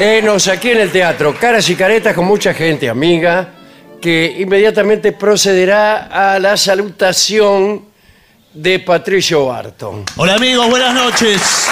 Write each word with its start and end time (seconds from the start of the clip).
Enos 0.00 0.48
aquí 0.48 0.70
en 0.70 0.80
el 0.80 0.90
teatro, 0.90 1.36
caras 1.38 1.68
y 1.68 1.76
caretas 1.76 2.14
con 2.14 2.24
mucha 2.24 2.54
gente 2.54 2.88
amiga, 2.88 3.48
que 4.00 4.34
inmediatamente 4.38 5.12
procederá 5.12 6.06
a 6.10 6.38
la 6.38 6.56
salutación 6.56 7.84
de 8.54 8.78
Patricio 8.78 9.44
Barton. 9.44 10.06
Hola 10.16 10.36
amigos, 10.36 10.70
buenas 10.70 10.94
noches. 10.94 11.68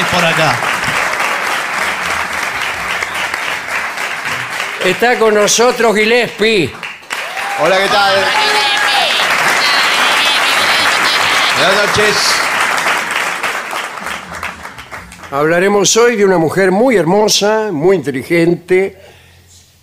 Es 0.00 0.06
por 0.10 0.24
acá. 0.24 0.56
Está 4.86 5.18
con 5.18 5.34
nosotros 5.34 5.94
Gillespie. 5.94 6.72
Hola, 7.60 7.76
¿qué 7.76 7.88
tal? 7.88 8.14
Buenas 11.58 11.86
noches. 11.86 12.37
Hablaremos 15.30 15.94
hoy 15.98 16.16
de 16.16 16.24
una 16.24 16.38
mujer 16.38 16.70
muy 16.70 16.96
hermosa, 16.96 17.70
muy 17.70 17.96
inteligente 17.96 18.96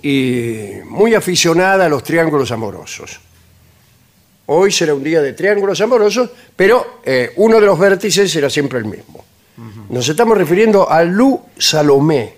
y 0.01 0.69
muy 0.85 1.13
aficionada 1.13 1.85
a 1.85 1.89
los 1.89 2.01
triángulos 2.01 2.49
amorosos. 2.51 3.19
Hoy 4.47 4.71
será 4.71 4.95
un 4.95 5.03
día 5.03 5.21
de 5.21 5.33
triángulos 5.33 5.79
amorosos, 5.81 6.31
pero 6.55 6.99
eh, 7.05 7.33
uno 7.35 7.59
de 7.59 7.65
los 7.67 7.77
vértices 7.77 8.31
será 8.31 8.49
siempre 8.49 8.79
el 8.79 8.85
mismo. 8.85 9.23
Nos 9.89 10.09
estamos 10.09 10.35
refiriendo 10.35 10.89
a 10.89 11.03
Lou 11.03 11.39
Salomé. 11.59 12.33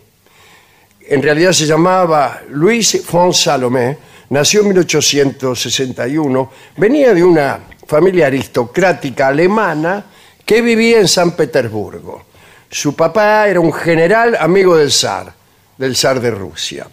En 1.07 1.24
realidad 1.24 1.53
se 1.53 1.66
llamaba 1.66 2.41
Louis 2.50 3.06
von 3.09 3.34
Salomé, 3.34 3.97
nació 4.31 4.62
en 4.62 4.68
1861, 4.68 6.51
venía 6.75 7.13
de 7.13 7.24
una 7.24 7.62
familia 7.88 8.28
aristocrática 8.28 9.29
alemana 9.29 10.06
que 10.45 10.62
vivía 10.62 11.00
en 11.00 11.07
San 11.07 11.31
Petersburgo. 11.38 12.27
Su 12.70 12.96
papá 12.96 13.48
era 13.48 13.60
un 13.60 13.72
general 13.72 14.36
amigo 14.40 14.76
del 14.76 14.92
zar, 14.92 15.34
del 15.78 15.96
zar 15.96 16.20
de 16.20 16.32
Rusia. 16.32 16.88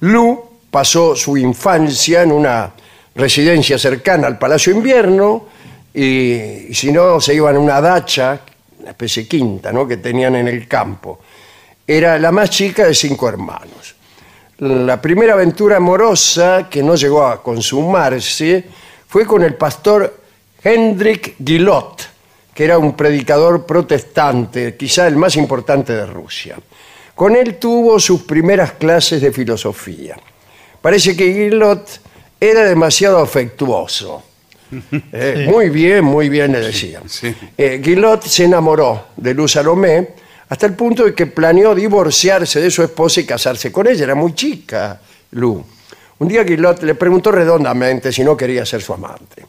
Lu 0.00 0.42
pasó 0.70 1.14
su 1.14 1.36
infancia 1.36 2.22
en 2.22 2.32
una 2.32 2.72
residencia 3.14 3.78
cercana 3.78 4.26
al 4.26 4.38
Palacio 4.38 4.72
Invierno 4.72 5.46
y, 5.94 6.72
si 6.72 6.90
no 6.90 7.20
se 7.20 7.34
iban 7.34 7.56
a 7.56 7.60
una 7.60 7.80
dacha, 7.80 8.40
una 8.80 8.90
especie 8.90 9.24
de 9.24 9.28
quinta 9.28 9.72
¿no? 9.72 9.86
que 9.86 9.98
tenían 9.98 10.34
en 10.36 10.48
el 10.48 10.66
campo. 10.66 11.20
Era 11.86 12.18
la 12.18 12.32
más 12.32 12.50
chica 12.50 12.86
de 12.86 12.94
cinco 12.94 13.28
hermanos. 13.28 13.94
La 14.58 15.00
primera 15.00 15.34
aventura 15.34 15.76
amorosa 15.76 16.68
que 16.70 16.82
no 16.82 16.94
llegó 16.94 17.26
a 17.26 17.42
consumarse 17.42 18.64
fue 19.06 19.26
con 19.26 19.42
el 19.42 19.54
pastor 19.54 20.20
Hendrik 20.62 21.34
Gillot, 21.44 22.11
que 22.54 22.64
era 22.64 22.78
un 22.78 22.94
predicador 22.94 23.64
protestante, 23.64 24.76
quizá 24.76 25.06
el 25.06 25.16
más 25.16 25.36
importante 25.36 25.94
de 25.94 26.06
Rusia. 26.06 26.56
Con 27.14 27.36
él 27.36 27.56
tuvo 27.56 27.98
sus 27.98 28.22
primeras 28.22 28.72
clases 28.72 29.20
de 29.20 29.32
filosofía. 29.32 30.16
Parece 30.80 31.16
que 31.16 31.26
Guillot 31.32 32.00
era 32.40 32.64
demasiado 32.64 33.18
afectuoso. 33.18 34.24
Eh, 35.12 35.46
muy 35.50 35.68
bien, 35.68 36.02
muy 36.02 36.30
bien 36.30 36.50
le 36.52 36.60
decía. 36.60 37.02
Eh, 37.58 37.78
Guillot 37.84 38.22
se 38.22 38.44
enamoró 38.44 39.08
de 39.14 39.34
Luz 39.34 39.52
Salomé 39.52 40.08
hasta 40.48 40.64
el 40.64 40.72
punto 40.72 41.04
de 41.04 41.14
que 41.14 41.26
planeó 41.26 41.74
divorciarse 41.74 42.58
de 42.58 42.70
su 42.70 42.82
esposa 42.82 43.20
y 43.20 43.26
casarse 43.26 43.70
con 43.70 43.86
ella. 43.86 44.04
Era 44.04 44.14
muy 44.14 44.34
chica, 44.34 44.98
Lu. 45.32 45.62
Un 46.18 46.28
día 46.28 46.42
Guillot 46.42 46.82
le 46.84 46.94
preguntó 46.94 47.30
redondamente 47.30 48.10
si 48.10 48.24
no 48.24 48.34
quería 48.34 48.64
ser 48.64 48.80
su 48.80 48.94
amante. 48.94 49.44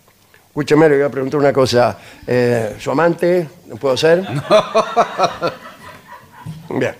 Escúchame, 0.54 0.88
le 0.88 0.98
voy 0.98 1.06
a 1.06 1.10
preguntar 1.10 1.40
una 1.40 1.52
cosa. 1.52 1.98
Eh, 2.28 2.76
¿Su 2.80 2.92
amante? 2.92 3.48
¿No 3.66 3.76
puedo 3.76 3.98
ser? 3.98 4.22
Bien. 6.70 6.94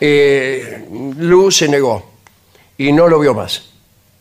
Eh, 0.00 0.88
Lu 1.16 1.48
se 1.52 1.68
negó 1.68 2.10
y 2.76 2.90
no 2.90 3.06
lo 3.06 3.20
vio 3.20 3.34
más. 3.34 3.70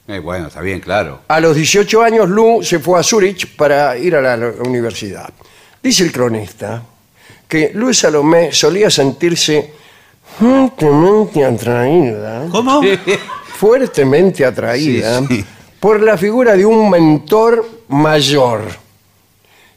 Eh, 0.08 0.20
bueno, 0.20 0.46
está 0.46 0.62
bien, 0.62 0.80
claro. 0.80 1.22
A 1.28 1.40
los 1.40 1.56
18 1.56 2.04
años, 2.04 2.30
Lu 2.30 2.62
se 2.62 2.78
fue 2.78 3.00
a 3.00 3.04
Zurich 3.04 3.56
para 3.56 3.98
ir 3.98 4.16
a 4.16 4.38
la 4.38 4.52
universidad. 4.64 5.34
Dice 5.82 6.04
el 6.04 6.12
cronista 6.12 6.84
que 7.48 7.72
Lu 7.74 7.92
Salomé 7.96 8.52
solía 8.52 8.92
sentirse 8.92 9.74
fuertemente 10.38 11.44
atraída. 11.44 12.46
¿Cómo? 12.52 12.82
Fuertemente 13.58 14.46
atraída 14.46 15.20
por 15.82 16.02
la 16.02 16.16
figura 16.18 16.56
de 16.56 16.66
un 16.66 16.90
mentor 16.90 17.68
mayor. 17.90 18.62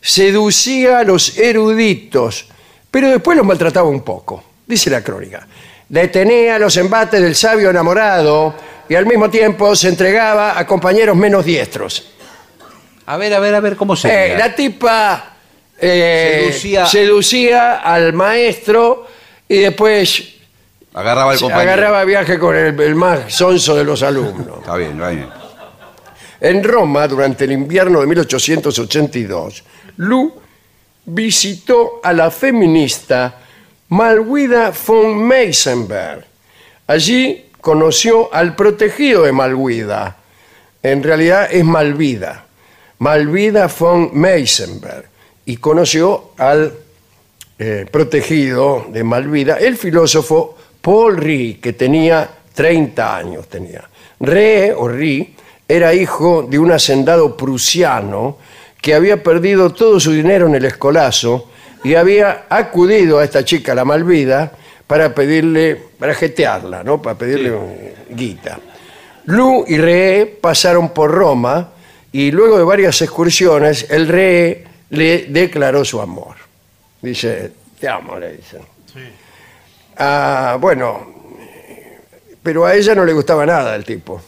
Seducía 0.00 0.98
a 0.98 1.02
los 1.04 1.38
eruditos, 1.38 2.46
pero 2.90 3.08
después 3.08 3.36
los 3.38 3.46
maltrataba 3.46 3.88
un 3.88 4.02
poco, 4.02 4.42
dice 4.66 4.90
la 4.90 5.02
crónica. 5.02 5.46
Detenía 5.88 6.58
los 6.58 6.76
embates 6.76 7.20
del 7.22 7.34
sabio 7.34 7.70
enamorado, 7.70 8.54
y 8.86 8.94
al 8.94 9.06
mismo 9.06 9.30
tiempo 9.30 9.74
se 9.74 9.88
entregaba 9.88 10.58
a 10.58 10.66
compañeros 10.66 11.16
menos 11.16 11.42
diestros. 11.44 12.10
A 13.06 13.16
ver, 13.16 13.32
a 13.32 13.38
ver, 13.40 13.54
a 13.54 13.60
ver, 13.60 13.76
¿cómo 13.76 13.96
se 13.96 14.08
Eh, 14.32 14.36
la 14.36 14.54
tipa 14.54 15.36
eh, 15.80 16.48
Seducía- 16.52 16.86
seducía 16.86 17.74
al 17.78 18.12
maestro 18.12 19.06
y 19.48 19.58
después 19.58 20.34
Agarraba 20.92 21.32
el 21.32 21.40
compañero. 21.40 21.70
agarraba 21.72 22.04
viaje 22.04 22.38
con 22.38 22.54
el, 22.56 22.78
el 22.78 22.94
más 22.94 23.34
sonso 23.34 23.74
de 23.74 23.84
los 23.84 24.02
alumnos. 24.02 24.58
Está 24.60 24.76
bien, 24.76 24.92
está 24.92 25.08
bien. 25.08 25.43
En 26.40 26.62
Roma, 26.62 27.06
durante 27.08 27.44
el 27.44 27.52
invierno 27.52 28.00
de 28.00 28.06
1882, 28.06 29.64
Lu 29.96 30.32
visitó 31.06 32.00
a 32.02 32.12
la 32.12 32.30
feminista 32.30 33.40
Malwida 33.88 34.72
von 34.86 35.26
Meisenberg. 35.26 36.24
Allí 36.86 37.46
conoció 37.60 38.32
al 38.32 38.54
protegido 38.56 39.22
de 39.22 39.32
Malwida. 39.32 40.16
En 40.82 41.02
realidad 41.02 41.48
es 41.50 41.64
Malvida. 41.64 42.44
Malvida 42.98 43.68
von 43.68 44.10
Meisenberg. 44.12 45.08
Y 45.46 45.58
conoció 45.58 46.32
al 46.38 46.72
eh, 47.58 47.86
protegido 47.90 48.86
de 48.88 49.04
Malvida, 49.04 49.58
el 49.58 49.76
filósofo 49.76 50.56
Paul 50.80 51.16
Rie, 51.16 51.60
que 51.60 51.74
tenía 51.74 52.28
30 52.52 53.16
años. 53.16 53.48
Tenía. 53.48 53.88
Rie, 54.20 54.72
o 54.72 54.88
Rie, 54.88 55.34
era 55.68 55.94
hijo 55.94 56.46
de 56.48 56.58
un 56.58 56.72
hacendado 56.72 57.36
prusiano 57.36 58.38
que 58.80 58.94
había 58.94 59.22
perdido 59.22 59.70
todo 59.70 59.98
su 59.98 60.12
dinero 60.12 60.46
en 60.46 60.54
el 60.54 60.64
escolazo 60.64 61.50
y 61.82 61.94
había 61.94 62.46
acudido 62.48 63.18
a 63.18 63.24
esta 63.24 63.44
chica, 63.44 63.74
la 63.74 63.84
Malvida, 63.84 64.52
para 64.86 65.14
pedirle, 65.14 65.80
para 65.98 66.14
jetearla, 66.14 66.84
¿no? 66.84 67.00
Para 67.00 67.16
pedirle 67.16 67.94
guita. 68.10 68.58
Lu 69.26 69.64
y 69.66 69.78
Re 69.78 70.38
pasaron 70.40 70.90
por 70.90 71.10
Roma 71.10 71.70
y 72.12 72.30
luego 72.30 72.58
de 72.58 72.64
varias 72.64 73.00
excursiones, 73.00 73.86
el 73.90 74.08
Re 74.08 74.64
le 74.90 75.26
declaró 75.26 75.84
su 75.84 76.00
amor. 76.00 76.36
Dice, 77.00 77.52
te 77.80 77.88
amo, 77.88 78.18
le 78.18 78.36
dice. 78.36 78.58
Ah, 79.96 80.58
bueno, 80.60 81.14
pero 82.42 82.66
a 82.66 82.74
ella 82.74 82.94
no 82.94 83.04
le 83.04 83.12
gustaba 83.12 83.46
nada 83.46 83.74
el 83.74 83.84
tipo. 83.84 84.20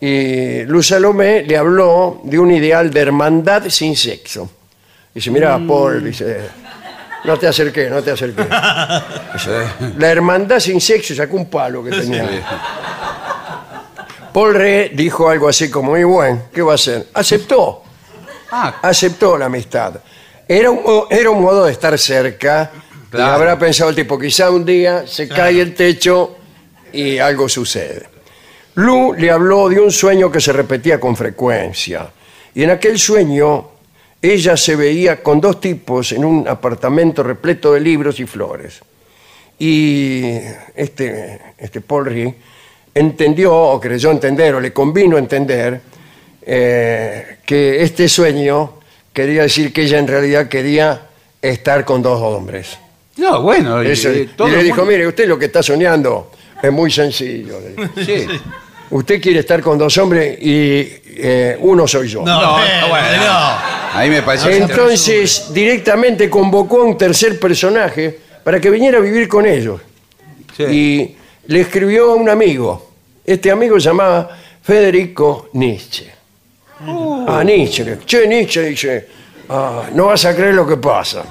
Y 0.00 0.62
Luz 0.64 0.88
Salomé 0.88 1.42
le 1.42 1.56
habló 1.56 2.20
de 2.24 2.38
un 2.38 2.50
ideal 2.50 2.90
de 2.90 3.00
hermandad 3.00 3.64
sin 3.68 3.96
sexo. 3.96 4.50
Dice, 5.14 5.30
mira, 5.30 5.60
Paul, 5.66 6.04
dice, 6.04 6.38
no 7.24 7.36
te 7.38 7.46
acerques, 7.46 7.90
no 7.90 8.02
te 8.02 8.12
acerques. 8.12 8.46
Dice, 9.34 9.50
La 9.98 10.08
hermandad 10.10 10.58
sin 10.58 10.80
sexo 10.80 11.14
sacó 11.14 11.36
un 11.36 11.50
palo 11.50 11.84
que 11.84 11.90
tenía. 11.90 12.26
Paul 14.32 14.54
Re 14.54 14.90
dijo 14.94 15.28
algo 15.28 15.48
así 15.48 15.68
como, 15.70 15.90
muy 15.90 16.04
bueno, 16.04 16.42
¿qué 16.52 16.62
va 16.62 16.72
a 16.72 16.74
hacer? 16.76 17.08
Aceptó, 17.14 17.82
Ah, 18.52 18.76
aceptó 18.82 19.36
la 19.36 19.46
amistad. 19.46 19.94
Era 20.48 20.70
un, 20.70 21.04
era 21.10 21.30
un 21.30 21.40
modo 21.42 21.64
de 21.66 21.72
estar 21.72 21.96
cerca. 21.98 22.70
Y 23.12 23.20
habrá 23.20 23.58
pensado 23.58 23.90
el 23.90 23.96
tipo, 23.96 24.18
quizá 24.18 24.50
un 24.50 24.64
día 24.64 25.04
se 25.06 25.28
cae 25.28 25.60
el 25.60 25.74
techo 25.74 26.36
y 26.92 27.18
algo 27.18 27.48
sucede. 27.48 28.09
Lu 28.80 29.14
le 29.14 29.30
habló 29.30 29.68
de 29.68 29.78
un 29.80 29.90
sueño 29.90 30.30
que 30.30 30.40
se 30.40 30.52
repetía 30.52 30.98
con 30.98 31.14
frecuencia. 31.16 32.08
Y 32.54 32.62
en 32.62 32.70
aquel 32.70 32.98
sueño 32.98 33.68
ella 34.22 34.56
se 34.56 34.76
veía 34.76 35.22
con 35.22 35.40
dos 35.40 35.60
tipos 35.60 36.12
en 36.12 36.24
un 36.24 36.46
apartamento 36.48 37.22
repleto 37.22 37.72
de 37.72 37.80
libros 37.80 38.18
y 38.20 38.26
flores. 38.26 38.80
Y 39.58 40.24
este, 40.74 41.40
este 41.58 41.80
Paul 41.80 42.06
Rie 42.06 42.34
entendió, 42.94 43.54
o 43.54 43.80
creyó 43.80 44.10
entender, 44.10 44.54
o 44.54 44.60
le 44.60 44.72
convino 44.72 45.18
entender, 45.18 45.80
eh, 46.42 47.38
que 47.44 47.82
este 47.82 48.08
sueño 48.08 48.74
quería 49.12 49.42
decir 49.42 49.72
que 49.72 49.82
ella 49.82 49.98
en 49.98 50.08
realidad 50.08 50.48
quería 50.48 51.02
estar 51.42 51.84
con 51.84 52.02
dos 52.02 52.20
hombres. 52.20 52.78
no, 53.16 53.42
bueno. 53.42 53.82
y- 53.84 53.88
Eso- 53.90 54.12
y 54.12 54.20
y 54.22 54.26
todo 54.28 54.48
le 54.48 54.62
dijo, 54.62 54.78
mundo- 54.78 54.90
mire, 54.92 55.06
usted 55.06 55.28
lo 55.28 55.38
que 55.38 55.46
está 55.46 55.62
soñando 55.62 56.30
es 56.62 56.72
muy 56.72 56.90
sencillo. 56.90 57.58
Sí. 58.04 58.26
Usted 58.90 59.20
quiere 59.20 59.40
estar 59.40 59.60
con 59.60 59.78
dos 59.78 59.96
hombres 59.98 60.36
y 60.40 60.86
eh, 61.16 61.56
uno 61.60 61.86
soy 61.86 62.08
yo. 62.08 62.22
No, 62.22 62.40
No, 62.40 62.58
eh, 62.64 62.68
bueno. 62.88 63.24
no. 63.24 63.58
Ahí 63.92 64.10
me 64.10 64.22
parece. 64.22 64.56
Entonces, 64.56 65.52
directamente 65.52 66.28
convocó 66.30 66.82
a 66.82 66.84
un 66.84 66.96
tercer 66.98 67.38
personaje 67.38 68.18
para 68.42 68.60
que 68.60 68.70
viniera 68.70 68.98
a 68.98 69.00
vivir 69.00 69.28
con 69.28 69.46
ellos. 69.46 69.80
Sí. 70.56 70.62
Y 70.64 71.16
le 71.46 71.60
escribió 71.60 72.12
a 72.12 72.14
un 72.14 72.28
amigo. 72.28 72.90
Este 73.24 73.50
amigo 73.50 73.78
se 73.78 73.88
llamaba 73.88 74.28
Federico 74.62 75.48
Nietzsche. 75.54 76.10
A 77.28 77.42
Nietzsche. 77.44 77.84
le- 77.84 77.98
Che, 78.06 78.26
Nietzsche 78.26 78.62
dice, 78.62 79.08
"Ah, 79.48 79.82
no 79.92 80.06
vas 80.06 80.24
a 80.24 80.34
creer 80.34 80.54
lo 80.54 80.66
que 80.66 80.76
pasa. 80.78 81.22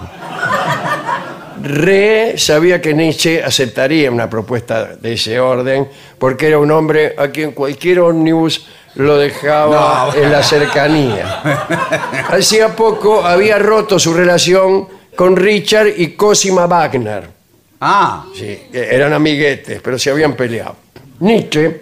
Re 1.62 2.36
sabía 2.38 2.82
que 2.82 2.94
Nietzsche 2.94 3.44
aceptaría 3.44 4.10
una 4.12 4.30
propuesta 4.30 4.96
de 4.96 5.14
ese 5.14 5.40
orden 5.40 5.88
porque 6.18 6.48
era 6.48 6.60
un 6.60 6.72
hombre 6.72 7.16
a 7.18 7.30
quien 7.30 7.52
cualquier 7.52 8.00
ómnibus 8.00 8.66
lo 8.96 9.18
dejaba 9.18 10.12
No. 10.16 10.22
en 10.24 10.32
la 10.32 10.42
cercanía. 10.44 11.42
Hacía 12.30 12.76
poco 12.76 13.24
había 13.26 13.60
roto 13.60 14.00
su 14.00 14.14
relación 14.14 14.88
con 15.16 15.36
Richard 15.36 15.90
y 15.98 16.12
Cosima 16.16 16.66
Wagner. 16.66 17.28
Ah, 17.82 18.26
Sí, 18.36 18.68
que 18.72 18.94
eran 18.96 19.14
amiguetes, 19.14 19.82
pero 19.82 19.98
se 20.00 20.10
habían 20.10 20.34
peleado. 20.36 20.76
Nietzsche 21.20 21.82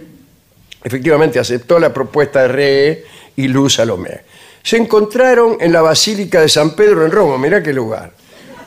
efectivamente 0.83 1.39
aceptó 1.39 1.79
la 1.79 1.93
propuesta 1.93 2.41
de 2.43 2.47
Re 2.47 3.03
y 3.35 3.47
Luz 3.47 3.75
Salomé. 3.75 4.21
Se 4.63 4.77
encontraron 4.77 5.57
en 5.59 5.71
la 5.71 5.81
Basílica 5.81 6.41
de 6.41 6.49
San 6.49 6.71
Pedro 6.75 7.05
en 7.05 7.11
Roma, 7.11 7.37
mirá 7.37 7.61
qué 7.63 7.73
lugar. 7.73 8.11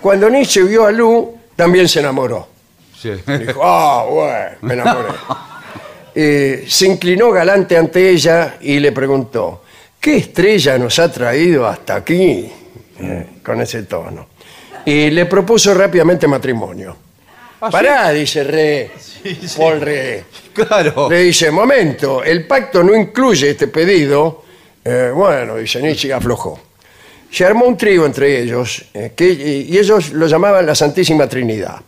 Cuando 0.01 0.31
Nietzsche 0.31 0.63
vio 0.63 0.87
a 0.87 0.91
Lu, 0.91 1.37
también 1.57 1.89
se 1.89 2.01
enamoró. 2.01 2.49
sí. 2.99 3.11
Dijo, 3.27 3.61
ah, 3.63 4.05
bueno, 4.09 4.57
me 4.63 4.75
enamoré. 4.75 5.09
Eh, 6.13 6.65
se 6.67 6.87
inclinó 6.89 7.31
galante 7.31 7.77
ante 7.77 8.11
ella 8.11 8.57
y 8.61 8.81
le 8.81 8.91
preguntó, 8.91 9.63
¿qué 10.01 10.17
estrella 10.17 10.77
nos 10.77 10.99
ha 10.99 11.11
traído 11.11 11.65
hasta 11.69 11.95
aquí? 11.95 12.51
Eh, 12.99 13.27
con 13.45 13.61
ese 13.61 13.85
tono. 13.85 14.27
Y 14.85 15.11
le 15.11 15.27
propuso 15.27 15.73
rápidamente 15.73 16.27
matrimonio. 16.27 16.97
Pará, 17.61 18.11
dice 18.11 18.43
Re, 18.43 18.91
Paul 19.57 19.81
Re. 19.81 20.25
Claro. 20.53 21.09
Le 21.09 21.23
dice, 21.23 21.49
momento, 21.53 22.25
el 22.25 22.45
pacto 22.45 22.83
no 22.83 22.93
incluye 22.95 23.51
este 23.51 23.69
pedido. 23.69 24.43
Eh, 24.85 25.13
bueno, 25.15 25.57
dice 25.57 25.81
Nietzsche 25.81 26.13
aflojó. 26.13 26.59
Se 27.31 27.45
armó 27.45 27.67
un 27.67 27.77
trío 27.77 28.07
entre 28.07 28.43
ellos, 28.43 28.85
eh, 28.93 29.13
que, 29.15 29.31
y 29.31 29.79
ellos 29.79 30.13
lo 30.13 30.27
llamaban 30.27 30.67
la 30.67 30.75
Santísima 30.75 31.29
Trinidad. 31.29 31.81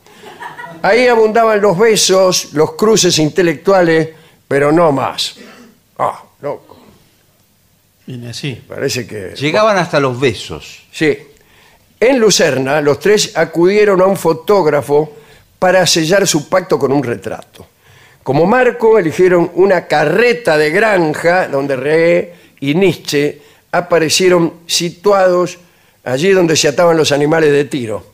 Ahí 0.83 1.07
abundaban 1.07 1.61
los 1.61 1.79
besos, 1.79 2.55
los 2.55 2.73
cruces 2.73 3.19
intelectuales, 3.19 4.09
pero 4.49 4.73
no 4.73 4.91
más. 4.93 5.37
Ah, 5.99 6.23
loco, 6.41 6.79
Viene 8.07 8.31
así. 8.31 8.61
parece 8.67 9.07
que... 9.07 9.35
Llegaban 9.37 9.79
hasta 9.79 10.01
los 10.01 10.19
besos. 10.19 10.83
Sí. 10.91 11.17
En 12.01 12.19
Lucerna, 12.19 12.81
los 12.81 12.99
tres 12.99 13.37
acudieron 13.37 14.01
a 14.01 14.07
un 14.07 14.17
fotógrafo 14.17 15.13
para 15.59 15.87
sellar 15.87 16.27
su 16.27 16.49
pacto 16.49 16.77
con 16.79 16.93
un 16.93 17.03
retrato. 17.05 17.65
Como 18.25 18.45
marco, 18.47 18.99
eligieron 18.99 19.53
una 19.55 19.87
carreta 19.87 20.57
de 20.59 20.71
granja 20.71 21.47
donde 21.47 21.77
Re 21.77 22.35
y 22.59 22.75
Nietzsche 22.75 23.41
aparecieron 23.73 24.53
situados 24.67 25.59
allí 26.05 26.31
donde 26.31 26.57
se 26.57 26.69
ataban 26.69 26.97
los 26.97 27.11
animales 27.11 27.51
de 27.51 27.65
tiro, 27.65 28.05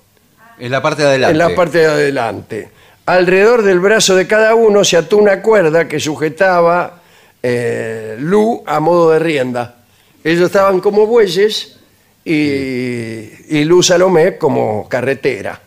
En 0.59 0.71
la 0.71 0.81
parte 0.81 1.03
de 1.03 1.09
adelante. 1.09 1.33
en 1.33 1.39
la 1.39 1.55
parte 1.55 1.79
de 1.79 1.87
adelante. 1.87 2.69
Alrededor 3.07 3.63
del 3.63 3.81
brazo 3.81 4.15
de 4.15 4.27
cada 4.27 4.55
uno 4.55 4.85
se 4.85 4.97
ató 4.97 5.17
una 5.17 5.43
cuerda 5.43 5.89
que 5.89 5.99
sujetaba 5.99 7.01
eh, 7.43 8.17
Lu 8.21 8.63
a 8.67 8.81
modo 8.81 9.11
de 9.11 9.19
rienda. 9.19 9.77
Ellos 10.23 10.47
estaban 10.47 10.81
como 10.81 11.07
bueyes 11.07 11.79
y, 12.25 12.33
y 12.33 13.65
Lu 13.65 13.83
Salomé 13.83 14.37
como 14.37 14.89
carretera. 14.89 15.61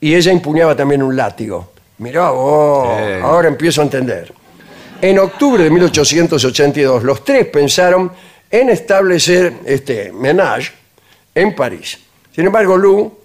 Y 0.00 0.14
ella 0.14 0.32
empuñaba 0.32 0.74
también 0.74 1.02
un 1.02 1.14
látigo. 1.14 1.72
Mirá 1.98 2.30
vos, 2.30 2.88
ahora 3.22 3.48
empiezo 3.48 3.80
a 3.82 3.84
entender. 3.84 4.32
En 5.00 5.18
octubre 5.18 5.62
de 5.62 5.70
1882, 5.70 7.02
los 7.02 7.24
tres 7.24 7.46
pensaron 7.46 8.10
en 8.50 8.68
establecer 8.70 9.52
este 9.64 10.12
menage 10.12 10.72
en 11.34 11.54
París. 11.54 11.98
Sin 12.34 12.46
embargo, 12.46 12.76
Lu, 12.76 13.18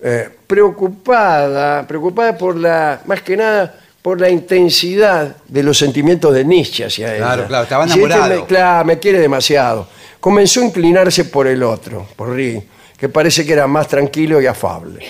eh, 0.00 0.28
preocupada, 0.46 1.86
preocupada 1.86 2.36
por 2.36 2.56
la, 2.56 3.00
más 3.06 3.22
que 3.22 3.36
nada, 3.36 3.74
por 4.00 4.20
la 4.20 4.28
intensidad 4.30 5.36
de 5.46 5.62
los 5.62 5.76
sentimientos 5.78 6.32
de 6.34 6.44
Nietzsche 6.44 6.84
hacia 6.84 7.08
ella. 7.14 7.24
Claro, 7.24 7.46
claro, 7.46 7.62
estaba 7.64 7.84
Dice, 7.84 7.98
"Este 8.00 8.06
enamorado". 8.14 8.40
me- 8.40 8.46
claro, 8.46 8.84
me 8.84 8.98
quiere 8.98 9.18
demasiado. 9.18 9.88
Comenzó 10.20 10.60
a 10.60 10.64
inclinarse 10.64 11.24
por 11.26 11.46
el 11.46 11.62
otro, 11.62 12.06
por 12.16 12.34
Rie, 12.34 12.62
que 12.96 13.08
parece 13.08 13.44
que 13.44 13.52
era 13.52 13.66
más 13.66 13.88
tranquilo 13.88 14.40
y 14.40 14.46
afable. 14.46 15.04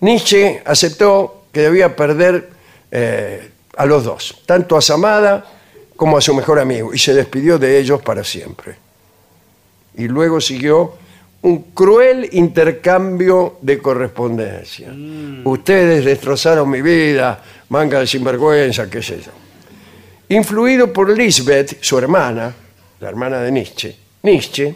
Nietzsche 0.00 0.62
aceptó 0.64 1.44
que 1.52 1.60
debía 1.62 1.94
perder 1.94 2.48
eh, 2.90 3.50
a 3.76 3.86
los 3.86 4.04
dos, 4.04 4.42
tanto 4.46 4.76
a 4.76 4.82
Samada 4.82 5.44
como 6.00 6.16
a 6.16 6.20
su 6.22 6.32
mejor 6.34 6.58
amigo, 6.58 6.94
y 6.94 6.98
se 6.98 7.12
despidió 7.12 7.58
de 7.58 7.78
ellos 7.78 8.00
para 8.00 8.24
siempre. 8.24 8.74
Y 9.98 10.08
luego 10.08 10.40
siguió 10.40 10.94
un 11.42 11.72
cruel 11.74 12.26
intercambio 12.32 13.58
de 13.60 13.78
correspondencia. 13.80 14.88
Ustedes 15.44 16.02
destrozaron 16.02 16.70
mi 16.70 16.80
vida, 16.80 17.44
manga 17.68 18.00
de 18.00 18.06
sinvergüenza, 18.06 18.88
qué 18.88 19.02
sé 19.02 19.20
yo. 19.20 19.30
Influido 20.34 20.90
por 20.90 21.14
Lisbeth, 21.14 21.76
su 21.82 21.98
hermana, 21.98 22.50
la 22.98 23.08
hermana 23.10 23.42
de 23.42 23.52
Nietzsche, 23.52 23.94
Nietzsche 24.22 24.74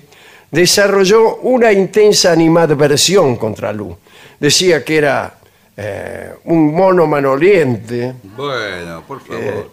desarrolló 0.51 1.37
una 1.37 1.73
intensa 1.73 2.33
animadversión 2.33 3.37
contra 3.37 3.73
Lu. 3.73 3.97
Decía 4.39 4.85
que 4.85 4.99
era 4.99 5.39
eh, 5.75 6.35
un 6.45 6.75
mono 6.75 7.07
manoliente, 7.07 8.13
Bueno, 8.37 9.03
por 9.09 9.23
favor. 9.23 9.43
eh, 9.43 9.65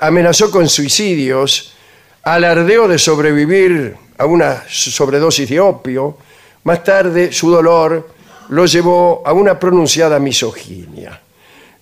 amenazó 0.00 0.50
con 0.50 0.68
suicidios, 0.68 1.74
alardeó 2.22 2.88
de 2.88 2.98
sobrevivir 2.98 3.96
a 4.18 4.26
una 4.26 4.64
sobredosis 4.68 5.48
de 5.48 5.60
opio. 5.60 6.18
Más 6.64 6.84
tarde, 6.84 7.32
su 7.32 7.50
dolor 7.50 8.08
lo 8.50 8.66
llevó 8.66 9.22
a 9.24 9.32
una 9.32 9.58
pronunciada 9.58 10.18
misoginia. 10.18 11.20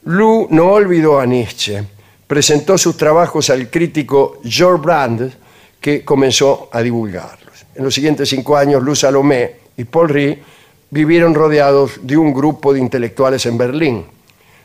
Lu 0.04 0.46
no 0.50 0.72
olvidó 0.72 1.18
a 1.18 1.26
Nietzsche. 1.26 1.84
Presentó 2.26 2.76
sus 2.76 2.96
trabajos 2.96 3.50
al 3.50 3.70
crítico 3.70 4.40
George 4.44 4.82
Brand, 4.82 5.32
que 5.80 6.04
comenzó 6.04 6.68
a 6.72 6.82
divulgarlos. 6.82 7.66
En 7.74 7.84
los 7.84 7.94
siguientes 7.94 8.28
cinco 8.28 8.56
años, 8.56 8.82
Lu 8.82 8.96
Salomé 8.96 9.56
y 9.76 9.84
Paul 9.84 10.08
Rie 10.08 10.42
vivieron 10.90 11.34
rodeados 11.34 12.00
de 12.02 12.16
un 12.16 12.32
grupo 12.32 12.72
de 12.72 12.80
intelectuales 12.80 13.46
en 13.46 13.58
Berlín. 13.58 14.04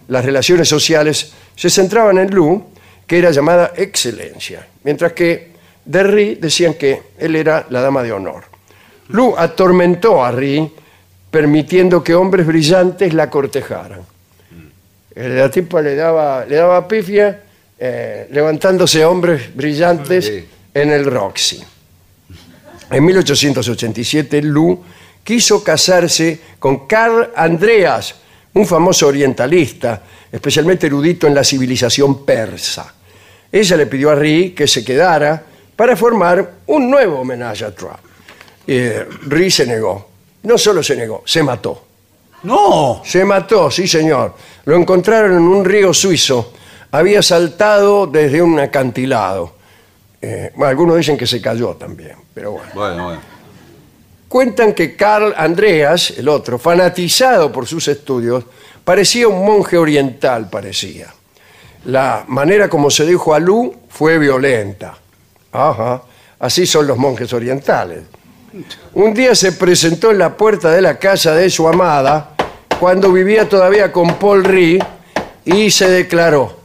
Las 0.08 0.26
relaciones 0.26 0.68
sociales 0.68 1.34
se 1.56 1.70
centraban 1.70 2.18
en 2.18 2.34
Lu, 2.34 2.64
que 3.08 3.18
era 3.18 3.32
llamada 3.32 3.74
excelencia, 3.76 4.68
mientras 4.84 5.14
que 5.14 5.52
de 5.86 6.04
Rie 6.04 6.36
decían 6.36 6.76
que 6.76 7.02
él 7.18 7.36
era 7.36 7.66
la 7.70 7.82
dama 7.82 8.04
de 8.04 8.12
honor. 8.12 8.44
Lu 9.10 9.36
atormentó 9.38 10.24
a 10.24 10.32
Rie, 10.32 10.72
permitiendo 11.30 12.04
que 12.04 12.14
hombres 12.14 12.46
brillantes 12.46 13.14
la 13.14 13.30
cortejaran. 13.30 14.02
Eh, 15.16 15.30
La 15.30 15.50
tipa 15.50 15.82
le 15.82 15.96
daba, 15.96 16.46
le 16.46 16.56
daba 16.56 16.88
pifia 16.88 17.42
eh, 17.78 18.28
levantándose 18.32 19.04
hombres 19.04 19.54
brillantes 19.56 20.32
en 20.74 20.92
el 20.92 21.06
Roxy. 21.06 21.62
En 22.92 23.06
1887, 23.06 24.42
Lu 24.42 24.84
quiso 25.24 25.64
casarse 25.64 26.40
con 26.60 26.86
Karl 26.88 27.32
Andreas, 27.36 28.16
un 28.54 28.68
famoso 28.68 29.08
orientalista, 29.08 30.02
especialmente 30.32 30.88
erudito 30.88 31.28
en 31.28 31.36
la 31.36 31.44
civilización 31.44 32.26
persa. 32.26 32.94
Ella 33.52 33.76
le 33.76 33.88
pidió 33.88 34.12
a 34.12 34.16
Rie 34.16 34.54
que 34.54 34.68
se 34.68 34.84
quedara 34.84 35.44
para 35.76 35.96
formar 35.96 36.54
un 36.68 36.90
nuevo 36.90 37.20
homenaje 37.20 37.66
a 37.66 37.76
Trump. 37.76 37.98
Eh, 38.66 39.08
Rie 39.28 39.52
se 39.52 39.66
negó. 39.66 40.10
No 40.44 40.58
solo 40.58 40.82
se 40.82 40.96
negó, 40.96 41.24
se 41.26 41.44
mató. 41.44 41.84
¡No! 42.44 43.02
Se 43.06 43.24
mató, 43.26 43.70
sí 43.70 43.88
señor. 43.88 44.36
Lo 44.66 44.76
encontraron 44.76 45.34
en 45.34 45.40
un 45.40 45.66
río 45.66 45.94
suizo. 45.94 46.54
Había 46.92 47.22
saltado 47.22 48.08
desde 48.08 48.42
un 48.42 48.60
acantilado. 48.60 49.56
Eh, 50.22 50.52
bueno, 50.56 50.70
algunos 50.70 50.98
dicen 50.98 51.18
que 51.18 51.28
se 51.28 51.42
cayó 51.42 51.76
también, 51.76 52.16
pero 52.34 52.52
bueno. 52.52 52.70
Bueno, 52.74 53.04
bueno. 53.06 53.22
Cuentan 54.28 54.74
que 54.74 54.96
Carl 54.96 55.34
Andreas, 55.36 56.14
el 56.18 56.30
otro, 56.30 56.58
fanatizado 56.58 57.52
por 57.52 57.68
sus 57.68 57.88
estudios, 57.88 58.46
parecía 58.92 59.26
un 59.30 59.46
monje 59.46 59.78
oriental, 59.78 60.50
parecía. 60.50 61.08
La 61.86 62.26
manera 62.28 62.68
como 62.68 62.92
se 62.92 63.06
dijo 63.06 63.34
a 63.34 63.40
Lu 63.40 63.74
fue 63.88 64.20
violenta. 64.20 64.98
Ajá, 65.54 66.04
así 66.38 66.66
son 66.68 66.88
los 66.88 66.98
monjes 66.98 67.32
orientales. 67.32 68.02
Un 68.94 69.14
día 69.14 69.34
se 69.34 69.54
presentó 69.54 70.12
en 70.12 70.18
la 70.18 70.36
puerta 70.36 70.72
de 70.72 70.82
la 70.82 71.00
casa 71.00 71.34
de 71.34 71.50
su 71.50 71.70
amada, 71.70 72.36
cuando 72.82 73.14
vivía 73.14 73.48
todavía 73.48 73.94
con 73.94 74.16
Paul 74.16 74.44
Rie, 74.44 74.84
y 75.46 75.72
se 75.72 75.90
declaró. 75.90 76.60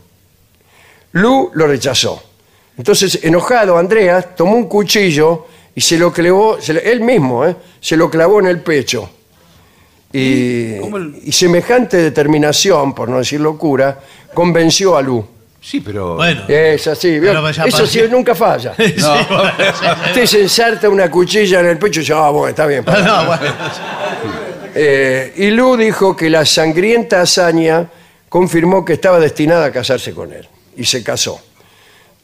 Lu 1.13 1.53
lo 1.55 1.69
rechazó. 1.69 2.21
Entonces, 2.77 3.21
enojado, 3.23 3.79
Andreas 3.79 4.35
tomó 4.35 4.57
un 4.57 4.67
cuchillo 4.67 5.47
y 5.77 5.81
se 5.81 5.97
lo 5.97 6.13
clavó, 6.13 6.59
él 6.59 7.01
mismo, 7.03 7.47
¿eh? 7.47 7.55
se 7.81 7.97
lo 7.97 8.11
clavó 8.11 8.41
en 8.41 8.47
el 8.47 8.63
pecho. 8.63 9.11
Y, 10.19 10.81
¿Cómo 10.81 10.97
el- 10.97 11.15
y 11.25 11.33
semejante 11.33 11.97
determinación, 11.99 12.95
por 12.95 13.09
no 13.09 13.19
decir 13.19 13.41
locura, 13.41 13.99
convenció 14.35 14.97
a 14.97 15.03
Lu. 15.03 15.27
Sí, 15.61 15.81
pero. 15.81 16.15
Bueno. 16.15 16.45
Es 16.49 16.87
así, 16.87 17.19
¿vio? 17.19 17.33
Pero 17.33 17.51
ya 17.51 17.65
eso 17.65 17.87
sí 17.87 18.01
nunca 18.11 18.35
falla. 18.35 18.73
Sí, 18.79 18.95
bueno, 19.01 19.53
sí. 19.59 19.87
Usted 20.11 20.27
se 20.27 20.41
ensarta 20.43 20.89
una 20.89 21.11
cuchilla 21.11 21.61
en 21.61 21.67
el 21.67 21.79
pecho 21.79 22.01
y 22.01 22.03
dice, 22.03 22.13
ah, 22.15 22.31
bueno, 22.31 22.49
está 22.49 22.67
bien. 22.67 22.85
para". 22.85 23.01
No, 23.05 23.27
bueno. 23.27 23.55
Eh, 24.75 25.33
y 25.37 25.51
Lu 25.51 25.77
dijo 25.77 26.15
que 26.15 26.29
la 26.31 26.45
sangrienta 26.45 27.23
hazaña 27.23 27.87
confirmó 28.29 28.85
que 28.85 28.93
estaba 28.95 29.19
destinada 29.19 29.67
a 29.67 29.73
casarse 29.73 30.13
con 30.13 30.33
él. 30.33 30.47
Y 30.77 30.85
se 30.85 31.03
casó. 31.03 31.41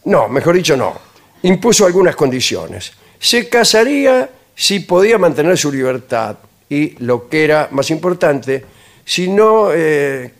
No, 0.05 0.29
mejor 0.29 0.55
dicho, 0.57 0.77
no. 0.77 0.95
Impuso 1.43 1.87
algunas 1.87 2.15
condiciones. 2.15 2.93
Se 3.19 3.49
casaría 3.49 4.29
si 4.55 4.81
podía 4.81 5.17
mantener 5.19 5.57
su 5.57 5.73
libertad. 5.73 6.37
Y 6.73 6.95
lo 7.05 7.29
que 7.29 7.45
era 7.45 7.69
más 7.73 7.91
importante, 7.91 8.65
si 9.05 9.29
no. 9.29 9.69
eh, 9.73 10.33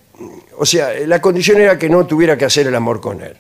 o 0.57 0.65
sea, 0.65 0.91
la 1.07 1.21
condición 1.21 1.61
era 1.61 1.77
que 1.79 1.89
no 1.89 2.07
tuviera 2.07 2.39
que 2.39 2.45
hacer 2.45 2.67
el 2.69 2.75
amor 2.75 3.01
con 3.01 3.21
él. 3.23 3.37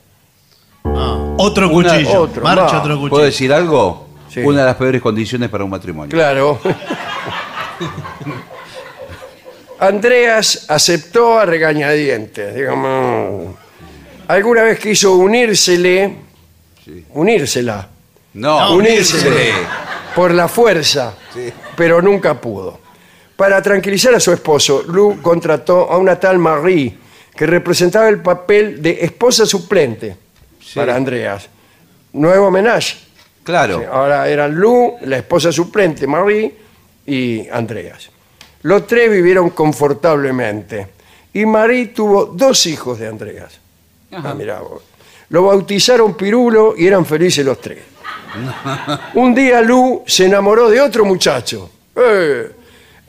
Ah, 0.85 1.35
otro 1.39 1.69
Una- 1.71 1.91
cuchillo. 1.95 2.21
otro, 2.23 2.43
Marcha 2.43 2.65
va. 2.65 2.81
otro 2.81 2.95
cuchillo. 2.97 3.11
¿Puedo 3.11 3.25
decir 3.25 3.53
algo? 3.53 4.09
Sí. 4.29 4.41
Una 4.41 4.61
de 4.61 4.67
las 4.67 4.77
peores 4.77 5.01
condiciones 5.01 5.49
para 5.49 5.63
un 5.65 5.71
matrimonio. 5.71 6.11
Claro. 6.11 6.59
Andreas 9.79 10.67
aceptó 10.69 11.39
a 11.39 11.45
regañadientes, 11.47 12.55
digamos. 12.55 13.55
Alguna 14.29 14.63
vez 14.63 14.79
quiso 14.79 15.15
unírsele, 15.17 16.17
Sí. 16.85 17.05
unírsela, 17.15 17.89
No, 18.35 18.75
unírsele 18.75 19.53
por 20.15 20.33
la 20.33 20.49
fuerza, 20.49 21.15
Sí. 21.35 21.53
pero 21.77 22.01
nunca 22.03 22.41
pudo. 22.41 22.79
Para 23.43 23.61
tranquilizar 23.61 24.15
a 24.15 24.21
su 24.21 24.33
esposo, 24.33 24.85
Lu 24.87 25.21
contrató 25.21 25.91
a 25.91 25.99
una 25.99 26.15
tal 26.15 26.39
Marie, 26.39 26.97
que 27.35 27.45
representaba 27.45 28.09
el 28.09 28.23
papel 28.23 28.81
de 28.81 28.99
esposa 29.05 29.45
suplente 29.45 30.17
Sí. 30.61 30.79
para 30.79 30.95
Andreas. 30.95 31.49
Nuevo 32.13 32.47
homenaje. 32.47 32.99
Claro. 33.43 33.81
Sí, 33.81 33.85
ahora 33.91 34.29
eran 34.29 34.55
Lu, 34.55 34.95
la 35.01 35.17
esposa 35.19 35.51
suplente, 35.51 36.07
Marie 36.07 36.55
y 37.05 37.49
Andreas. 37.49 38.11
Los 38.63 38.87
tres 38.87 39.11
vivieron 39.11 39.51
confortablemente. 39.51 40.87
Y 41.33 41.45
Marie 41.45 41.87
tuvo 41.89 42.27
dos 42.27 42.65
hijos 42.67 43.01
de 43.01 43.09
Andreas. 43.09 43.59
Ah, 44.13 44.35
mirá 44.35 44.61
vos. 44.61 44.85
Lo 45.31 45.43
bautizaron 45.47 46.15
Pirulo 46.17 46.75
y 46.79 46.87
eran 46.87 47.05
felices 47.05 47.45
los 47.45 47.61
tres. 47.61 47.81
Un 49.15 49.35
día 49.35 49.61
Lu 49.63 50.05
se 50.07 50.27
enamoró 50.27 50.71
de 50.71 50.81
otro 50.81 51.05
muchacho. 51.05 51.69
Eh, 51.97 52.51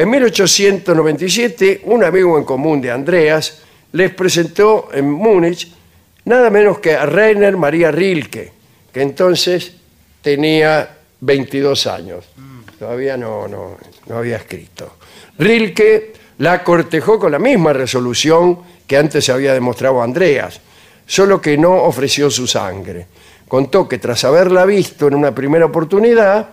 En 0.04 0.10
1897, 0.10 1.84
un 1.86 2.04
amigo 2.04 2.38
en 2.38 2.44
común 2.44 2.82
de 2.82 2.92
Andreas 2.92 3.60
les 3.94 4.14
presentó 4.14 4.90
en 4.92 5.10
Múnich 5.10 5.72
nada 6.26 6.50
menos 6.50 6.80
que 6.80 6.94
a 6.94 7.06
Rainer 7.06 7.56
María 7.56 7.90
Rilke, 7.90 8.52
que 8.92 9.02
entonces 9.02 9.76
tenía 10.22 10.98
22 11.22 11.88
años. 11.88 12.26
Todavía 12.78 13.16
no, 13.16 13.48
no, 13.48 13.78
no 14.08 14.18
había 14.18 14.36
escrito. 14.36 14.98
Rilke 15.40 16.12
la 16.40 16.62
cortejó 16.66 17.18
con 17.18 17.32
la 17.32 17.40
misma 17.40 17.72
resolución 17.72 18.60
que 18.86 18.98
antes 18.98 19.24
se 19.24 19.32
había 19.32 19.54
demostrado 19.54 20.04
Andreas, 20.04 20.60
solo 21.08 21.40
que 21.40 21.58
no 21.58 21.76
ofreció 21.76 22.30
su 22.30 22.46
sangre. 22.46 23.08
Contó 23.48 23.88
que 23.88 24.00
tras 24.00 24.26
haberla 24.26 24.66
visto 24.66 25.08
en 25.08 25.16
una 25.16 25.34
primera 25.34 25.68
oportunidad, 25.68 26.50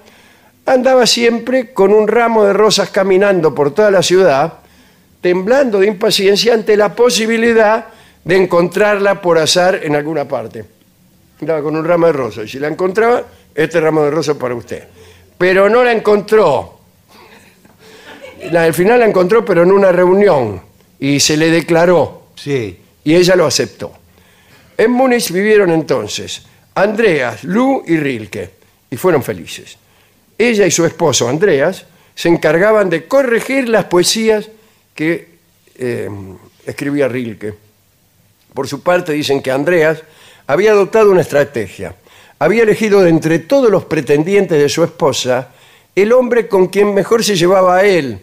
andaba 0.73 1.07
siempre 1.07 1.73
con 1.73 1.93
un 1.93 2.07
ramo 2.09 2.45
de 2.45 2.53
rosas 2.53 2.91
caminando 2.91 3.55
por 3.55 3.73
toda 3.75 3.91
la 3.91 4.03
ciudad, 4.03 4.55
temblando 5.21 5.81
de 5.81 5.87
impaciencia 5.89 6.55
ante 6.55 6.77
la 6.77 6.95
posibilidad 6.95 7.87
de 8.25 8.37
encontrarla 8.37 9.21
por 9.21 9.39
azar 9.39 9.81
en 9.83 9.97
alguna 9.97 10.27
parte. 10.27 10.65
Andaba 11.41 11.63
con 11.63 11.77
un 11.77 11.85
ramo 11.85 12.07
de 12.07 12.13
rosas 12.13 12.45
y 12.45 12.49
si 12.49 12.59
la 12.59 12.69
encontraba, 12.69 13.25
este 13.55 13.81
ramo 13.81 14.03
de 14.05 14.11
rosas 14.11 14.37
para 14.37 14.55
usted. 14.55 14.85
Pero 15.39 15.69
no 15.69 15.83
la 15.83 15.93
encontró. 15.93 16.79
La- 18.51 18.65
al 18.65 18.75
final 18.75 19.01
la 19.01 19.07
encontró, 19.07 19.45
pero 19.45 19.63
en 19.63 19.73
una 19.73 19.93
reunión 19.93 20.63
y 20.99 21.21
se 21.21 21.37
le 21.37 21.51
declaró 21.51 22.29
Sí. 22.37 22.79
y 23.05 23.15
ella 23.15 23.37
lo 23.37 23.47
aceptó. 23.47 23.93
En 24.79 24.91
Múnich 24.93 25.31
vivieron 25.31 25.71
entonces 25.71 26.43
Andreas, 26.75 27.45
Lu 27.45 27.83
y 27.87 27.97
Rilke 27.99 28.51
y 28.91 28.97
fueron 28.97 29.23
felices. 29.23 29.77
Ella 30.41 30.67
y 30.67 30.71
su 30.71 30.87
esposo 30.87 31.29
Andreas 31.29 31.85
se 32.15 32.31
encargaban 32.31 32.89
de 32.89 33.07
corregir 33.07 33.69
las 33.69 33.85
poesías 33.85 34.49
que 34.95 35.29
eh, 35.77 36.09
escribía 36.65 37.09
Rilke. 37.09 37.53
Por 38.55 38.67
su 38.67 38.83
parte, 38.83 39.13
dicen 39.13 39.43
que 39.43 39.51
Andreas 39.51 40.03
había 40.47 40.71
adoptado 40.73 41.11
una 41.11 41.21
estrategia. 41.21 41.95
Había 42.39 42.63
elegido 42.63 43.03
de 43.03 43.11
entre 43.11 43.41
todos 43.41 43.71
los 43.71 43.85
pretendientes 43.85 44.59
de 44.59 44.71
su 44.71 44.83
esposa 44.83 45.51
el 45.95 46.11
hombre 46.13 46.49
con 46.49 46.69
quien 46.69 46.95
mejor 46.95 47.23
se 47.23 47.37
llevaba 47.37 47.77
a 47.77 47.85
él. 47.85 48.19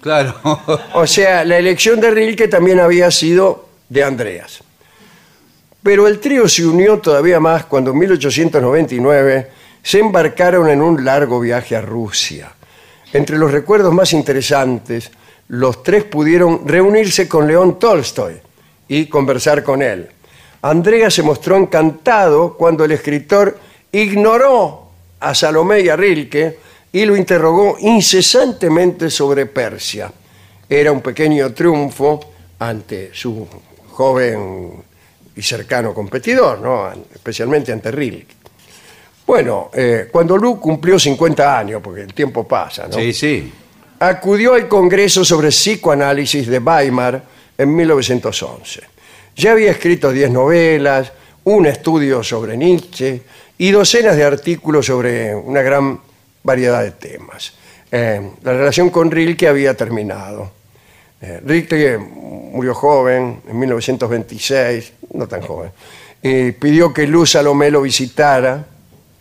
Claro. 0.00 0.36
O 0.94 1.04
sea, 1.04 1.44
la 1.44 1.58
elección 1.58 2.00
de 2.00 2.12
Rilke 2.12 2.46
también 2.46 2.78
había 2.78 3.10
sido 3.10 3.68
de 3.88 4.04
Andreas. 4.04 4.60
Pero 5.82 6.06
el 6.06 6.20
trío 6.20 6.48
se 6.48 6.64
unió 6.64 6.98
todavía 6.98 7.40
más 7.40 7.64
cuando 7.64 7.90
en 7.90 7.98
1899 7.98 9.50
se 9.86 10.00
embarcaron 10.00 10.68
en 10.68 10.82
un 10.82 11.04
largo 11.04 11.38
viaje 11.38 11.76
a 11.76 11.80
Rusia. 11.80 12.52
Entre 13.12 13.38
los 13.38 13.52
recuerdos 13.52 13.94
más 13.94 14.12
interesantes, 14.14 15.12
los 15.46 15.84
tres 15.84 16.02
pudieron 16.02 16.66
reunirse 16.66 17.28
con 17.28 17.46
León 17.46 17.78
Tolstoy 17.78 18.34
y 18.88 19.06
conversar 19.06 19.62
con 19.62 19.82
él. 19.82 20.08
Andrea 20.62 21.08
se 21.08 21.22
mostró 21.22 21.56
encantado 21.56 22.56
cuando 22.56 22.84
el 22.84 22.90
escritor 22.90 23.60
ignoró 23.92 24.88
a 25.20 25.32
Salomé 25.36 25.82
y 25.82 25.88
a 25.88 25.94
Rilke 25.94 26.58
y 26.90 27.04
lo 27.04 27.14
interrogó 27.14 27.76
incesantemente 27.78 29.08
sobre 29.08 29.46
Persia. 29.46 30.10
Era 30.68 30.90
un 30.90 31.00
pequeño 31.00 31.54
triunfo 31.54 32.32
ante 32.58 33.10
su 33.14 33.46
joven 33.92 34.82
y 35.36 35.42
cercano 35.42 35.94
competidor, 35.94 36.58
¿no? 36.58 36.90
especialmente 37.14 37.70
ante 37.70 37.92
Rilke. 37.92 38.35
Bueno, 39.26 39.70
eh, 39.74 40.08
cuando 40.10 40.36
Lu 40.36 40.60
cumplió 40.60 40.98
50 40.98 41.58
años, 41.58 41.80
porque 41.82 42.02
el 42.02 42.14
tiempo 42.14 42.46
pasa, 42.46 42.86
¿no? 42.86 42.94
Sí, 42.94 43.12
sí. 43.12 43.52
acudió 43.98 44.54
al 44.54 44.68
Congreso 44.68 45.24
sobre 45.24 45.48
Psicoanálisis 45.48 46.46
de 46.46 46.58
Weimar 46.60 47.22
en 47.58 47.74
1911. 47.74 48.82
Ya 49.34 49.52
había 49.52 49.72
escrito 49.72 50.12
10 50.12 50.30
novelas, 50.30 51.12
un 51.44 51.66
estudio 51.66 52.22
sobre 52.22 52.56
Nietzsche 52.56 53.22
y 53.58 53.70
docenas 53.72 54.16
de 54.16 54.24
artículos 54.24 54.86
sobre 54.86 55.34
una 55.34 55.62
gran 55.62 56.00
variedad 56.44 56.82
de 56.82 56.92
temas. 56.92 57.52
Eh, 57.90 58.30
la 58.42 58.52
relación 58.52 58.90
con 58.90 59.10
Rilke 59.10 59.48
había 59.48 59.74
terminado. 59.74 60.52
Eh, 61.20 61.40
Rilke 61.44 61.98
murió 61.98 62.74
joven, 62.74 63.40
en 63.48 63.58
1926, 63.58 64.92
no 65.14 65.26
tan 65.26 65.40
joven, 65.40 65.72
y 66.22 66.52
pidió 66.52 66.92
que 66.92 67.06
Luz 67.08 67.32
Salomé 67.32 67.70
lo 67.70 67.82
visitara 67.82 68.64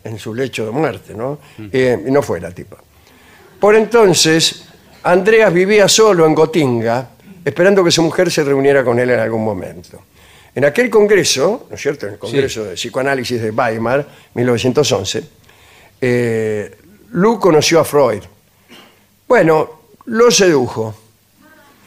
en 0.05 0.19
su 0.19 0.33
lecho 0.33 0.65
de 0.65 0.71
muerte, 0.71 1.13
¿no? 1.15 1.39
Eh, 1.71 2.05
y 2.07 2.11
no 2.11 2.21
fue 2.21 2.39
la 2.39 2.51
tipa. 2.51 2.77
Por 3.59 3.75
entonces, 3.75 4.65
Andreas 5.03 5.51
vivía 5.51 5.87
solo 5.87 6.25
en 6.27 6.35
Gotinga, 6.35 7.09
esperando 7.43 7.83
que 7.83 7.91
su 7.91 8.03
mujer 8.03 8.31
se 8.31 8.43
reuniera 8.43 8.83
con 8.83 8.99
él 8.99 9.09
en 9.09 9.19
algún 9.19 9.43
momento. 9.43 10.01
En 10.53 10.63
aquel 10.63 10.89
congreso, 10.89 11.67
¿no 11.69 11.75
es 11.75 11.81
cierto? 11.81 12.05
En 12.05 12.13
el 12.13 12.19
Congreso 12.19 12.63
de 12.63 12.75
Psicoanálisis 12.75 13.41
de 13.41 13.49
Weimar, 13.49 14.07
1911, 14.35 15.23
eh, 15.99 16.77
Lu 17.11 17.39
conoció 17.39 17.79
a 17.79 17.83
Freud. 17.83 18.23
Bueno, 19.27 19.81
lo 20.05 20.29
sedujo 20.29 20.95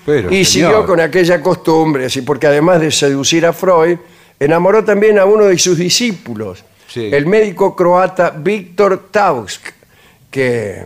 Pero, 0.05 0.31
y 0.33 0.45
señor, 0.45 0.73
siguió 0.73 0.87
con 0.87 1.01
aquella 1.01 1.41
costumbre, 1.41 2.07
así 2.07 2.23
porque 2.23 2.49
además 2.49 2.81
de 2.81 2.91
seducir 2.91 3.47
a 3.47 3.53
Freud, 3.53 3.99
enamoró 4.41 4.85
también 4.85 5.19
a 5.19 5.25
uno 5.25 5.45
de 5.45 5.57
sus 5.57 5.79
discípulos, 5.79 6.65
Sí. 6.89 7.11
el 7.13 7.27
médico 7.27 7.77
croata 7.77 8.31
Víctor 8.31 9.09
Tausk, 9.11 9.63
que, 10.31 10.85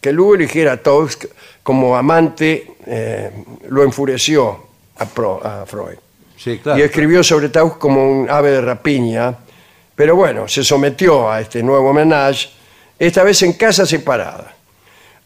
que 0.00 0.12
Lu 0.12 0.34
eligiera 0.34 0.72
a 0.72 0.76
Tausk 0.78 1.26
como 1.62 1.94
amante, 1.96 2.72
eh, 2.86 3.30
lo 3.68 3.82
enfureció 3.84 4.64
a, 4.96 5.04
Pro- 5.04 5.40
a 5.44 5.66
Freud. 5.66 5.96
Sí, 6.36 6.58
claro. 6.58 6.78
Y 6.78 6.82
escribió 6.82 7.22
sobre 7.22 7.50
Tausk 7.50 7.76
como 7.78 8.02
un 8.10 8.30
ave 8.30 8.50
de 8.50 8.60
rapiña, 8.62 9.36
pero 9.94 10.16
bueno, 10.16 10.48
se 10.48 10.64
sometió 10.64 11.30
a 11.30 11.42
este 11.42 11.62
nuevo 11.62 11.90
homenaje, 11.90 12.48
esta 12.98 13.22
vez 13.22 13.42
en 13.42 13.52
casa 13.52 13.84
separada. 13.84 14.54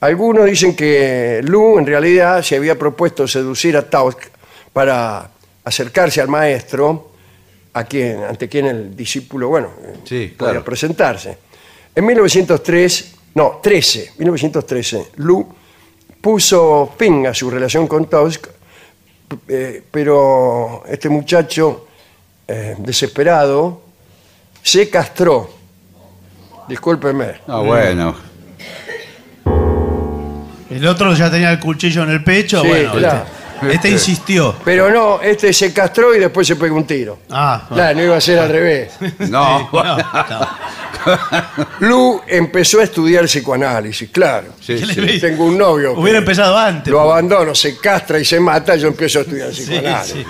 Algunos 0.01 0.45
dicen 0.47 0.75
que 0.75 1.41
Lu 1.45 1.79
en 1.79 1.87
realidad 1.87 2.43
se 2.43 2.57
había 2.57 2.77
propuesto 2.77 3.29
seducir 3.29 3.77
a 3.77 3.89
Tausk 3.89 4.19
para 4.73 5.31
acercarse 5.65 6.21
al 6.21 6.29
maestro, 6.29 7.13
a 7.75 7.85
quien, 7.85 8.23
ante 8.23 8.49
quien 8.49 8.67
el 8.67 8.97
discípulo, 8.97 9.49
bueno, 9.49 9.71
eh, 9.83 9.95
Sí, 10.05 10.35
podía 10.37 10.65
presentarse. 10.65 11.37
En 11.95 12.07
1903, 12.07 13.15
no, 13.35 13.61
13, 13.63 14.13
1913, 14.19 15.07
Lu 15.17 15.47
puso 16.21 16.95
fin 16.97 17.27
a 17.27 17.35
su 17.35 17.51
relación 17.51 17.87
con 17.87 18.09
Tausk, 18.09 18.47
eh, 19.49 19.83
pero 19.91 20.85
este 20.89 21.09
muchacho, 21.09 21.89
eh, 22.47 22.77
desesperado, 22.79 23.83
se 24.63 24.89
castró. 24.89 25.51
Discúlpeme. 26.69 27.41
Ah, 27.47 27.59
bueno. 27.59 28.15
El 30.71 30.87
otro 30.87 31.13
ya 31.15 31.31
tenía 31.31 31.53
el 31.53 31.61
cuchillo 31.61 32.05
en 32.05 32.11
el 32.11 32.25
pecho. 32.25 32.63
Sí, 32.63 32.69
bueno, 32.69 32.93
claro. 32.93 33.25
Este, 33.63 33.75
este 33.75 33.91
insistió. 33.91 34.55
Pero 34.65 34.91
no, 34.91 35.21
este 35.21 35.53
se 35.53 35.73
castró 35.73 36.15
y 36.15 36.19
después 36.19 36.47
se 36.47 36.57
pegó 36.57 36.77
un 36.77 36.87
tiro. 36.87 37.19
Ah, 37.31 37.67
Claro, 37.69 37.97
no 37.99 38.05
iba 38.05 38.17
a 38.17 38.21
ser 38.21 38.39
al 38.39 38.49
revés. 38.49 38.93
No. 39.29 39.71
no, 39.73 39.97
no. 39.97 40.49
Lu 41.81 42.23
empezó 42.27 42.81
a 42.81 42.85
estudiar 42.85 43.25
psicoanálisis, 43.27 44.11
claro. 44.11 44.49
Sí, 44.61 44.75
¿Qué 44.77 44.87
le 44.87 44.95
sí. 44.95 45.01
veis? 45.01 45.21
Tengo 45.21 45.45
un 45.45 45.59
novio. 45.59 45.95
que 45.95 46.01
Hubiera 46.01 46.19
empezado 46.21 46.57
antes. 46.57 46.91
Lo 46.91 47.01
abandono, 47.01 47.55
se 47.55 47.77
castra 47.79 48.19
y 48.19 48.25
se 48.25 48.41
mata, 48.41 48.77
yo 48.77 48.89
empiezo 48.89 49.19
a 49.19 49.23
estudiar 49.23 49.53
Sí, 49.55 49.63
psicoanálisis. 49.65 50.15
sí. 50.15 50.25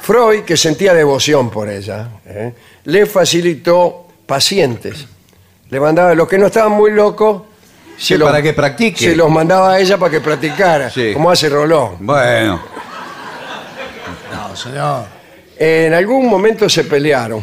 Freud, 0.00 0.42
que 0.44 0.56
sentía 0.56 0.94
devoción 0.94 1.50
por 1.50 1.68
ella, 1.68 2.08
¿eh? 2.26 2.52
le 2.84 3.06
facilitó 3.06 4.06
pacientes. 4.24 5.04
Le 5.68 5.80
mandaba, 5.80 6.14
los 6.14 6.28
que 6.28 6.38
no 6.38 6.46
estaban 6.46 6.70
muy 6.72 6.92
locos, 6.92 7.42
Sí, 7.98 8.16
para 8.18 8.42
que 8.42 8.52
practique. 8.52 8.98
Se 9.10 9.16
los 9.16 9.30
mandaba 9.30 9.72
a 9.74 9.80
ella 9.80 9.96
para 9.98 10.10
que 10.10 10.20
practicara, 10.20 10.90
Sí. 10.90 11.12
como 11.14 11.30
hace 11.30 11.48
Rolón. 11.48 11.96
Bueno. 12.00 12.60
No, 14.32 14.56
señor. 14.56 15.04
En 15.58 15.94
algún 15.94 16.28
momento 16.28 16.68
se 16.68 16.84
pelearon, 16.84 17.42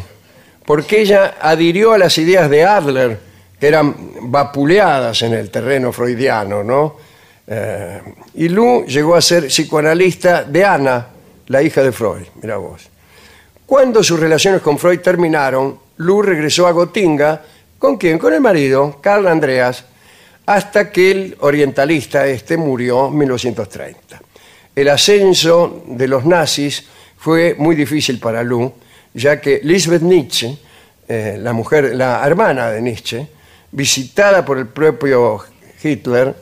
porque 0.64 1.00
ella 1.00 1.34
adhirió 1.40 1.92
a 1.92 1.98
las 1.98 2.16
ideas 2.18 2.48
de 2.48 2.64
Adler, 2.64 3.18
que 3.58 3.66
eran 3.66 3.94
vapuleadas 4.30 5.22
en 5.22 5.34
el 5.34 5.50
terreno 5.50 5.92
freudiano, 5.92 6.62
¿no? 6.62 6.96
Eh, 7.46 8.00
y 8.34 8.48
Lu 8.48 8.84
llegó 8.86 9.16
a 9.16 9.20
ser 9.20 9.48
psicoanalista 9.48 10.44
de 10.44 10.64
Ana, 10.64 11.06
la 11.48 11.62
hija 11.62 11.82
de 11.82 11.92
Freud, 11.92 12.22
mira 12.40 12.56
vos. 12.56 12.88
Cuando 13.66 14.02
sus 14.02 14.20
relaciones 14.20 14.62
con 14.62 14.78
Freud 14.78 15.00
terminaron, 15.00 15.78
Lu 15.98 16.22
regresó 16.22 16.66
a 16.66 16.72
Gotinga, 16.72 17.42
¿con 17.78 17.96
quién? 17.96 18.18
Con 18.18 18.32
el 18.32 18.40
marido, 18.40 18.98
Carl 19.00 19.26
Andreas, 19.26 19.84
hasta 20.46 20.90
que 20.90 21.10
el 21.10 21.36
orientalista 21.40 22.26
este 22.26 22.56
murió 22.56 23.08
en 23.08 23.18
1930. 23.18 24.20
El 24.74 24.88
ascenso 24.88 25.84
de 25.86 26.08
los 26.08 26.24
nazis 26.24 26.84
fue 27.16 27.54
muy 27.56 27.74
difícil 27.76 28.18
para 28.18 28.42
Lu, 28.42 28.72
ya 29.14 29.40
que 29.40 29.60
Lisbeth 29.62 30.02
Nietzsche, 30.02 30.56
eh, 31.08 31.36
la 31.38 31.52
mujer, 31.52 31.94
la 31.94 32.26
hermana 32.26 32.70
de 32.70 32.82
Nietzsche, 32.82 33.26
visitada 33.70 34.44
por 34.44 34.58
el 34.58 34.66
propio 34.68 35.42
Hitler, 35.82 36.34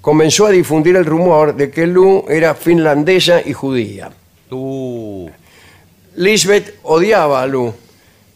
comenzó 0.00 0.46
a 0.46 0.50
difundir 0.50 0.96
el 0.96 1.04
rumor 1.04 1.54
de 1.54 1.70
que 1.70 1.86
Lu 1.86 2.24
era 2.28 2.54
finlandesa 2.54 3.42
y 3.44 3.52
judía. 3.52 4.10
Uh, 4.50 5.28
Lisbeth 6.16 6.78
odiaba 6.84 7.42
a 7.42 7.46
Lu, 7.46 7.74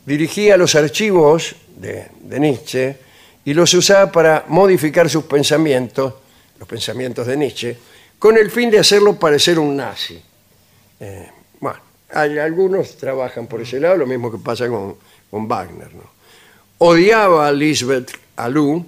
dirigía 0.05 0.57
los 0.57 0.75
archivos 0.75 1.57
de, 1.77 2.09
de 2.21 2.41
Nietzsche 2.41 2.97
y 3.45 3.55
los 3.55 3.73
usaba 3.75 4.11
para 4.11 4.45
modificar 4.49 5.09
sus 5.11 5.25
pensamientos, 5.25 6.15
los 6.59 6.69
pensamientos 6.69 7.27
de 7.27 7.37
Nietzsche, 7.37 7.77
con 8.19 8.37
el 8.39 8.51
fin 8.51 8.71
de 8.71 8.79
hacerlo 8.79 9.19
parecer 9.19 9.59
un 9.59 9.77
nazi. 9.77 10.21
Eh, 11.01 11.29
bueno, 11.61 11.79
hay- 12.13 12.39
algunos 12.39 12.97
trabajan 12.97 13.47
por 13.47 13.61
ese 13.61 13.79
lado, 13.81 13.97
lo 13.99 14.07
mismo 14.07 14.31
que 14.31 14.39
pasa 14.39 14.69
con, 14.69 14.97
con 15.31 15.47
Wagner. 15.47 15.95
¿no? 15.95 16.05
Odiaba 16.79 17.49
a 17.49 17.53
Lisbeth 17.53 18.13
a 18.37 18.49
Lu 18.49 18.85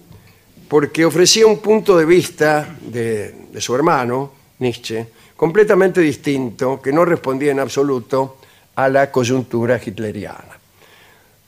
porque 0.68 1.04
ofrecía 1.04 1.46
un 1.46 1.58
punto 1.58 1.96
de 1.98 2.04
vista 2.06 2.76
de, 2.80 3.32
de 3.52 3.60
su 3.60 3.74
hermano, 3.74 4.32
Nietzsche, 4.58 5.06
completamente 5.36 6.00
distinto, 6.00 6.80
que 6.80 6.92
no 6.92 7.04
respondía 7.04 7.52
en 7.52 7.60
absoluto 7.60 8.38
a 8.74 8.88
la 8.88 9.10
coyuntura 9.12 9.78
hitleriana. 9.84 10.58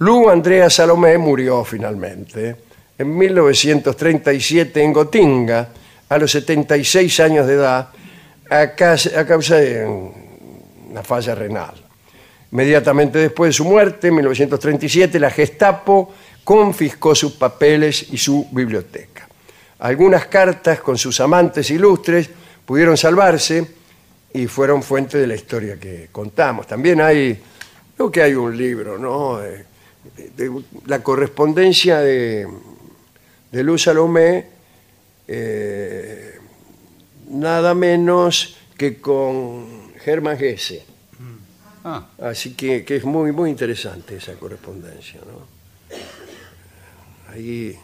Lu 0.01 0.29
Andrea 0.29 0.69
Salomé 0.71 1.19
murió 1.19 1.65
finalmente 1.65 2.55
en 2.99 3.17
1937 3.17 4.83
en 4.83 4.93
Gotinga, 4.93 5.69
a 6.09 6.19
los 6.19 6.33
76 6.33 7.21
años 7.21 7.47
de 7.47 7.55
edad, 7.55 7.89
a 8.51 8.75
causa, 8.75 9.57
de 9.57 9.87
una 10.91 11.03
falla 11.03 11.35
renal. 11.35 11.75
Inmediatamente 12.51 13.19
después 13.19 13.51
de 13.51 13.53
su 13.53 13.65
muerte, 13.65 14.09
en 14.09 14.15
1937, 14.17 15.21
la 15.21 15.31
Gestapo 15.31 16.13
confiscó 16.43 17.15
sus 17.15 17.33
papeles 17.33 18.07
y 18.11 18.17
su 18.17 18.49
biblioteca. 18.51 19.29
Algunas 19.81 20.27
cartas 20.27 20.81
con 20.81 20.99
sus 20.99 21.21
amantes 21.21 21.71
ilustres 21.71 22.29
pudieron 22.65 22.97
salvarse 22.97 23.65
y 24.33 24.47
fueron 24.47 24.83
fuente 24.83 25.19
de 25.19 25.27
la 25.27 25.35
historia 25.35 25.79
que 25.79 26.09
contamos. 26.11 26.67
También 26.67 27.01
hay, 27.01 27.39
creo 27.95 28.11
que 28.11 28.23
hay 28.23 28.35
un 28.35 28.57
libro, 28.57 28.99
¿no? 28.99 29.45
Eh, 29.45 29.65
la 30.87 31.03
correspondencia 31.03 32.01
de, 32.01 32.47
de 33.51 33.63
Luz 33.63 33.83
Salomé, 33.85 34.47
eh, 35.27 36.39
nada 37.31 37.75
menos 37.75 38.57
que 38.77 38.99
con 39.01 39.93
Germán 40.01 40.39
Gese. 40.39 40.85
Ah, 41.85 42.07
Así 42.21 42.55
que, 42.55 42.85
que 42.85 42.97
es 42.97 43.05
muy, 43.05 43.33
muy 43.33 43.51
interesante 43.51 44.17
esa 44.17 44.35
correspondencia, 44.35 45.21
¿no? 45.27 45.47
Ahí, 47.33 47.77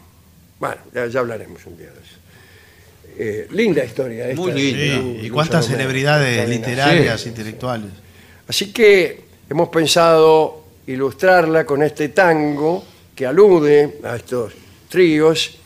bueno, 0.59 0.77
ya, 0.93 1.07
ya 1.07 1.19
hablaremos 1.19 1.65
un 1.65 1.77
día 1.77 1.87
de 1.87 1.99
eso. 1.99 2.17
Eh, 3.17 3.47
linda 3.51 3.83
historia 3.83 4.27
esta. 4.29 4.41
Muy 4.41 4.51
de 4.51 4.59
linda. 4.59 5.19
Sí, 5.21 5.25
y 5.27 5.29
cuántas 5.29 5.65
Salomé, 5.65 5.83
celebridades 5.83 6.49
literarias, 6.49 7.21
Sí. 7.21 7.29
intelectuales. 7.29 7.91
Así 8.47 8.71
que 8.73 9.23
hemos 9.49 9.69
pensado 9.69 10.65
ilustrarla 10.87 11.65
con 11.65 11.81
este 11.81 12.09
tango 12.09 12.83
que 13.15 13.25
alude 13.25 13.99
a 14.03 14.15
estos 14.17 14.53
tríos 14.89 15.57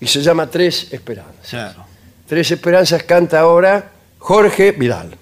y 0.00 0.06
se 0.06 0.20
llama 0.22 0.48
Tres 0.48 0.92
Esperanzas. 0.92 1.48
Claro. 1.48 1.84
Tres 2.26 2.50
Esperanzas 2.50 3.02
canta 3.02 3.40
ahora 3.40 3.90
Jorge 4.18 4.72
Vidal. 4.72 5.16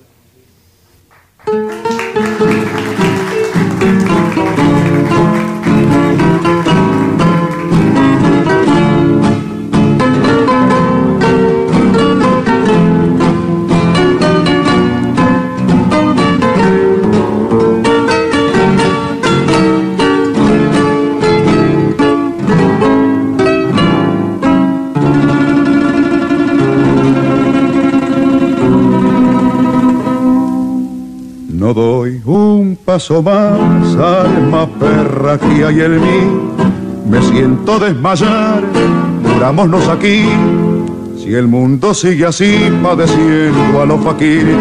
Un 32.96 32.98
paso 32.98 33.22
más, 33.22 33.94
alma 33.96 34.66
perra 34.80 35.38
que 35.38 35.64
hay 35.66 35.80
en 35.82 36.00
mí. 36.00 36.20
Me 37.06 37.20
siento 37.20 37.78
desmayar, 37.78 38.62
murámonos 39.22 39.86
aquí. 39.88 40.24
Si 41.18 41.34
el 41.34 41.46
mundo 41.46 41.92
sigue 41.92 42.24
así, 42.24 42.56
padeciendo 42.82 43.82
a 43.82 43.86
los 43.86 44.02
faquires. 44.02 44.56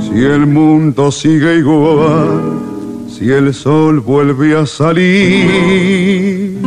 Si 0.00 0.24
el 0.24 0.46
mundo 0.46 1.10
sigue 1.10 1.56
igual, 1.56 2.60
si 3.08 3.32
el 3.32 3.52
sol 3.52 3.98
vuelve 3.98 4.56
a 4.56 4.64
salir. 4.64 6.58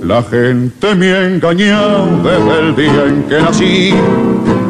La 0.00 0.22
gente 0.22 0.94
me 0.94 1.12
ha 1.12 1.26
engañado 1.26 2.06
desde 2.22 2.60
el 2.60 2.76
día 2.76 3.04
en 3.04 3.24
que 3.24 3.42
nací. 3.42 3.94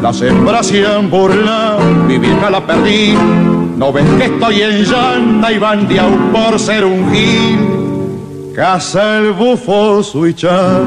Las 0.01 0.21
hembras 0.23 0.65
se 0.67 0.87
han 0.87 1.11
burlado, 1.11 1.81
mi 2.07 2.17
vieja 2.17 2.49
la 2.49 2.65
perdí. 2.65 3.13
No 3.79 3.93
ven 3.93 4.17
que 4.17 4.25
estoy 4.25 4.61
en 4.61 4.83
llanta 4.83 5.53
y 5.53 5.57
bandeado 5.57 6.11
por 6.33 6.59
ser 6.59 6.83
un 6.83 7.09
gil. 7.13 8.53
Casa 8.53 9.19
el 9.19 9.31
bufo 9.31 10.03
suichar, 10.03 10.81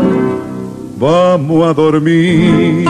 vamos 0.98 1.70
a 1.70 1.72
dormir. 1.72 2.86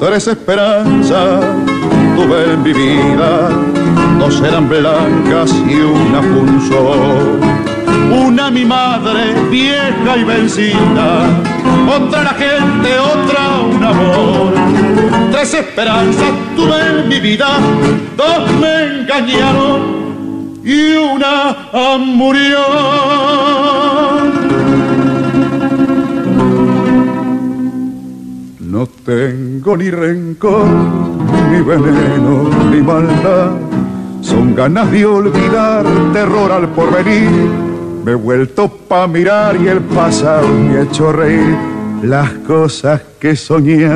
Tres 0.00 0.26
esperanzas 0.26 1.44
tuve 2.16 2.52
en 2.54 2.62
mi 2.64 2.72
vida, 2.72 3.50
dos 4.18 4.42
eran 4.42 4.68
blancas 4.68 5.54
y 5.64 5.76
una 5.76 6.20
punzó. 6.22 6.96
Una 8.26 8.50
mi 8.50 8.64
madre, 8.64 9.32
vieja 9.48 10.16
y 10.16 10.24
vencida, 10.24 11.22
otra 11.96 12.24
la 12.24 12.34
gente, 12.34 12.98
otra 12.98 13.60
un 13.60 13.84
amor. 13.84 15.07
Tres 15.50 15.64
esperanzas 15.64 16.30
tuve 16.56 17.00
en 17.00 17.08
mi 17.08 17.20
vida, 17.20 17.58
dos 18.18 18.52
me 18.60 19.00
engañaron 19.00 20.60
y 20.62 20.92
una 20.92 21.56
murió. 21.98 22.58
No 28.60 28.86
tengo 29.06 29.76
ni 29.78 29.90
rencor, 29.90 30.66
ni 31.50 31.62
veneno, 31.62 32.50
ni 32.70 32.82
maldad. 32.82 33.52
Son 34.20 34.54
ganas 34.54 34.90
de 34.90 35.06
olvidar, 35.06 35.86
terror 36.12 36.52
al 36.52 36.68
porvenir. 36.68 37.30
Me 38.04 38.12
he 38.12 38.16
vuelto 38.16 38.68
pa' 38.68 39.06
mirar 39.06 39.56
y 39.56 39.68
el 39.68 39.80
pasado 39.80 40.46
me 40.46 40.76
ha 40.76 40.82
hecho 40.82 41.10
reír. 41.10 41.56
Las 42.02 42.32
cosas 42.46 43.00
que 43.18 43.34
soñé 43.34 43.88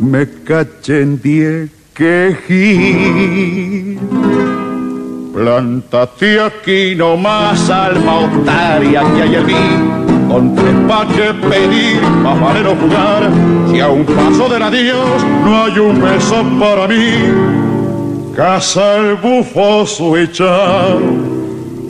me 0.00 0.26
cachen 0.44 1.20
diez 1.22 1.70
quejí. 1.94 3.98
Plántate 5.32 6.40
aquí 6.40 6.94
nomás, 6.94 7.70
alma 7.70 8.20
otaria 8.20 9.02
que 9.14 9.22
hay 9.22 9.34
en 9.34 9.46
mí. 9.46 9.54
Con 10.28 10.54
tres 10.54 10.74
pa' 10.88 11.06
que 11.08 11.34
pedir, 11.48 12.00
más 12.22 12.38
jugar. 12.80 13.30
Si 13.70 13.80
a 13.80 13.88
un 13.88 14.04
paso 14.04 14.48
del 14.48 14.62
adiós 14.62 15.24
no 15.44 15.64
hay 15.64 15.78
un 15.78 16.00
beso 16.00 16.44
para 16.58 16.88
mí. 16.88 17.32
Casa 18.36 18.96
el 18.96 19.16
bufo 19.16 19.86
su 19.86 20.16
echar, 20.16 20.98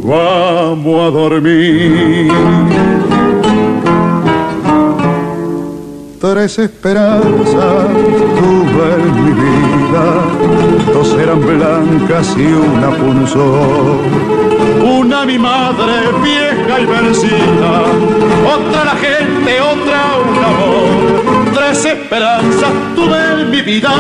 vamos 0.03 1.01
a 1.01 1.11
dormir. 1.11 2.33
Tres 6.33 6.59
esperanzas 6.59 7.87
tuve 8.39 8.95
en 8.97 9.25
mi 9.25 9.33
vida, 9.33 10.05
dos 10.95 11.13
eran 11.19 11.41
blancas 11.43 12.35
y 12.39 12.47
una 12.47 12.89
punzó. 12.97 14.01
Una 14.83 15.27
mi 15.27 15.39
madre 15.39 15.93
vieja 16.23 16.81
y 16.81 16.87
vencida, 16.87 17.83
otra 18.57 18.85
la 18.87 18.97
gente, 18.97 19.61
otra 19.61 20.01
un 20.25 20.39
amor. 20.51 21.53
Tres 21.53 21.85
esperanzas 21.85 22.73
tuve 22.97 23.43
en 23.43 23.51
mi 23.51 23.61
vida, 23.61 23.93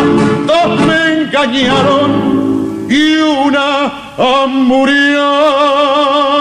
dos 0.46 0.80
me 0.87 1.24
engañaron 1.24 2.87
y 2.88 3.16
una 3.16 3.92
murió. 4.46 6.34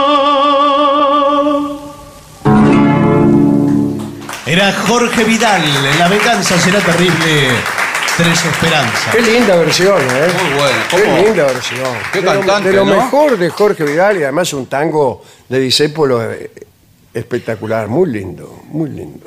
Era 4.53 4.71
Jorge 4.71 5.23
Vidal, 5.23 5.63
La 5.97 6.07
venganza 6.07 6.59
será 6.59 6.79
terrible. 6.79 7.49
Tres 8.15 8.45
esperanzas. 8.45 9.15
Qué 9.15 9.21
linda 9.23 9.55
versión, 9.55 9.99
¿eh? 9.99 10.27
Muy 10.43 10.53
buena. 10.59 10.87
Qué 10.91 11.23
linda 11.25 11.45
versión. 11.45 11.95
Qué 12.11 12.19
de 12.19 12.25
lo, 12.25 12.31
cantante, 12.33 12.69
de 12.69 12.75
lo 12.75 12.85
¿no? 12.85 12.95
mejor 12.97 13.35
de 13.35 13.49
Jorge 13.49 13.83
Vidal 13.83 14.19
y 14.19 14.23
además 14.23 14.53
un 14.53 14.67
tango 14.67 15.23
de 15.49 15.59
Disépolo 15.59 16.31
eh, 16.31 16.51
espectacular, 17.11 17.87
muy 17.87 18.07
lindo, 18.11 18.61
muy 18.67 18.91
lindo. 18.91 19.25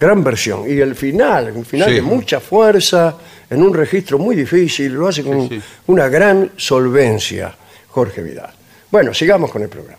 Gran 0.00 0.24
versión. 0.24 0.64
Y 0.66 0.80
el 0.80 0.96
final, 0.96 1.52
un 1.54 1.66
final 1.66 1.90
Sí. 1.90 1.96
de 1.96 2.00
mucha 2.02 2.40
fuerza, 2.40 3.14
en 3.50 3.62
un 3.62 3.74
registro 3.74 4.18
muy 4.18 4.34
difícil, 4.34 4.94
lo 4.94 5.08
hace 5.08 5.22
con 5.22 5.50
Sí, 5.50 5.56
sí. 5.60 5.62
una 5.88 6.08
gran 6.08 6.52
solvencia, 6.56 7.54
Jorge 7.88 8.22
Vidal. 8.22 8.54
Bueno, 8.90 9.12
sigamos 9.12 9.50
con 9.50 9.60
el 9.60 9.68
programa. 9.68 9.98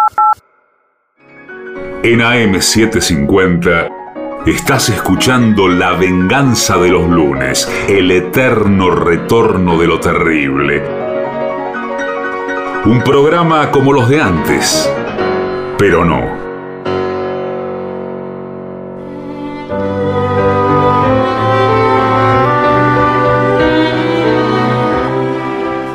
En 2.03 2.19
AM750 2.19 4.43
estás 4.47 4.89
escuchando 4.89 5.67
La 5.67 5.93
venganza 5.93 6.75
de 6.77 6.89
los 6.89 7.07
lunes, 7.07 7.69
el 7.87 8.09
eterno 8.09 8.89
retorno 8.89 9.79
de 9.79 9.85
lo 9.85 9.99
terrible. 9.99 10.81
Un 12.85 13.03
programa 13.05 13.69
como 13.69 13.93
los 13.93 14.09
de 14.09 14.19
antes, 14.19 14.91
pero 15.77 16.03
no. 16.03 16.41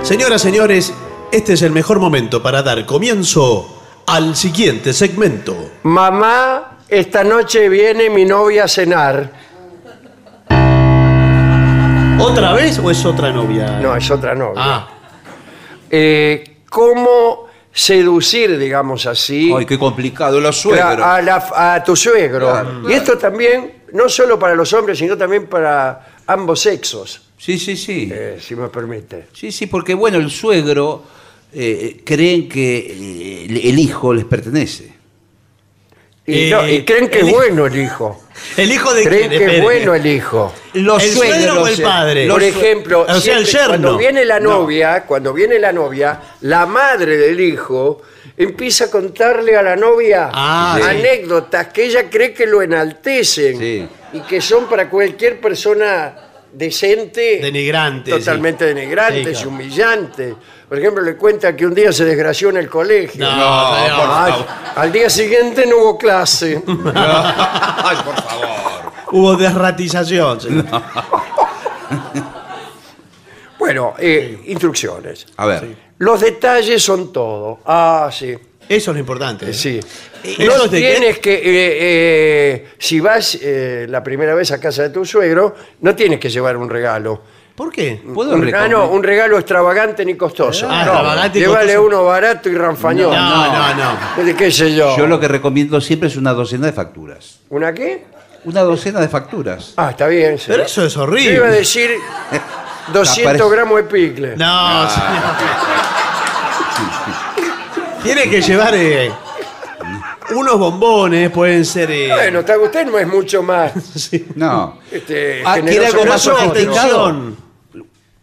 Señoras, 0.05 0.41
señores, 0.41 0.95
este 1.33 1.55
es 1.55 1.63
el 1.63 1.73
mejor 1.73 1.99
momento 1.99 2.45
para 2.45 2.63
dar 2.63 2.87
comienzo 2.87 3.76
al 4.07 4.37
siguiente 4.37 4.93
segmento. 4.93 5.71
Mamá, 5.83 6.79
esta 6.89 7.25
noche 7.25 7.69
viene 7.69 8.09
mi 8.11 8.25
novia 8.25 8.65
a 8.65 8.69
cenar. 8.69 9.31
¿Otra 12.19 12.53
vez 12.55 12.79
o 12.79 12.91
es 12.91 13.05
otra 13.05 13.31
novia? 13.31 13.79
No, 13.81 13.95
es 13.97 14.11
otra 14.11 14.35
novia. 14.35 14.63
Ah, 14.65 14.89
Eh, 15.91 16.53
¿Cómo 16.69 17.47
seducir, 17.73 18.59
digamos 18.59 19.07
así, 19.07 19.53
Ay, 19.57 19.65
qué 19.67 19.79
complicado, 19.79 20.41
los 20.41 20.57
suegros. 20.61 20.99
a, 21.01 21.23
la- 21.23 21.75
a 21.75 21.85
tu 21.85 21.95
suegro? 21.95 22.51
Claro. 22.51 22.91
Y 22.91 22.93
esto 22.93 23.17
también, 23.17 23.83
no 23.93 24.09
solo 24.09 24.39
para 24.39 24.55
los 24.55 24.73
hombres, 24.73 24.99
sino 24.99 25.17
también 25.17 25.47
para 25.47 26.17
ambos 26.27 26.61
sexos, 26.61 27.23
Sí, 27.39 27.59
sí, 27.59 27.77
sí. 27.77 28.09
eh, 28.13 28.39
si 28.41 28.57
me 28.57 28.69
permite. 28.69 29.29
Sí, 29.33 29.53
sí, 29.53 29.67
porque 29.67 29.95
bueno, 29.95 30.19
el 30.19 30.31
suegro 30.31 31.05
eh, 31.53 32.01
creen 32.05 32.49
que 32.49 32.77
eh, 32.79 33.69
el 33.69 33.79
hijo 33.79 34.13
les 34.15 34.25
pertenece. 34.25 34.95
Y, 36.29 36.47
Eh, 36.47 36.51
no, 36.51 36.67
y 36.69 36.85
creen 36.85 37.09
que 37.09 37.21
es 37.21 37.31
bueno 37.31 37.67
el 37.67 37.77
hijo. 37.81 38.21
¿El 38.57 38.73
hijo 38.73 38.93
de 38.93 39.05
Creen 39.05 39.29
quién? 39.29 39.47
que 39.47 39.57
es 39.57 39.63
bueno 39.63 39.95
el 39.95 40.07
hijo. 40.07 40.53
Los 40.75 41.03
¿El 41.03 41.11
suegro 41.13 41.63
o 41.63 41.67
el 41.69 41.81
padre? 41.81 42.27
Por 42.29 42.43
ejemplo, 42.43 43.07
o 43.09 43.21
sea, 43.21 43.39
el 43.39 43.47
siempre 43.47 43.71
yerno. 43.71 43.89
cuando 43.89 43.99
viene 43.99 44.25
la 44.25 44.41
No. 44.41 44.51
novia, 44.51 45.05
cuando 45.05 45.33
viene 45.33 45.59
la 45.59 45.73
novia, 45.73 46.21
la 46.43 46.67
madre 46.67 47.17
del 47.17 47.41
hijo 47.41 48.03
empieza 48.37 48.87
a 48.87 48.91
contarle 48.91 49.57
a 49.57 49.63
la 49.63 49.77
novia 49.77 50.29
Ah, 50.33 50.77
sí. 50.79 50.87
anécdotas 50.87 51.69
que 51.69 51.85
ella 51.87 52.11
cree 52.11 52.35
que 52.35 52.47
lo 52.47 52.61
enaltecen 52.61 53.59
Sí. 53.59 53.89
y 54.13 54.21
que 54.23 54.41
son 54.41 54.67
para 54.69 54.91
cualquier 54.91 55.41
persona 55.41 56.26
decente 56.57 57.39
Denigrante, 57.41 58.11
totalmente 58.13 58.67
sí. 58.69 58.75
denigrantes, 58.75 59.25
Sí, 59.39 59.45
claro. 59.45 59.49
humillantes. 59.51 60.35
Por 60.69 60.79
ejemplo, 60.79 61.03
le 61.05 61.17
cuenta 61.17 61.55
que 61.55 61.67
un 61.67 61.75
día 61.75 61.93
se 61.93 62.05
desgració 62.05 62.49
en 62.51 62.57
el 62.57 62.69
colegio. 62.69 63.25
No, 63.25 63.37
No, 63.37 63.77
señor. 63.77 63.97
por 63.97 64.09
Ay, 64.11 64.47
al 64.77 64.93
día 64.93 65.11
siguiente 65.11 65.67
no 65.67 65.77
hubo 65.79 65.99
clase. 65.99 66.63
Ay, 66.95 67.97
por 68.05 68.15
favor. 68.15 68.93
Hubo 69.13 69.37
desratización. 69.37 70.41
señor. 70.41 70.65
Bueno, 73.59 73.95
eh, 73.99 74.43
instrucciones. 74.47 75.27
A 75.37 75.47
ver. 75.47 75.77
Los 75.99 76.21
detalles 76.21 76.83
son 76.83 77.13
todo. 77.13 77.61
Ah, 77.65 78.09
sí. 78.13 78.37
Eso 78.69 78.91
es 78.91 78.95
lo 78.95 78.99
importante. 79.01 79.51
¿eh? 79.51 79.55
Sí. 79.55 79.81
¿Eso 80.23 80.59
No 80.65 80.69
tienes 80.71 81.19
que, 81.21 81.35
eh, 81.35 81.41
eh, 81.45 82.69
si 82.79 82.99
vas 83.01 83.39
eh, 83.41 83.87
la 83.89 84.03
primera 84.03 84.35
vez 84.35 84.51
a 84.53 84.61
casa 84.61 84.83
de 84.83 84.91
tu 84.91 85.05
suegro, 85.05 85.55
no 85.83 85.95
tienes 85.95 86.19
que 86.19 86.29
llevar 86.29 86.57
un 86.57 86.69
regalo. 86.69 87.23
¿Por 87.55 87.73
qué? 87.73 88.03
¿Puedo 88.13 88.35
Un, 88.35 88.55
ah, 88.55 88.69
no, 88.69 88.89
un 88.91 89.03
regalo 89.03 89.39
extravagante 89.39 90.05
ni 90.05 90.15
costoso. 90.15 90.67
Ah, 90.69 90.85
No, 90.85 90.93
extravagante 90.93 91.39
y 91.39 91.43
llévale 91.43 91.75
costoso. 91.75 91.87
uno 91.87 92.05
barato 92.05 92.49
y 92.51 92.55
ranfañón. 92.55 93.15
No, 93.15 93.53
no, 93.53 93.75
no. 93.75 93.97
¿De 94.25 94.35
qué 94.35 94.51
sé 94.51 94.75
yo? 94.75 94.97
Yo 94.99 95.07
lo 95.07 95.19
que 95.19 95.29
recomiendo 95.29 95.81
siempre 95.81 96.09
es 96.09 96.17
una 96.17 96.35
docena 96.35 96.67
de 96.67 96.73
facturas. 96.73 97.39
¿Una 97.49 97.73
qué? 97.73 98.05
Una 98.45 98.61
docena 98.63 99.01
de 99.01 99.09
facturas. 99.09 99.73
Ah, 99.77 99.91
está 99.91 100.07
bien. 100.09 100.39
sí. 100.39 100.45
Pero 100.49 100.65
eso 100.65 100.85
es 100.85 100.93
Yo 100.95 101.01
iba 101.01 101.05
a 101.05 101.09
horrible. 101.09 101.47
decir 101.51 101.91
200 102.93 103.35
Aparece- 103.35 103.51
gramos 103.51 103.77
de 103.77 103.83
picle. 103.85 104.37
No, 104.37 104.91
señor. 104.91 105.07
Tiene 108.07 108.31
que 108.31 108.41
llevar 108.41 108.75
eh, 108.75 109.11
unos 110.35 110.59
bombones, 110.59 111.31
pueden 111.31 111.65
ser. 111.65 111.91
eh, 111.91 112.09
Bueno, 112.13 112.41
usted 112.41 112.87
no 112.87 112.99
es 112.99 113.07
mucho 113.07 113.43
más 113.43 113.73
sí. 113.95 114.27
No. 114.35 114.79
este, 114.91 115.43
Ah, 115.45 115.55
¿quiere 115.61 115.87
generoso 115.87 115.91
algo 115.91 116.03
que 116.03 116.09
más 116.09 116.27
nosotros. 116.27 116.49
sofisticado? 116.55 117.37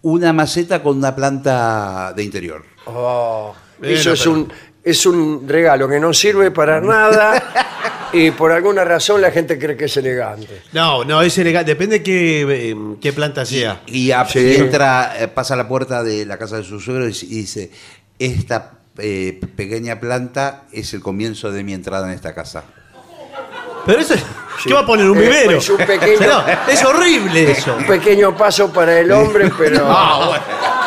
Una 0.04 0.34
maceta 0.34 0.84
con 0.84 0.98
una 0.98 1.16
planta 1.16 2.12
de 2.16 2.24
interior. 2.24 2.64
Oh, 2.86 3.54
Bueno, 3.80 3.94
eso 3.94 4.12
es 4.14 4.20
pero- 4.20 4.32
un, 4.34 4.54
es 4.84 5.06
un 5.06 5.48
regalo 5.48 5.88
que 5.88 6.00
no 6.00 6.14
sirve 6.14 6.52
para 6.52 6.82
nada 6.82 8.10
y 8.12 8.32
por 8.32 8.52
alguna 8.52 8.84
razón 8.84 9.22
la 9.22 9.32
gente 9.32 9.58
cree 9.58 9.78
que 9.78 9.86
es 9.86 9.96
elegante. 9.96 10.64
No, 10.74 11.06
no, 11.06 11.22
es 11.22 11.38
elegante. 11.38 11.72
Depende 11.72 12.04
qué, 12.04 12.42
eh, 12.72 12.76
qué 13.00 13.14
planta 13.14 13.46
sea. 13.46 13.82
Y, 13.88 14.12
a- 14.12 14.26
Sí. 14.26 14.40
y 14.40 14.56
entra, 14.56 15.14
eh, 15.18 15.30
pasa 15.30 15.54
a 15.54 15.58
la 15.58 15.70
puerta 15.70 16.04
de 16.04 16.26
la 16.26 16.38
casa 16.38 16.58
de 16.58 16.64
su 16.66 16.82
suegro 16.82 17.08
y 17.08 17.12
y 17.22 17.36
dice, 17.36 17.72
esta 18.20 18.72
eh, 18.98 19.40
pequeña 19.56 20.00
planta 20.00 20.64
es 20.72 20.94
el 20.94 21.02
comienzo 21.02 21.52
de 21.52 21.64
mi 21.64 21.74
entrada 21.74 22.08
en 22.08 22.14
esta 22.14 22.34
casa. 22.34 22.64
Pero 23.86 24.00
eso. 24.00 24.16
¿Qué 24.64 24.74
va 24.74 24.82
a 24.82 24.86
poner? 24.86 25.10
¿Un 25.10 25.18
vivero? 25.20 25.52
pues, 25.58 25.70
un 25.70 25.78
pequeño- 25.78 26.20
No, 26.28 26.44
es 26.72 26.84
horrible 26.86 27.52
eso. 27.52 27.76
Un 27.76 27.86
pequeño 27.86 28.36
paso 28.38 28.72
para 28.72 28.98
el 29.00 29.12
hombre, 29.12 29.52
pero, 29.58 29.86
Ah, 29.90 30.40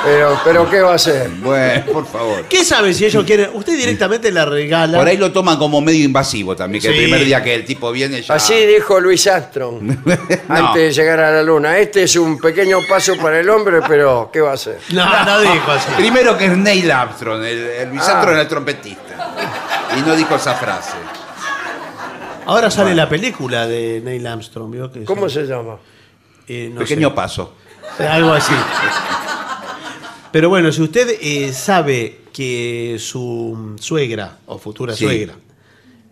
pero, 0.04 0.40
pero 0.44 0.70
¿qué 0.70 0.80
va 0.80 0.92
a 0.92 0.94
hacer? 0.94 1.28
Bueno, 1.42 1.84
por 1.92 2.06
favor. 2.06 2.44
¿Qué 2.48 2.64
sabe 2.64 2.94
si 2.94 3.04
ellos 3.06 3.24
quieren? 3.24 3.50
Usted 3.54 3.76
directamente 3.76 4.30
la 4.30 4.44
regala. 4.44 4.98
Por 4.98 5.06
ahí 5.08 5.16
lo 5.16 5.32
toman 5.32 5.56
como 5.58 5.80
medio 5.80 6.04
invasivo 6.04 6.54
también, 6.54 6.80
que 6.82 6.88
Sí. 6.88 6.94
el 6.94 7.02
primer 7.04 7.24
día 7.24 7.42
que 7.42 7.54
el 7.54 7.64
tipo 7.64 7.90
viene 7.92 8.22
ya... 8.22 8.34
Así 8.34 8.54
dijo 8.66 9.00
Luis 9.00 9.26
Armstrong 9.26 9.96
antes 10.48 10.74
de 10.82 10.92
llegar 10.92 11.20
a 11.20 11.30
la 11.32 11.42
luna. 11.42 11.78
Este 11.78 12.04
es 12.04 12.14
un 12.16 12.38
pequeño 12.38 12.78
paso 12.88 13.16
para 13.16 13.40
el 13.40 13.48
hombre, 13.50 13.80
pero 13.88 14.30
¿qué 14.32 14.40
va 14.40 14.52
a 14.52 14.54
hacer? 14.54 14.78
No, 14.90 15.24
no 15.24 15.40
dijo 15.40 15.70
así. 15.72 15.88
Primero 15.96 16.36
que 16.38 16.46
es 16.46 16.56
Neil 16.56 16.90
Armstrong, 16.90 17.42
el, 17.44 17.58
el 17.58 17.88
Luis 17.90 18.02
Ah. 18.02 18.10
Armstrong 18.12 18.32
era 18.34 18.42
el 18.42 18.48
trompetista. 18.48 19.34
Y 19.96 20.00
no 20.02 20.14
dijo 20.14 20.34
esa 20.36 20.54
frase. 20.54 20.92
Ahora 22.46 22.70
sale 22.70 22.94
la 22.94 23.08
película 23.08 23.66
de 23.66 24.00
Neil 24.04 24.26
Armstrong. 24.26 24.70
¿vio? 24.70 24.92
Que 24.92 25.04
¿Cómo 25.04 25.28
se 25.28 25.44
llama? 25.44 25.76
Eh, 26.46 26.70
no 26.72 26.80
Pequeño 26.80 27.08
sé. 27.08 27.14
paso. 27.14 27.54
Algo 27.98 28.32
así. 28.32 28.52
Pero 30.36 30.50
bueno, 30.50 30.70
si 30.70 30.82
usted 30.82 31.16
eh, 31.18 31.50
sabe 31.54 32.18
que 32.30 32.96
su 32.98 33.74
suegra 33.80 34.36
o 34.44 34.58
futura 34.58 34.94
Sí. 34.94 35.04
suegra 35.06 35.32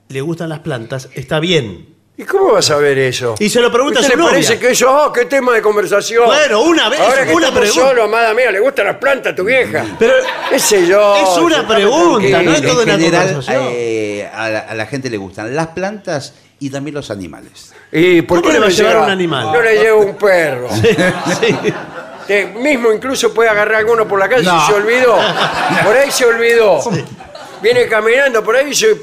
le 0.08 0.20
gustan 0.22 0.48
las 0.48 0.60
plantas, 0.60 1.10
está 1.14 1.40
bien. 1.40 1.90
¿Y 2.16 2.22
cómo 2.22 2.52
vas 2.52 2.70
a 2.70 2.78
ver 2.78 2.96
eso? 2.96 3.34
Y 3.38 3.50
se 3.50 3.60
lo 3.60 3.70
pregunta 3.70 3.98
a 3.98 4.00
¿Usted 4.00 4.12
su 4.14 4.16
le 4.18 4.22
novia. 4.24 4.32
parece 4.36 4.58
que 4.58 4.70
eso, 4.70 4.88
oh, 4.90 5.12
qué 5.12 5.26
tema 5.26 5.52
de 5.52 5.60
conversación? 5.60 6.24
Bueno, 6.24 6.62
una 6.62 6.88
vez, 6.88 7.00
Ahora 7.00 7.26
que 7.26 7.34
una 7.34 7.48
estamos 7.48 7.68
pregunta. 7.68 7.88
solos, 7.90 8.04
amada 8.06 8.32
mía, 8.32 8.50
¿le 8.50 8.60
gustan 8.60 8.86
las 8.86 8.96
plantas 8.96 9.34
a 9.34 9.36
tu 9.36 9.44
vieja? 9.44 9.84
Pero 9.98 10.14
¿Qué 10.48 10.58
sé 10.58 10.86
yo? 10.86 11.16
Es 11.16 11.38
una 11.42 11.68
pregunta, 11.68 12.42
no 12.42 12.52
es 12.54 12.62
todo 12.62 12.80
en 12.82 12.88
una 12.88 12.96
general, 12.98 13.26
conversación. 13.26 13.64
eh, 13.72 14.30
a, 14.32 14.48
la, 14.48 14.58
a 14.60 14.74
la 14.74 14.86
gente 14.86 15.10
le 15.10 15.18
gustan 15.18 15.54
las 15.54 15.66
plantas 15.68 16.32
y 16.60 16.70
también 16.70 16.94
los 16.94 17.10
animales. 17.10 17.74
¿Y 17.92 18.22
por 18.22 18.38
¿Cómo 18.40 18.48
qué 18.48 18.52
le 18.54 18.60
no 18.60 18.66
va 18.66 18.66
a 18.68 18.74
llevar 18.74 18.92
lleva- 18.94 19.04
un 19.04 19.10
animal? 19.10 19.52
No 19.52 19.60
le 19.62 19.76
llevo 19.82 20.00
un 20.00 20.16
perro. 20.16 20.68
sí. 21.40 21.56
Mismo 22.56 22.92
incluso 22.92 23.32
puede 23.34 23.50
agarrar 23.50 23.76
alguno 23.76 24.06
por 24.08 24.18
la 24.18 24.28
calle 24.28 24.44
No. 24.44 24.60
si 24.60 24.66
se 24.72 24.78
olvidó. 24.78 25.16
Por 25.84 25.96
ahí 25.96 26.10
se 26.10 26.24
olvidó. 26.24 26.80
Viene 27.62 27.86
caminando 27.86 28.42
por 28.42 28.56
ahí 28.56 28.66
y 28.66 28.68
dice, 28.70 28.96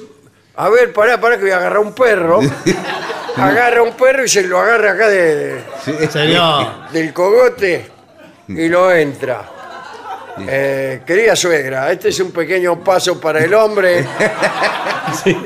a 0.55 0.69
ver, 0.69 0.91
pará, 0.93 1.19
pará 1.19 1.36
que 1.38 1.43
voy 1.43 1.51
a 1.51 1.57
agarrar 1.57 1.79
un 1.79 1.93
perro. 1.93 2.39
Agarra 3.38 3.81
un 3.81 3.93
perro 3.93 4.25
y 4.25 4.29
se 4.29 4.43
lo 4.43 4.60
agarra 4.60 4.91
acá 4.91 5.07
de, 5.07 5.63
Señor. 6.12 6.89
del 6.91 7.13
cogote 7.13 7.89
y 8.49 8.67
lo 8.67 8.91
entra. 8.91 9.49
Eh, 10.47 11.01
querida 11.05 11.36
suegra, 11.36 11.91
este 11.91 12.10
es 12.10 12.19
un 12.19 12.31
pequeño 12.31 12.84
paso 12.84 13.19
para 13.21 13.43
el 13.43 13.53
hombre. 13.53 14.05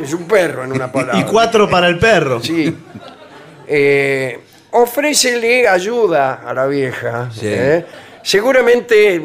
Es 0.04 0.14
un 0.14 0.28
perro 0.28 0.64
en 0.64 0.72
una 0.74 0.92
palabra. 0.92 1.20
Y 1.20 1.24
cuatro 1.24 1.68
para 1.68 1.88
el 1.88 1.98
perro. 1.98 2.40
Sí. 2.42 2.76
Eh, 3.68 4.40
ofrécele 4.76 5.68
ayuda 5.68 6.42
a 6.46 6.54
la 6.54 6.68
vieja. 6.68 7.30
Sí. 7.34 7.42
¿eh? 7.44 7.86
Seguramente 8.24 9.22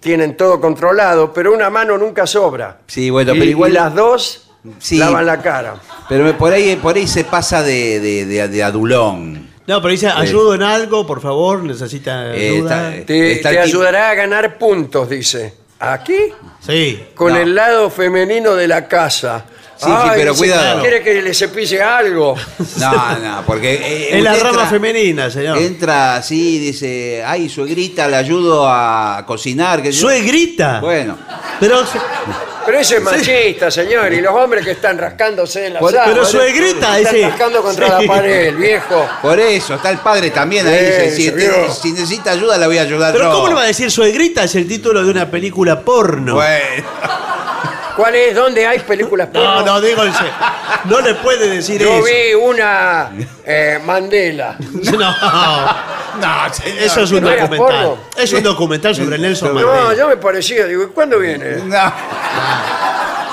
tienen 0.00 0.36
todo 0.36 0.60
controlado, 0.60 1.32
pero 1.32 1.52
una 1.52 1.70
mano 1.70 1.96
nunca 1.98 2.26
sobra. 2.26 2.78
Sí, 2.86 3.10
bueno, 3.10 3.34
Y- 3.34 3.38
pero 3.38 3.50
igual- 3.50 3.70
y 3.70 3.74
las 3.74 3.94
dos 3.94 4.50
Sí. 4.78 4.98
lavan 4.98 5.26
la 5.26 5.40
cara. 5.40 5.74
Pero 6.08 6.36
por 6.36 6.52
ahí, 6.52 6.76
por 6.76 6.96
ahí 6.96 7.06
se 7.06 7.24
pasa 7.24 7.62
de, 7.62 8.00
de- 8.00 8.24
de- 8.26 8.48
de 8.48 8.62
adulón. 8.62 9.48
No, 9.66 9.80
pero 9.80 9.92
dice, 9.92 10.08
ayudo 10.08 10.54
en 10.54 10.62
algo, 10.62 11.06
por 11.06 11.20
favor, 11.20 11.62
necesita 11.62 12.34
Eh, 12.34 12.50
ayuda. 12.50 12.94
está- 12.94 13.06
Te, 13.06 13.32
Está 13.32 13.48
ayudará 13.50 14.10
a 14.10 14.14
ganar 14.14 14.58
puntos, 14.58 15.08
dice. 15.08 15.54
¿Aquí? 15.78 16.32
Sí. 16.60 17.04
Con 17.14 17.32
No. 17.34 17.38
el 17.38 17.54
lado 17.54 17.88
femenino 17.88 18.54
de 18.54 18.66
la 18.68 18.88
casa. 18.88 19.44
Sí, 19.82 19.86
sí, 19.90 20.08
pero 20.14 20.32
dice, 20.32 20.44
cuidado. 20.44 20.80
¿Quiere 20.82 21.02
que 21.02 21.22
le 21.22 21.32
cepille 21.34 21.82
algo? 21.82 22.34
No, 22.76 23.18
no, 23.18 23.42
porque. 23.46 23.74
eh, 23.82 24.18
Es 24.18 24.22
la 24.22 24.32
usted 24.32 24.44
rama 24.44 24.62
entra- 24.62 24.70
femenina, 24.70 25.30
señor. 25.30 25.56
Entra 25.58 26.16
así, 26.16 26.58
dice, 26.58 27.22
ay, 27.26 27.48
suegrita, 27.48 28.06
le 28.08 28.16
ayudo 28.16 28.66
a 28.68 29.24
cocinar. 29.26 29.82
Que 29.82 29.90
yo-". 29.90 30.00
Suegrita. 30.02 30.80
Bueno, 30.80 31.16
Pero, 31.58 31.82
Pero 32.66 32.78
eso 32.78 32.96
es 32.96 33.02
machista, 33.02 33.70
señor. 33.70 34.12
Y 34.12 34.20
los 34.20 34.34
hombres 34.34 34.62
que 34.64 34.72
están 34.72 34.98
rascándose 34.98 35.66
en 35.68 35.74
la 35.74 35.80
Por- 35.80 35.92
sala. 35.92 36.04
pero 36.04 36.24
suegrita, 36.26 36.98
Están 36.98 37.16
ese- 37.16 37.28
rascando 37.28 37.62
contra 37.62 37.98
Sí. 37.98 38.06
la 38.06 38.12
pared, 38.14 38.46
el 38.48 38.56
viejo. 38.56 39.08
por 39.22 39.40
eso, 39.40 39.74
está 39.76 39.90
el 39.90 39.98
padre 39.98 40.30
también 40.30 40.66
ahí. 40.66 40.84
Dice, 41.10 41.70
si, 41.80 41.92
necesita 41.92 42.32
ayuda, 42.32 42.58
la 42.58 42.66
voy 42.66 42.76
a 42.78 42.82
ayudar 42.82 43.12
pero 43.12 43.24
yo. 43.24 43.32
¿cómo 43.32 43.48
le 43.48 43.54
va 43.54 43.62
a 43.62 43.66
decir 43.66 43.90
suegrita? 43.90 44.44
Es 44.44 44.54
el 44.56 44.68
título 44.68 45.02
de 45.02 45.10
una 45.10 45.30
película 45.30 45.80
porno. 45.80 46.34
Bueno, 46.34 46.84
¿Cuál 47.96 48.14
es? 48.14 48.34
¿Dónde 48.34 48.66
hay 48.66 48.78
películas 48.80 49.28
No, 49.32 49.40
porno? 49.42 49.62
no, 49.66 49.80
digo, 49.80 50.02
el 50.02 50.12
se- 50.12 50.24
no 50.84 51.00
le 51.00 51.14
puede 51.14 51.48
decir 51.48 51.80
Yo 51.80 51.88
eso. 51.94 52.04
vi 52.04 52.34
una 52.34 53.10
eh, 53.44 53.78
Mandela. 53.84 54.56
No, 56.10 56.26
no, 56.26 56.46
eso 56.80 57.00
es 57.02 57.12
un 57.12 57.22
¿No 57.22 57.30
era 57.30 57.42
documental. 57.42 57.84
porno? 57.86 57.98
Es 58.16 58.32
un 58.32 58.42
documental 58.42 58.94
sobre 58.96 59.16
Nelson 59.16 59.54
No, 59.54 59.54
Mandela. 59.66 59.94
yo 59.94 60.08
me 60.08 60.16
parecía, 60.16 60.66
digo, 60.66 60.82
¿y 60.82 60.86
cuándo 60.88 61.18
viene? 61.20 61.56
No. 61.58 61.68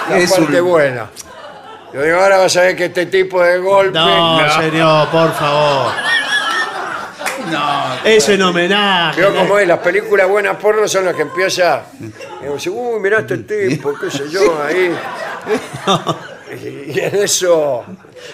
La 0.10 0.18
Es 0.18 0.32
parte 0.32 0.62
un- 0.62 0.70
buena. 0.70 1.08
Yo 1.94 2.02
digo, 2.04 2.20
ahora 2.22 2.38
vas 2.38 2.56
a 2.56 2.62
ver 2.62 2.76
que 2.76 2.86
este 2.86 3.08
tipo 3.08 3.42
de 3.42 3.58
golpe. 3.58 3.98
No, 3.98 4.40
señor, 4.62 5.08
por 5.10 5.34
favor. 5.34 5.92
No. 7.52 7.96
Es 8.06 8.28
en 8.30 8.42
homenaje. 8.42 9.22
Veo 9.22 9.34
cómo 9.36 9.58
es, 9.60 9.68
las 9.68 9.80
películas 9.80 10.28
buenas 10.28 10.56
porno 10.58 10.88
son 10.88 11.06
las 11.06 11.16
que 11.16 11.22
empieza. 11.24 11.84
Y 12.00 12.54
dice, 12.54 12.70
uy, 12.70 13.00
mirá 13.00 13.20
este 13.20 13.38
tipo, 13.38 13.94
qué 14.00 14.10
sé 14.12 14.30
yo, 14.30 14.62
ahí. 14.64 14.92
Y 16.50 16.98
en 17.02 17.16
eso. 17.24 17.84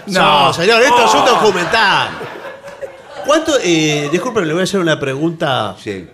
No, 0.05 0.53
señor, 0.53 0.81
esto 0.83 1.05
es 1.05 1.13
un 1.15 1.25
documental. 1.25 2.09
¿Cuánto, 3.25 3.57
eh, 3.63 4.07
disculpe, 4.11 4.41
le 4.45 4.53
voy 4.53 4.61
a 4.61 4.63
hacer 4.65 4.79
una 4.79 4.99
pregunta. 4.99 5.75
Sí. 5.81 6.07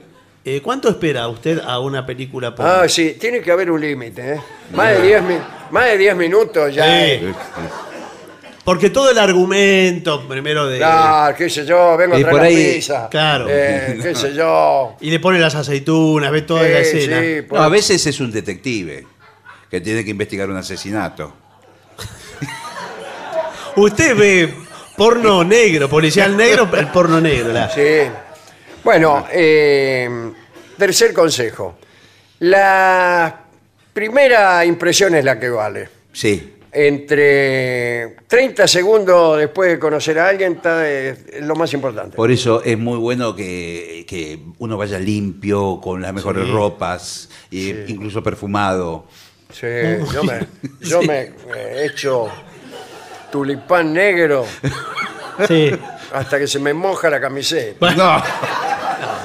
Eh, 0.46 0.62
¿Cuánto 0.62 0.88
espera 0.90 1.28
usted 1.28 1.60
a 1.60 1.80
una 1.80 2.06
película 2.06 2.56
porno? 2.56 2.72
Ah, 2.72 2.88
sí, 2.88 3.18
tiene 3.20 3.42
que 3.42 3.52
haber 3.52 3.70
un 3.70 3.82
límite, 3.82 4.36
¿eh? 4.36 4.42
Más 4.74 4.90
de 4.92 5.02
10 5.02 5.22
mi- 5.24 5.38
más 5.72 5.86
de 5.86 5.98
10 5.98 6.16
minutos 6.16 6.74
ya. 6.74 6.86
Sí. 6.86 6.92
es. 6.92 7.36
Porque 8.70 8.92
todo 8.92 9.10
el 9.10 9.18
argumento, 9.18 10.28
primero 10.28 10.68
de... 10.68 10.80
Ah, 10.84 11.34
qué 11.36 11.50
sé 11.50 11.66
yo, 11.66 11.98
vengo 11.98 12.14
a 12.14 12.20
Y 12.20 12.22
traer 12.22 12.32
por 12.36 12.42
la 12.44 12.48
ahí- 12.50 12.74
pizza. 12.76 13.08
Claro. 13.10 13.48
Eh, 13.50 13.98
qué 14.04 14.14
sé 14.14 14.32
yo. 14.36 14.96
Y 15.02 15.10
le 15.10 15.20
pone 15.20 15.40
las 15.40 15.56
aceitunas, 15.56 16.32
ve 16.32 16.44
toda 16.44 16.62
la 16.62 16.84
Sí, 16.84 16.98
escena. 17.00 17.20
sí. 17.20 17.48
No, 17.52 17.64
a 17.64 17.68
veces 17.68 18.06
es 18.06 18.20
un 18.20 18.32
detective 18.32 19.08
que 19.72 19.82
tiene 19.82 20.06
que 20.06 20.12
investigar 20.12 20.48
un 20.52 20.58
asesinato. 20.58 21.34
Usted 23.76 24.16
ve 24.16 24.54
porno 24.96 25.44
negro, 25.44 25.90
policial 25.90 26.38
negro, 26.38 26.70
el 26.78 26.90
porno 26.90 27.20
negro. 27.20 27.52
la- 27.52 27.72
Sí. 27.72 27.82
Bueno, 28.84 29.26
eh, 29.32 30.32
tercer 30.78 31.12
consejo. 31.12 31.80
La 32.42 33.36
primera 33.92 34.64
impresión 34.64 35.16
es 35.16 35.26
la 35.26 35.40
que 35.40 35.50
vale. 35.50 35.90
Sí. 36.14 36.54
Entre 36.72 38.16
30 38.28 38.68
segundos 38.68 39.38
después 39.40 39.72
de 39.72 39.80
conocer 39.80 40.20
a 40.20 40.30
alguien 40.30 40.54
está 40.54 40.88
es 40.90 41.42
lo 41.42 41.56
más 41.56 41.74
importante. 41.74 42.16
Por 42.16 42.32
eso 42.32 42.64
es 42.64 42.78
muy 42.78 42.98
bueno 42.98 43.36
que, 43.36 44.06
que 44.08 44.40
uno 44.60 44.78
vaya 44.78 45.00
limpio, 45.00 45.80
con 45.82 46.02
las 46.02 46.14
mejores 46.14 46.48
ropas, 46.50 47.30
y 47.50 47.72
incluso 47.92 48.22
perfumado. 48.22 49.06
Sí, 49.52 49.66
yo 50.14 50.24
me, 50.24 50.48
yo 50.82 51.02
me 51.02 51.32
he 51.56 51.86
hecho 51.86 52.28
tulipán 53.32 53.94
negro 53.94 54.46
Sí. 55.48 55.72
hasta 56.14 56.38
que 56.38 56.48
se 56.48 56.60
me 56.60 56.74
moja 56.74 57.10
la 57.10 57.20
camiseta. 57.20 57.94
No, 57.96 58.22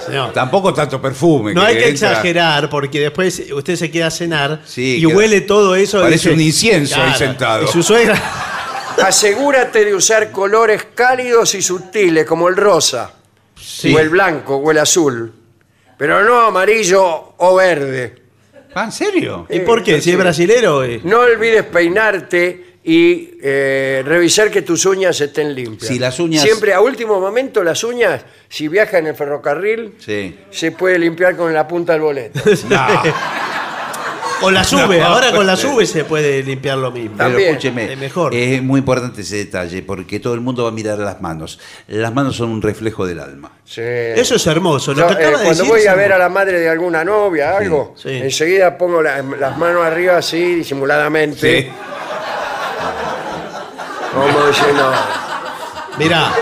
señor. 0.07 0.33
tampoco 0.33 0.73
tanto 0.75 1.01
perfume. 1.01 1.55
No 1.55 1.63
hay 1.63 1.77
que 1.77 1.89
entra- 1.89 2.11
exagerar 2.11 2.69
porque 2.71 3.01
después 3.01 3.43
usted 3.53 3.77
se 3.77 3.91
queda 3.91 4.09
a 4.09 4.11
cenar 4.11 4.63
Sí, 4.65 4.97
y 4.99 5.07
queda- 5.07 5.17
huele 5.17 5.41
todo 5.43 5.75
eso. 5.77 6.01
parece 6.01 6.31
un 6.33 6.41
incienso 6.41 7.01
ahí 7.03 7.15
sentado. 7.15 7.65
Y 7.65 7.69
su 7.69 7.83
suegra. 7.83 8.21
Asegúrate 9.03 9.85
de 9.85 9.95
usar 9.95 10.31
colores 10.31 10.87
cálidos 10.95 11.55
y 11.55 11.63
sutiles 11.63 12.25
como 12.27 12.49
el 12.49 12.57
rosa, 12.57 13.13
o 13.93 13.99
el 13.99 14.09
blanco, 14.09 14.57
o 14.57 14.71
el 14.71 14.79
azul, 14.79 15.33
pero 15.99 16.23
no 16.23 16.41
amarillo 16.47 17.35
o 17.39 17.55
verde. 17.57 18.23
Ah, 18.75 18.85
¿En 18.85 18.93
serio? 18.93 19.47
¿Y 19.51 19.61
por 19.61 19.83
qué? 19.83 20.01
Si 20.01 20.11
es 20.13 20.19
brasilero. 20.19 20.85
eh. 20.85 21.01
No 21.05 21.21
olvides 21.21 21.65
peinarte 21.65 22.74
y 22.87 23.39
eh, 23.43 24.03
revisar 24.05 24.51
que 24.51 24.61
tus 24.63 24.85
uñas 24.85 25.19
estén 25.21 25.55
limpias. 25.55 25.89
Si 25.91 25.99
las 25.99 26.21
uñas- 26.21 26.43
Siempre 26.43 26.75
a 26.75 26.81
último 26.81 27.19
momento 27.19 27.65
las 27.65 27.83
uñas, 27.83 28.23
si 28.49 28.69
viaja 28.69 28.99
en 28.99 29.07
el 29.07 29.15
ferrocarril, 29.15 29.95
Sí. 29.99 30.39
se 30.51 30.71
puede 30.73 30.99
limpiar 30.99 31.35
con 31.37 31.53
la 31.55 31.67
punta 31.67 31.95
del 31.95 32.03
boleto. 32.03 32.41
O 34.43 34.51
la 34.51 34.63
sube. 34.65 34.99
No, 34.99 35.07
Ahora 35.07 35.31
con 35.33 35.47
la 35.47 35.57
sube 35.57 35.87
se 35.87 36.05
puede 36.05 36.43
limpiar 36.43 36.77
lo 36.77 36.91
mismo. 36.91 37.13
Pero 37.17 37.31
También. 37.31 37.49
escúcheme, 37.51 37.93
Es 37.93 37.99
mejor. 37.99 38.35
es 38.35 38.63
muy 38.63 38.81
importante 38.81 39.23
ese 39.23 39.37
detalle 39.37 39.83
porque 39.83 40.21
todo 40.21 40.35
el 40.35 40.41
mundo 40.41 40.65
va 40.65 40.69
a 40.69 40.73
mirar 40.73 40.99
las 40.99 41.23
manos. 41.23 41.59
Las 41.87 42.13
manos 42.13 42.37
son 42.37 42.51
un 42.51 42.61
reflejo 42.61 43.07
del 43.07 43.21
alma. 43.21 43.53
Sí. 43.65 43.81
Eso 43.83 44.35
es 44.35 44.47
hermoso. 44.47 44.93
Lo 44.93 44.99
Yo, 44.99 45.07
que 45.17 45.23
eh, 45.23 45.27
acaba 45.27 45.39
de 45.39 45.45
cuando 45.45 45.51
decir 45.63 45.67
voy 45.69 45.81
es 45.81 45.89
a 45.89 45.95
ver 45.95 46.13
a 46.13 46.17
hermoso. 46.17 46.19
la 46.19 46.29
madre 46.29 46.61
de 46.61 46.69
alguna 46.69 47.05
novia, 47.05 47.57
algo, 47.57 47.95
Sí. 47.97 48.09
enseguida 48.11 48.77
pongo 48.77 49.01
la- 49.01 49.23
las 49.23 49.57
manos 49.57 49.83
arriba 49.83 50.19
así, 50.19 50.57
disimuladamente. 50.57 51.71
Como 54.15 54.47
diciendo, 54.47 54.93
Mirá. 55.99 56.33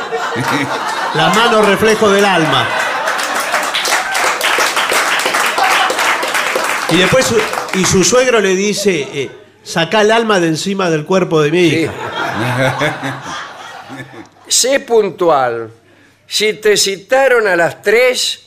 La 1.15 1.29
mano 1.31 1.63
reflejo 1.63 2.09
del 2.11 2.25
alma. 2.25 2.67
Y 6.91 6.97
después 6.97 7.25
su, 7.27 7.39
y 7.79 7.85
su 7.85 8.05
suegro 8.05 8.41
le 8.41 8.55
dice, 8.55 9.09
eh, 9.13 9.31
saca 9.63 10.03
el 10.03 10.11
alma 10.11 10.41
de 10.41 10.49
encima 10.49 10.91
del 10.91 11.05
cuerpo 11.05 11.41
de 11.41 11.51
mi 11.51 11.71
Sí. 11.71 11.77
hija. 11.83 11.93
sé 14.49 14.81
puntual. 14.81 15.71
Si 16.27 16.55
te 16.55 16.77
citaron 16.77 17.47
a 17.47 17.57
las 17.57 17.83
3, 17.83 18.41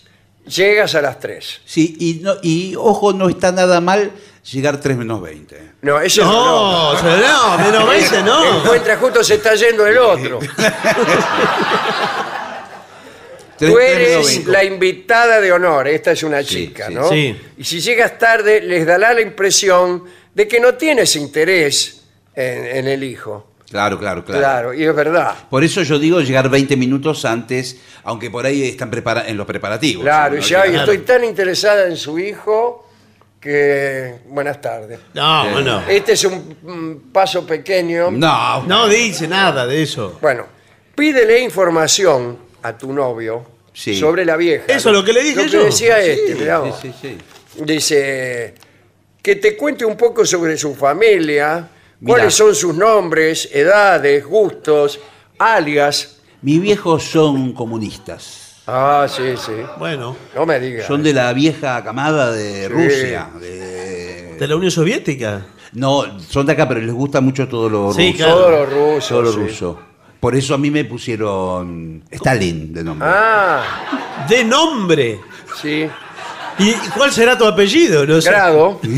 llegas 0.48 0.96
a 0.96 1.02
las 1.02 1.20
3. 1.20 1.62
Sí, 1.66 1.96
y, 2.00 2.14
no- 2.24 2.36
y 2.42 2.76
ojo, 2.76 3.14
no 3.14 3.30
está 3.30 3.52
nada 3.52 3.80
mal 3.82 4.12
llegar 4.52 4.80
3 4.80 4.98
menos 4.98 5.22
20. 5.22 5.72
No, 5.82 6.00
eso 6.02 6.24
no. 6.24 6.94
No, 7.02 7.18
no, 7.18 7.58
menos 7.58 7.88
20 7.90 8.24
no. 8.24 8.60
Encuentra 8.60 8.98
justo 8.98 9.24
se 9.24 9.36
está 9.36 9.56
yendo 9.56 9.86
el 9.88 9.98
otro. 9.98 10.40
Tú 13.58 13.80
eres 13.80 14.26
20. 14.28 14.52
la 14.52 14.66
invitada 14.66 15.40
de 15.40 15.50
honor, 15.54 15.88
esta 15.88 16.12
es 16.12 16.24
una 16.24 16.44
chica, 16.44 16.88
sí, 16.90 16.94
¿no? 16.94 17.08
sí. 17.10 17.40
Y 17.58 17.64
si 17.64 17.80
llegas 17.80 18.18
tarde, 18.18 18.60
les 18.60 18.86
dará 18.86 19.14
la 19.14 19.22
impresión 19.22 20.04
de 20.34 20.46
que 20.46 20.60
no 20.60 20.74
tienes 20.74 21.16
interés 21.16 22.02
en, 22.36 22.66
en 22.66 22.88
el 22.90 23.02
hijo. 23.06 23.52
Claro, 23.70 23.98
claro, 23.98 24.26
claro, 24.26 24.40
Claro. 24.42 24.74
y 24.74 24.84
es 24.84 24.94
verdad. 24.94 25.36
Por 25.50 25.64
eso 25.64 25.82
yo 25.84 25.98
digo 25.98 26.20
llegar 26.20 26.50
20 26.50 26.76
minutos 26.76 27.24
antes, 27.24 27.78
aunque 28.04 28.30
por 28.30 28.46
ahí 28.46 28.64
están 28.68 28.92
prepara 28.92 29.26
en 29.28 29.38
los 29.38 29.48
preparativos. 29.48 30.04
Claro, 30.04 30.36
y 30.36 30.40
¿no? 30.42 30.46
ya 30.46 30.66
estoy 30.66 30.98
tan 31.00 31.24
interesada 31.24 31.88
en 31.88 31.96
su 31.96 32.20
hijo 32.20 32.85
que. 33.46 34.16
Buenas 34.26 34.60
tardes. 34.60 35.00
No, 35.14 35.52
bueno. 35.52 35.84
Este 35.88 36.14
es 36.14 36.24
un 36.26 36.58
mm, 36.64 37.12
paso 37.12 37.46
pequeño. 37.46 38.10
No, 38.10 38.64
No 38.64 38.88
dice 38.88 39.28
nada 39.28 39.68
de 39.68 39.84
eso. 39.84 40.18
Bueno, 40.20 40.48
pídele 40.96 41.40
información 41.42 42.40
a 42.64 42.76
tu 42.76 42.92
novio 42.92 43.46
Sí. 43.72 44.00
sobre 44.00 44.26
la 44.26 44.36
vieja. 44.36 44.66
Eso 44.68 44.90
es 44.90 44.96
lo 44.96 45.04
que 45.04 45.14
le 45.14 45.22
dije 45.24 45.48
yo. 45.48 45.64
decía 45.66 45.98
Sí, 46.02 46.10
este, 46.10 46.36
mirá 46.36 46.62
sí, 46.64 46.70
vos. 46.70 46.80
sí, 46.82 46.94
sí. 47.02 47.18
Dice 47.64 48.56
que 49.22 49.36
te 49.36 49.56
cuente 49.56 49.86
un 49.86 49.96
poco 49.98 50.26
sobre 50.26 50.58
su 50.58 50.74
familia, 50.74 51.68
Mirá. 52.00 52.14
cuáles 52.18 52.34
son 52.34 52.56
sus 52.56 52.74
nombres, 52.76 53.50
edades, 53.54 54.26
gustos, 54.26 55.00
alias. 55.38 56.18
Mis 56.42 56.62
viejos 56.62 57.04
son 57.04 57.54
comunistas. 57.54 58.45
Ah, 58.68 59.06
sí, 59.08 59.36
sí. 59.38 59.52
Bueno, 59.78 60.16
No 60.36 60.46
me 60.46 60.60
digas. 60.60 60.88
Son 60.88 61.04
de 61.04 61.14
la 61.14 61.32
vieja 61.34 61.84
camada 61.84 62.32
de 62.32 62.64
Sí. 62.64 62.68
Rusia. 62.68 63.30
de- 63.40 64.36
de 64.40 64.48
la 64.48 64.56
Unión 64.56 64.72
Soviética. 64.72 65.46
No, 65.74 66.20
son 66.20 66.46
de 66.46 66.54
acá, 66.54 66.68
pero 66.68 66.80
les 66.82 66.94
gusta 66.94 67.22
mucho 67.22 67.48
todo 67.48 67.70
lo 67.70 67.94
Sí, 67.94 68.12
ruso. 68.12 68.18
claro. 68.18 68.34
Todo 68.36 68.50
lo 68.52 68.66
ruso. 68.66 69.10
Todo 69.10 69.22
lo 69.22 69.32
sí. 69.32 69.38
ruso. 69.40 69.80
Por 70.20 70.36
eso 70.36 70.56
a 70.56 70.58
mí 70.58 70.72
me 70.72 70.84
pusieron 70.86 72.04
Stalin 72.10 72.74
de 72.74 72.84
nombre. 72.84 73.08
Ah, 73.10 74.26
De 74.28 74.44
nombre. 74.44 75.20
sí. 75.62 75.88
¿Y 76.58 76.72
cuál 76.96 77.12
será 77.12 77.38
tu 77.38 77.46
apellido? 77.46 78.06
No 78.06 78.20
sé. 78.22 78.30
Grado. 78.30 78.80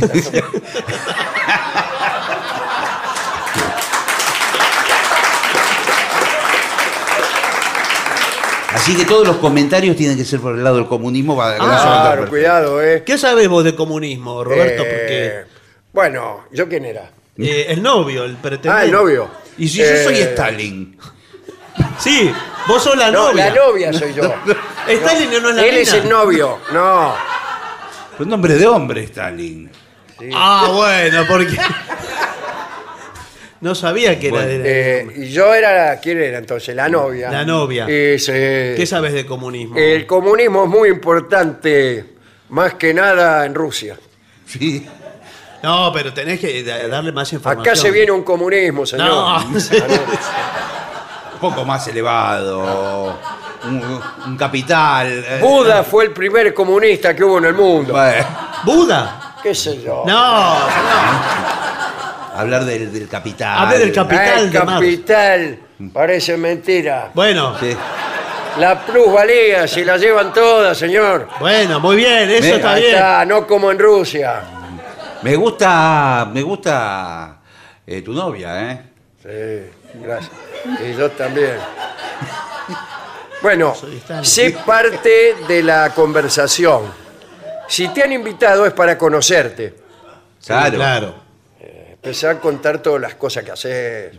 Así 8.74 8.96
que 8.96 9.06
todos 9.06 9.26
los 9.26 9.38
comentarios 9.38 9.96
tienen 9.96 10.18
que 10.18 10.26
ser 10.26 10.40
por 10.40 10.56
el 10.56 10.64
lado 10.64 10.78
del 10.78 10.88
comunismo. 10.88 11.36
para 11.38 11.56
que 11.58 11.60
no 11.66 11.78
se 11.78 11.84
Claro, 11.84 12.28
cuidado, 12.30 12.84
¿eh? 12.84 13.04
¿Qué 13.06 13.18
sabes 13.18 13.48
vos 13.48 13.64
de 13.64 13.76
comunismo, 13.76 14.44
Roberto? 14.44 14.84
Eh, 14.86 15.46
Porque 15.46 15.58
Bueno, 15.94 16.46
¿yo 16.52 16.68
quién 16.68 16.86
era? 16.86 17.10
eh, 17.38 17.68
el 17.70 17.82
novio, 17.82 18.24
el 18.26 18.36
pretendiente. 18.36 18.80
Ah, 18.82 18.84
el 18.86 18.92
novio. 18.92 19.30
Y 19.58 19.68
si 19.70 19.78
yo 19.80 19.86
Eh, 19.86 20.04
soy 20.04 20.16
Stalin. 20.20 20.98
Sí, 22.00 22.32
vos 22.68 22.84
sos 22.84 22.98
la 22.98 23.10
No, 23.10 23.30
novia. 23.32 23.50
la 23.50 23.56
novia 23.56 23.94
soy 23.94 24.14
yo. 24.14 24.24
Stalin 24.88 25.30
no 25.42 25.50
es 25.50 25.56
la 25.56 25.66
Él 25.66 25.78
es 25.78 25.94
el 25.94 26.10
novio. 26.10 26.60
No. 26.74 27.16
Un 28.20 28.30
nombre 28.30 28.56
de 28.56 28.68
hombre, 28.68 29.04
Stalin. 29.04 29.72
Ah, 30.34 30.70
bueno, 30.74 31.24
porque. 31.28 31.56
No 33.62 33.74
sabía 33.76 34.20
que 34.20 34.28
era 34.30 34.46
de. 34.46 34.62
Eh, 35.00 35.08
y 35.18 35.30
yo 35.30 35.54
era, 35.54 36.00
¿quién 36.00 36.22
era 36.22 36.38
entonces? 36.38 36.76
La 36.76 36.88
novia. 36.90 37.30
La 37.32 37.44
novia. 37.46 37.86
¿Qué 37.86 38.86
sabes 38.88 39.14
de 39.14 39.26
comunismo? 39.26 39.76
el 39.78 40.06
comunismo 40.06 40.64
es 40.64 40.70
muy 40.70 40.90
importante, 40.90 42.06
más 42.50 42.76
que 42.76 42.94
nada 42.94 43.46
en 43.46 43.54
Rusia. 43.56 43.98
Sí. 44.46 44.88
No, 45.64 45.92
pero 45.92 46.14
tenés 46.14 46.40
que 46.40 46.64
da- 46.64 46.88
darle 46.88 47.12
más 47.12 47.34
información. 47.34 47.68
Acá 47.68 47.76
se 47.76 47.90
viene 47.92 48.12
un 48.12 48.24
comunismo, 48.24 48.86
señor. 48.86 49.08
No, 49.08 49.60
sí. 49.60 49.76
Un 51.34 51.40
poco 51.52 51.66
más 51.66 51.88
elevado. 51.88 53.20
Un, 53.66 54.02
un 54.28 54.38
capital. 54.38 55.08
eh. 55.28 55.40
Buda 55.42 55.84
fue 55.84 56.06
el 56.06 56.12
primer 56.12 56.52
comunista 56.54 57.16
que 57.16 57.24
hubo 57.24 57.38
en 57.40 57.46
el 57.46 57.54
mundo. 57.54 57.94
Bueno, 57.94 58.26
¿Buda? 58.64 59.36
¿Qué 59.44 59.54
sé 59.54 59.82
yo? 59.84 60.04
No, 60.08 60.56
hablar 62.38 62.66
del, 62.66 62.92
del 62.94 63.08
capital. 63.08 63.58
Hable 63.68 63.80
del 63.80 63.92
capi- 63.94 63.96
capital 64.10 64.40
el 64.40 64.52
de 64.52 64.60
Marx. 64.60 64.74
capital. 64.80 65.60
Parece 65.94 66.38
mentira. 66.38 67.12
bueno, 67.14 67.58
Sí. 67.60 67.76
La 68.60 68.84
plusvalía, 68.84 69.68
si 69.68 69.84
la 69.86 69.98
llevan 69.98 70.34
todas, 70.34 70.76
señor. 70.76 71.28
bueno, 71.40 71.80
muy 71.80 71.96
bien, 71.96 72.28
eso 72.32 72.42
Me- 72.50 72.56
está 72.56 72.72
Ahí 72.74 72.82
bien. 72.82 72.96
está, 72.96 73.24
no 73.26 73.46
como 73.46 73.70
en 73.72 73.78
Rusia. 73.78 74.42
Me 75.22 75.36
gusta. 75.36 76.28
Me 76.34 76.42
gusta 76.42 77.38
eh, 77.86 78.02
tu 78.02 78.14
novia, 78.14 78.72
¿eh? 78.72 78.82
Sí, 79.22 80.00
gracias. 80.04 80.32
Y 80.84 80.98
yo 80.98 81.12
también. 81.12 81.58
Bueno, 83.42 83.76
Soy 83.76 83.98
Stalin. 83.98 84.26
sé 84.26 84.58
parte 84.66 85.36
de 85.48 85.62
la 85.64 85.92
conversación. 85.94 86.92
Si 87.68 87.88
te 87.90 88.04
han 88.04 88.12
invitado 88.12 88.66
es 88.66 88.74
para 88.74 88.98
conocerte. 88.98 89.76
Claro. 90.46 90.76
Claro. 90.76 91.16
Empezar 92.08 92.38
a 92.38 92.40
contar 92.40 92.82
todas 92.82 93.02
las 93.02 93.16
cosas 93.16 93.44
que 93.44 93.52
haces. 93.52 94.16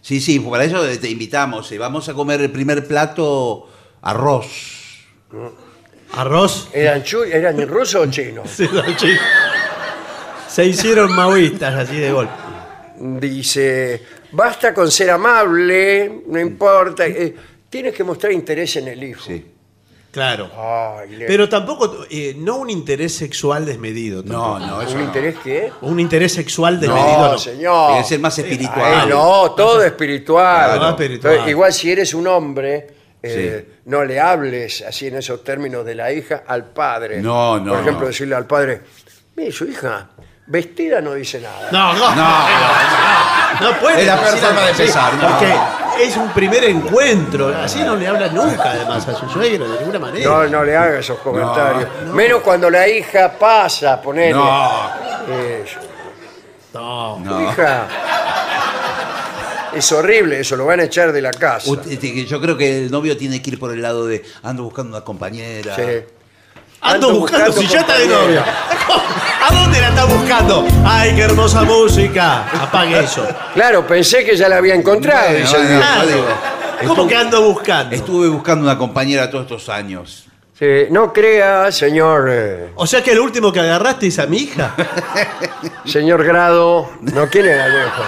Sí, 0.00 0.18
sí, 0.20 0.40
para 0.40 0.64
eso 0.64 0.82
te 0.98 1.10
invitamos. 1.10 1.70
eh, 1.70 1.78
Vamos 1.78 2.08
a 2.08 2.14
comer 2.14 2.40
el 2.40 2.50
primer 2.50 2.86
plato 2.88 3.68
arroz. 4.00 4.46
Arroz. 6.14 6.68
¿Eran, 6.72 7.02
chu- 7.02 7.24
¿Eran 7.24 7.66
rusos 7.68 8.06
o 8.06 8.10
chinos? 8.10 8.48
Sí, 8.56 8.66
no. 8.72 8.82
Se 10.48 10.64
hicieron 10.64 11.12
maoístas 11.14 11.74
así 11.74 11.96
de 11.98 12.12
golpe. 12.12 12.32
Dice, 12.98 14.02
basta 14.32 14.72
con 14.74 14.90
ser 14.90 15.10
amable, 15.10 16.22
no 16.26 16.38
importa. 16.40 17.06
eh, 17.06 17.34
tienes 17.70 17.94
que 17.94 18.04
mostrar 18.04 18.32
interés 18.32 18.76
en 18.76 18.88
el 18.88 19.02
hijo. 19.04 19.22
Sí. 19.26 19.51
Claro. 20.12 20.50
Ay, 20.56 21.16
le- 21.16 21.26
Pero 21.26 21.48
tampoco, 21.48 22.04
eh, 22.10 22.34
no 22.36 22.58
un 22.58 22.68
interés 22.70 23.14
sexual 23.16 23.64
desmedido. 23.66 24.22
No, 24.22 24.52
tampoco. 24.58 24.58
no, 24.66 24.82
eso 24.82 24.92
¿Un 24.92 24.98
no. 24.98 25.04
interés 25.06 25.36
qué? 25.42 25.72
Un 25.80 25.98
interés 25.98 26.32
sexual 26.34 26.78
desmedido 26.78 27.18
No, 27.18 27.32
no. 27.32 27.38
señor. 27.38 27.86
Tiene 27.88 28.02
que 28.02 28.08
ser 28.08 28.20
más 28.20 28.38
espiritual. 28.38 28.94
Ay, 29.02 29.08
no, 29.08 29.50
todo 29.52 29.82
espiritual. 29.82 30.78
Todo 30.78 30.90
espiritual. 30.90 31.32
Entonces, 31.32 31.50
igual 31.50 31.72
si 31.72 31.90
eres 31.90 32.12
un 32.12 32.26
hombre, 32.26 32.86
eh, 33.22 33.76
no 33.86 34.04
le 34.04 34.20
hables 34.20 34.82
así 34.82 35.06
en 35.06 35.16
esos 35.16 35.42
términos 35.42 35.84
de 35.86 35.94
la 35.94 36.12
hija 36.12 36.44
al 36.46 36.66
padre. 36.72 37.22
No, 37.22 37.58
no, 37.58 37.72
Por 37.72 37.80
ejemplo, 37.80 38.02
no. 38.02 38.06
decirle 38.08 38.34
al 38.34 38.46
padre, 38.46 38.82
mire, 39.36 39.50
su 39.50 39.64
hija 39.64 40.10
vestida 40.46 41.00
no 41.00 41.14
dice 41.14 41.40
nada. 41.40 41.68
No, 41.70 41.92
no, 41.94 42.14
No, 42.14 43.70
no 43.72 43.78
puede. 43.80 44.00
Es 44.00 44.06
la 44.06 44.16
peor 44.20 44.32
decir 44.32 44.46
forma 44.46 44.60
de 44.62 44.70
así, 44.70 44.82
empezar, 44.82 45.14
no. 45.14 45.28
Porque 45.28 45.54
es 46.00 46.16
un 46.16 46.28
primer 46.30 46.64
encuentro. 46.64 47.48
Así 47.56 47.80
no 47.80 47.96
le 47.96 48.06
habla 48.08 48.28
nunca, 48.28 48.70
además, 48.70 49.06
a 49.08 49.14
su 49.14 49.28
suegro, 49.28 49.68
de 49.68 49.78
ninguna 49.78 49.98
manera. 49.98 50.28
No, 50.30 50.46
no 50.48 50.64
le 50.64 50.76
haga 50.76 50.98
esos 50.98 51.18
comentarios. 51.18 51.88
Menos 52.12 52.42
cuando 52.42 52.68
la 52.70 52.88
hija 52.88 53.32
pasa, 53.38 54.00
ponele. 54.00 54.32
no, 54.34 54.90
Eh, 55.28 55.64
No. 56.74 57.18
su 57.18 57.24
no. 57.24 57.42
hija. 57.52 57.86
Es 59.74 59.90
horrible 59.92 60.40
eso, 60.40 60.54
lo 60.56 60.66
van 60.66 60.80
a 60.80 60.84
echar 60.84 61.12
de 61.12 61.22
la 61.22 61.30
casa. 61.30 61.70
Usted- 61.70 61.92
este, 61.92 62.24
Yo 62.26 62.40
creo 62.40 62.56
que 62.58 62.84
el 62.84 62.90
novio 62.90 63.16
tiene 63.16 63.40
que 63.40 63.50
ir 63.50 63.58
por 63.58 63.72
el 63.72 63.80
lado 63.80 64.06
de 64.06 64.22
ando 64.42 64.64
buscando 64.64 64.96
una 64.96 65.04
compañera. 65.04 65.74
Sí. 65.76 65.82
Ando, 66.82 67.08
Ando 67.08 67.20
buscando, 67.20 67.46
buscando 67.46 67.62
si 67.62 67.66
ya 67.74 67.80
está 67.80 67.96
de 67.98 68.06
novia. 68.08 68.44
¿A 69.48 69.54
dónde 69.54 69.80
la 69.80 69.88
está 69.88 70.04
buscando? 70.04 70.66
¡Ay, 70.84 71.14
qué 71.14 71.22
hermosa 71.22 71.62
música! 71.62 72.44
Apague 72.60 72.98
eso. 73.00 73.26
Claro, 73.54 73.86
pensé 73.86 74.24
que 74.24 74.36
ya 74.36 74.48
la 74.48 74.56
había 74.56 74.74
encontrado. 74.74 75.32
Dice 75.34 75.56
el. 75.56 75.78
Claro. 75.78 76.06
digo, 76.08 76.26
¿Cómo 76.80 76.92
estuve- 76.94 77.08
que 77.08 77.16
ando 77.16 77.42
buscando? 77.42 77.94
Estuve 77.94 78.28
buscando 78.28 78.64
una 78.64 78.76
compañera 78.78 79.30
todos 79.30 79.44
estos 79.44 79.68
años. 79.68 80.26
Sí, 80.58 80.86
no 80.90 81.12
crea, 81.12 81.70
señor, 81.72 82.28
eh, 82.30 82.70
O 82.76 82.86
sea 82.86 83.02
que 83.02 83.12
el 83.12 83.18
último 83.20 83.52
que 83.52 83.60
agarraste 83.60 84.06
es 84.08 84.18
a 84.18 84.26
mi 84.26 84.38
hija. 84.38 84.74
señor 85.84 86.24
Grado. 86.24 86.90
No, 87.00 87.28
¿quién 87.28 87.46
era 87.46 87.66
el 87.66 87.72
viejo? 87.72 88.02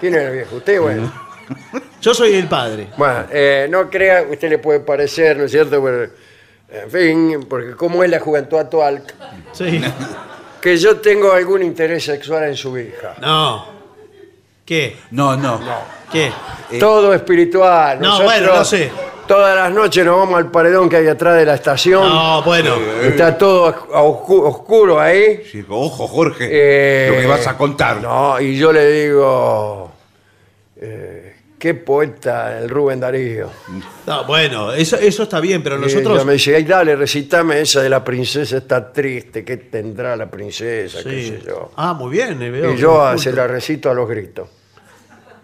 ¿Quién 0.00 0.14
era 0.14 0.28
el 0.28 0.32
viejo? 0.34 0.56
Usted, 0.56 0.80
bueno. 0.80 1.12
Yo 2.00 2.14
soy 2.14 2.34
el 2.34 2.48
padre. 2.48 2.88
Bueno, 2.96 3.24
eh, 3.30 3.66
no 3.70 3.88
crea, 3.90 4.24
usted 4.30 4.48
le 4.50 4.58
puede 4.58 4.80
parecer, 4.80 5.36
¿no 5.36 5.44
es 5.44 5.50
cierto? 5.50 5.82
Pero, 5.82 6.10
en 6.70 6.90
fin, 6.90 7.46
porque 7.48 7.72
como 7.72 8.02
es 8.04 8.10
la 8.10 8.20
juventud 8.20 8.58
actual, 8.58 9.02
Sí. 9.52 9.80
que 10.60 10.76
yo 10.76 10.96
tengo 10.98 11.32
algún 11.32 11.62
interés 11.62 12.04
sexual 12.04 12.44
en 12.44 12.56
su 12.56 12.76
hija. 12.78 13.14
No. 13.20 13.66
¿Qué? 14.64 14.96
No, 15.12 15.36
no. 15.36 15.58
¿Qué? 16.12 16.30
Eh, 16.70 16.78
Todo 16.78 17.14
espiritual. 17.14 17.98
no, 18.00 18.08
Nosotros 18.08 18.32
bueno, 18.32 18.54
no 18.56 18.64
sé. 18.64 18.90
Todas 19.26 19.54
las 19.56 19.70
noches 19.70 20.04
nos 20.06 20.16
vamos 20.18 20.36
al 20.38 20.50
paredón 20.50 20.88
que 20.88 20.96
hay 20.96 21.06
atrás 21.06 21.36
de 21.36 21.44
la 21.44 21.54
estación. 21.54 22.02
No, 22.08 22.42
bueno. 22.42 22.74
Está 23.02 23.36
todo 23.36 23.66
a 23.68 24.02
oscu- 24.02 24.46
oscuro 24.46 24.98
ahí. 25.00 25.42
Sí, 25.50 25.64
ojo, 25.68 26.06
Jorge, 26.06 26.48
Eh, 26.50 27.10
lo 27.14 27.20
que 27.20 27.26
vas 27.26 27.46
a 27.46 27.56
contar. 27.56 28.00
No, 28.00 28.40
y 28.40 28.56
yo 28.58 28.72
le 28.72 28.86
digo, 28.90 29.90
eh, 30.76 31.27
qué 31.58 31.74
poeta 31.74 32.58
el 32.58 32.68
Rubén 32.68 33.00
Darío. 33.00 33.50
No, 34.06 34.24
bueno, 34.24 34.72
eso, 34.72 34.96
eso 34.96 35.24
está 35.24 35.40
bien, 35.40 35.62
pero 35.62 35.76
Y 35.76 35.80
nosotros. 35.80 36.14
ella 36.16 36.24
me 36.24 36.34
dice, 36.34 36.54
ay, 36.56 36.64
dale, 36.64 36.94
recitame 36.96 37.60
esa 37.60 37.82
de 37.82 37.88
la 37.90 38.02
princesa 38.04 38.56
está 38.58 38.92
triste, 38.92 39.44
¿qué 39.44 39.56
tendrá 39.56 40.16
la 40.16 40.30
princesa? 40.30 41.02
¿Qué 41.02 41.10
Sí. 41.22 41.28
sé 41.28 41.42
yo? 41.46 41.70
Ah, 41.76 41.92
muy 41.94 42.10
bien. 42.10 42.40
eh, 42.42 42.50
veo 42.50 42.70
Y 42.72 42.74
que 42.76 42.80
yo 42.80 43.02
ah, 43.02 43.18
se 43.18 43.32
la 43.32 43.46
recito 43.46 43.90
a 43.90 43.94
los 43.94 44.08
gritos. 44.08 44.48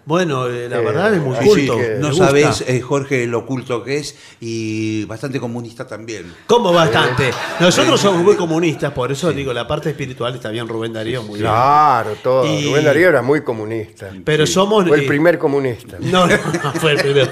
Bueno, 0.05 0.47
eh, 0.47 0.69
la 0.69 0.77
Eh, 0.77 0.81
verdad 0.85 1.13
es 1.15 1.19
muy 1.21 1.35
culto. 1.37 1.77
que- 1.77 1.95
No 1.99 2.09
me 2.09 2.09
gusta. 2.09 2.25
sabes, 2.27 2.63
eh, 2.67 2.79
Jorge, 2.81 3.25
lo 3.25 3.39
oculto 3.39 3.83
que 3.83 3.97
es 3.97 4.15
y 4.39 5.03
bastante 5.05 5.39
comunista 5.39 5.87
también. 5.87 6.31
¿Cómo 6.45 6.71
bastante? 6.71 7.31
Nosotros 7.59 7.99
somos 7.99 8.21
muy 8.21 8.35
comunistas, 8.35 8.91
por 8.93 9.11
eso 9.11 9.31
digo, 9.31 9.51
la 9.51 9.67
parte 9.67 9.89
espiritual 9.89 10.35
está 10.35 10.49
bien 10.49 10.67
Rubén 10.67 10.93
Darío, 10.93 11.23
muy 11.23 11.39
bien. 11.39 11.49
Claro, 11.49 12.11
todo. 12.21 12.45
Y- 12.45 12.65
Rubén 12.67 12.85
Darío 12.85 13.09
era 13.09 13.23
muy 13.23 13.41
comunista. 13.41 14.11
Pero 14.23 14.45
somos. 14.45 14.87
Fue 14.87 14.97
el 14.97 15.03
eh, 15.05 15.07
primer 15.07 15.39
comunista. 15.39 15.97
No, 15.99 16.27
no, 16.27 16.35
no 16.63 16.73
fue 16.73 16.91
el 16.91 16.97
primero. 16.99 17.31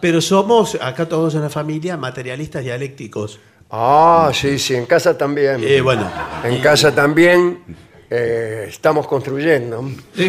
Pero 0.00 0.20
somos, 0.20 0.76
acá 0.80 1.08
todos 1.08 1.34
en 1.34 1.40
la 1.42 1.50
familia, 1.50 1.96
materialistas 1.96 2.62
dialécticos. 2.62 3.40
Ah, 3.68 4.30
sí, 4.32 4.60
sí, 4.60 4.76
en 4.76 4.86
casa 4.86 5.18
también. 5.18 5.56
Eh, 5.64 5.80
bueno. 5.80 6.08
En 6.44 6.60
casa 6.60 6.94
también 6.94 7.64
eh, 8.10 8.66
estamos 8.68 9.08
construyendo. 9.08 9.82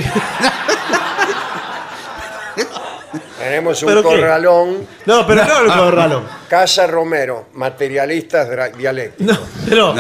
Tenemos 3.57 3.81
un 3.81 3.87
¿Pero 3.89 4.03
qué? 4.03 4.07
corralón. 4.09 4.87
No, 5.05 5.25
pero 5.25 5.43
no 5.45 5.59
el 5.61 5.79
corralón. 5.79 6.23
Casa 6.47 6.85
Romero, 6.85 7.47
materialistas 7.53 8.47
dra- 8.49 8.71
dialécticos. 8.71 9.35
No, 9.35 9.39
pero. 9.67 9.95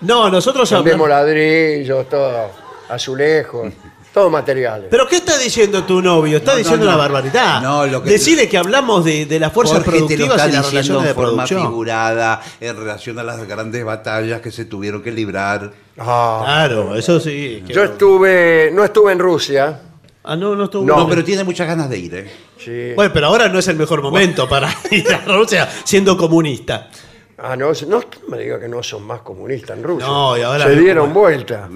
No, 0.00 0.30
nosotros 0.30 0.70
Vendemos 0.70 1.04
hablamos. 1.06 1.26
ladrillos, 1.26 2.08
todo, 2.08 2.50
azulejos, 2.90 3.72
todo 4.12 4.28
materiales. 4.30 4.86
¿Pero 4.90 5.08
qué 5.08 5.16
está 5.16 5.36
diciendo 5.38 5.82
tu 5.84 6.00
novio? 6.02 6.36
Está 6.36 6.52
No, 6.52 6.58
no, 6.58 6.58
diciendo 6.58 6.84
no. 6.86 6.92
una 6.92 6.98
barbaridad. 6.98 7.60
No, 7.62 7.86
lo 7.86 8.02
que- 8.02 8.10
Decide 8.10 8.48
que 8.48 8.58
hablamos 8.58 9.04
de, 9.04 9.26
de 9.26 9.40
las 9.40 9.52
fuerzas 9.52 9.78
Jorge 9.78 9.90
te 9.90 9.98
lo 10.00 10.06
productivas 10.06 10.36
está 10.36 10.48
y 10.48 10.52
las 10.52 10.70
diciendo 10.70 10.70
relaciones 11.00 11.02
de 11.04 11.08
en 11.10 11.14
forma 11.16 11.30
producción. 11.44 11.62
figurada 11.62 12.42
en 12.60 12.76
relación 12.76 13.18
a 13.18 13.22
las 13.24 13.48
grandes 13.48 13.84
batallas 13.84 14.40
que 14.40 14.50
se 14.52 14.66
tuvieron 14.66 15.02
que 15.02 15.10
librar. 15.10 15.72
Ah, 15.98 16.42
Claro, 16.44 16.94
eso 16.96 17.18
sí. 17.18 17.64
que- 17.66 17.72
yo 17.72 17.82
estuve, 17.84 18.70
no 18.72 18.84
estuve 18.84 19.10
en 19.12 19.18
Rusia. 19.18 19.80
Ah, 20.24 20.36
no, 20.36 20.54
no 20.56 20.64
estuvo. 20.64 20.84
No. 20.86 20.96
No, 20.96 21.08
pero 21.08 21.22
tiene 21.22 21.44
muchas 21.44 21.66
ganas 21.68 21.88
de 21.90 21.98
ir, 21.98 22.14
¿eh? 22.14 22.30
Sí. 22.58 22.92
Bueno, 22.96 23.12
pero 23.12 23.26
ahora 23.26 23.48
no 23.48 23.58
es 23.58 23.68
el 23.68 23.76
mejor 23.76 24.00
momento 24.02 24.48
para 24.48 24.74
ir 24.90 25.06
a 25.12 25.18
Rusia 25.18 25.68
siendo 25.84 26.16
comunista. 26.16 26.88
Ah, 27.36 27.56
no, 27.56 27.72
no 27.88 28.00
me 28.28 28.38
diga 28.38 28.58
que 28.58 28.68
no 28.68 28.82
son 28.82 29.02
más 29.02 29.20
comunistas 29.20 29.76
en 29.76 29.84
Rusia. 29.84 30.06
No, 30.06 30.36
y 30.38 30.42
ahora 30.42 30.64
Se 30.64 30.74
no, 30.76 30.80
dieron 30.80 31.08
como- 31.08 31.20
vuelta. 31.20 31.68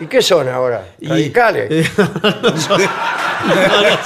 ¿Y 0.00 0.06
qué 0.06 0.20
son 0.20 0.48
ahora? 0.48 0.94
Y- 1.00 1.08
¿Radicales? 1.08 1.90
No 2.42 2.56
son- 2.60 2.80
no, 2.82 3.54
no. 3.54 3.96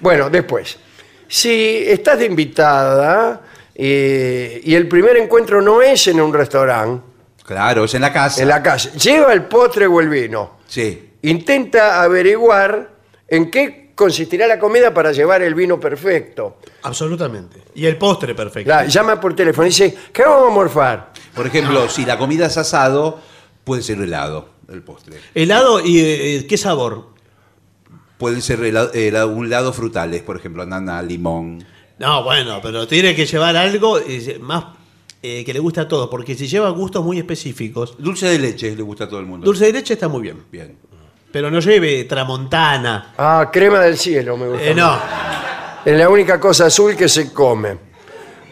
Bueno, 0.00 0.28
después, 0.28 0.76
si 1.28 1.84
estás 1.86 2.18
de 2.18 2.26
invitada 2.26 3.40
eh, 3.74 4.60
y 4.64 4.74
el 4.74 4.88
primer 4.88 5.16
encuentro 5.16 5.60
no 5.60 5.82
es 5.82 6.06
en 6.06 6.20
un 6.20 6.32
restaurante, 6.32 7.02
Claro, 7.44 7.84
es 7.84 7.94
en 7.94 8.00
la 8.02 8.12
casa. 8.12 8.40
en 8.42 8.48
la 8.48 8.62
casa, 8.62 8.90
lleva 8.92 9.32
el 9.32 9.44
postre 9.44 9.86
o 9.86 10.00
el 10.00 10.08
vino. 10.08 10.58
Sí. 10.66 11.10
Intenta 11.22 12.02
averiguar 12.02 12.90
en 13.28 13.50
qué 13.50 13.92
consistirá 13.94 14.46
la 14.46 14.58
comida 14.58 14.92
para 14.94 15.12
llevar 15.12 15.42
el 15.42 15.54
vino 15.54 15.78
perfecto. 15.78 16.56
Absolutamente. 16.82 17.62
Y 17.74 17.86
el 17.86 17.96
postre 17.96 18.34
perfecto. 18.34 18.68
La- 18.70 18.86
llama 18.86 19.20
por 19.20 19.36
teléfono 19.36 19.66
y 19.66 19.70
dice, 19.70 19.94
¿qué 20.12 20.22
vamos 20.22 20.50
a 20.50 20.54
morfar? 20.54 21.12
Por 21.34 21.46
ejemplo, 21.46 21.88
si 21.88 22.04
la 22.04 22.16
comida 22.18 22.46
es 22.46 22.56
asado, 22.56 23.20
puede 23.62 23.82
ser 23.82 24.00
helado, 24.00 24.48
el 24.72 24.82
postre. 24.82 25.18
Helado 25.34 25.80
y 25.80 26.00
eh, 26.00 26.46
qué 26.48 26.56
sabor. 26.56 27.08
Pueden 28.18 28.40
ser 28.42 28.60
helado- 28.64 28.92
helado- 28.94 29.28
un 29.28 29.46
helado 29.46 29.72
frutales, 29.72 30.22
por 30.22 30.36
ejemplo, 30.36 30.62
ananá, 30.62 31.02
limón. 31.02 31.64
No, 31.98 32.22
bueno, 32.24 32.60
pero 32.62 32.86
tiene 32.86 33.14
que 33.14 33.24
llevar 33.26 33.56
algo 33.56 33.98
eh, 33.98 34.38
más 34.40 34.64
eh, 35.22 35.44
que 35.44 35.52
le 35.52 35.58
gusta 35.60 35.82
a 35.82 35.88
todos, 35.88 36.08
porque 36.08 36.34
si 36.34 36.46
lleva 36.48 36.68
gustos 36.70 37.04
muy 37.04 37.18
específicos, 37.18 37.94
Dulce 37.98 38.26
de 38.26 38.38
leche 38.38 38.74
le 38.74 38.82
gusta 38.82 39.04
a 39.04 39.08
todo 39.08 39.20
el 39.20 39.26
mundo. 39.26 39.44
dulce 39.46 39.66
de 39.66 39.72
leche 39.72 39.94
está 39.94 40.08
muy 40.08 40.22
bien, 40.22 40.42
Bien. 40.50 40.76
pero 41.30 41.50
no 41.50 41.60
lleve 41.60 42.04
tramontana. 42.04 43.14
Ah, 43.16 43.48
crema 43.52 43.80
del 43.80 43.96
cielo 43.96 44.36
me 44.36 44.48
gusta. 44.48 44.64
Eh, 44.64 44.74
no, 44.74 44.98
Es 45.84 45.96
la 45.96 46.08
única 46.08 46.40
cosa 46.40 46.66
azul 46.66 46.96
que 46.96 47.08
se 47.08 47.32
come. 47.32 47.76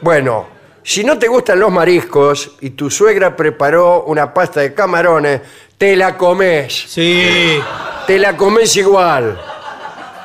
Bueno, 0.02 0.46
si 0.82 1.02
no 1.04 1.18
te 1.18 1.28
gustan 1.28 1.58
los 1.60 1.70
mariscos 1.72 2.52
y 2.60 2.70
tu 2.70 2.90
suegra 2.90 3.34
preparó 3.36 4.04
una 4.04 4.32
pasta 4.32 4.60
de 4.60 4.72
camarones, 4.74 5.40
te 5.78 5.96
la 5.96 6.16
comes. 6.16 6.72
sí, 6.88 7.58
Te 8.06 8.18
la 8.18 8.36
comes 8.36 8.76
igual. 8.76 9.38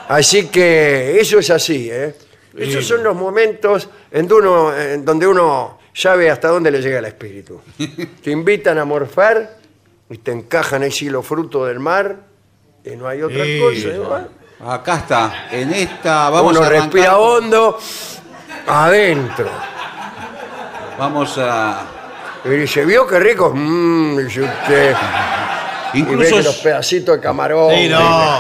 Así 0.07 0.47
que 0.47 1.19
eso 1.19 1.39
es 1.39 1.49
así, 1.49 1.89
¿eh? 1.91 2.15
Esos 2.57 2.85
son 2.87 3.03
los 3.03 3.15
momentos 3.15 3.87
en, 4.11 4.27
donde 4.27 4.47
uno, 4.47 4.75
en 4.77 5.05
donde 5.05 5.27
uno 5.27 5.77
sabe 5.93 6.29
hasta 6.29 6.47
dónde 6.49 6.71
le 6.71 6.81
llega 6.81 6.99
el 6.99 7.05
espíritu. 7.05 7.61
Te 8.23 8.31
invitan 8.31 8.77
a 8.79 8.85
morfar 8.85 9.57
y 10.09 10.17
te 10.17 10.31
encajan 10.31 10.83
ahí 10.83 11.09
los 11.09 11.25
frutos 11.25 11.67
del 11.67 11.79
mar 11.79 12.15
y 12.83 12.91
no 12.95 13.07
hay 13.07 13.21
otra 13.21 13.43
Sí, 13.43 13.59
cosa. 13.59 13.87
¿eh? 13.89 14.27
no. 14.59 14.71
Acá 14.71 14.95
está. 14.97 15.47
En 15.51 15.71
esta 15.73 16.29
vamos 16.29 16.51
uno 16.53 16.63
a 16.63 16.65
arrancar 16.67 16.85
respira 16.93 17.17
hondo 17.17 17.77
adentro. 18.67 19.49
Vamos 20.97 21.37
a. 21.37 21.85
Y 22.45 22.49
dice, 22.49 22.85
¿vio 22.85 23.05
qué 23.05 23.19
rico? 23.19 23.51
Mmm, 23.53 24.17
dice 24.17 24.41
usted. 24.43 24.95
Y 25.93 26.01
ve 26.01 26.11
Incluso 26.11 26.35
que 26.37 26.43
los 26.43 26.55
pedacitos 26.57 27.15
de 27.15 27.21
camarón. 27.21 27.71
sí, 27.73 27.87
no. 27.89 28.39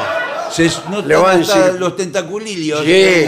se 0.51 0.71
no 0.89 1.01
Le 1.01 1.15
van 1.15 1.41
hasta 1.41 1.73
si- 1.73 1.77
los 1.79 1.95
tentaculillos. 1.95 2.81
Sí. 2.83 3.25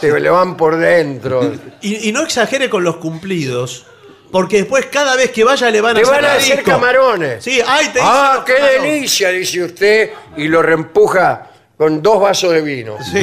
Te 0.00 0.18
le 0.20 0.30
van 0.30 0.56
por 0.56 0.76
dentro. 0.76 1.52
Y, 1.82 2.08
y 2.08 2.12
no 2.12 2.22
exagere 2.22 2.68
con 2.70 2.82
los 2.84 2.96
cumplidos, 2.96 3.86
porque 4.30 4.58
después 4.58 4.86
cada 4.86 5.16
vez 5.16 5.30
que 5.30 5.44
vaya 5.44 5.70
le 5.70 5.80
van 5.80 5.96
a 5.96 6.00
Te 6.00 6.02
hacer 6.02 6.14
van 6.22 6.24
a 6.24 6.34
hacer 6.34 6.62
camarones. 6.62 7.44
Sí, 7.44 7.60
ay, 7.66 7.88
te 7.92 8.00
Ah, 8.02 8.32
los 8.36 8.44
qué 8.44 8.54
camarones. 8.54 8.82
delicia, 8.82 9.28
dice 9.30 9.64
usted, 9.64 10.10
y 10.36 10.48
lo 10.48 10.62
reempuja 10.62 11.50
con 11.76 12.02
dos 12.02 12.20
vasos 12.20 12.52
de 12.52 12.62
vino. 12.62 12.96
Sí. 13.12 13.20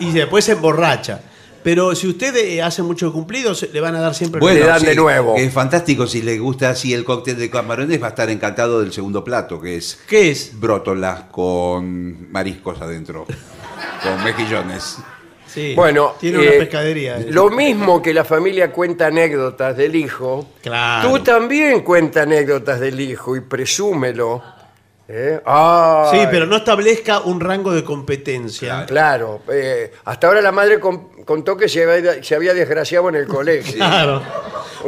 y 0.00 0.12
después 0.12 0.44
se 0.44 0.52
emborracha. 0.52 1.20
Pero 1.62 1.94
si 1.94 2.08
usted 2.08 2.34
eh, 2.36 2.62
hace 2.62 2.82
muchos 2.82 3.12
cumplidos, 3.12 3.68
le 3.70 3.80
van 3.82 3.94
a 3.94 4.00
dar 4.00 4.14
siempre 4.14 4.40
Le 4.42 4.60
dan 4.60 4.82
de 4.82 4.94
nuevo. 4.94 5.36
Es 5.36 5.52
fantástico. 5.52 6.06
Si 6.06 6.22
le 6.22 6.38
gusta 6.38 6.70
así 6.70 6.94
el 6.94 7.04
cóctel 7.04 7.36
de 7.38 7.50
camarones, 7.50 8.00
va 8.02 8.06
a 8.06 8.10
estar 8.10 8.30
encantado 8.30 8.80
del 8.80 8.94
segundo 8.94 9.22
plato, 9.22 9.60
que 9.60 9.76
es 9.76 9.98
¿Qué 10.08 10.30
es? 10.30 10.58
brótolas 10.58 11.24
con 11.30 12.32
mariscos 12.32 12.80
adentro. 12.80 13.26
Con 14.02 14.24
mejillones. 14.24 14.98
Sí. 15.46 15.74
Bueno, 15.74 16.14
tiene 16.20 16.38
una 16.38 16.50
eh, 16.50 16.58
pescadería. 16.60 17.18
eh. 17.18 17.26
Lo 17.30 17.50
mismo 17.50 18.00
que 18.00 18.14
la 18.14 18.24
familia 18.24 18.70
cuenta 18.70 19.06
anécdotas 19.08 19.76
del 19.76 19.96
hijo, 19.96 20.46
Claro. 20.62 21.08
tú 21.10 21.24
también 21.24 21.80
cuenta 21.80 22.22
anécdotas 22.22 22.78
del 22.78 23.00
hijo 23.00 23.34
y 23.34 23.40
presúmelo. 23.40 24.42
¿Eh? 25.10 25.40
Ay, 25.44 26.20
Sí, 26.20 26.26
pero 26.30 26.46
no 26.46 26.56
establezca 26.56 27.20
un 27.20 27.40
rango 27.40 27.72
de 27.72 27.82
competencia. 27.84 28.84
Claro, 28.86 29.40
eh, 29.52 29.92
hasta 30.04 30.26
ahora 30.28 30.40
la 30.40 30.52
madre 30.52 30.78
con- 30.80 31.08
contó 31.24 31.56
que 31.56 31.68
se 31.68 31.82
había, 31.90 32.22
se 32.22 32.34
había 32.34 32.54
desgraciado 32.54 33.08
en 33.08 33.16
el 33.16 33.26
colegio. 33.26 33.74
Claro. 33.76 34.22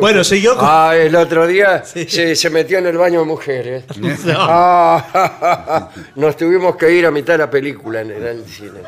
Bueno, 0.01 0.25
siguió 0.25 0.57
con... 0.57 0.65
Ah, 0.69 0.93
el 0.97 1.15
otro 1.17 1.47
día 1.47 1.85
se, 1.85 2.35
se 2.35 2.51
metió 2.51 2.79
en 2.79 2.87
el 2.87 2.97
baño 2.97 3.21
de 3.21 3.27
mujeres. 3.27 3.85
No. 3.99 4.37
Ah, 4.39 5.91
nos 6.17 6.37
tuvimos 6.37 6.77
que 6.77 6.91
ir 6.93 7.05
a 7.07 7.11
mitad 7.11 7.35
de 7.35 7.39
la 7.39 7.51
película 7.51 8.01
en 8.01 8.11
el, 8.11 8.17
en 8.19 8.27
el 8.29 8.45
cine. 8.47 8.81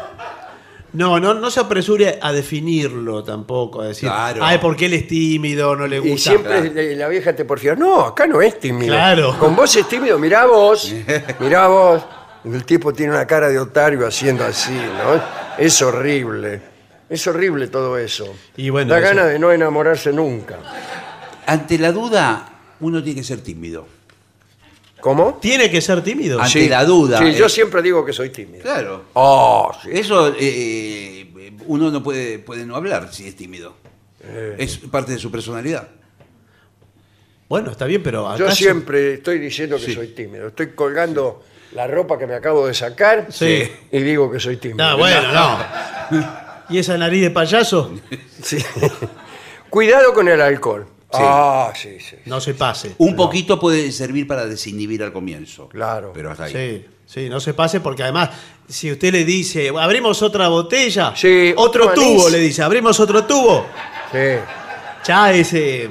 No, 0.94 1.18
no, 1.20 1.34
no 1.34 1.50
se 1.50 1.60
apresure 1.60 2.18
a 2.22 2.32
definirlo 2.32 3.22
tampoco, 3.24 3.80
a 3.82 3.88
decir, 3.88 4.08
Claro. 4.08 4.44
ay, 4.44 4.58
porque 4.58 4.86
él 4.86 4.94
es 4.94 5.06
tímido, 5.08 5.74
no 5.76 5.86
le 5.86 5.98
gusta. 5.98 6.14
Y 6.14 6.18
siempre 6.18 6.94
la 6.96 7.08
vieja 7.08 7.34
te 7.34 7.44
porfía, 7.44 7.74
no, 7.74 8.00
acá 8.02 8.26
no 8.26 8.40
es 8.40 8.58
tímido. 8.60 8.94
Claro. 8.94 9.36
Con 9.38 9.56
vos 9.56 9.74
es 9.76 9.88
tímido, 9.88 10.18
mirá 10.18 10.46
vos, 10.46 10.94
mirá 11.40 11.66
vos. 11.66 12.02
El 12.44 12.64
tipo 12.64 12.92
tiene 12.92 13.12
una 13.12 13.26
cara 13.26 13.48
de 13.48 13.58
otario 13.58 14.06
haciendo 14.06 14.44
así, 14.44 14.72
¿no? 14.72 15.20
Es 15.58 15.80
horrible. 15.82 16.60
Es 17.08 17.26
horrible 17.26 17.68
todo 17.68 17.98
eso. 17.98 18.32
Y 18.56 18.70
bueno, 18.70 18.92
da 18.92 18.98
eso- 19.00 19.08
ganas 19.08 19.26
de 19.28 19.38
no 19.38 19.50
enamorarse 19.52 20.12
nunca. 20.12 20.58
Ante 21.46 21.78
la 21.78 21.90
duda, 21.92 22.48
uno 22.80 23.02
tiene 23.02 23.20
que 23.20 23.26
ser 23.26 23.40
tímido. 23.42 23.86
¿Cómo? 25.04 25.34
Tiene 25.38 25.70
que 25.70 25.82
ser 25.82 26.02
tímido. 26.02 26.40
Ante 26.40 26.66
la 26.66 26.82
duda. 26.82 27.18
Sí, 27.18 27.34
yo 27.34 27.44
eh, 27.44 27.50
siempre 27.50 27.82
digo 27.82 28.06
que 28.06 28.14
soy 28.14 28.30
tímido. 28.30 28.62
Claro. 28.62 29.04
Oh, 29.12 29.70
sí. 29.82 29.90
Eso 29.92 30.34
eh, 30.34 31.52
uno 31.66 31.90
no 31.90 32.02
puede, 32.02 32.38
puede 32.38 32.64
no 32.64 32.74
hablar 32.74 33.12
si 33.12 33.28
es 33.28 33.36
tímido. 33.36 33.74
Eh. 34.22 34.56
Es 34.58 34.78
parte 34.78 35.12
de 35.12 35.18
su 35.18 35.30
personalidad. 35.30 35.88
Bueno, 37.50 37.70
está 37.70 37.84
bien, 37.84 38.02
pero 38.02 38.22
Yo 38.38 38.46
acaso- 38.46 38.56
siempre 38.56 39.12
estoy 39.12 39.38
diciendo 39.40 39.76
que 39.76 39.84
Sí. 39.84 39.92
soy 39.94 40.08
tímido. 40.14 40.46
Estoy 40.46 40.68
colgando 40.70 41.44
la 41.74 41.86
ropa 41.86 42.16
que 42.18 42.26
me 42.26 42.32
acabo 42.34 42.66
de 42.66 42.72
sacar 42.72 43.26
Sí. 43.28 43.62
y 43.92 43.98
digo 43.98 44.32
que 44.32 44.40
soy 44.40 44.56
tímido. 44.56 44.88
No, 44.88 44.96
bueno, 44.96 45.30
no. 45.32 45.58
¿Y 46.70 46.78
esa 46.78 46.96
nariz 46.96 47.20
de 47.20 47.30
payaso? 47.30 47.92
Sí. 48.42 48.56
Cuidado 49.68 50.14
con 50.14 50.28
el 50.28 50.40
alcohol. 50.40 50.86
Ah, 51.22 51.72
sí, 51.74 51.98
sí. 52.00 52.16
No 52.26 52.40
se 52.40 52.54
pase. 52.54 52.94
Un 52.98 53.14
poquito 53.16 53.58
puede 53.58 53.90
servir 53.92 54.26
para 54.26 54.46
desinhibir 54.46 55.02
al 55.02 55.12
comienzo. 55.12 55.68
Claro. 55.68 56.12
Pero 56.14 56.30
hasta 56.30 56.44
ahí. 56.44 56.52
Sí, 56.52 56.86
sí, 57.06 57.28
no 57.28 57.40
se 57.40 57.54
pase 57.54 57.80
porque 57.80 58.02
además, 58.02 58.30
si 58.68 58.90
usted 58.92 59.12
le 59.12 59.24
dice, 59.24 59.70
abrimos 59.78 60.22
otra 60.22 60.48
botella, 60.48 61.12
Sí, 61.16 61.52
otro 61.56 61.84
otro 61.86 61.94
tubo, 61.94 62.22
anís. 62.22 62.32
le 62.32 62.38
dice, 62.38 62.62
abrimos 62.62 62.98
otro 63.00 63.24
tubo, 63.24 63.66
Sí. 64.12 64.40
ya 65.06 65.32
ese 65.32 65.88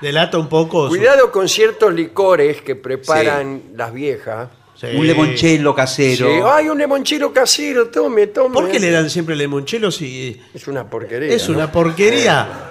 delata 0.00 0.38
un 0.38 0.48
poco. 0.48 0.84
su- 0.84 0.88
Cuidado 0.90 1.30
con 1.30 1.48
ciertos 1.48 1.92
licores 1.92 2.62
que 2.62 2.74
preparan 2.76 3.62
las 3.74 3.92
viejas. 3.92 4.48
Sí. 4.74 4.86
Un 4.96 5.06
limonchelo 5.06 5.72
Sí. 5.72 5.76
casero. 5.76 6.50
Ay, 6.50 6.70
un 6.70 6.78
limonchero 6.78 7.34
casero, 7.34 7.88
tome, 7.90 8.28
tome. 8.28 8.54
¿Por 8.54 8.70
qué 8.70 8.80
le 8.80 8.90
dan 8.90 9.10
siempre 9.10 9.36
limonchelo 9.36 9.90
si 9.90 10.40
Es 10.54 10.66
una 10.68 10.88
porquería. 10.88 11.34
es 11.34 11.46
¿no? 11.50 11.56
una 11.56 11.70
porquería? 11.70 12.69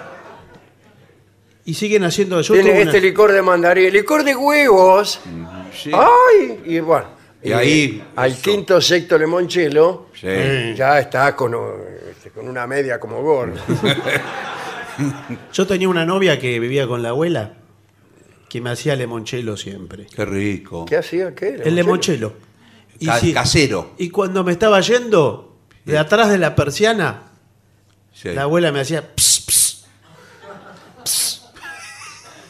Y 1.70 1.74
siguen 1.74 2.02
haciendo 2.02 2.40
yo 2.40 2.54
Tiene 2.54 2.70
este 2.82 2.96
una- 2.98 3.06
licor 3.06 3.30
de 3.30 3.42
mandarín, 3.42 3.92
licor 3.92 4.24
de 4.24 4.34
huevos. 4.34 5.20
Sí. 5.72 5.92
Ay, 5.94 6.60
y 6.64 6.80
bueno. 6.80 7.06
Y 7.44 7.52
ahí, 7.52 8.04
al 8.16 8.32
eso. 8.32 8.42
quinto 8.42 8.80
sexto 8.80 9.16
limonchelo 9.16 10.08
Sí. 10.12 10.26
Ya 10.74 10.98
está 10.98 11.34
con, 11.36 11.54
este, 12.10 12.30
con 12.30 12.48
una 12.48 12.66
media 12.66 12.98
como 12.98 13.22
gorda. 13.22 13.60
Yo 15.52 15.66
tenía 15.66 15.88
una 15.88 16.04
novia 16.04 16.38
que 16.40 16.58
vivía 16.58 16.86
con 16.88 17.02
la 17.02 17.10
abuela 17.10 17.54
que 18.48 18.60
me 18.60 18.70
hacía 18.70 18.96
limonchelo 18.96 19.56
siempre. 19.56 20.06
Qué 20.14 20.24
rico. 20.24 20.84
¿Qué 20.86 20.96
hacía? 20.96 21.34
¿Qué? 21.36 21.60
El 21.64 21.76
limonchelo. 21.76 22.32
Y, 22.98 23.06
Ca- 23.06 23.20
casero. 23.32 23.92
y 23.96 24.10
cuando 24.10 24.42
me 24.42 24.50
estaba 24.52 24.80
yendo, 24.80 25.56
de 25.84 25.96
atrás 25.98 26.30
de 26.30 26.38
la 26.38 26.56
persiana, 26.56 27.22
Sí. 28.12 28.30
la 28.30 28.42
abuela 28.42 28.72
me 28.72 28.80
hacía 28.80 29.14
ps, 29.14 29.39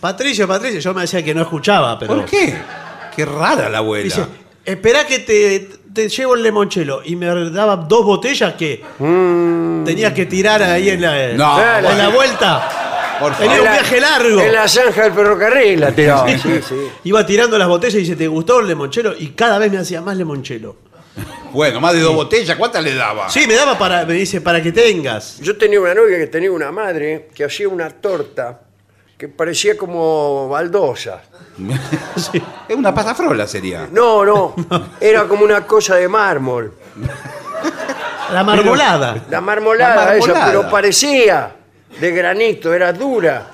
Patricio, 0.01 0.49
Patricio, 0.49 0.81
yo 0.81 0.95
me 0.95 1.03
decía 1.03 1.23
que 1.23 1.35
no 1.35 1.43
escuchaba, 1.43 1.99
pero. 1.99 2.15
¿Por 2.17 2.25
qué? 2.25 2.57
Qué 3.15 3.25
rara 3.25 3.69
la 3.69 3.79
abuela. 3.79 4.05
Dice, 4.05 4.25
espera 4.65 5.07
que 5.07 5.19
te, 5.21 5.69
te 5.93 6.09
llevo 6.09 6.35
el 6.35 6.43
limonchelo. 6.43 7.03
Y 7.05 7.17
me 7.17 7.27
daba 7.51 7.77
dos 7.77 8.05
botellas 8.05 8.55
que 8.55 8.83
tenía 9.85 10.15
que 10.15 10.27
tirar 10.27 10.63
ahí 10.63 10.89
en 10.91 11.03
la, 11.03 11.29
No, 11.35 11.59
en 11.61 11.85
la 11.85 11.91
bueno. 11.91 12.11
vuelta. 12.13 13.17
Por 13.21 13.35
Tenía 13.35 13.57
favor. 13.57 13.67
un 13.69 13.73
viaje 13.75 14.01
largo. 14.01 14.41
En 14.41 14.53
la 14.55 14.67
zanja 14.67 15.03
del 15.03 15.13
ferrocarril 15.13 15.79
la 15.81 15.93
tiraba. 15.93 16.27
Sí, 16.27 16.39
sí. 16.67 16.75
Iba 17.05 17.27
tirando 17.27 17.59
las 17.59 17.69
botellas 17.69 17.97
y 17.97 17.99
dice, 17.99 18.17
¿te 18.17 18.27
gustó 18.27 18.61
el 18.61 18.69
limonchelo? 18.69 19.15
Y 19.19 19.29
cada 19.33 19.59
vez 19.59 19.71
me 19.71 19.77
hacía 19.79 20.01
más 20.01 20.17
limonchelo. 20.17 20.77
Bueno, 21.53 21.81
más 21.81 21.93
de 21.95 21.99
dos 22.01 22.15
botellas, 22.15 22.57
¿cuántas 22.57 22.81
le 22.85 22.95
daba? 22.95 23.29
Sí, 23.29 23.45
me 23.49 23.55
daba 23.55 23.77
para, 23.77 24.07
me 24.07 24.15
dice, 24.15 24.41
para 24.41 24.63
que 24.63 24.71
tengas. 24.71 25.41
Yo 25.41 25.57
tenía 25.59 25.81
una 25.81 25.93
novia 25.95 26.17
que 26.17 26.29
tenía 26.29 26.53
una 26.53 26.71
madre 26.71 27.29
que 27.35 27.43
hacía 27.43 27.69
una 27.69 27.91
torta 27.91 28.61
que 29.21 29.29
parecía 29.29 29.77
como 29.77 30.49
baldosa. 30.49 31.21
Es 32.68 32.75
una 32.75 32.95
pasafrola 32.95 33.47
sería. 33.47 33.87
No, 33.93 34.25
no, 34.25 34.55
era 34.99 35.25
como 35.25 35.45
una 35.45 35.66
cosa 35.66 35.97
de 35.97 36.09
mármol. 36.09 36.73
La 38.33 38.43
marmolada. 38.43 39.23
La 39.29 39.43
marmolada, 39.43 40.07
La 40.07 40.16
esa, 40.16 40.47
pero 40.47 40.71
parecía 40.71 41.55
de 42.01 42.11
granito, 42.12 42.73
era 42.73 42.95
dura. 42.95 43.47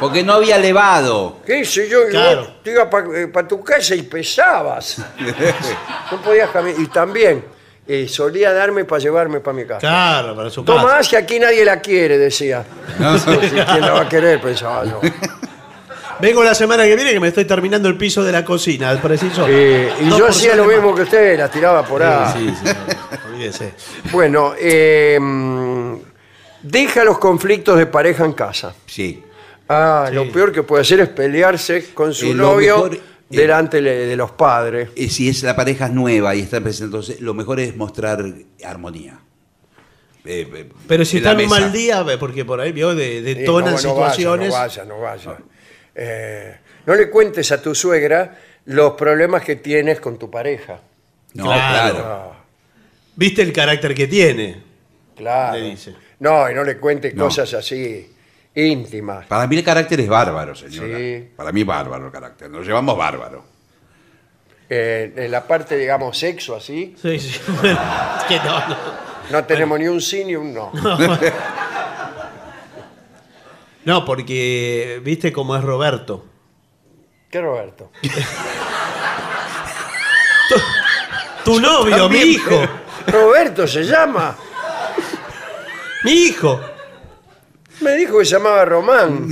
Porque 0.00 0.22
no 0.22 0.32
había 0.32 0.56
levado. 0.56 1.40
¿Qué 1.44 1.62
sé 1.66 1.86
yo? 1.86 2.08
Y 2.08 2.12
Claro. 2.12 2.40
vos 2.40 2.62
te 2.62 2.70
ibas 2.70 2.86
para 3.30 3.46
tu 3.46 3.62
casa 3.62 3.94
y 3.94 4.02
pesabas. 4.04 4.96
No 6.10 6.22
podías 6.22 6.48
caminar. 6.50 6.80
Y 6.80 6.86
también 6.86 7.44
eh, 7.92 8.06
solía 8.08 8.52
darme 8.52 8.84
para 8.84 9.00
llevarme 9.00 9.40
para 9.40 9.56
mi 9.56 9.64
casa. 9.64 9.80
Claro, 9.80 10.36
para 10.36 10.48
su 10.48 10.64
casa. 10.64 10.80
Tomás, 10.80 11.08
que 11.08 11.16
aquí 11.16 11.40
nadie 11.40 11.64
la 11.64 11.80
quiere, 11.80 12.18
decía. 12.28 12.64
¿Quién 12.96 13.80
la 13.80 13.92
va 13.92 14.00
a 14.02 14.08
querer? 14.08 14.40
Pensaba 14.40 14.84
yo. 14.84 15.00
Vengo 16.20 16.44
la 16.44 16.54
semana 16.54 16.84
que 16.84 16.94
viene 16.94 17.12
que 17.12 17.18
me 17.18 17.28
estoy 17.28 17.46
terminando 17.46 17.88
el 17.88 17.96
piso 17.96 18.22
de 18.22 18.30
la 18.30 18.44
cocina, 18.44 18.90
al 18.90 19.00
preciso. 19.00 19.46
Eh, 19.48 19.90
y 20.02 20.08
Dos 20.08 20.18
yo 20.18 20.26
hacía 20.28 20.54
lo 20.54 20.66
mismo 20.66 20.94
que 20.94 21.02
usted, 21.02 21.38
las 21.38 21.50
tiraba 21.50 21.82
por 21.82 22.02
ahí. 22.02 22.32
Sí, 22.36 22.54
sí, 22.62 22.64
no, 22.64 23.32
olvídese. 23.32 23.72
Bueno, 24.12 24.54
eh, 24.58 25.18
mm, 25.20 25.94
deja 26.62 27.04
los 27.04 27.18
conflictos 27.18 27.78
de 27.78 27.86
pareja 27.86 28.24
en 28.24 28.34
casa. 28.34 28.74
Sí. 28.86 29.24
Ah, 29.68 30.10
lo 30.12 30.30
peor 30.30 30.52
que 30.52 30.62
puede 30.62 30.82
hacer 30.82 31.00
es 31.00 31.08
pelearse 31.08 31.94
con 31.94 32.12
su 32.12 32.26
Eh, 32.26 32.34
lo 32.34 32.52
novio 32.52 32.74
mejor, 32.76 32.98
delante 33.36 33.80
le- 33.80 34.06
de 34.06 34.16
los 34.16 34.32
padres. 34.32 34.90
Eh, 34.96 35.08
Si 35.08 35.28
es 35.28 35.42
la 35.42 35.54
pareja 35.56 35.86
es 35.86 35.92
nueva 35.92 36.34
y 36.34 36.40
está 36.40 36.60
presente, 36.60 36.84
entonces 36.86 37.20
lo 37.20 37.32
mejor 37.34 37.60
es 37.60 37.76
mostrar 37.76 38.24
armonía. 38.64 39.18
Eh, 40.24 40.46
eh, 40.54 40.68
Pero 40.86 41.04
si 41.04 41.16
está 41.18 41.32
en 41.32 41.40
un 41.40 41.48
mal 41.48 41.72
día, 41.72 42.04
porque 42.18 42.44
por 42.44 42.60
ahí 42.60 42.72
vio, 42.72 42.94
de- 42.94 43.34
Sí, 43.36 43.42
no, 43.46 43.60
no 43.60 43.78
situaciones. 43.78 44.50
Vaya, 44.52 44.84
no 44.84 45.00
vaya, 45.00 45.24
no 45.24 45.30
vaya. 45.30 45.38
Eh, 45.94 46.56
no 46.86 46.94
le 46.94 47.08
cuentes 47.10 47.50
a 47.52 47.62
tu 47.62 47.74
suegra 47.74 48.38
los 48.66 48.92
problemas 48.92 49.42
que 49.42 49.56
tienes 49.56 50.00
con 50.00 50.18
tu 50.18 50.30
pareja. 50.30 50.80
No, 51.34 51.44
Claro. 51.44 51.94
claro. 51.94 52.36
¿Viste 53.16 53.42
el 53.42 53.52
carácter 53.52 53.94
que 53.94 54.06
tiene? 54.06 54.62
claro. 55.16 55.58
Le 55.58 55.70
dice. 55.70 55.94
No, 56.20 56.50
y 56.50 56.54
no 56.54 56.64
le 56.64 56.76
cuentes 56.78 57.14
No. 57.14 57.24
cosas 57.24 57.52
así 57.54 58.10
íntimas. 58.54 59.26
Para 59.26 59.46
mí 59.46 59.56
el 59.56 59.64
carácter 59.64 60.00
es 60.00 60.08
bárbaro, 60.08 60.54
señora. 60.54 60.98
Sí. 60.98 61.30
Para 61.36 61.52
mí 61.52 61.64
bárbaro 61.64 62.06
el 62.06 62.12
carácter. 62.12 62.50
Nos 62.50 62.66
llevamos 62.66 62.96
bárbaro. 62.96 63.44
Eh, 64.68 65.12
en 65.16 65.30
la 65.30 65.46
parte, 65.46 65.76
digamos, 65.76 66.16
sexo 66.16 66.54
así, 66.54 66.94
Sí, 67.00 67.18
sí. 67.18 67.40
Que 68.28 68.36
no, 68.38 68.68
no. 68.68 68.76
no 69.30 69.44
tenemos 69.44 69.78
ni 69.78 69.88
un 69.88 70.00
sí 70.00 70.24
ni 70.24 70.36
un 70.36 70.54
no. 70.54 70.70
No, 73.84 74.04
porque 74.04 75.00
viste 75.02 75.32
cómo 75.32 75.56
es 75.56 75.62
Roberto. 75.64 76.24
¿Qué, 77.30 77.40
Roberto? 77.40 77.90
Tu 81.44 81.60
novio, 81.60 82.08
mi 82.08 82.18
hijo. 82.18 82.60
Roberto 83.06 83.66
se 83.66 83.82
llama. 83.84 84.36
Mi 86.04 86.12
hijo. 86.12 86.60
Me 87.80 87.92
dijo 87.96 88.18
que 88.18 88.24
se 88.24 88.32
llamaba 88.32 88.64
Román. 88.64 89.28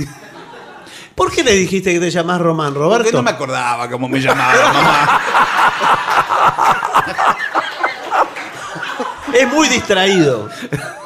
¿Por 1.15 1.31
qué 1.31 1.43
le 1.43 1.51
dijiste 1.53 1.93
que 1.93 1.99
te 1.99 2.09
llamás 2.09 2.39
Román, 2.39 2.73
Porque 2.73 2.97
Roberto? 2.97 3.17
no 3.17 3.23
me 3.23 3.31
acordaba 3.31 3.89
cómo 3.89 4.07
me 4.07 4.19
llamaba 4.19 4.73
mamá. 4.73 5.21
Es 9.33 9.47
muy 9.47 9.67
distraído. 9.69 10.49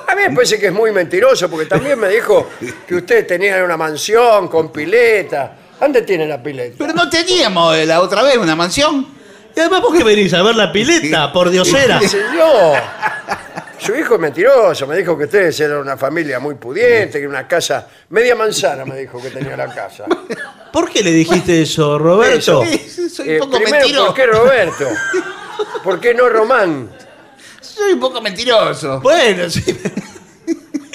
A 0.08 0.16
mí 0.16 0.22
me 0.28 0.32
parece 0.34 0.58
que 0.58 0.68
es 0.68 0.74
muy 0.74 0.92
mentiroso 0.92 1.50
porque 1.50 1.66
también 1.66 2.00
me 2.00 2.08
dijo 2.08 2.50
que 2.88 2.96
usted 2.96 3.28
tenía 3.28 3.64
una 3.64 3.76
mansión 3.76 4.48
con 4.48 4.72
pileta. 4.72 5.56
¿Dónde 5.80 6.04
tiene 6.04 6.26
la 6.26 6.42
pileta? 6.42 6.76
Pero 6.78 6.94
no 6.94 7.10
teníamos 7.10 7.78
la 7.86 8.00
otra 8.02 8.24
vez 8.24 8.38
una 8.38 8.56
mansión. 8.56 9.06
Y 9.56 9.60
además, 9.60 9.82
¿por 9.82 9.96
qué 9.98 10.04
venís 10.04 10.34
a 10.34 10.42
ver 10.42 10.56
la 10.56 10.72
pileta? 10.72 11.34
Por 11.34 11.50
diosera. 11.50 12.00
¿Qué 12.00 12.08
sé 12.08 12.22
yo? 12.34 12.74
Su 13.84 13.94
hijo 13.96 14.16
es 14.16 14.20
mentiroso. 14.22 14.88
Me 14.88 14.96
dijo 14.96 15.18
que 15.18 15.26
ustedes 15.26 15.60
eran 15.60 15.80
una 15.80 15.98
familia 15.98 16.40
muy 16.40 16.56
pudiente, 16.56 17.20
que 17.20 17.28
una 17.28 17.46
casa... 17.48 17.88
Media 18.10 18.34
manzana 18.36 18.86
me 18.86 18.98
dijo 18.98 19.22
que 19.22 19.30
tenía 19.30 19.58
la 19.58 19.74
casa. 19.74 20.06
¿Por 20.72 20.90
qué 20.90 21.04
le 21.04 21.12
dijiste 21.12 21.62
eso, 21.62 21.98
Roberto? 22.00 22.64
Eso. 22.64 23.10
Soy 23.10 23.30
Eh, 23.30 23.34
un 23.34 23.50
poco 23.50 23.58
primero, 23.58 23.78
mentiroso. 23.80 24.06
¿por 24.06 24.16
qué 24.16 24.26
Roberto? 24.28 24.88
¿Por 25.84 26.00
qué 26.00 26.14
no 26.14 26.30
Román? 26.30 26.90
Soy 27.60 27.94
un 27.94 28.00
poco 28.00 28.22
mentiroso. 28.22 29.02
Bueno, 29.02 29.50
sí. 29.50 29.64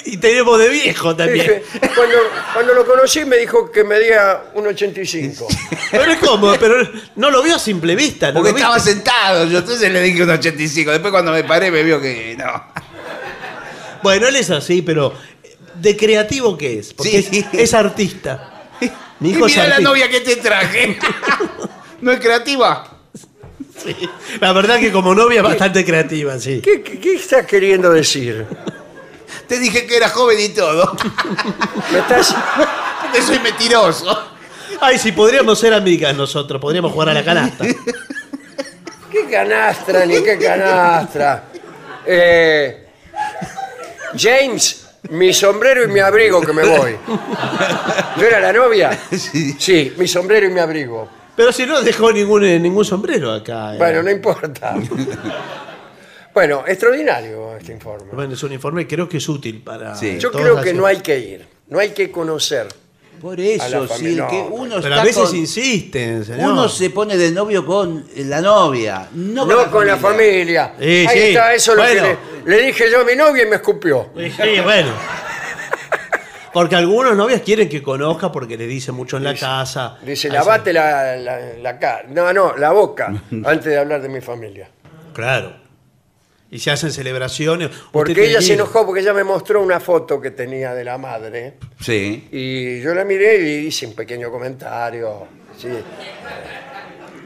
Y 0.05 0.17
tenemos 0.17 0.57
de 0.57 0.69
viejo 0.69 1.15
también. 1.15 1.45
Dije, 1.45 1.63
cuando, 1.95 2.15
cuando 2.51 2.73
lo 2.73 2.83
conocí 2.83 3.25
me 3.25 3.37
dijo 3.37 3.71
que 3.71 3.83
medía 3.83 4.41
un 4.55 4.65
85. 4.65 5.47
Pero 5.91 6.13
¿cómo? 6.19 6.55
Pero 6.59 6.77
no 7.15 7.29
lo 7.29 7.43
vio 7.43 7.55
a 7.55 7.59
simple 7.59 7.95
vista. 7.95 8.29
¿no 8.29 8.35
Porque 8.35 8.51
lo 8.51 8.57
estaba 8.57 8.79
sentado, 8.79 9.45
yo 9.45 9.59
entonces 9.59 9.91
le 9.91 10.01
dije 10.01 10.23
un 10.23 10.31
85. 10.31 10.91
Después 10.91 11.11
cuando 11.11 11.31
me 11.31 11.43
paré 11.43 11.69
me 11.69 11.83
vio 11.83 12.01
que 12.01 12.35
no. 12.35 12.63
Bueno, 14.03 14.27
él 14.27 14.35
es 14.35 14.49
así, 14.49 14.81
pero 14.81 15.13
¿de 15.75 15.95
creativo 15.97 16.57
qué 16.57 16.79
es? 16.79 16.93
Porque 16.93 17.21
Sí. 17.23 17.45
es, 17.53 17.59
es 17.59 17.73
artista. 17.73 18.67
Mi 19.19 19.29
Y 19.29 19.31
hijo 19.33 19.45
es 19.47 19.51
mira 19.53 19.67
la 19.67 19.75
artista. 19.75 19.89
novia 19.89 20.09
que 20.09 20.21
te 20.21 20.35
traje. 20.37 20.97
¿No 22.01 22.11
es 22.11 22.19
creativa? 22.19 22.87
Sí. 23.83 23.95
La 24.39 24.51
verdad 24.53 24.79
que 24.79 24.91
como 24.91 25.13
novia 25.15 25.41
bastante 25.41 25.83
creativa, 25.85 26.37
sí. 26.39 26.61
¿Qué, 26.61 26.81
qué, 26.81 26.99
qué 26.99 27.15
estás 27.15 27.45
queriendo 27.45 27.89
decir? 27.91 28.45
Te 29.47 29.57
dije 29.59 29.85
que 29.85 29.97
era 29.97 30.09
joven 30.09 30.37
y 30.39 30.49
todo. 30.49 30.95
¿Me 31.91 31.99
estás, 31.99 32.35
soy 33.25 33.39
mentiroso. 33.39 34.27
Ay, 34.81 34.97
si 34.97 35.11
podríamos 35.11 35.59
ser 35.59 35.73
amigas 35.73 36.15
nosotros, 36.15 36.61
podríamos 36.61 36.91
jugar 36.93 37.09
a 37.09 37.13
la 37.13 37.23
canasta. 37.25 37.65
¿Qué 39.11 39.25
canastra 39.29 40.05
ni 40.05 40.21
qué 40.23 40.37
canastra? 40.37 41.45
Eh, 42.05 42.88
James, 44.17 44.87
mi 45.09 45.33
sombrero 45.33 45.83
y 45.83 45.87
mi 45.87 45.99
abrigo 45.99 46.41
que 46.41 46.53
me 46.53 46.63
voy. 46.65 46.95
¿Yo 48.17 48.25
era 48.25 48.39
la 48.39 48.53
novia? 48.53 48.97
Sí, 49.57 49.93
mi 49.97 50.07
sombrero 50.07 50.47
y 50.47 50.51
mi 50.51 50.59
abrigo. 50.59 51.07
Pero 51.35 51.51
si 51.53 51.65
no 51.65 51.81
dejó 51.81 52.11
ningún, 52.11 52.43
eh, 52.43 52.59
ningún 52.59 52.83
sombrero 52.83 53.31
acá. 53.31 53.75
eh. 53.75 53.77
Bueno, 53.77 54.03
no 54.03 54.11
importa. 54.11 54.75
Bueno, 56.33 56.63
extraordinario 56.67 57.55
este 57.57 57.71
informe. 57.73 58.11
Bueno, 58.13 58.33
es 58.33 58.43
un 58.43 58.51
informe 58.53 58.85
creo 58.87 59.07
que 59.09 59.17
es 59.17 59.27
útil 59.29 59.61
para. 59.63 59.95
Sí. 59.95 60.17
Yo 60.19 60.29
todas 60.31 60.43
creo 60.45 60.55
las- 60.55 60.63
que 60.65 60.73
no 60.73 60.85
hay 60.85 60.97
que 61.01 61.17
ir, 61.17 61.47
no 61.67 61.79
hay 61.79 61.89
que 61.89 62.11
conocer. 62.11 62.67
Por 63.19 63.39
A 63.39 63.43
eso, 63.43 63.81
la 63.81 63.87
sí, 63.87 63.93
familia, 63.93 64.27
que 64.27 64.37
no, 64.37 64.45
uno 64.47 64.75
Pero 64.75 64.87
está 64.89 65.01
a 65.01 65.03
veces 65.03 65.23
con- 65.23 65.35
insisten, 65.35 66.23
señor. 66.25 66.51
Uno 66.51 66.69
se 66.69 66.89
pone 66.89 67.17
de 67.17 67.31
novio 67.31 67.65
con 67.65 68.05
la 68.15 68.41
novia, 68.41 69.07
no 69.13 69.45
con, 69.45 69.55
No 69.55 69.61
la, 69.63 69.71
con 69.71 69.87
la 69.87 69.97
familia. 69.97 70.73
Sí, 70.79 70.85
Ahí 70.85 71.07
sí. 71.07 71.19
está, 71.29 71.53
eso 71.53 71.71
es 71.71 71.77
lo 71.77 71.83
Bueno. 71.83 72.01
que 72.43 72.49
le, 72.51 72.57
le 72.57 72.65
dije 72.67 72.85
yo 72.91 73.01
a 73.01 73.03
mi 73.03 73.15
novia 73.15 73.43
y 73.43 73.49
me 73.49 73.57
escupió. 73.57 74.09
Sí, 74.17 74.31
sí, 74.31 74.59
bueno. 74.63 74.93
Porque 76.51 76.75
algunos 76.75 77.15
novias 77.15 77.41
quieren 77.41 77.69
que 77.69 77.83
conozca 77.83 78.31
porque 78.31 78.57
le 78.57 78.65
dicen 78.65 78.95
mucho 78.95 79.17
en 79.17 79.23
la 79.23 79.35
casa. 79.35 79.97
Dice, 80.01 80.29
Ahí 80.29 80.33
lavate 80.33 80.73
la, 80.73 81.15
la, 81.15 81.39
la 81.61 81.77
cara. 81.79 82.05
No, 82.09 82.33
no, 82.33 82.57
la 82.57 82.71
boca, 82.71 83.13
antes 83.45 83.65
de 83.65 83.77
hablar 83.77 84.01
de 84.01 84.09
mi 84.09 84.19
familia. 84.21 84.67
Claro. 85.13 85.53
Y 86.51 86.57
se 86.59 86.71
hacen 86.71 86.91
celebraciones. 86.91 87.69
Porque 87.91 88.11
Usted 88.13 88.23
ella 88.23 88.41
se 88.41 88.53
enojó 88.55 88.83
porque 88.85 89.01
ella 89.01 89.13
me 89.13 89.23
mostró 89.23 89.61
una 89.61 89.79
foto 89.79 90.19
que 90.19 90.31
tenía 90.31 90.73
de 90.73 90.83
la 90.83 90.97
madre. 90.97 91.57
Sí. 91.79 92.27
Y 92.31 92.81
yo 92.81 92.95
la 92.95 93.05
miré 93.05 93.39
y 93.41 93.67
hice 93.67 93.85
un 93.85 93.93
pequeño 93.93 94.31
comentario. 94.31 95.27
Sí. 95.55 95.67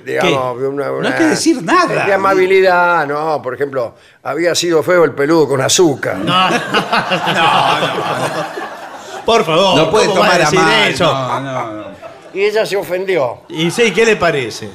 Digamos, 0.05 0.57
una, 0.61 0.87
No 0.87 0.97
una- 0.97 1.09
hay 1.11 1.15
que 1.17 1.23
decir 1.27 1.63
nada. 1.63 2.05
De 2.05 2.11
amabilidad, 2.13 3.07
no. 3.07 3.41
Por 3.41 3.53
ejemplo, 3.53 3.95
había 4.23 4.53
sido 4.53 4.83
feo 4.83 5.05
el 5.05 5.13
peludo 5.13 5.47
con 5.47 5.61
azúcar. 5.61 6.17
No, 6.17 6.49
no, 6.49 6.59
Por 9.25 9.45
favor. 9.45 9.77
No 9.77 9.89
puede 9.89 10.07
¿cómo 10.07 10.19
va 10.19 10.25
tomar 10.31 10.41
a 10.41 10.51
mal. 10.51 10.91
eso? 10.91 11.05
No, 11.05 11.39
no, 11.39 11.71
no. 11.73 11.85
Y 12.33 12.41
ella 12.41 12.65
se 12.65 12.75
ofendió. 12.75 13.43
Y 13.47 13.71
sí, 13.71 13.93
¿qué 13.93 14.05
le 14.05 14.17
parece? 14.17 14.69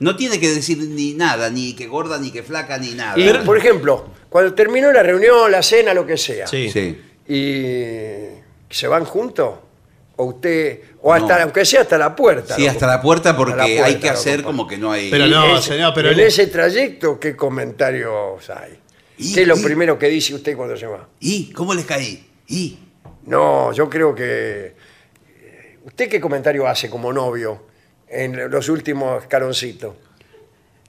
No 0.00 0.14
tiene 0.16 0.38
que 0.38 0.48
decir 0.48 0.78
ni 0.78 1.14
nada, 1.14 1.50
ni 1.50 1.74
que 1.74 1.86
gorda, 1.86 2.18
ni 2.18 2.30
que 2.30 2.42
flaca, 2.42 2.78
ni 2.78 2.92
nada. 2.94 3.18
Y, 3.18 3.32
por 3.44 3.56
ejemplo, 3.58 4.06
cuando 4.28 4.54
terminó 4.54 4.92
la 4.92 5.02
reunión, 5.02 5.50
la 5.50 5.62
cena, 5.62 5.92
lo 5.94 6.06
que 6.06 6.16
sea, 6.16 6.46
Sí. 6.46 6.70
Sí. 6.70 6.96
y 7.26 8.38
se 8.70 8.86
van 8.88 9.04
juntos, 9.04 9.54
o 10.16 10.24
usted, 10.24 10.80
o 11.02 11.12
hasta, 11.12 11.36
No. 11.38 11.42
aunque 11.44 11.64
sea 11.64 11.82
hasta 11.82 11.96
la 11.98 12.14
puerta. 12.14 12.54
Sí, 12.56 12.64
lo- 12.64 12.70
hasta 12.70 12.86
la 12.86 13.00
puerta 13.00 13.36
porque 13.36 13.52
A 13.54 13.56
la 13.56 13.64
puerta, 13.64 13.84
hay 13.86 13.94
que 13.96 14.06
lo 14.08 14.12
hacer 14.12 14.40
compa- 14.40 14.44
como 14.44 14.66
que 14.66 14.76
no 14.78 14.92
hay... 14.92 15.10
Pero 15.10 15.26
Y 15.26 15.30
no, 15.30 15.56
ese- 15.56 15.68
señor, 15.74 15.92
pero 15.94 16.10
en 16.10 16.20
ese 16.20 16.46
trayecto, 16.48 17.18
¿qué 17.20 17.34
comentarios 17.36 18.50
hay? 18.50 18.78
Y- 19.18 19.32
¿Qué 19.34 19.42
es 19.42 19.48
lo 19.48 19.56
y- 19.56 19.62
primero 19.62 19.98
que 19.98 20.06
dice 20.08 20.34
usted 20.34 20.56
cuando 20.56 20.76
se 20.76 20.86
va? 20.86 21.08
¿Y 21.20 21.50
cómo 21.52 21.72
les 21.74 21.84
caí? 21.84 22.28
¿Y? 22.48 22.78
No, 23.26 23.72
yo 23.72 23.88
creo 23.88 24.14
que... 24.14 24.74
¿Usted 25.84 26.08
qué 26.08 26.20
comentario 26.20 26.66
hace 26.66 26.90
como 26.90 27.12
novio 27.12 27.67
en 28.10 28.50
los 28.50 28.68
últimos 28.68 29.22
escaloncitos? 29.22 29.94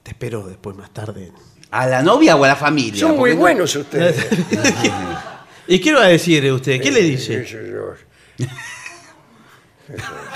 Te 0.02 0.10
espero 0.10 0.42
después, 0.46 0.76
más 0.76 0.92
tarde. 0.92 1.32
¿A 1.70 1.86
la 1.86 2.02
novia 2.02 2.36
o 2.36 2.44
a 2.44 2.48
la 2.48 2.56
familia? 2.56 3.00
Son 3.00 3.10
muy 3.10 3.18
Porque 3.18 3.34
no- 3.34 3.40
buenos 3.40 3.76
ustedes. 3.76 4.16
¿Y 5.68 5.80
qué 5.80 5.92
va 5.92 6.04
a 6.04 6.08
decir 6.08 6.50
usted? 6.52 6.80
¿Qué 6.80 6.90
le 6.90 7.00
dice? 7.02 7.44
Sí, 7.46 7.56
sí, 7.56 8.44
sí. 8.44 8.46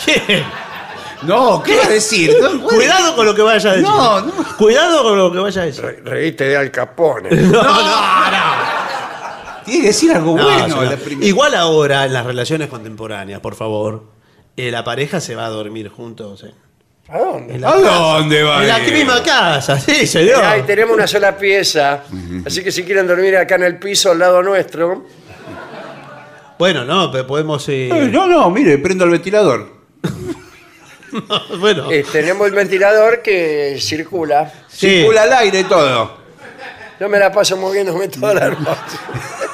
¿Qué? 0.05 0.43
No, 1.23 1.63
¿qué 1.63 1.77
va 1.77 1.85
a 1.87 1.89
decir? 1.89 2.37
No 2.41 2.51
puede- 2.63 2.77
Cuidado 2.77 3.17
con 3.17 3.27
lo 3.27 3.35
que 3.35 3.43
vaya 3.43 3.71
a 3.71 3.73
decir. 3.75 3.89
No, 3.89 4.21
no. 4.21 4.33
Cuidado 4.59 5.03
con 5.03 5.17
lo 5.19 5.33
que 5.33 5.39
vaya 5.39 5.63
a 5.63 5.65
decir. 5.65 5.83
Re- 5.85 6.01
Reíste 6.05 6.45
de 6.45 6.57
Al 6.57 6.71
Capone. 6.71 7.31
No, 7.35 7.63
no, 7.63 8.31
no. 8.31 8.75
Tiene 9.65 9.81
que 9.81 9.87
decir 9.89 10.13
algo 10.13 10.37
No, 10.37 10.45
bueno. 10.45 10.69
señor. 10.69 10.85
la 10.85 10.97
primera. 10.99 11.27
Igual 11.27 11.55
ahora, 11.55 12.05
en 12.05 12.13
las 12.13 12.27
relaciones 12.27 12.69
contemporáneas, 12.69 13.41
por 13.41 13.55
favor, 13.55 14.05
eh, 14.59 14.71
la 14.71 14.85
pareja 14.85 15.21
se 15.21 15.35
va 15.35 15.47
a 15.47 15.49
dormir 15.49 15.89
juntos. 15.89 16.45
eh. 16.45 16.53
¿A 17.09 17.19
dónde? 17.19 17.55
En 17.55 17.61
la 17.61 17.69
¿A 17.69 17.73
casa. 17.75 17.91
dónde 17.91 18.43
va? 18.43 18.63
En 18.63 18.69
la 18.69 18.79
misma 18.79 19.23
casa, 19.23 19.79
sí, 19.79 20.07
señor. 20.07 20.43
Ahí 20.43 20.63
tenemos 20.63 20.95
una 20.95 21.07
sola 21.07 21.37
pieza, 21.37 22.03
así 22.47 22.65
que 22.65 22.73
si 22.73 22.83
quieren 22.83 23.07
dormir 23.07 23.37
acá 23.37 23.57
en 23.57 23.65
el 23.65 23.79
piso 23.79 24.11
al 24.13 24.19
lado 24.19 24.43
nuestro, 24.43 25.05
Bueno, 26.59 26.85
no, 26.85 27.11
pero 27.11 27.27
podemos. 27.27 27.69
eh, 27.69 27.89
Eh, 27.93 28.09
No, 28.11 28.27
no, 28.27 28.49
mire, 28.51 28.79
prendo 28.79 29.05
el 29.05 29.11
ventilador. 29.11 29.69
bueno, 31.61 31.91
eh, 31.91 32.05
tenemos 32.11 32.47
el 32.47 32.55
ventilador 32.55 33.21
que 33.23 33.77
circula. 33.81 34.51
sí. 34.69 34.89
Circula 34.89 35.23
al 35.25 35.33
aire 35.35 35.61
y 35.61 35.65
todo. 35.65 36.19
Yo 36.99 37.09
me 37.09 37.19
la 37.19 37.31
paso 37.33 37.57
moviéndome 37.57 38.09
toda 38.09 38.35
la 38.35 38.49
noche. 38.51 38.65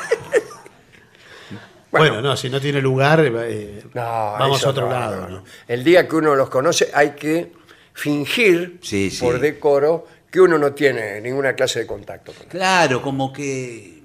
bueno, 1.91 2.20
no, 2.22 2.36
si 2.36 2.49
no 2.51 2.61
tiene 2.61 2.80
lugar, 2.80 3.20
eh, 3.24 3.82
No, 3.95 4.01
vamos 4.03 4.64
a 4.64 4.68
otro 4.70 4.86
no, 4.86 4.93
lado. 4.93 5.16
no, 5.22 5.28
no. 5.28 5.36
¿no? 5.38 5.45
El 5.66 5.82
día 5.84 6.07
que 6.09 6.16
uno 6.16 6.34
los 6.34 6.49
conoce 6.51 6.91
hay 6.95 7.11
que 7.11 7.53
fingir 7.93 8.78
Sí, 8.82 9.11
sí. 9.11 9.20
por 9.24 9.38
decoro 9.41 10.07
que 10.30 10.41
uno 10.41 10.57
no 10.59 10.72
tiene 10.72 11.20
ninguna 11.20 11.55
clase 11.55 11.80
de 11.80 11.86
contacto 11.86 12.32
con 12.32 12.43
él. 12.45 12.49
Claro, 12.49 13.03
como 13.03 13.32
que 13.32 14.01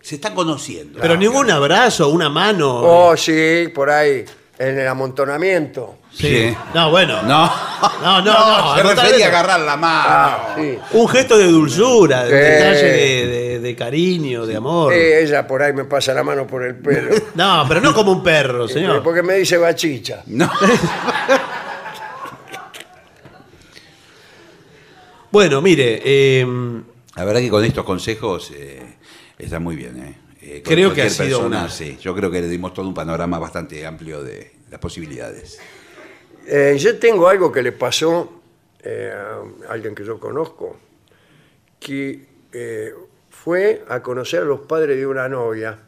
se 0.00 0.14
están 0.14 0.34
conociendo. 0.34 0.98
Pero 1.00 1.16
ningún 1.16 1.50
abrazo, 1.50 2.08
una 2.08 2.30
mano. 2.30 2.76
Oh, 2.82 3.16
sí, 3.16 3.68
por 3.74 3.90
ahí, 3.90 4.24
en 4.60 4.78
el 4.78 4.86
amontonamiento. 4.86 5.96
sí. 6.12 6.50
sí. 6.50 6.56
No, 6.74 6.90
bueno. 6.90 7.22
No, 7.22 7.50
No, 8.02 8.20
no, 8.20 8.22
no, 8.22 8.74
se 8.74 8.80
al 8.82 8.88
refería 8.96 9.26
a 9.26 9.28
agarrar 9.30 9.60
la 9.60 9.76
mano. 9.76 10.04
Ah, 10.06 10.54
sí. 10.56 10.78
Un 10.92 11.08
gesto 11.08 11.38
de 11.38 11.46
dulzura, 11.46 12.24
de 12.24 12.32
detalle 12.36 12.84
de, 12.86 13.26
de- 13.26 13.50
de 13.60 13.76
cariño, 13.76 14.46
de 14.46 14.56
amor. 14.56 14.92
Eh, 14.92 15.22
ella 15.22 15.46
por 15.46 15.62
ahí 15.62 15.72
me 15.72 15.84
pasa 15.84 16.12
la 16.14 16.22
mano 16.22 16.46
por 16.46 16.62
el 16.64 16.76
pelo. 16.76 17.10
No, 17.34 17.64
pero 17.68 17.80
no 17.80 17.92
como 17.94 18.12
un 18.12 18.22
perro, 18.22 18.66
señor. 18.68 19.02
Porque 19.02 19.22
me 19.22 19.34
dice 19.34 19.56
bachicha. 19.58 20.22
No. 20.26 20.50
Bueno, 25.30 25.60
mire, 25.60 26.00
eh, 26.04 26.46
La 27.16 27.24
verdad 27.24 27.40
que 27.40 27.50
con 27.50 27.64
estos 27.64 27.84
consejos 27.84 28.50
eh, 28.54 28.96
está 29.38 29.60
muy 29.60 29.76
bien. 29.76 29.96
eh. 30.02 30.14
Eh, 30.52 30.62
con 30.62 30.74
Creo 30.74 30.92
que 30.92 31.02
ha 31.02 31.10
sido 31.10 31.46
una- 31.46 31.68
Sí, 31.68 31.96
yo 32.00 32.12
creo 32.14 32.28
que 32.28 32.40
le 32.40 32.48
dimos 32.48 32.74
todo 32.74 32.88
un 32.88 32.94
panorama 32.94 33.38
bastante 33.38 33.86
amplio 33.86 34.24
de 34.24 34.50
las 34.68 34.80
posibilidades. 34.80 35.60
Eh, 36.46 36.76
yo 36.76 36.98
tengo 36.98 37.28
algo 37.28 37.52
que 37.52 37.62
le 37.62 37.70
pasó 37.70 38.42
eh, 38.82 39.12
a 39.14 39.72
alguien 39.72 39.94
que 39.94 40.04
yo 40.04 40.18
conozco, 40.18 40.76
que 41.78 42.26
eh, 42.52 42.92
fue 43.28 43.84
a 43.88 44.02
conocer 44.02 44.40
a 44.42 44.44
los 44.44 44.60
padres 44.60 44.96
de 44.96 45.06
una 45.06 45.28
novia. 45.28 45.78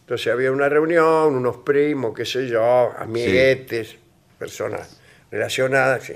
Entonces 0.00 0.32
había 0.32 0.50
una 0.52 0.68
reunión, 0.68 1.34
unos 1.34 1.58
primos, 1.58 2.14
qué 2.14 2.24
sé 2.24 2.46
yo, 2.48 2.92
amiguetes, 2.96 3.96
personas 4.38 4.98
relacionadas. 5.30 6.04
sí. 6.04 6.14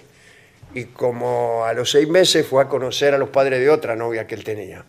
Y 0.74 0.84
como 0.86 1.64
a 1.64 1.72
los 1.74 1.90
seis 1.90 2.08
meses 2.08 2.46
fue 2.46 2.62
a 2.62 2.68
conocer 2.68 3.12
a 3.14 3.18
los 3.18 3.28
padres 3.30 3.58
de 3.60 3.68
otra 3.70 3.94
novia 3.96 4.26
que 4.26 4.34
él 4.34 4.44
tenía. 4.44 4.84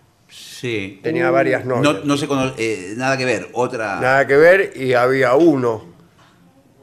Sí. 0.60 1.00
Tenía 1.02 1.32
varias 1.32 1.64
No, 1.66 1.82
novias. 1.82 2.04
no 2.06 2.18
se 2.18 2.28
cono- 2.28 2.54
eh, 2.58 2.94
nada 2.98 3.18
que 3.18 3.24
ver. 3.26 3.48
Otra. 3.54 4.00
Nada 4.02 4.28
que 4.28 4.36
ver, 4.36 4.74
y 4.76 4.94
había 4.94 5.36
uno 5.36 5.86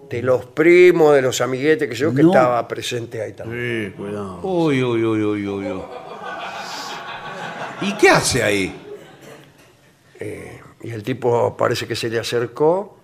de 0.08 0.22
los 0.22 0.46
primos, 0.46 1.14
de 1.14 1.20
los 1.20 1.40
amiguetes, 1.42 1.88
que 1.88 1.94
yo, 1.94 2.14
que 2.14 2.22
No. 2.22 2.30
estaba 2.30 2.66
presente 2.66 3.20
ahí 3.20 3.32
también. 3.34 3.92
Sí, 3.94 3.96
cuidado. 4.00 4.40
Uy, 4.42 4.82
uy, 4.82 5.04
uy, 5.04 5.22
uy, 5.22 5.46
uy, 5.48 5.66
uy. 5.72 5.82
¿Y 7.82 7.92
qué 7.98 8.08
hace 8.08 8.42
ahí? 8.42 8.74
Y 10.82 10.90
el 10.90 11.02
tipo 11.02 11.56
parece 11.56 11.86
que 11.86 11.94
se 11.96 12.08
le 12.08 12.18
acercó 12.18 12.98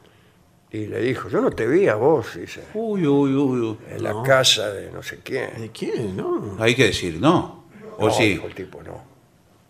y 0.70 0.86
le 0.86 1.00
dijo, 1.00 1.28
yo 1.28 1.40
no 1.42 1.50
te 1.50 1.66
vi 1.66 1.88
a 1.88 1.96
vos, 1.96 2.34
dice, 2.36 2.62
Uy, 2.74 3.06
uy, 3.06 3.34
uy, 3.34 3.60
uy. 3.60 3.78
en 3.90 4.02
la 4.02 4.22
casa 4.22 4.70
de 4.72 4.90
no 4.90 5.02
sé 5.02 5.20
quién. 5.22 5.50
¿De 5.60 5.70
quién? 5.70 6.16
No. 6.16 6.56
Hay 6.58 6.74
que 6.74 6.84
decir, 6.86 7.18
¿no? 7.20 7.66
¿O 7.98 8.06
No, 8.06 8.10
sí? 8.14 8.30
dijo 8.30 8.46
el 8.46 8.54
tipo, 8.54 8.82
no. 8.82 9.02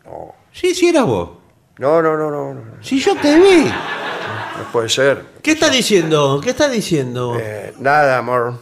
No, 0.05 0.35
Sí, 0.53 0.75
sí 0.75 0.89
eras 0.89 1.07
vos. 1.07 1.31
no, 1.79 2.03
no, 2.03 2.17
no, 2.17 2.31
no, 2.31 2.55
no, 2.55 2.61
Sí, 2.83 3.01
yo 3.01 3.15
te 3.17 3.39
vi. 3.39 3.65
no 3.65 4.73
puede 4.73 4.89
ser. 4.89 5.25
¿Qué 5.43 5.53
está 5.53 5.69
diciendo? 5.71 6.41
¿Qué 6.43 6.51
está 6.51 6.69
diciendo? 6.69 7.37
Eh, 7.41 7.75
nada, 7.79 8.19
amor. 8.19 8.59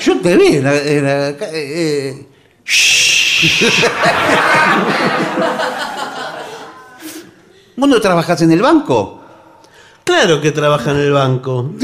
Yo 0.00 0.20
te 0.20 0.36
vi 0.36 0.56
en 0.56 0.64
la, 0.64 0.76
en 0.76 1.04
la 1.04 1.36
ca- 1.36 1.48
eh, 1.50 2.10
eh. 2.10 2.26
¿Vos 7.76 7.88
no 7.88 8.00
trabajás 8.00 8.42
en 8.42 8.50
el 8.52 8.60
banco? 8.62 9.20
Claro 10.04 10.40
que 10.40 10.52
trabaja 10.52 10.90
en 10.92 10.96
el 10.98 11.12
banco. 11.12 11.70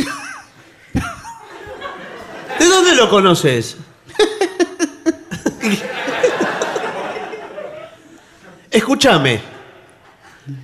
¿De 2.58 2.66
dónde 2.66 2.94
lo 2.96 3.08
conoces? 3.10 3.76
Escúchame. 8.74 9.40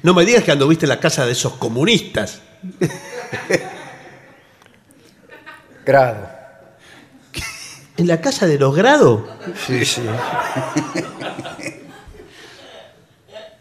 No 0.02 0.14
me 0.14 0.24
digas 0.24 0.42
que 0.42 0.50
anduviste 0.50 0.84
en 0.84 0.88
la 0.88 0.98
casa 0.98 1.24
de 1.24 1.30
esos 1.32 1.52
comunistas. 1.54 2.40
Grado. 5.86 6.28
¿En 7.96 8.08
la 8.08 8.20
casa 8.20 8.48
de 8.48 8.58
los 8.58 8.74
grados? 8.74 9.22
Sí, 9.64 9.84
sí. 9.84 10.02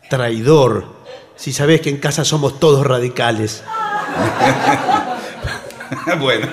Traidor. 0.09 0.95
Si 1.35 1.53
sabés 1.53 1.81
que 1.81 1.91
en 1.91 1.97
casa 1.97 2.25
somos 2.25 2.59
todos 2.59 2.87
radicales. 2.87 3.63
bueno. 6.19 6.47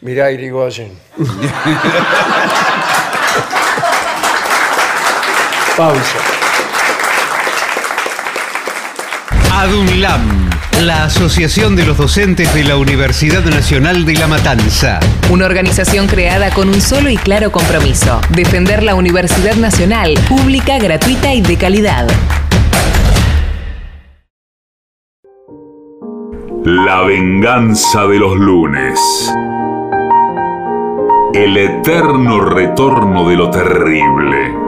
Mirá, 0.00 0.32
Irigoyen. 0.32 0.98
Pausa. 5.78 6.18
ADUNLAM, 9.54 10.50
la 10.80 11.04
Asociación 11.04 11.76
de 11.76 11.86
los 11.86 11.96
Docentes 11.96 12.52
de 12.52 12.64
la 12.64 12.76
Universidad 12.76 13.44
Nacional 13.44 14.04
de 14.04 14.14
La 14.14 14.26
Matanza. 14.26 14.98
Una 15.30 15.46
organización 15.46 16.08
creada 16.08 16.50
con 16.50 16.68
un 16.68 16.80
solo 16.80 17.10
y 17.10 17.16
claro 17.16 17.52
compromiso, 17.52 18.20
defender 18.30 18.82
la 18.82 18.96
Universidad 18.96 19.54
Nacional, 19.54 20.14
pública, 20.28 20.80
gratuita 20.80 21.32
y 21.32 21.42
de 21.42 21.56
calidad. 21.56 22.08
La 26.64 27.02
venganza 27.02 28.04
de 28.08 28.18
los 28.18 28.36
lunes. 28.36 28.98
El 31.34 31.56
eterno 31.56 32.40
retorno 32.40 33.28
de 33.28 33.36
lo 33.36 33.48
terrible. 33.50 34.67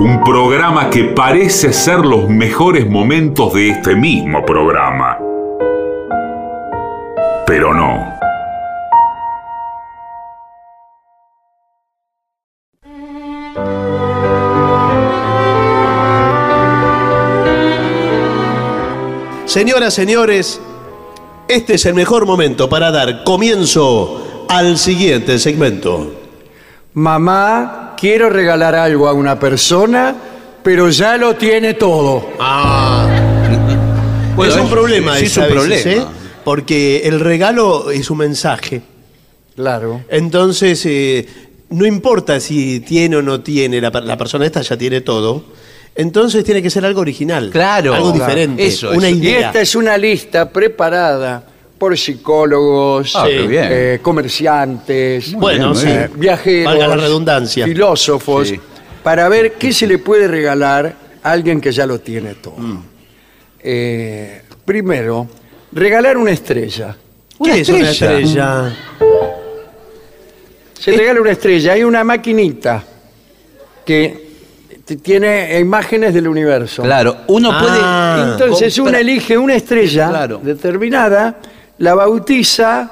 Un 0.00 0.22
programa 0.24 0.90
que 0.90 1.04
parece 1.04 1.72
ser 1.72 2.00
los 2.00 2.28
mejores 2.28 2.88
momentos 2.88 3.52
de 3.54 3.70
este 3.70 3.94
mismo 3.94 4.44
programa. 4.44 5.18
Pero 7.46 7.72
no. 7.72 8.22
Señoras, 19.46 19.92
señores, 19.92 20.60
este 21.46 21.74
es 21.74 21.84
el 21.84 21.94
mejor 21.94 22.24
momento 22.24 22.70
para 22.70 22.90
dar 22.90 23.24
comienzo 23.24 24.46
al 24.48 24.78
siguiente 24.78 25.38
segmento. 25.38 26.10
Mamá, 26.94 27.81
quiero 28.02 28.28
regalar 28.28 28.74
algo 28.74 29.06
a 29.08 29.12
una 29.12 29.38
persona, 29.38 30.12
pero 30.64 30.90
ya 30.90 31.16
lo 31.16 31.36
tiene 31.36 31.74
todo. 31.74 32.30
Ah. 32.40 33.08
Bueno, 34.34 34.54
es 34.54 34.60
un 34.60 34.70
problema, 34.70 35.16
sí, 35.18 35.26
es 35.26 35.36
un 35.36 35.42
veces, 35.44 35.54
problema. 35.54 36.02
¿eh? 36.02 36.06
Porque 36.42 37.02
el 37.04 37.20
regalo 37.20 37.90
es 37.90 38.08
un 38.10 38.16
mensaje. 38.18 38.80
Claro. 39.54 40.00
Entonces, 40.08 40.82
eh, 40.86 41.28
no 41.68 41.84
importa 41.84 42.40
si 42.40 42.80
tiene 42.80 43.16
o 43.16 43.22
no 43.22 43.40
tiene, 43.42 43.78
la, 43.78 43.90
per- 43.92 44.04
la 44.04 44.16
persona 44.16 44.46
esta 44.46 44.62
ya 44.62 44.76
tiene 44.78 45.02
todo. 45.02 45.44
Entonces 45.94 46.42
tiene 46.44 46.62
que 46.62 46.70
ser 46.70 46.84
algo 46.86 47.02
original. 47.02 47.50
Claro, 47.50 47.92
Algo 47.94 48.10
claro. 48.14 48.24
diferente. 48.26 48.66
Eso, 48.66 48.90
una 48.92 49.08
eso. 49.08 49.18
Y 49.18 49.28
esta 49.28 49.60
es 49.60 49.74
una 49.76 49.98
lista 49.98 50.48
preparada 50.50 51.44
por 51.82 51.98
psicólogos, 51.98 53.16
Ah, 53.16 53.24
qué 53.26 53.44
bien. 53.44 53.66
eh, 53.68 53.98
comerciantes, 54.00 55.32
Bueno, 55.32 55.70
muy 55.70 55.76
sí. 55.78 55.86
bien. 55.86 56.10
viajeros, 56.14 56.72
Valga 56.74 56.86
la 56.86 56.94
redundancia. 56.96 57.64
filósofos, 57.64 58.46
Sí. 58.50 58.60
para 59.02 59.28
ver 59.28 59.54
qué 59.54 59.72
se 59.72 59.88
le 59.88 59.98
puede 59.98 60.28
regalar 60.28 60.94
a 61.24 61.32
alguien 61.32 61.60
que 61.60 61.72
ya 61.72 61.84
lo 61.84 61.98
tiene 61.98 62.34
todo. 62.36 62.54
Mm. 62.56 62.78
Eh, 63.64 64.42
primero, 64.64 65.26
regalar 65.72 66.16
una 66.18 66.30
estrella. 66.30 66.94
¿Qué 67.42 67.62
es 67.62 67.68
una 67.68 67.90
estrella? 67.90 68.76
Se 70.78 70.92
regala 70.92 71.20
una 71.20 71.32
estrella. 71.32 71.72
Hay 71.72 71.82
una 71.82 72.04
maquinita 72.04 72.84
que 73.84 74.28
t- 74.84 74.96
tiene 74.98 75.58
imágenes 75.58 76.14
del 76.14 76.28
universo. 76.28 76.84
Claro, 76.84 77.16
uno 77.26 77.50
Ah. 77.52 78.28
Entonces 78.38 78.78
uno 78.78 78.84
compra- 78.92 79.00
elige 79.00 79.36
una 79.36 79.56
estrella 79.56 80.08
Claro. 80.10 80.40
determinada, 80.44 81.40
la 81.82 81.94
bautiza 81.94 82.90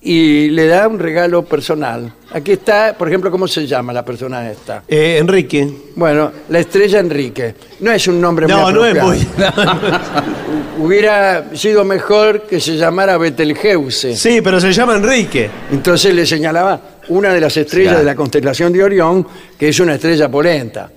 y 0.00 0.48
le 0.48 0.66
da 0.66 0.88
un 0.88 0.98
regalo 0.98 1.44
personal. 1.44 2.10
Aquí 2.32 2.52
está, 2.52 2.94
por 2.96 3.08
ejemplo, 3.08 3.30
¿cómo 3.30 3.46
se 3.46 3.66
llama 3.66 3.92
la 3.92 4.02
persona 4.04 4.50
esta? 4.50 4.82
Eh, 4.88 5.18
Enrique. 5.18 5.68
Bueno, 5.94 6.32
la 6.48 6.58
estrella 6.60 6.98
Enrique. 7.00 7.54
No 7.80 7.92
es 7.92 8.08
un 8.08 8.18
nombre 8.20 8.46
No, 8.48 8.62
muy 8.62 8.72
no 8.72 8.86
es 8.86 8.96
apropiado. 8.98 9.74
muy. 10.78 10.86
Hubiera 10.86 11.54
sido 11.54 11.84
mejor 11.84 12.42
que 12.46 12.58
se 12.58 12.76
llamara 12.78 13.18
Betelgeuse. 13.18 14.16
Sí, 14.16 14.40
pero 14.42 14.58
se 14.60 14.72
llama 14.72 14.96
Enrique. 14.96 15.50
Entonces 15.70 16.14
le 16.14 16.24
señalaba 16.24 16.80
una 17.08 17.32
de 17.34 17.40
las 17.40 17.54
estrellas 17.58 17.90
Claro. 17.92 17.98
de 18.00 18.10
la 18.10 18.14
constelación 18.16 18.72
de 18.72 18.82
Orión, 18.82 19.26
que 19.58 19.68
es 19.68 19.78
una 19.78 19.94
estrella 19.94 20.30
polenta. 20.30 20.90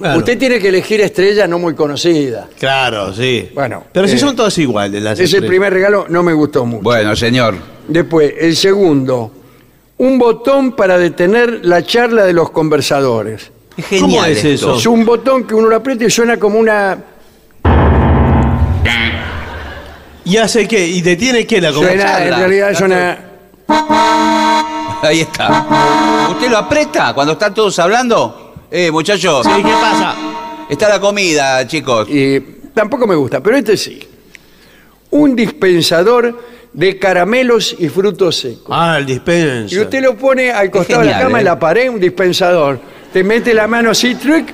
Claro. 0.00 0.18
Usted 0.18 0.38
tiene 0.38 0.58
que 0.58 0.68
elegir 0.68 1.00
estrellas 1.02 1.46
no 1.46 1.58
muy 1.58 1.74
conocidas. 1.74 2.46
Claro, 2.58 3.12
sí. 3.12 3.50
Bueno, 3.54 3.84
Pero 3.92 4.08
si 4.08 4.16
eh, 4.16 4.18
son 4.18 4.34
todas 4.34 4.56
iguales 4.56 5.02
las 5.02 5.12
Ese 5.12 5.24
estrellas. 5.24 5.48
primer 5.48 5.72
regalo 5.74 6.06
no 6.08 6.22
me 6.22 6.32
gustó 6.32 6.64
mucho. 6.64 6.82
Bueno, 6.82 7.14
señor. 7.14 7.54
Después, 7.86 8.32
el 8.40 8.56
segundo, 8.56 9.30
un 9.98 10.18
botón 10.18 10.72
para 10.72 10.96
detener 10.96 11.60
la 11.66 11.82
charla 11.84 12.24
de 12.24 12.32
los 12.32 12.50
conversadores. 12.50 13.52
Es 13.76 13.84
genial 13.86 14.10
¿Cómo 14.10 14.24
es 14.24 14.38
esto. 14.44 14.48
eso? 14.72 14.78
Es 14.78 14.86
un 14.86 15.04
botón 15.04 15.44
que 15.46 15.54
uno 15.54 15.68
lo 15.68 15.76
aprieta 15.76 16.04
y 16.04 16.10
suena 16.10 16.38
como 16.38 16.58
una... 16.58 16.96
¿Y 20.24 20.36
hace 20.36 20.66
qué? 20.68 20.86
¿Y 20.86 21.00
detiene 21.02 21.46
qué 21.46 21.60
la 21.60 21.72
Suena, 21.72 21.92
en 21.92 21.98
charla. 22.00 22.38
realidad 22.38 22.74
suena... 22.74 23.18
Ahí 25.02 25.20
está. 25.20 26.28
¿Usted 26.30 26.50
lo 26.50 26.58
aprieta 26.58 27.12
cuando 27.14 27.32
están 27.34 27.52
todos 27.54 27.78
hablando? 27.78 28.49
Eh, 28.70 28.90
muchachos, 28.90 29.44
Sí, 29.46 29.62
¿qué 29.62 29.62
pasa? 29.80 30.14
está 30.68 30.88
la 30.88 31.00
comida, 31.00 31.66
chicos. 31.66 32.08
Y 32.08 32.38
tampoco 32.74 33.06
me 33.06 33.14
gusta, 33.16 33.40
pero 33.42 33.56
este 33.56 33.76
sí. 33.76 34.00
Un 35.10 35.34
dispensador 35.34 36.38
de 36.72 36.98
caramelos 36.98 37.74
y 37.78 37.88
frutos 37.88 38.36
secos. 38.36 38.68
Ah, 38.70 38.96
el 38.98 39.06
dispenser. 39.06 39.76
Y 39.76 39.82
usted 39.82 40.02
lo 40.02 40.16
pone 40.16 40.52
al 40.52 40.70
costado 40.70 41.00
de 41.00 41.06
la 41.06 41.18
cama, 41.20 41.38
¿eh? 41.38 41.40
en 41.40 41.44
la 41.46 41.58
pared, 41.58 41.88
un 41.90 41.98
dispensador. 41.98 42.78
Te 43.12 43.24
mete 43.24 43.52
la 43.54 43.66
mano 43.66 43.90
así, 43.90 44.14
truc, 44.14 44.46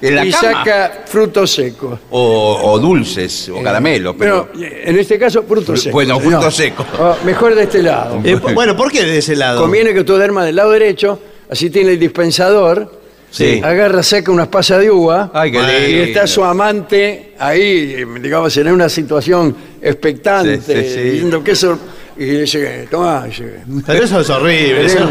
¿En 0.00 0.14
la 0.14 0.24
y 0.24 0.30
cama? 0.30 0.52
saca 0.64 1.02
frutos 1.06 1.50
secos. 1.50 1.98
O, 2.10 2.60
o 2.62 2.78
dulces, 2.78 3.48
o 3.48 3.60
caramelos. 3.64 4.14
Pero 4.16 4.48
Pero, 4.54 4.64
en 4.84 4.96
este 4.96 5.18
caso, 5.18 5.42
frutos 5.42 5.80
secos. 5.80 5.92
Bueno, 5.92 6.20
frutos 6.20 6.44
No. 6.44 6.50
secos. 6.52 6.86
Ah, 7.00 7.16
mejor 7.24 7.56
de 7.56 7.64
este 7.64 7.82
lado. 7.82 8.20
Eh, 8.22 8.36
bueno, 8.54 8.76
¿por 8.76 8.92
qué 8.92 9.02
de 9.04 9.18
ese 9.18 9.34
lado? 9.34 9.60
Conviene 9.60 9.92
que 9.92 10.00
usted 10.00 10.14
duerma 10.14 10.44
del 10.44 10.54
lado 10.54 10.70
derecho, 10.70 11.18
así 11.50 11.68
tiene 11.68 11.92
el 11.94 11.98
dispensador. 11.98 12.95
Sí. 13.30 13.60
Agarra, 13.62 14.02
saca 14.02 14.30
unas 14.30 14.48
pasas 14.48 14.80
de 14.80 14.90
uva. 14.90 15.30
Ay, 15.34 15.52
qué 15.52 15.58
y 15.58 15.86
lindo. 15.92 16.04
está 16.04 16.26
su 16.26 16.42
amante 16.44 17.34
ahí, 17.38 18.04
digamos, 18.20 18.56
en 18.56 18.68
una 18.72 18.88
situación 18.88 19.54
expectante, 19.82 20.56
Sí, 20.60 20.72
sí, 20.72 20.94
sí. 20.94 21.00
diciendo 21.00 21.44
que 21.44 21.50
eso. 21.52 21.78
Y 22.16 22.24
dice, 22.24 22.88
toma, 22.90 23.24
dice, 23.26 23.60
Pero 23.86 24.04
eso 24.04 24.20
es 24.20 24.30
horrible. 24.30 24.76
¿querés, 24.76 24.94
eso- 24.94 25.08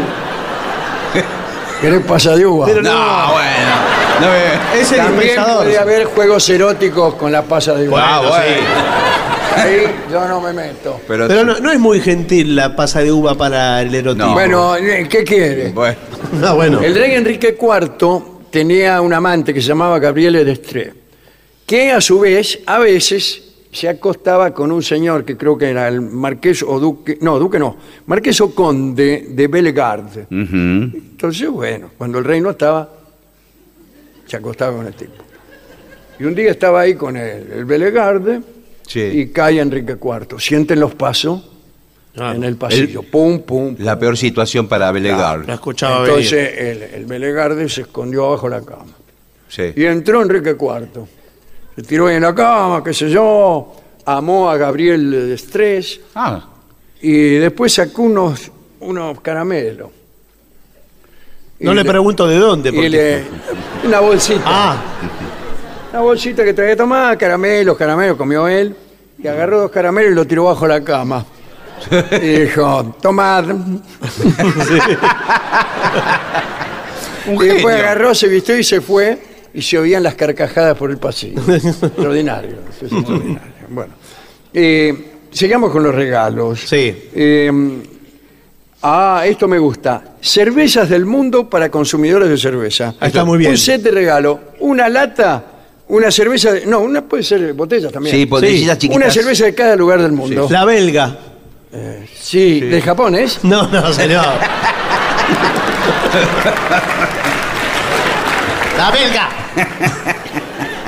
querés 1.80 2.04
pasa 2.04 2.34
de 2.36 2.46
uva? 2.46 2.66
Pero 2.66 2.82
no, 2.82 2.92
no. 2.92 3.32
bueno. 3.34 3.96
No 4.20 4.26
me- 4.28 4.80
Ese 4.80 4.96
También 4.96 5.20
dispensador. 5.22 5.64
puede 5.64 5.78
haber 5.78 6.04
juegos 6.06 6.48
eróticos 6.48 7.14
con 7.14 7.30
la 7.30 7.42
pasa 7.42 7.74
de 7.74 7.88
uva. 7.88 8.02
Ah, 8.04 8.20
bueno. 8.20 9.05
Ahí 9.56 9.86
yo 10.12 10.28
no 10.28 10.40
me 10.40 10.52
meto. 10.52 11.00
Pero, 11.08 11.26
Pero 11.28 11.44
no, 11.44 11.58
no 11.58 11.72
es 11.72 11.78
muy 11.78 12.00
gentil 12.00 12.54
la 12.54 12.76
pasa 12.76 13.00
de 13.00 13.10
uva 13.10 13.34
para 13.34 13.80
el 13.82 13.94
erotismo. 13.94 14.28
No. 14.28 14.34
Bueno, 14.34 14.76
eh, 14.76 15.06
¿qué 15.08 15.24
quiere? 15.24 15.70
bueno. 15.70 15.96
Ah, 16.42 16.54
bueno. 16.54 16.80
El 16.80 16.94
rey 16.94 17.12
Enrique 17.12 17.56
IV 17.58 18.50
tenía 18.50 19.00
un 19.00 19.12
amante 19.12 19.54
que 19.54 19.60
se 19.60 19.68
llamaba 19.68 19.98
Gabriele 19.98 20.44
d'Estrée, 20.44 20.92
que 21.64 21.92
a 21.92 22.00
su 22.00 22.18
vez, 22.18 22.58
a 22.66 22.78
veces, 22.78 23.42
se 23.70 23.88
acostaba 23.88 24.52
con 24.52 24.72
un 24.72 24.82
señor 24.82 25.24
que 25.24 25.36
creo 25.36 25.56
que 25.56 25.70
era 25.70 25.86
el 25.86 26.00
marqués 26.00 26.62
o 26.62 26.80
duque, 26.80 27.18
no, 27.20 27.38
duque 27.38 27.58
no, 27.58 27.76
marqués 28.06 28.40
o 28.40 28.54
conde 28.54 29.26
de 29.28 29.46
Bellegarde. 29.46 30.22
Ujú. 30.22 30.96
Entonces, 30.96 31.48
bueno, 31.48 31.90
cuando 31.96 32.18
el 32.18 32.24
rey 32.24 32.40
no 32.40 32.50
estaba, 32.50 32.88
se 34.26 34.36
acostaba 34.36 34.76
con 34.76 34.86
el 34.86 34.94
tipo. 34.94 35.22
Y 36.18 36.24
un 36.24 36.34
día 36.34 36.50
estaba 36.50 36.80
ahí 36.80 36.94
con 36.94 37.16
el, 37.16 37.52
el 37.52 37.64
Bellegarde 37.64 38.40
Sí. 38.86 39.00
y 39.00 39.28
cae 39.28 39.60
Enrique 39.60 39.96
IV. 40.00 40.38
Sienten 40.40 40.80
los 40.80 40.94
pasos 40.94 41.42
Ah, 42.18 42.32
en 42.34 42.44
el 42.44 42.56
pasillo. 42.56 43.02
pum, 43.02 43.40
pum, 43.40 43.74
pum. 43.74 43.84
La 43.84 43.98
peor 43.98 44.16
situación 44.16 44.66
para 44.68 44.90
Belegar. 44.90 45.44
La 45.46 45.54
escuchaba 45.54 46.00
venir. 46.00 46.08
Entonces 46.10 46.58
el, 46.58 46.82
el 46.94 47.04
Bellegarde 47.04 47.68
se 47.68 47.82
escondió 47.82 48.26
abajo 48.26 48.48
de 48.48 48.58
la 48.58 48.64
cama. 48.64 48.86
Sí. 49.48 49.64
Y 49.76 49.84
entró 49.84 50.22
Enrique 50.22 50.56
IV. 50.58 50.88
Se 51.76 51.82
tiró 51.82 52.06
ahí 52.06 52.16
en 52.16 52.22
la 52.22 52.34
cama, 52.34 52.82
qué 52.82 52.94
sé 52.94 53.10
yo, 53.10 53.76
amó 54.06 54.48
a 54.48 54.56
Gabriel 54.56 55.10
de 55.10 55.34
Estrés 55.34 56.00
Ah, 56.14 56.42
y 57.02 57.34
después 57.34 57.74
sacó 57.74 58.02
unos, 58.04 58.50
unos 58.80 59.20
caramelos. 59.20 59.90
No 61.60 61.72
Y 61.72 61.74
le 61.74 61.84
pregunto 61.84 62.26
de 62.26 62.36
dónde. 62.38 62.68
y 62.70 62.72
porque- 62.72 62.88
le- 62.90 63.24
una 63.88 64.00
bolsita. 64.00 64.42
Ah, 64.46 64.82
Una 65.96 66.04
bolsita 66.04 66.44
que 66.44 66.52
traía 66.52 66.76
tomar, 66.76 67.16
caramelos, 67.16 67.74
caramelos, 67.74 68.18
comió 68.18 68.46
él. 68.46 68.76
Y 69.18 69.26
agarró 69.26 69.60
dos 69.62 69.70
caramelos 69.70 70.12
y 70.12 70.14
lo 70.14 70.26
tiró 70.26 70.44
bajo 70.44 70.66
la 70.66 70.84
cama. 70.84 71.24
Y 72.20 72.40
dijo, 72.40 72.94
tomad. 73.00 73.48
un 73.50 73.80
Y 77.26 77.38
después 77.46 77.62
genio. 77.62 77.68
agarró, 77.78 78.14
se 78.14 78.28
vistió 78.28 78.58
y 78.58 78.62
se 78.62 78.82
fue. 78.82 79.18
Y 79.54 79.62
se 79.62 79.78
oían 79.78 80.02
las 80.02 80.16
carcajadas 80.16 80.76
por 80.76 80.90
el 80.90 80.98
pasillo. 80.98 81.40
extraordinario. 81.50 82.58
eso 82.68 82.84
es 82.84 82.92
extraordinario. 82.92 83.52
Bueno. 83.70 83.94
Eh, 84.52 85.12
sigamos 85.30 85.70
con 85.72 85.82
los 85.82 85.94
regalos. 85.94 86.60
Sí. 86.60 86.94
Eh, 87.14 87.50
ah, 88.82 89.22
esto 89.24 89.48
me 89.48 89.58
gusta. 89.58 90.16
Cervezas 90.20 90.90
del 90.90 91.06
mundo 91.06 91.48
para 91.48 91.70
consumidores 91.70 92.28
de 92.28 92.36
cerveza. 92.36 92.94
Ah, 93.00 93.06
está 93.06 93.24
muy 93.24 93.38
bien. 93.38 93.52
Un 93.52 93.56
set 93.56 93.80
de 93.80 93.92
regalo. 93.92 94.40
Una 94.60 94.90
lata, 94.90 95.55
una 95.88 96.10
cerveza. 96.10 96.52
de- 96.52 96.66
no, 96.66 96.80
una 96.80 97.02
puede 97.02 97.22
ser 97.22 97.52
botellas 97.54 97.92
también. 97.92 98.16
Sí, 98.16 98.24
botellitas 98.24 98.76
chiquitas. 98.78 98.96
Una 99.04 99.10
cerveza 99.12 99.44
de 99.44 99.54
cada 99.54 99.76
lugar 99.76 100.02
del 100.02 100.10
mundo. 100.12 100.48
la 100.50 100.64
belga. 100.64 101.16
Sí, 102.20 102.60
¿de 102.60 102.80
Japón 102.82 103.14
es? 103.14 103.38
No, 103.44 103.68
no, 103.68 103.92
señor. 103.92 104.24
la 108.78 108.90
belga. 108.90 109.28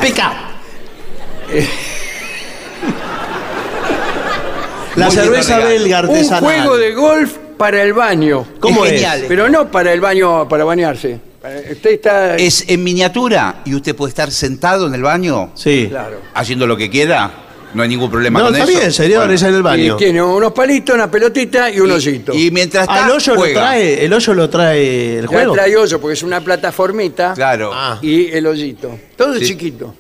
Pica. 0.03 0.33
La 4.97 5.07
Muy 5.07 5.15
cerveza 5.15 5.57
regalo. 5.57 5.71
belga 5.75 6.01
Un 6.01 6.05
artesanal. 6.11 6.45
juego 6.45 6.77
de 6.77 6.95
golf 6.95 7.37
para 7.57 7.83
el 7.83 7.93
baño. 7.93 8.45
¿Cómo 8.61 8.85
Es 8.85 8.93
es? 8.93 9.01
genial. 9.01 9.25
Pero 9.29 9.49
no 9.49 9.71
para 9.71 9.93
el 9.93 10.01
baño, 10.01 10.49
para 10.49 10.65
bañarse. 10.65 11.21
Eh, 11.45 11.69
Usted 11.73 11.91
está. 11.91 12.37
Es 12.37 12.65
en 12.69 12.83
miniatura 12.83 13.63
y 13.65 13.75
usted 13.75 13.95
puede 13.95 14.11
estar 14.11 14.31
sentado 14.31 14.87
en 14.89 14.95
el 14.95 15.03
baño 15.03 15.53
Sí. 15.55 15.87
Claro. 15.89 16.21
haciendo 16.35 16.67
lo 16.67 16.77
que 16.77 16.91
quiera. 16.91 17.45
No 17.75 17.83
hay 17.83 17.89
ningún 17.91 18.11
problema 18.11 18.41
No, 18.41 18.47
con 18.47 18.55
está 18.57 18.71
eso. 18.71 18.79
bien, 18.81 18.93
señor, 18.93 19.19
Bueno, 19.19 19.33
es 19.35 19.43
en 19.43 19.49
el 19.55 19.61
Y 19.61 19.63
baño. 19.63 19.97
tiene 19.97 20.23
unos 20.23 20.53
palitos, 20.53 20.95
una 20.95 21.11
pelotita 21.11 21.71
y 21.71 21.79
un 21.81 21.91
osito. 21.91 22.33
Y 22.33 22.51
mientras 22.51 22.85
está, 22.85 23.05
Al 23.05 23.11
hoyo 23.11 23.35
lo 23.35 23.41
juega. 23.41 23.61
trae, 23.61 24.05
el 24.07 24.13
hoyo 24.13 24.35
lo 24.35 24.49
trae 24.51 25.17
el 25.19 25.23
Ya 25.23 25.29
juego. 25.29 25.53
trae 25.53 25.77
hoyo 25.77 26.01
porque 26.01 26.15
es 26.15 26.23
una 26.23 26.41
plataformita 26.41 27.35
Claro. 27.35 27.71
Ah. 27.75 27.99
y 28.01 28.29
el 28.29 28.47
hoyito. 28.47 28.99
Todo 29.17 29.35
Sí. 29.39 29.45
chiquito. 29.49 29.95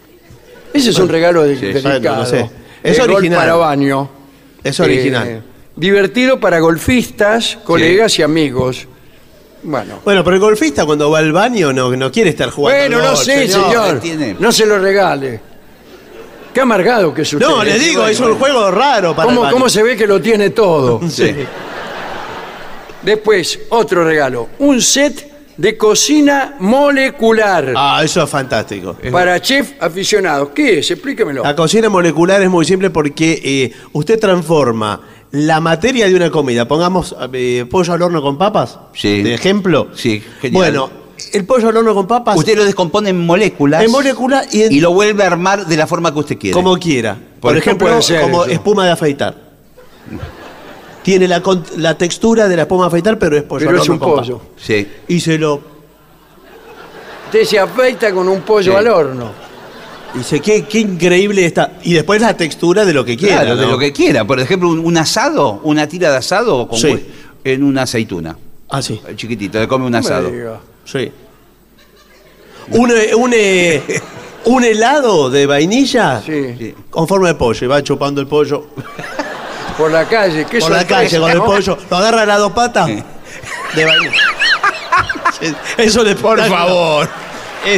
Ese 0.72 0.90
es 0.90 0.98
un 0.98 1.08
regalo 1.10 1.42
de, 1.44 1.56
Sí. 1.56 1.66
dedicado. 1.66 2.00
Bueno, 2.00 2.16
no 2.16 2.26
sé. 2.26 2.50
Es 2.82 2.96
De 2.96 3.02
golf 3.02 3.16
original. 3.16 3.38
para 3.38 3.54
baño. 3.56 4.10
Es 4.64 4.80
original. 4.80 5.28
Eh, 5.28 5.40
divertido 5.76 6.40
para 6.40 6.60
golfistas, 6.60 7.58
colegas 7.64 8.18
y 8.18 8.22
amigos. 8.22 8.88
Bueno. 9.62 10.00
Bueno, 10.04 10.22
pero 10.24 10.34
el 10.36 10.40
golfista 10.40 10.84
cuando 10.86 11.10
va 11.10 11.18
al 11.18 11.32
baño 11.32 11.72
no, 11.72 11.94
no 11.96 12.12
quiere 12.12 12.30
estar 12.30 12.50
jugando. 12.50 12.78
Bueno, 12.80 12.96
al 12.98 13.02
no 13.02 13.08
golf, 13.10 13.22
sé, 13.24 13.48
señor. 13.48 14.00
tiene. 14.00 14.36
No 14.38 14.52
se 14.52 14.64
lo 14.66 14.78
regale. 14.78 15.40
Qué 16.54 16.60
amargado 16.60 17.12
que 17.12 17.22
es 17.22 17.32
usted. 17.32 17.46
No, 17.46 17.62
le 17.62 17.78
digo, 17.78 18.06
es 18.06 18.18
un 18.20 18.34
juego 18.36 18.70
raro 18.70 19.14
para 19.14 19.28
el 19.28 19.34
¿Cómo, 19.34 19.42
baño. 19.42 19.52
cómo 19.54 19.68
se 19.68 19.82
ve 19.82 19.96
que 19.96 20.06
lo 20.06 20.20
tiene 20.20 20.50
todo? 20.50 21.00
Sí. 21.08 21.34
Después, 23.02 23.60
otro 23.70 24.04
regalo. 24.04 24.48
Un 24.58 24.80
set 24.82 25.30
de 25.56 25.76
cocina 25.76 26.54
molecular 26.60 27.72
Ah, 27.76 28.00
eso 28.04 28.22
es 28.22 28.30
fantástico. 28.30 28.96
para 29.10 29.40
chef 29.40 29.72
aficionados. 29.80 30.50
¿Qué 30.54 30.78
es? 30.80 30.90
Explíquemelo. 30.90 31.42
La 31.42 31.54
cocina 31.54 31.88
molecular 31.88 32.40
es 32.42 32.48
muy 32.50 32.64
simple 32.64 32.90
porque 32.90 33.40
eh, 33.44 33.72
usted 33.92 34.18
transforma 34.18 35.00
la 35.32 35.60
materia 35.60 36.06
de 36.06 36.14
una 36.14 36.30
comida. 36.30 36.66
Pongamos 36.66 37.14
eh, 37.32 37.66
pollo 37.70 37.92
al 37.92 38.02
horno 38.02 38.22
con 38.22 38.38
papas, 38.38 38.78
Sí. 38.94 39.22
de 39.22 39.34
ejemplo. 39.34 39.88
Sí, 39.94 40.22
genial. 40.40 40.52
Bueno, 40.62 40.90
el 41.32 41.44
pollo 41.44 41.68
al 41.68 41.76
horno 41.76 41.94
con 41.94 42.06
papas, 42.06 42.36
Usted 42.36 42.56
lo 42.56 42.64
descompone 42.64 43.10
en 43.10 43.26
moléculas. 43.26 43.82
en 43.84 43.90
molécula 43.90 44.44
y, 44.52 44.62
en- 44.62 44.72
y 44.72 44.80
lo 44.80 44.92
vuelve 44.92 45.24
a 45.24 45.26
armar 45.26 45.66
de 45.66 45.76
la 45.76 45.86
forma 45.86 46.12
que 46.12 46.18
usted 46.20 46.38
quiere. 46.38 46.54
como 46.54 46.76
quiera. 46.78 47.14
Por, 47.40 47.50
Por 47.52 47.56
ejemplo, 47.58 47.86
como 47.88 47.98
eso. 48.44 48.46
espuma 48.46 48.84
de 48.86 48.92
afeitar. 48.92 49.34
Tiene 51.02 51.28
la, 51.28 51.42
con- 51.42 51.64
la 51.76 51.96
textura 51.96 52.48
de 52.48 52.56
la 52.56 52.62
espuma 52.62 52.86
afeitar, 52.86 53.18
pero 53.18 53.36
es 53.36 53.42
pollo. 53.42 53.66
Pero 53.66 53.70
al 53.78 53.82
es 53.82 53.88
horno 53.88 53.94
un 53.94 53.98
con 53.98 54.18
pollo. 54.20 54.40
Sí. 54.56 54.86
Y 55.08 55.20
se 55.20 55.38
lo. 55.38 55.60
Usted 57.26 57.44
se 57.44 57.58
afeita 57.58 58.12
con 58.12 58.28
un 58.28 58.40
pollo 58.40 58.72
Sí. 58.72 58.76
al 58.78 58.88
horno. 58.88 59.47
Dice, 60.14 60.40
qué, 60.40 60.64
qué 60.64 60.80
increíble 60.80 61.44
está. 61.44 61.72
Y 61.82 61.92
después 61.92 62.20
la 62.20 62.34
textura 62.36 62.84
de 62.84 62.92
lo 62.92 63.04
que 63.04 63.16
quiera. 63.16 63.42
Claro, 63.42 63.56
de 63.56 63.66
lo 63.66 63.78
que 63.78 63.92
quiera. 63.92 64.24
Por 64.24 64.40
ejemplo, 64.40 64.68
un, 64.70 64.78
un 64.78 64.96
asado, 64.96 65.60
una 65.64 65.86
tira 65.86 66.10
de 66.10 66.16
asado 66.16 66.66
con 66.66 66.78
Sí. 66.78 66.88
hue- 66.88 67.02
en 67.44 67.62
una 67.62 67.82
aceituna. 67.82 68.36
Ah, 68.70 68.82
sí. 68.82 69.00
Chiquitito, 69.16 69.58
le 69.60 69.68
come 69.68 69.86
un 69.86 69.94
asado. 69.94 70.30
Sí. 70.84 71.12
Un, 72.70 72.90
eh, 72.90 73.14
un, 73.14 73.32
eh, 73.34 73.82
un 74.46 74.64
helado 74.64 75.30
de 75.30 75.46
vainilla 75.46 76.20
Sí. 76.24 76.74
con 76.90 77.06
forma 77.06 77.28
de 77.28 77.34
pollo. 77.34 77.64
Y 77.64 77.68
va 77.68 77.82
chupando 77.82 78.20
el 78.20 78.26
pollo 78.26 78.66
Por 79.76 79.90
la 79.90 80.06
calle. 80.08 80.46
Qué 80.50 80.58
por 80.58 80.70
la 80.70 80.78
sorpresa, 80.80 81.02
calle 81.02 81.18
con 81.20 81.30
el 81.30 81.38
¿no? 81.38 81.44
pollo. 81.44 81.78
Lo 81.90 81.96
agarra 81.96 82.22
a 82.22 82.26
las 82.26 82.38
dos 82.38 82.52
patas 82.52 82.88
de 82.88 83.84
vainilla. 83.84 84.12
Sí, 85.40 85.54
Eso 85.78 86.02
le 86.02 86.14
Por 86.16 86.40
favor. 86.46 87.08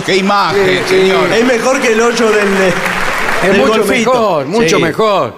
Qué 0.06 0.16
imagen, 0.16 0.86
señor. 0.88 1.32
Es 1.32 1.44
mejor 1.44 1.80
que 1.80 1.92
el 1.92 2.00
hoyo 2.00 2.30
del, 2.30 2.46
eh, 2.48 2.72
Es 3.42 3.48
del 3.48 3.58
mucho 3.60 3.82
golfito. 3.82 4.10
mejor, 4.12 4.46
mucho 4.46 4.76
Sí. 4.76 4.82
mejor. 4.82 5.34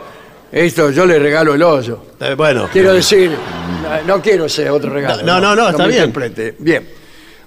Esto 0.53 0.91
yo 0.91 1.07
le 1.07 1.19
regalo 1.19 1.55
el 1.55 1.63
hoyo. 1.63 1.99
Eh, 2.21 2.35
Bueno. 2.37 2.69
Quiero 2.71 2.93
decir, 2.93 3.31
no, 4.07 4.17
no 4.17 4.23
quiero 4.23 4.49
ser 4.49 4.71
otro 4.71 4.93
regalo. 4.93 5.23
No, 5.23 5.41
no, 5.41 5.55
no, 5.57 5.71
está 5.71 5.85
me 5.85 5.89
bien. 5.89 6.05
interprete. 6.05 6.55
Bien. 6.59 6.89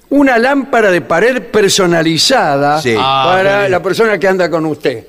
Una 0.09 0.37
lámpara 0.37 0.89
de 0.91 1.01
pared 1.01 1.41
personalizada 1.43 2.81
Sí. 2.81 2.95
Ah, 2.97 3.23
para 3.31 3.69
la 3.69 3.81
persona 3.83 4.17
que 4.17 4.27
anda 4.27 4.49
con 4.49 4.65
usted. 4.65 5.03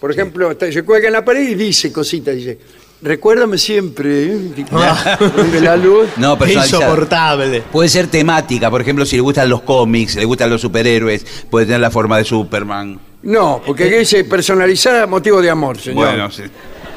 Por 0.00 0.10
ejemplo, 0.10 0.48
usted 0.48 0.72
se 0.72 0.82
cuelga 0.82 1.06
en 1.08 1.12
la 1.12 1.24
pared 1.24 1.46
y 1.48 1.54
dice 1.54 1.92
cositas, 1.92 2.34
dice, 2.34 2.58
recuérdame 3.02 3.58
siempre, 3.58 4.24
¿eh? 4.26 4.38
Ah. 4.72 5.18
Prende 5.34 5.60
la 5.60 5.76
luz. 5.76 6.08
No, 6.16 6.38
personalizada. 6.38 6.84
Insoportable. 6.84 7.60
Puede 7.72 7.88
ser 7.88 8.06
temática, 8.06 8.70
por 8.70 8.80
ejemplo, 8.80 9.04
si 9.04 9.16
le 9.16 9.22
gustan 9.22 9.48
los 9.48 9.62
cómics, 9.62 10.16
le 10.16 10.24
gustan 10.24 10.48
los 10.50 10.60
superhéroes, 10.60 11.24
puede 11.50 11.66
tener 11.66 11.80
la 11.80 11.90
forma 11.90 12.18
de 12.18 12.24
Superman. 12.24 12.98
No, 13.22 13.62
porque 13.64 13.84
aquí 13.84 13.94
dice 13.96 14.24
personalizada 14.24 15.06
motivo 15.06 15.40
de 15.42 15.50
amor, 15.50 15.78
señor. 15.78 16.06
Bueno, 16.06 16.30
sí. 16.30 16.42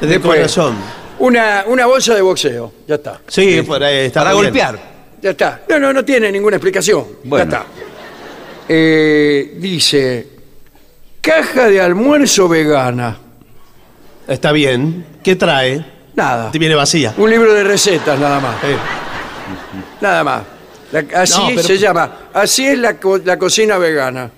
De 0.00 0.06
Después, 0.06 0.36
corazón. 0.38 0.76
Una, 1.18 1.64
una 1.66 1.86
bolsa 1.86 2.14
de 2.14 2.20
boxeo, 2.20 2.72
ya 2.86 2.96
está. 2.96 3.20
Sí, 3.28 3.62
por 3.62 3.82
ahí 3.82 4.06
está 4.06 4.20
Para 4.20 4.32
bien. 4.32 4.44
golpear. 4.44 4.78
Ya 5.22 5.30
está. 5.30 5.62
No, 5.68 5.78
no, 5.78 5.92
no 5.92 6.04
tiene 6.04 6.30
ninguna 6.30 6.56
explicación. 6.56 7.04
Bueno. 7.24 7.50
Ya 7.50 7.58
está. 7.58 7.66
Eh, 8.68 9.54
dice, 9.58 10.26
caja 11.20 11.68
de 11.68 11.80
almuerzo 11.80 12.48
vegana. 12.48 13.16
Está 14.28 14.52
bien. 14.52 15.06
¿Qué 15.22 15.36
trae? 15.36 15.84
Nada. 16.16 16.50
Te 16.50 16.58
viene 16.58 16.74
vacía. 16.74 17.14
Un 17.16 17.30
libro 17.30 17.52
de 17.54 17.62
recetas, 17.62 18.18
nada 18.18 18.40
más. 18.40 18.56
Eh, 18.64 18.76
Nada 20.00 20.24
más. 20.24 20.42
La- 20.92 21.04
así 21.22 21.38
No, 21.40 21.46
pero- 21.48 21.62
se 21.62 21.78
llama. 21.78 22.16
Así 22.32 22.66
es 22.66 22.78
la, 22.78 22.98
co- 22.98 23.18
la 23.18 23.38
cocina 23.38 23.76
vegana. 23.78 24.30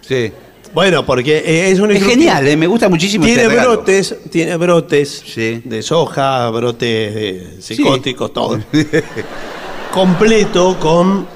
Sí. 0.00 0.32
Bueno, 0.74 1.04
porque 1.06 1.38
eh, 1.38 1.70
es 1.70 1.80
un 1.80 1.90
Es 1.90 2.04
genial, 2.04 2.46
eh, 2.46 2.56
me 2.56 2.66
gusta 2.66 2.88
muchísimo 2.88 3.24
Tiene 3.24 3.42
este 3.42 3.48
regalo. 3.54 3.76
brotes, 3.76 4.16
tiene 4.30 4.56
brotes 4.56 5.22
Sí. 5.26 5.62
de 5.64 5.82
soja, 5.82 6.50
brotes 6.50 7.14
de 7.14 7.56
psicóticos, 7.60 8.32
todo. 8.32 8.58
Completo 9.92 10.76
con, 10.78 11.26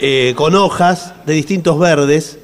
eh, 0.00 0.32
con 0.36 0.54
hojas 0.54 1.12
de 1.26 1.34
distintos 1.34 1.78
verdes. 1.78 2.38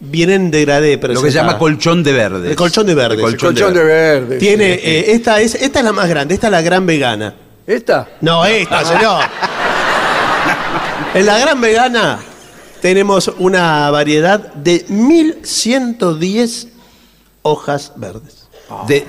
Vienen 0.00 0.50
degradé, 0.50 0.96
pero 0.98 1.12
Lo 1.14 1.22
que 1.22 1.30
se 1.30 1.34
llama 1.36 1.58
colchón 1.58 2.02
de 2.02 2.12
verde. 2.14 2.48
El 2.50 2.56
colchón 2.56 2.86
de 2.86 2.94
verdes. 2.94 3.18
El 3.18 3.22
colchón 3.24 3.50
Colchón 3.54 3.74
de 3.74 3.84
verde. 3.84 4.38
Tiene, 4.38 4.74
sí. 4.76 4.80
eh, 4.82 5.04
esta, 5.12 5.40
es, 5.40 5.54
esta 5.56 5.78
es 5.80 5.84
la 5.84 5.92
más 5.92 6.08
grande, 6.08 6.32
esta 6.34 6.46
es 6.46 6.50
la 6.52 6.62
gran 6.62 6.86
vegana. 6.86 7.34
¿Esta? 7.66 8.08
No, 8.22 8.44
esta, 8.46 8.84
señor. 8.84 9.24
en 11.14 11.26
la 11.26 11.38
gran 11.38 11.60
vegana 11.60 12.18
tenemos 12.80 13.28
una 13.38 13.90
variedad 13.90 14.40
de 14.54 14.84
1110 14.88 16.68
hojas 17.42 17.92
verdes. 17.96 18.48
De- 18.86 19.04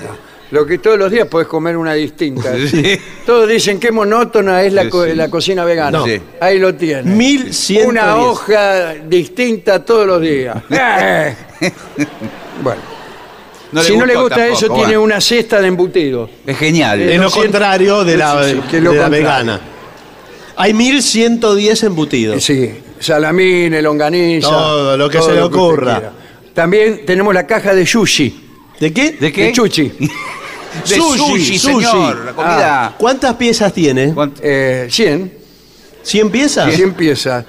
Lo 0.52 0.66
que 0.66 0.78
todos 0.80 0.98
los 0.98 1.10
días 1.10 1.28
puedes 1.28 1.48
comer 1.48 1.78
una 1.78 1.94
distinta. 1.94 2.54
Sí. 2.70 2.98
Todos 3.26 3.48
dicen 3.48 3.80
qué 3.80 3.92
monótona 3.92 4.62
es 4.64 4.74
la, 4.74 4.84
Sí, 4.84 4.90
co- 4.90 5.06
sí. 5.06 5.16
la 5.16 5.30
cocina 5.30 5.64
vegana. 5.66 6.00
No. 6.00 6.06
Sí. 6.06 6.20
Ahí 6.40 6.60
lo 6.60 6.76
tiene. 6.76 7.04
1110. 7.04 7.88
Una 7.88 8.18
hoja 8.18 8.94
distinta 9.08 9.84
todos 9.84 10.06
los 10.08 10.22
días. 10.22 10.58
Eh. 10.70 11.36
bueno, 12.64 12.82
no 13.72 13.82
si 13.84 13.96
no 13.96 14.06
le 14.06 14.14
gustó 14.14 14.22
gusta 14.24 14.36
tampoco, 14.38 14.58
eso, 14.58 14.66
tiene 14.74 14.84
bueno. 14.98 15.02
una 15.04 15.22
cesta 15.22 15.62
de 15.62 15.68
embutidos. 15.68 16.30
Es 16.46 16.58
genial. 16.58 17.02
Es 17.02 17.20
lo 17.20 17.30
contrario 17.32 18.04
de 18.04 18.18
la, 18.18 18.44
Sí, 18.44 18.52
sí, 18.56 18.62
que 18.70 18.78
es 18.78 18.84
lo 18.84 18.92
de 18.92 18.98
la 18.98 19.04
contrario. 19.04 19.28
vegana. 19.28 19.62
Hay 20.58 20.74
1110 20.74 21.84
embutidos. 21.84 22.44
Sí, 22.44 22.72
salamín, 23.00 23.82
longaniza. 23.82 24.50
Todo 24.50 24.98
lo 24.98 25.10
que 25.10 25.22
se 25.22 25.34
le 25.34 25.44
usted 25.44 25.56
ocurra. 25.58 25.94
quiera. 26.00 26.12
También 26.54 27.06
tenemos 27.06 27.34
la 27.34 27.48
caja 27.48 27.74
de 27.74 27.86
sushi. 27.86 28.50
¿De 28.82 28.92
qué? 28.92 29.12
¿De 29.12 29.32
qué? 29.32 29.46
De 29.46 29.52
chuchi. 29.54 29.84
De 30.88 30.96
sushi, 30.96 31.60
señor. 31.60 32.26
La 32.26 32.34
comida. 32.34 32.96
¿Cuántas 32.98 33.36
piezas 33.36 33.72
tiene? 33.74 34.14
Eh, 34.42 34.88
100. 34.90 35.34
¿100 36.04 36.32
piezas? 36.32 36.74
100 36.74 36.94
piezas. 36.96 37.46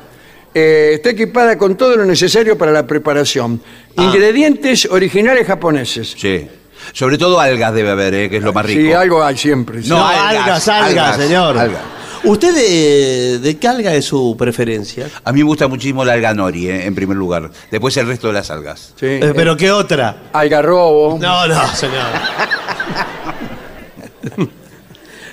Eh, 0.54 0.90
está 0.94 1.08
equipada 1.10 1.56
con 1.56 1.76
todo 1.76 1.96
lo 1.96 2.04
necesario 2.04 2.58
para 2.58 2.70
la 2.70 2.86
preparación. 2.86 3.62
Ah. 3.96 4.02
Ingredientes 4.04 4.86
originales 4.90 5.46
japoneses. 5.46 6.14
Sí. 6.18 6.46
Sobre 6.92 7.16
todo 7.16 7.40
algas 7.40 7.72
debe 7.72 7.90
haber, 7.90 8.12
eh, 8.12 8.28
que 8.28 8.36
es 8.36 8.42
lo 8.42 8.52
más 8.52 8.66
rico. 8.66 8.80
Sí, 8.82 8.92
algo 8.92 9.24
hay 9.24 9.38
siempre. 9.38 9.82
sí. 9.82 9.88
No, 9.88 9.96
No, 9.98 10.06
algas, 10.06 10.68
algas, 10.68 10.68
algas, 10.68 10.88
algas, 10.88 11.16
señor. 11.16 11.56
algas. 11.58 11.80
¿Usted 12.24 12.54
de, 12.54 13.38
de 13.40 13.58
qué 13.58 13.66
alga 13.68 13.94
es 13.94 14.04
su 14.04 14.36
preferencia? 14.38 15.08
A 15.24 15.32
mí 15.32 15.40
me 15.40 15.44
gusta 15.44 15.66
muchísimo 15.66 16.04
la 16.04 16.12
alga 16.12 16.32
nori, 16.34 16.68
eh, 16.68 16.86
en 16.86 16.94
primer 16.94 17.16
lugar. 17.16 17.50
Después 17.70 17.96
el 17.96 18.06
resto 18.06 18.28
de 18.28 18.34
las 18.34 18.50
algas. 18.50 18.94
Sí. 18.98 19.06
Eh, 19.06 19.32
¿Pero 19.34 19.56
qué 19.56 19.72
otra? 19.72 20.16
Algarrobo. 20.32 21.18
No, 21.20 21.46
no, 21.48 21.66
señor. 21.74 22.06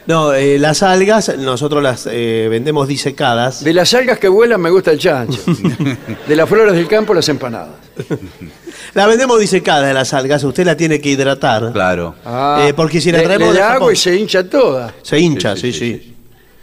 No, 0.08 0.34
eh, 0.34 0.58
las 0.58 0.82
algas 0.82 1.38
nosotros 1.38 1.84
las 1.84 2.08
eh, 2.12 2.48
vendemos 2.50 2.88
disecadas. 2.88 3.64
De 3.64 3.74
las 3.74 3.94
algas 3.94 4.18
que 4.18 4.28
vuelan 4.28 4.60
me 4.60 4.72
gusta 4.72 4.90
el 4.92 4.98
chancho. 4.98 5.40
De 6.28 6.36
las 6.36 6.50
flores 6.50 6.74
del 6.74 6.88
campo 6.88 7.14
las 7.14 7.30
empanadas. 7.30 7.76
La 8.96 9.06
vendemos 9.06 9.40
disecada 9.40 9.94
las 9.94 10.14
algas, 10.16 10.44
usted 10.44 10.66
la 10.66 10.76
tiene 10.76 11.00
que 11.00 11.10
hidratar. 11.10 11.72
Claro. 11.74 12.16
Ah, 12.26 12.66
Eh, 12.68 12.74
porque 12.74 13.00
si 13.00 13.12
la 13.12 13.20
le- 13.20 13.26
traemos 13.26 13.50
le 13.50 13.54
de 13.54 13.60
da 13.60 13.68
agua 13.74 13.80
Japón- 13.90 13.94
y 13.94 13.98
se 13.98 14.16
hincha 14.16 14.44
toda. 14.50 14.94
Se 15.04 15.20
hincha, 15.20 15.56
Sí, 15.56 15.72
sí, 15.72 15.74
sí, 15.74 15.80
sí. 16.04 16.16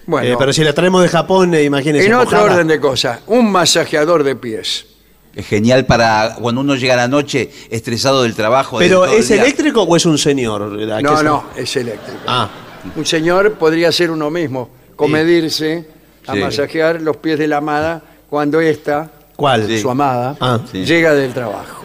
Bueno, 0.06 0.28
Eh, 0.32 0.36
pero 0.38 0.52
si 0.52 0.62
la 0.62 0.72
traemos 0.72 1.02
de 1.02 1.08
Japón, 1.08 1.52
eh, 1.54 1.64
imagínese. 1.64 2.06
en 2.06 2.14
otro 2.14 2.38
mojada. 2.38 2.52
orden 2.54 2.68
de 2.68 2.78
cosas, 2.80 3.20
un 3.26 3.50
masajeador 3.50 4.22
de 4.22 4.36
pies. 4.36 4.86
Es 5.34 5.46
genial 5.46 5.84
para 5.84 6.36
cuando 6.40 6.60
uno 6.62 6.76
llega 6.76 6.94
a 6.94 6.96
la 6.96 7.08
noche 7.08 7.50
estresado 7.70 8.22
del 8.22 8.34
trabajo. 8.34 8.78
de 8.78 8.86
¿Pero 8.86 9.02
todo 9.02 9.12
el 9.12 9.20
es 9.20 9.28
día. 9.28 9.42
eléctrico 9.42 9.82
o 9.82 9.96
es 9.96 10.06
un 10.06 10.16
señor? 10.16 10.62
¿A 10.92 10.96
qué 10.98 11.02
No, 11.02 11.16
se- 11.18 11.24
no, 11.24 11.44
es 11.56 11.76
eléctrico. 11.76 12.18
Ah, 12.26 12.48
Un 12.96 13.04
señor 13.04 13.54
podría 13.54 13.90
ser 13.90 14.12
uno 14.12 14.30
mismo, 14.30 14.70
comedirse 14.94 15.88
a 16.26 16.34
Sí. 16.34 16.38
masajear 16.38 17.02
los 17.02 17.16
pies 17.16 17.36
de 17.38 17.48
la 17.48 17.56
amada 17.56 18.00
cuando 18.30 18.60
ésta, 18.60 19.10
¿cuál? 19.34 19.66
Sí. 19.66 19.80
su 19.80 19.90
amada, 19.90 20.36
Ah, 20.40 20.60
sí. 20.70 20.84
llega 20.84 21.12
del 21.12 21.32
trabajo. 21.34 21.84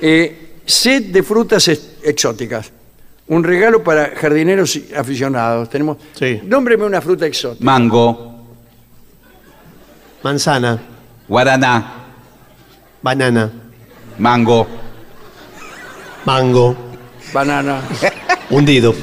Eh, 0.00 0.54
set 0.64 1.06
de 1.06 1.22
frutas 1.24 1.66
ex- 1.68 1.88
exóticas. 2.04 2.70
Un 3.32 3.42
regalo 3.42 3.82
para 3.82 4.10
jardineros 4.14 4.76
y 4.76 4.90
aficionados. 4.94 5.70
Tenemos. 5.70 5.96
Sí. 6.12 6.38
Nómbreme 6.44 6.84
una 6.84 7.00
fruta 7.00 7.24
exótica. 7.24 7.64
Mango, 7.64 8.44
Manzana, 10.22 10.78
guaraná, 11.26 11.94
banana, 13.00 13.50
mango. 14.18 14.66
mango, 16.26 16.76
Banana. 17.32 17.80
hundido. 18.50 18.94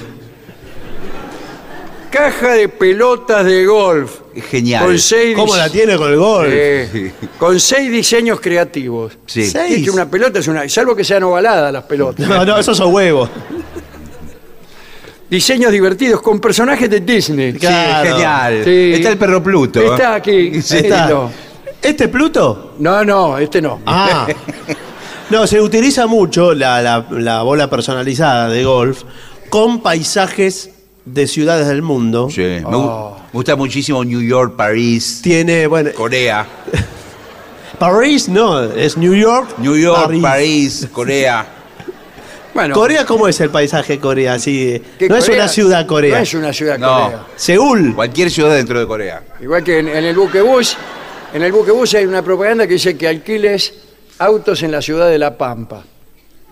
Caja 2.11 2.49
de 2.53 2.69
pelotas 2.69 3.43
de 3.45 3.65
golf. 3.65 4.19
Genial. 4.51 4.86
Con 4.86 4.99
seis 4.99 5.36
¿Cómo 5.36 5.55
la 5.55 5.69
tiene 5.71 5.97
con 5.97 6.11
el 6.11 6.17
gol? 6.17 6.47
Eh, 6.51 7.13
con 7.39 7.59
seis 7.59 7.89
diseños 7.91 8.39
creativos. 8.39 9.17
Sí. 9.25 9.49
Seis. 9.49 9.77
Es 9.77 9.84
que 9.86 9.89
una 9.89 10.07
pelota 10.07 10.38
es 10.38 10.47
una. 10.47 10.69
Salvo 10.69 10.95
que 10.95 11.03
sean 11.03 11.23
ovaladas 11.23 11.73
las 11.73 11.84
pelotas. 11.86 12.27
No, 12.27 12.45
no, 12.45 12.59
esos 12.59 12.77
son 12.77 12.93
huevos. 12.93 13.27
Diseños 15.30 15.71
divertidos 15.71 16.21
con 16.21 16.39
personajes 16.39 16.89
de 16.89 17.01
Disney. 17.01 17.51
Sí, 17.53 17.59
Claro. 17.59 18.09
genial. 18.09 18.61
Sí. 18.63 18.91
Está 18.95 19.09
el 19.09 19.17
perro 19.17 19.43
Pluto. 19.43 19.80
Está 19.93 20.15
aquí. 20.15 20.61
Sí. 20.61 20.77
Está. 20.77 21.30
¿Este 21.82 22.05
es 22.05 22.09
Pluto? 22.09 22.75
No, 22.80 23.05
no, 23.05 23.38
este 23.38 23.61
no. 23.61 23.80
Ah. 23.86 24.27
No, 25.30 25.45
se 25.45 25.61
utiliza 25.61 26.07
mucho 26.07 26.55
la, 26.55 26.82
la- 26.82 27.05
la 27.11 27.43
bola 27.43 27.69
personalizada 27.69 28.49
de 28.49 28.63
golf 28.63 29.03
con 29.51 29.84
paisajes 29.84 30.71
de 31.05 31.27
ciudades 31.27 31.67
del 31.67 31.84
mundo. 31.84 32.30
Sí, 32.32 32.41
me, 32.41 32.63
gu- 32.63 33.11
me 33.13 33.30
gusta 33.34 33.55
muchísimo 33.55 34.03
New 34.03 34.21
York, 34.21 34.55
París, 34.55 35.19
Tiene, 35.21 35.67
bueno, 35.67 35.91
Corea. 35.95 36.47
París 37.77 38.27
no, 38.27 38.59
es 38.63 38.97
New 38.97 39.13
York. 39.13 39.59
New 39.59 39.75
York, 39.77 40.19
París, 40.19 40.88
Corea. 40.91 41.45
Bueno, 42.53 42.73
Corea, 42.75 43.05
¿cómo 43.05 43.27
es 43.27 43.39
el 43.41 43.49
paisaje 43.49 43.93
de 43.93 43.99
Corea? 43.99 44.33
Así, 44.33 44.81
¿qué 44.97 45.07
no 45.07 45.15
es 45.17 45.29
una 45.29 45.47
ciudad 45.47 45.85
Corea. 45.85 46.17
No 46.17 46.23
es 46.23 46.33
una 46.33 46.51
ciudad 46.53 46.77
No. 46.77 47.03
Corea. 47.05 47.25
Seúl. 47.35 47.95
Cualquier 47.95 48.31
ciudad 48.31 48.55
dentro 48.55 48.79
de 48.79 48.87
Corea. 48.87 49.21
Igual 49.41 49.63
que 49.63 49.79
en, 49.79 49.87
en 49.87 50.03
el 50.03 50.15
buquebús, 50.15 50.75
en 51.33 51.43
el 51.43 51.51
buquebús 51.51 51.93
hay 51.93 52.05
una 52.05 52.21
propaganda 52.23 52.65
que 52.67 52.73
dice 52.73 52.97
que 52.97 53.07
alquiles 53.07 53.73
autos 54.17 54.63
en 54.63 54.71
la 54.71 54.81
ciudad 54.81 55.07
de 55.09 55.17
La 55.19 55.37
Pampa. 55.37 55.83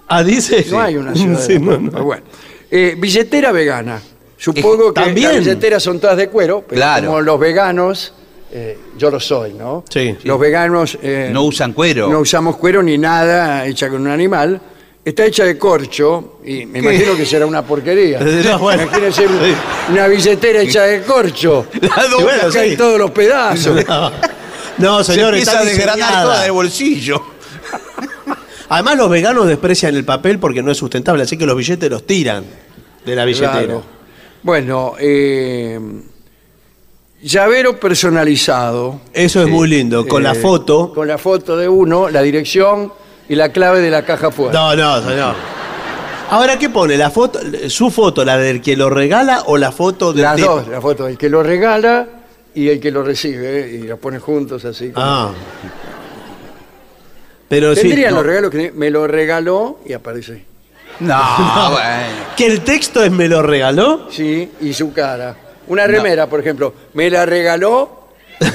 Ah, 0.09 0.23
dice. 0.23 0.65
No 0.69 0.79
hay 0.79 0.97
una 0.97 1.13
ciudad 1.15 1.39
Sí, 1.45 1.53
de 1.53 1.59
La 1.59 1.65
no, 1.65 1.71
Pampa. 1.73 1.97
no. 1.99 2.03
Bueno. 2.05 2.23
Eh, 2.69 2.95
billetera 2.97 3.51
vegana. 3.51 4.01
Supongo 4.37 4.93
que 4.93 5.01
¿También? 5.01 5.29
las 5.31 5.39
billeteras 5.39 5.81
son 5.81 5.99
todas 5.99 6.15
de 6.15 6.29
cuero, 6.29 6.63
pero 6.67 6.79
Claro. 6.79 7.07
como 7.07 7.21
los 7.21 7.39
veganos, 7.39 8.13
eh, 8.51 8.77
yo 8.97 9.09
lo 9.09 9.19
soy, 9.19 9.53
¿no? 9.53 9.83
Sí. 9.89 10.15
Los 10.23 10.39
veganos 10.39 10.97
eh, 11.01 11.31
No 11.33 11.41
usan 11.43 11.73
cuero. 11.73 12.07
no 12.07 12.19
usamos 12.19 12.55
cuero 12.57 12.83
ni 12.83 12.99
nada 12.99 13.65
hecha 13.65 13.89
con 13.89 14.01
un 14.01 14.09
animal. 14.09 14.61
Está 15.07 15.23
hecha 15.25 15.45
de 15.45 15.57
corcho 15.57 16.39
y 16.43 16.65
me 16.65 16.79
imagino 16.79 17.15
que 17.15 17.25
será 17.25 17.45
una 17.45 17.61
porquería. 17.65 18.19
No, 18.43 18.59
bueno. 18.59 18.83
Imagínense 18.83 19.25
un- 19.25 19.55
una 19.93 20.07
billetera 20.07 20.61
hecha 20.61 20.83
de 20.83 21.01
corcho. 21.03 21.65
Hay 22.59 22.71
sí. 22.71 22.75
todos 22.77 22.99
los 22.99 23.11
pedazos. 23.11 23.85
No, 23.87 24.11
No, 24.77 25.03
Se 25.05 25.13
señor, 25.13 25.29
empieza 25.29 25.51
está 25.51 25.61
a 25.61 25.65
desgranar 25.65 26.23
toda 26.23 26.43
de 26.43 26.49
bolsillo. 26.51 27.23
Además, 28.69 28.97
los 28.97 29.09
veganos 29.09 29.47
desprecian 29.47 29.95
el 29.95 30.03
papel 30.03 30.39
porque 30.39 30.61
no 30.61 30.71
es 30.71 30.77
sustentable, 30.77 31.23
así 31.23 31.37
que 31.37 31.45
los 31.45 31.55
billetes 31.55 31.89
los 31.89 32.05
tiran 32.05 32.43
de 33.05 33.15
la 33.15 33.23
billetera. 33.23 33.51
Claro. 33.63 33.83
Bueno, 34.43 34.95
eh, 34.99 35.79
llavero 37.21 37.79
personalizado. 37.79 38.99
Eso 39.13 39.41
es 39.41 39.47
muy 39.47 39.69
lindo, 39.69 40.05
con 40.05 40.21
la 40.21 40.33
Eh, 40.33 40.35
foto. 40.35 40.91
Con 40.93 41.07
la 41.07 41.17
foto 41.17 41.55
de 41.55 41.69
uno, 41.69 42.09
la 42.09 42.21
dirección 42.21 42.91
y 43.29 43.35
la 43.35 43.51
clave 43.51 43.81
de 43.81 43.89
la 43.91 44.03
caja 44.05 44.31
fuerte. 44.31 44.57
No, 44.57 44.75
no, 44.75 45.01
señor. 45.07 45.35
Ahora, 46.29 46.57
¿qué 46.59 46.69
pone? 46.69 46.97
¿La 46.97 47.09
foto, 47.09 47.39
¿Su 47.69 47.89
foto, 47.89 48.25
la 48.25 48.37
del 48.37 48.61
que 48.61 48.75
lo 48.75 48.89
regala 48.89 49.43
o 49.45 49.57
la 49.57 49.71
foto 49.71 50.11
del 50.13 50.23
Las 50.23 50.35
tipo? 50.35 50.47
dos, 50.57 50.67
la 50.67 50.81
foto 50.81 51.05
del 51.05 51.17
que 51.17 51.29
lo 51.29 51.41
regala 51.41 52.05
y 52.53 52.67
el 52.69 52.79
que 52.79 52.91
lo 52.91 53.03
recibe, 53.03 53.61
eh, 53.61 53.75
y 53.75 53.87
los 53.87 53.97
pone 53.99 54.19
juntos 54.19 54.65
así. 54.65 54.89
como- 54.91 55.05
Ah. 55.05 55.31
Pero 57.49 57.73
sí. 57.75 57.81
Tendrían 57.83 58.11
no. 58.11 58.17
los 58.17 58.25
regalos 58.25 58.51
que 58.51 58.71
me 58.73 58.89
lo 58.89 59.07
regaló 59.07 59.79
y 59.85 59.93
aparece. 59.93 60.43
No, 60.99 61.15
bueno. 61.71 62.07
¿Que 62.35 62.45
el 62.47 62.61
texto 62.61 63.03
es 63.03 63.11
me 63.11 63.27
lo 63.29 63.41
regaló? 63.41 64.07
Sí, 64.11 64.51
y 64.61 64.73
su 64.73 64.91
cara. 64.91 65.35
Una 65.67 65.85
remera, 65.87 66.27
por 66.27 66.39
ejemplo, 66.39 66.73
me 66.93 67.09
la 67.09 67.25
regaló. 67.25 68.07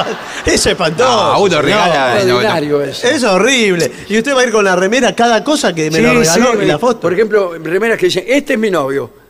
Eso 0.00 0.06
es 0.46 0.66
espantoso. 0.66 1.32
No, 1.34 1.40
uno 1.40 1.62
regala- 1.62 2.24
no, 2.24 2.40
no. 2.42 2.82
Es 2.82 3.24
horrible. 3.24 3.90
Y 4.08 4.18
usted 4.18 4.34
va 4.34 4.40
a 4.40 4.44
ir 4.44 4.52
con 4.52 4.64
la 4.64 4.76
remera 4.76 5.14
cada 5.14 5.42
cosa 5.44 5.74
que 5.74 5.90
me 5.90 5.98
Sí, 5.98 6.02
lo 6.02 6.14
regaló 6.18 6.52
sí, 6.52 6.58
y 6.62 6.66
la 6.66 6.78
foto. 6.78 7.00
Por 7.00 7.12
ejemplo, 7.12 7.54
remeras 7.62 7.98
que 7.98 8.06
dicen, 8.06 8.24
este 8.26 8.54
es 8.54 8.58
mi 8.58 8.70
novio. 8.70 9.10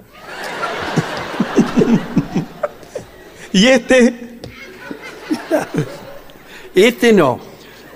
Y 3.52 3.66
este. 3.68 4.14
Este 6.74 7.12
no. 7.12 7.40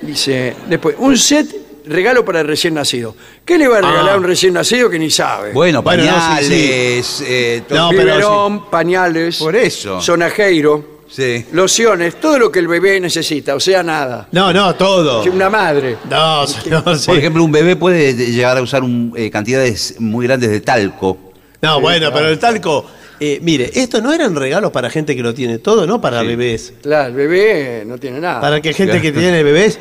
Dice, 0.00 0.56
después, 0.66 0.96
un 0.98 1.18
set 1.18 1.46
regalo 1.84 2.24
para 2.24 2.40
el 2.40 2.46
recién 2.46 2.72
nacido. 2.72 3.14
¿Qué 3.44 3.58
le 3.58 3.68
va 3.68 3.76
a 3.78 3.80
regalar 3.82 4.08
Ah. 4.10 4.14
a 4.14 4.16
un 4.16 4.24
recién 4.24 4.54
nacido 4.54 4.88
que 4.88 4.98
ni 4.98 5.10
sabe? 5.10 5.52
Bueno, 5.52 5.82
Bueno, 5.82 6.04
no, 6.04 6.08
sí, 6.08 6.16
pañales. 6.16 7.24
eh, 7.26 7.62
to- 7.68 7.74
No, 7.74 7.90
pero 7.90 8.02
Biberón, 8.04 8.70
pañales, 8.70 9.36
Por 9.36 9.54
eso. 9.54 10.00
sonajeiro, 10.00 10.99
Sí. 11.10 11.44
lociones, 11.52 12.20
todo 12.20 12.38
lo 12.38 12.52
que 12.52 12.60
el 12.60 12.68
bebé 12.68 13.00
necesita, 13.00 13.54
o 13.56 13.60
sea, 13.60 13.82
nada. 13.82 14.28
No, 14.30 14.52
no, 14.52 14.74
todo. 14.76 15.24
Una 15.24 15.50
madre. 15.50 15.96
No, 16.08 16.46
señor, 16.46 16.96
sí. 16.96 17.06
Por 17.06 17.18
ejemplo, 17.18 17.42
un 17.44 17.50
bebé 17.52 17.74
puede 17.76 18.14
llegar 18.14 18.56
a 18.56 18.62
usar 18.62 18.82
un, 18.84 19.12
eh, 19.16 19.30
cantidades 19.30 19.96
muy 19.98 20.26
grandes 20.26 20.50
de 20.50 20.60
talco. 20.60 21.18
No, 21.62 21.80
bueno, 21.80 22.10
pero 22.12 22.28
el 22.28 22.38
talco. 22.38 22.86
eh, 23.18 23.38
mire, 23.42 23.70
esto 23.74 24.00
no 24.00 24.12
eran 24.12 24.34
regalos 24.36 24.70
para 24.70 24.88
gente 24.88 25.14
que 25.16 25.22
lo 25.22 25.34
tiene 25.34 25.58
todo, 25.58 25.86
no 25.86 26.00
para 26.00 26.22
bebés. 26.22 26.72
Claro, 26.80 27.08
el 27.08 27.14
bebé 27.14 27.82
no 27.86 27.98
tiene 27.98 28.20
nada. 28.20 28.40
Para 28.40 28.60
que 28.62 28.72
gente 28.72 29.00
que 29.02 29.12
tiene 29.12 29.42
bebés. 29.42 29.78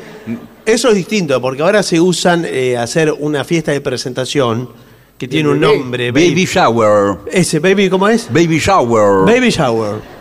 Eso 0.66 0.88
es 0.90 0.94
distinto, 0.94 1.40
porque 1.40 1.62
ahora 1.62 1.82
se 1.82 2.00
usan 2.00 2.44
eh, 2.46 2.76
hacer 2.76 3.12
una 3.18 3.44
fiesta 3.44 3.72
de 3.72 3.80
presentación 3.80 4.68
que 5.16 5.26
tiene 5.26 5.48
un 5.48 5.60
nombre. 5.60 6.12
Baby 6.12 6.44
shower. 6.44 7.18
Ese, 7.32 7.60
baby, 7.60 7.88
¿cómo 7.88 8.08
es? 8.08 8.28
Baby 8.30 8.58
shower. 8.58 9.24
Baby 9.26 9.50
shower. 9.50 10.19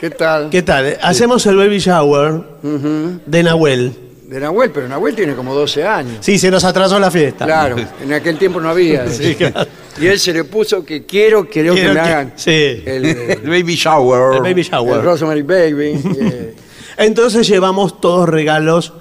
¿Qué 0.00 0.10
tal? 0.10 0.50
¿Qué 0.50 0.62
tal? 0.62 0.86
Eh, 0.86 0.98
Hacemos 1.00 1.44
el 1.46 1.56
baby 1.56 1.78
shower 1.78 2.40
de 2.62 3.42
Nahuel. 3.42 3.92
De 4.28 4.40
Nahuel, 4.40 4.70
pero 4.72 4.88
Nahuel 4.88 5.14
tiene 5.14 5.34
como 5.34 5.54
12 5.54 5.84
años. 5.86 6.16
Sí, 6.20 6.36
se 6.38 6.50
nos 6.50 6.64
atrasó 6.64 6.98
la 6.98 7.10
fiesta. 7.10 7.44
Claro, 7.44 7.76
en 8.02 8.12
aquel 8.12 8.38
tiempo 8.38 8.60
no 8.60 8.68
había. 8.68 9.06
Sí, 9.10 9.34
claro. 9.36 9.66
Y 10.00 10.06
él 10.08 10.18
se 10.18 10.32
le 10.34 10.44
puso 10.44 10.84
que 10.84 11.06
quiero, 11.06 11.48
quiero, 11.48 11.72
Quiero 11.72 11.88
que 11.88 11.94
me 11.94 12.04
que- 12.04 12.12
hagan 12.12 12.32
sí. 12.36 12.82
el, 12.84 13.04
El 13.44 13.48
baby 13.48 13.74
shower. 13.76 14.36
El 14.36 14.42
baby 14.42 14.60
el 14.60 14.66
shower. 14.66 15.02
Rosemary 15.02 15.42
Baby. 15.42 16.00
eh, 16.20 16.54
Entonces 16.98 17.46
llevamos 17.48 18.00
todos 18.00 18.28
regalos 18.28 18.92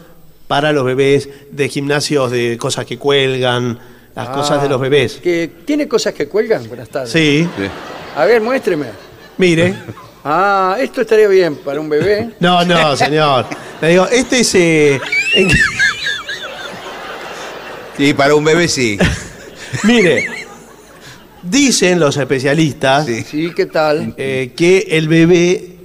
para 0.47 0.71
los 0.71 0.85
bebés 0.85 1.27
de 1.51 1.67
gimnasios, 1.69 2.31
de 2.31 2.55
cosas 2.57 2.85
que 2.85 2.97
cuelgan, 2.97 3.77
las 4.15 4.29
cosas 4.29 4.61
de 4.61 4.69
los 4.69 4.79
bebés. 4.79 5.15
que 5.21 5.49
¿Tiene 5.65 5.87
cosas 5.87 6.13
que 6.13 6.27
cuelgan? 6.29 6.65
Buenas 6.67 6.87
tardes. 6.87 7.11
Sí, 7.11 7.45
Sí. 7.57 7.63
A 8.15 8.23
ver, 8.25 8.41
muéstreme. 8.41 8.85
mire. 9.37 9.73
Ah, 10.27 10.75
esto 10.79 11.01
estaría 11.01 11.27
bien 11.27 11.55
para 11.57 11.79
un 11.79 11.87
bebé. 11.87 12.31
No, 12.39 12.65
no, 12.65 12.95
señor. 12.97 13.45
Le 13.81 13.89
digo, 13.89 14.07
este 14.07 14.39
es... 14.39 14.55
eh, 14.55 14.99
en- 15.35 15.49
Sí, 17.97 18.13
para 18.13 18.35
un 18.35 18.43
bebé 18.43 18.67
sí. 18.67 18.97
mire, 19.83 20.27
dicen 21.43 21.97
los 21.99 22.17
especialistas 22.17 23.05
Sí. 23.05 23.23
Sí, 23.23 23.51
¿qué 23.55 23.67
tal? 23.67 24.13
eh, 24.17 24.51
que 24.55 24.79
el 24.89 25.07
bebé 25.07 25.75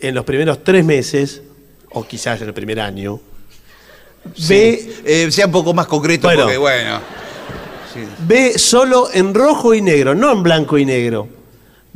en 0.00 0.14
los 0.14 0.24
primeros 0.24 0.62
tres 0.62 0.84
meses, 0.84 1.42
o 1.90 2.06
quizás 2.06 2.40
en 2.42 2.48
el 2.48 2.54
primer 2.54 2.78
año, 2.80 3.18
ve, 4.48 4.94
Eh, 5.04 5.28
sea 5.32 5.46
un 5.46 5.52
poco 5.52 5.72
más 5.74 5.86
concreto 5.86 6.28
Bueno. 6.28 6.42
porque, 6.42 6.58
bueno. 6.58 7.00
ve 8.28 8.58
solo 8.58 9.08
en 9.12 9.32
rojo 9.34 9.74
y 9.74 9.80
negro, 9.82 10.14
no 10.14 10.30
en 10.32 10.42
blanco 10.44 10.76
y 10.78 10.84
negro. 10.84 11.28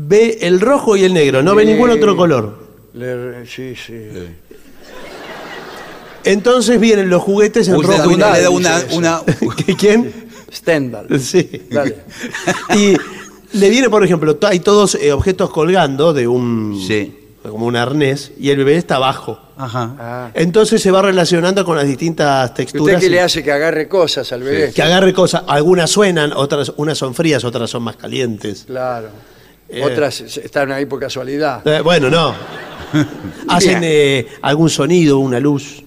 Ve 0.02 0.38
el 0.40 0.60
rojo 0.60 0.96
y 0.96 1.04
el 1.04 1.12
negro, 1.12 1.42
no 1.42 1.54
ve 1.54 1.64
ningún 1.66 1.90
otro 1.90 2.16
color. 2.16 2.58
Le- 2.94 3.44
sí, 3.46 3.74
sí. 3.76 3.94
Entonces 6.24 6.78
vienen 6.80 7.08
los 7.08 7.22
juguetes 7.22 7.68
en 7.68 7.82
rojo 7.82 8.10
y 8.10 8.14
una- 8.14 8.32
le 8.32 8.42
da 8.42 8.50
negro. 8.50 8.52
una, 8.52 8.74
dice 8.76 8.86
eso. 8.90 8.98
una- 8.98 9.22
¿Qué- 9.66 9.76
¿Quién? 9.76 10.12
Stendhal. 10.52 11.20
Sí. 11.20 11.62
Dale. 11.70 11.96
Y 12.76 12.96
le 13.58 13.70
viene, 13.70 13.88
por 13.88 14.04
ejemplo, 14.04 14.36
to- 14.36 14.46
hay 14.46 14.60
todos 14.60 14.94
eh, 14.96 15.12
objetos 15.12 15.50
colgando 15.50 16.12
de 16.12 16.26
un. 16.28 16.82
Sí. 16.86 17.16
como 17.42 17.64
un 17.66 17.74
arnés, 17.76 18.32
y 18.38 18.50
el 18.50 18.58
bebé 18.58 18.76
está 18.76 18.96
abajo. 18.96 19.38
Ajá. 19.56 19.96
Ah. 19.98 20.30
Entonces 20.34 20.82
se 20.82 20.90
va 20.90 21.00
relacionando 21.00 21.64
con 21.64 21.74
las 21.76 21.86
distintas 21.86 22.48
¿Y 22.48 22.52
¿Usted 22.52 22.64
texturas. 22.64 23.00
qué 23.00 23.06
y- 23.06 23.08
le 23.10 23.20
hace 23.22 23.42
que 23.42 23.50
agarre 23.50 23.88
cosas 23.88 24.30
al 24.32 24.42
bebé? 24.42 24.72
que 24.74 24.82
agarre 24.82 25.14
cosas. 25.14 25.44
Algunas 25.46 25.88
suenan, 25.90 26.32
otras, 26.34 26.70
unas 26.76 26.98
son 26.98 27.14
frías, 27.14 27.42
otras 27.44 27.70
son 27.70 27.82
más 27.82 27.96
calientes. 27.96 28.64
Claro. 28.66 29.08
Eh. 29.72 29.82
Otras 29.84 30.20
están 30.20 30.72
ahí 30.72 30.84
por 30.86 30.98
casualidad. 30.98 31.66
Eh, 31.66 31.80
bueno, 31.80 32.10
no. 32.10 32.34
Hacen 33.48 33.80
eh, 33.84 34.26
algún 34.42 34.68
sonido, 34.68 35.18
una 35.18 35.38
luz. 35.38 35.84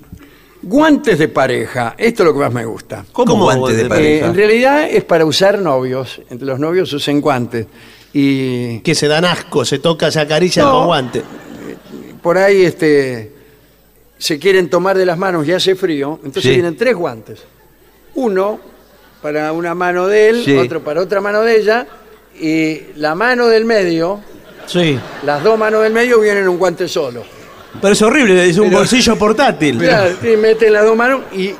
Guantes 0.61 1.19
de 1.19 1.27
pareja. 1.27 1.93
Esto 1.97 2.23
es 2.23 2.27
lo 2.27 2.33
que 2.33 2.39
más 2.39 2.53
me 2.53 2.63
gusta. 2.63 3.03
¿Cómo, 3.11 3.31
¿Cómo 3.33 3.43
guante 3.45 3.73
de 3.73 3.85
pareja? 3.89 4.25
Eh, 4.25 4.29
en 4.29 4.35
realidad 4.35 4.89
es 4.89 5.03
para 5.03 5.25
usar 5.25 5.59
novios. 5.59 6.21
Entre 6.29 6.47
los 6.47 6.59
novios 6.59 6.93
usen 6.93 7.19
guantes. 7.19 7.67
Y 8.13 8.79
Que 8.79 8.95
se 8.95 9.07
dan 9.07 9.25
asco, 9.25 9.65
se 9.65 9.79
toca, 9.79 10.09
se 10.11 10.19
acaricia 10.21 10.63
No. 10.63 10.71
con 10.71 10.85
guante. 10.85 11.21
por 12.21 12.37
ahí 12.37 12.63
este, 12.63 13.33
se 14.17 14.39
quieren 14.39 14.69
tomar 14.69 14.97
de 14.97 15.05
las 15.05 15.17
manos 15.17 15.45
y 15.45 15.51
hace 15.51 15.75
frío. 15.75 16.19
Entonces 16.23 16.43
Sí. 16.43 16.49
vienen 16.51 16.77
tres 16.77 16.95
guantes. 16.95 17.39
Uno 18.15 18.59
para 19.21 19.51
una 19.51 19.75
mano 19.75 20.07
de 20.07 20.29
él, 20.29 20.43
Sí. 20.45 20.55
otro 20.55 20.81
para 20.81 21.01
otra 21.01 21.19
mano 21.19 21.41
de 21.41 21.57
ella. 21.57 21.85
Y 22.45 22.81
la 22.97 23.15
mano 23.15 23.47
del 23.47 23.63
medio, 23.65 24.19
Sí. 24.65 24.99
las 25.25 25.41
dos 25.43 25.57
manos 25.57 25.81
del 25.83 25.93
medio 25.93 26.19
vienen 26.19 26.43
en 26.43 26.49
un 26.49 26.57
guante 26.57 26.87
solo. 26.87 27.23
Pero 27.81 27.93
es 27.93 28.01
horrible, 28.01 28.49
es 28.49 28.57
un 28.57 28.65
Pero- 28.67 28.79
bolsillo 28.79 29.15
portátil. 29.17 29.77
Claro, 29.77 30.11
y 30.21 30.35
meten 30.37 30.73
las 30.73 30.83
dos 30.85 30.95
manos 30.95 31.21
y 31.33 31.51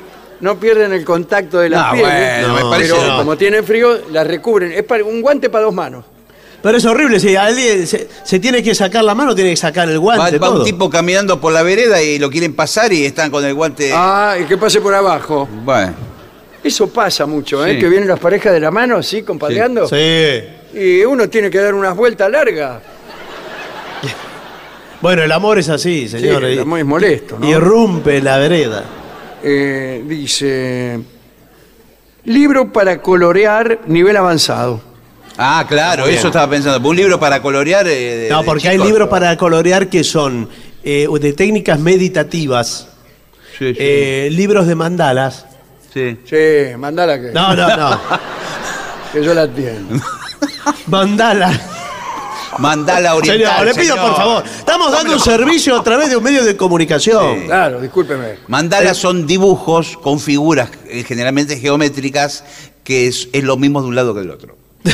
no 0.42 0.60
pierden 0.60 0.92
el 0.92 1.06
contacto 1.06 1.60
de 1.60 1.70
las 1.70 1.88
No, 1.88 1.94
pieles. 1.94 2.12
bueno, 2.48 2.54
me 2.66 2.70
parece 2.70 2.94
pero 2.94 3.08
no. 3.08 3.18
como 3.18 3.38
tienen 3.38 3.64
frío, 3.64 3.98
las 4.12 4.28
recubren. 4.28 4.74
Es 4.74 4.84
para, 4.84 5.04
un 5.06 5.22
guante 5.22 5.50
para 5.50 5.64
dos 5.66 5.74
manos. 5.74 6.04
Pero 6.62 6.78
es 6.78 6.86
horrible, 6.86 7.20
si 7.20 7.36
alguien 7.36 7.86
se, 7.88 8.08
se 8.24 8.40
tiene 8.40 8.62
que 8.64 8.74
sacar 8.76 9.04
la 9.04 9.16
mano, 9.16 9.34
tiene 9.36 9.50
que 9.52 9.58
sacar 9.58 9.88
el 9.90 9.96
Va, 9.98 10.00
guante. 10.18 10.38
va 10.38 10.50
un 10.50 10.56
todo. 10.58 10.64
tipo 10.66 10.90
caminando 10.90 11.40
por 11.42 11.52
la 11.54 11.62
vereda 11.64 12.02
y 12.02 12.20
lo 12.20 12.30
quieren 12.30 12.54
pasar 12.56 12.92
y 12.94 13.06
están 13.06 13.32
con 13.32 13.44
el 13.44 13.54
guante. 13.54 13.92
Ah, 13.94 14.36
y 14.42 14.46
que 14.46 14.58
pase 14.58 14.80
por 14.82 14.94
abajo. 14.94 15.48
Bueno. 15.64 15.94
Eso 16.64 16.88
pasa 16.90 17.26
mucho, 17.26 17.66
¿eh? 17.66 17.74
Sí. 17.74 17.80
Que 17.80 17.90
vienen 17.90 18.08
las 18.08 18.20
parejas 18.20 18.54
de 18.54 18.60
la 18.62 18.72
mano 18.72 18.98
así, 18.98 19.24
compadreando. 19.24 19.88
Sí. 19.88 19.96
Y 20.74 21.04
uno 21.06 21.30
tiene 21.30 21.50
que 21.50 21.60
dar 21.60 21.74
unas 21.74 21.95
vueltas 21.95 22.30
largas. 22.32 22.82
Bueno, 25.02 25.22
el 25.22 25.32
amor 25.32 25.60
es 25.60 25.68
así, 25.70 26.08
Sí, 26.08 26.20
señor. 26.20 26.44
y, 26.45 26.60
es 26.60 26.66
muy 26.66 26.84
molesto, 26.84 27.38
¿no? 27.38 27.45
y 27.45 27.52
irrumpe 27.52 28.22
la 28.22 28.38
vereda. 28.38 28.84
Eh, 29.44 30.02
dice, 30.08 31.00
Libro 32.26 32.72
para 32.72 33.02
colorear 33.02 33.82
nivel 33.88 34.16
avanzado. 34.16 34.80
Ah, 35.38 35.66
claro, 35.68 36.06
Bien. 36.06 36.18
eso 36.18 36.28
estaba 36.28 36.50
pensando. 36.50 36.88
Un 36.88 36.95
libro 36.95 37.20
para 37.20 37.41
colorear. 37.41 37.86
eh, 37.88 37.91
de- 38.18 38.30
No, 38.30 38.44
porque 38.44 38.70
hay 38.70 38.78
libros 38.78 39.10
para 39.10 39.36
colorear 39.36 39.90
que 39.90 40.04
son 40.06 40.48
eh, 40.86 41.08
de 41.20 41.34
técnicas 41.34 41.80
meditativas, 41.80 42.88
Sí, 43.58 43.74
sí. 43.74 43.78
eh, 43.80 44.30
libros 44.32 44.68
de 44.68 44.76
mandalas. 44.76 45.45
sí. 45.94 46.18
Sí, 46.26 46.78
mandala 46.78 47.20
que, 47.20 47.32
No, 47.32 47.54
no, 47.56 47.76
no. 47.76 48.00
que 49.12 49.22
yo 49.24 49.34
la 49.34 49.44
entiendo. 49.44 49.95
Mandalas. 50.88 51.60
Mandala 52.60 53.15
oriental. 53.15 53.49
Señor, 53.52 53.65
le 53.65 53.74
pido 53.74 53.95
señor. 53.95 54.07
por 54.10 54.15
favor. 54.18 54.44
Estamos 54.45 54.91
dando 54.91 55.14
un 55.14 55.20
servicio 55.20 55.76
a 55.76 55.84
través 55.84 56.10
de 56.10 56.18
un 56.18 56.24
medio 56.24 56.44
de 56.44 56.56
comunicación. 56.56 57.40
Sí. 57.41 57.45
Claro, 57.48 57.82
discúlpeme. 57.82 58.36
Mandalas 58.48 58.98
son 58.98 59.26
dibujos 59.26 59.98
con 59.98 60.20
figuras 60.20 60.70
eh, 60.88 61.03
generalmente 61.03 61.57
geométricas 61.57 62.44
que 62.84 63.07
es, 63.07 63.30
es 63.34 63.44
lo 63.44 63.57
mismo 63.57 63.82
de 63.82 63.88
un 63.88 63.95
lado 63.95 64.14
que 64.14 64.20
del 64.22 64.32
otro. 64.32 64.56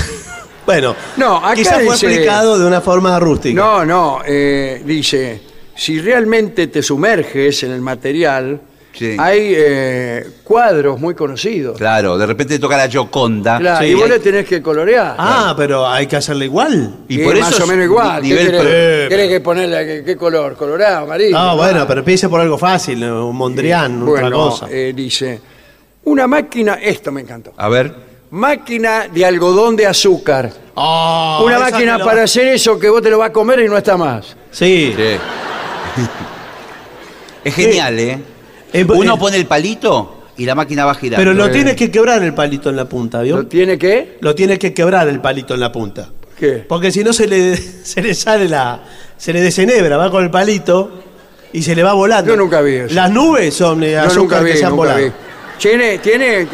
Bueno, 0.66 0.96
No, 1.18 1.38
acá 1.38 1.56
quizás 1.56 1.74
fue 1.84 1.94
dice- 1.96 2.06
explicado 2.06 2.60
de 2.60 2.68
una 2.68 2.80
forma 2.80 3.20
rústica. 3.20 3.60
No, 3.60 3.84
no, 3.84 4.20
eh, 4.24 4.84
dice, 4.86 5.42
si 5.76 6.00
realmente 6.00 6.68
te 6.68 6.84
sumerges 6.84 7.64
en 7.64 7.72
el 7.72 7.82
material, 7.82 8.62
Sí. 9.00 9.16
hay 9.18 9.54
eh, 9.56 10.28
cuadros 10.44 11.00
muy 11.00 11.16
conocidos. 11.16 11.78
Claro, 11.78 12.18
de 12.18 12.26
repente 12.26 12.60
toca 12.60 12.76
la 12.76 12.90
Gioconda. 12.90 13.58
Claro, 13.58 13.86
Sí. 13.86 13.92
y 13.92 13.94
vos 13.94 14.10
le 14.10 14.20
tenés 14.20 14.46
que 14.46 14.62
colorear. 14.62 15.16
Ah, 15.18 15.54
pero 15.56 15.88
hay 15.88 16.06
que 16.06 16.18
hacerle 16.18 16.44
igual. 16.46 16.98
Y 17.08 17.16
Sí, 17.16 17.24
por 17.24 17.38
eso 17.38 17.50
más 17.50 17.60
o 17.62 17.68
menos 17.68 17.86
igual. 17.86 18.22
ni- 18.22 18.28
¿Qué 18.28 18.36
nivel 18.36 18.52
querés? 18.52 18.62
pro- 18.62 19.10
¿Querés 19.10 19.30
que 19.30 19.40
ponerle 19.40 19.86
qué, 19.86 20.04
qué 20.04 20.18
color? 20.18 20.56
¿Colorado, 20.58 21.06
amarillo? 21.06 21.32
No, 21.32 21.52
Ah, 21.52 21.56
bueno, 21.56 21.88
pero 21.88 22.00
empiece 22.02 22.28
por 22.28 22.42
algo 22.42 22.58
fácil, 22.58 23.02
un 23.06 23.36
Mondrian, 23.38 24.02
otra 24.04 24.22
bueno, 24.24 24.36
cosa. 24.50 24.68
eh, 24.70 24.92
dice, 24.94 25.40
una 26.04 26.28
máquina, 26.28 26.74
esto 26.74 27.10
me 27.14 27.22
encantó, 27.22 27.54
A 27.56 27.70
ver. 27.70 27.96
máquina 28.32 29.08
de 29.08 29.26
algodón 29.26 29.78
de 29.78 29.88
azúcar. 29.88 30.52
Oh, 30.76 31.44
una 31.46 31.58
máquina 31.60 31.98
lo- 31.98 32.04
para 32.06 32.24
hacer 32.24 32.48
eso 32.50 32.78
que 32.78 32.90
vos 32.90 33.02
te 33.02 33.10
lo 33.10 33.18
vas 33.18 33.30
a 33.30 33.34
comer 33.34 33.60
y 33.62 33.68
no 33.70 33.78
está 33.78 33.96
más. 33.96 34.36
Sí. 34.52 34.94
Es 37.44 37.56
genial, 37.56 37.98
¿eh? 38.00 38.20
Eh, 38.74 38.86
Uno 38.88 39.16
eh, 39.16 39.20
pone 39.20 39.38
el 39.38 39.46
palito 39.46 40.24
y 40.38 40.46
la 40.46 40.56
máquina 40.56 40.86
va 40.86 40.96
girando. 40.96 41.22
Pero 41.22 41.34
lo 41.34 41.48
Eh. 41.48 41.50
tiene 41.50 41.76
que 41.76 41.90
quebrar 41.92 42.24
el 42.24 42.34
palito 42.34 42.70
en 42.70 42.76
la 42.76 42.86
punta, 42.86 43.22
¿vio? 43.22 43.38
¿Lo 43.38 43.48
tiene 43.48 43.78
que? 43.78 44.18
Lo 44.22 44.36
tiene 44.36 44.58
que 44.60 44.74
quebrar 44.74 45.08
el 45.08 45.20
palito 45.20 45.54
en 45.54 45.60
la 45.60 45.72
punta. 45.72 46.10
¿Qué? 46.38 46.64
Porque 46.68 46.92
si 46.92 47.04
no 47.04 47.12
se 47.14 47.28
le, 47.28 47.58
se 47.84 48.02
le 48.02 48.14
sale 48.14 48.48
la. 48.48 48.82
se 49.18 49.34
le 49.34 49.42
desenebra, 49.42 49.98
va 49.98 50.10
con 50.12 50.24
el 50.24 50.30
palito 50.32 50.92
y 51.52 51.62
se 51.62 51.76
le 51.76 51.84
va 51.84 51.94
volando. 51.94 52.32
Yo 52.32 52.38
nunca 52.38 52.62
vi 52.62 52.76
eso. 52.76 52.94
Las 52.96 53.12
nubes 53.12 53.54
son 53.54 53.84
eh, 53.84 53.98
azúcar 53.98 54.18
nunca 54.18 54.40
vi, 54.42 54.52
que 54.52 54.58
se 54.58 54.66
han 54.66 54.72
nunca 54.72 54.84
volado. 54.94 55.06
vi. 55.06 55.12
Tiene, 55.60 55.98
tiene 55.98 56.48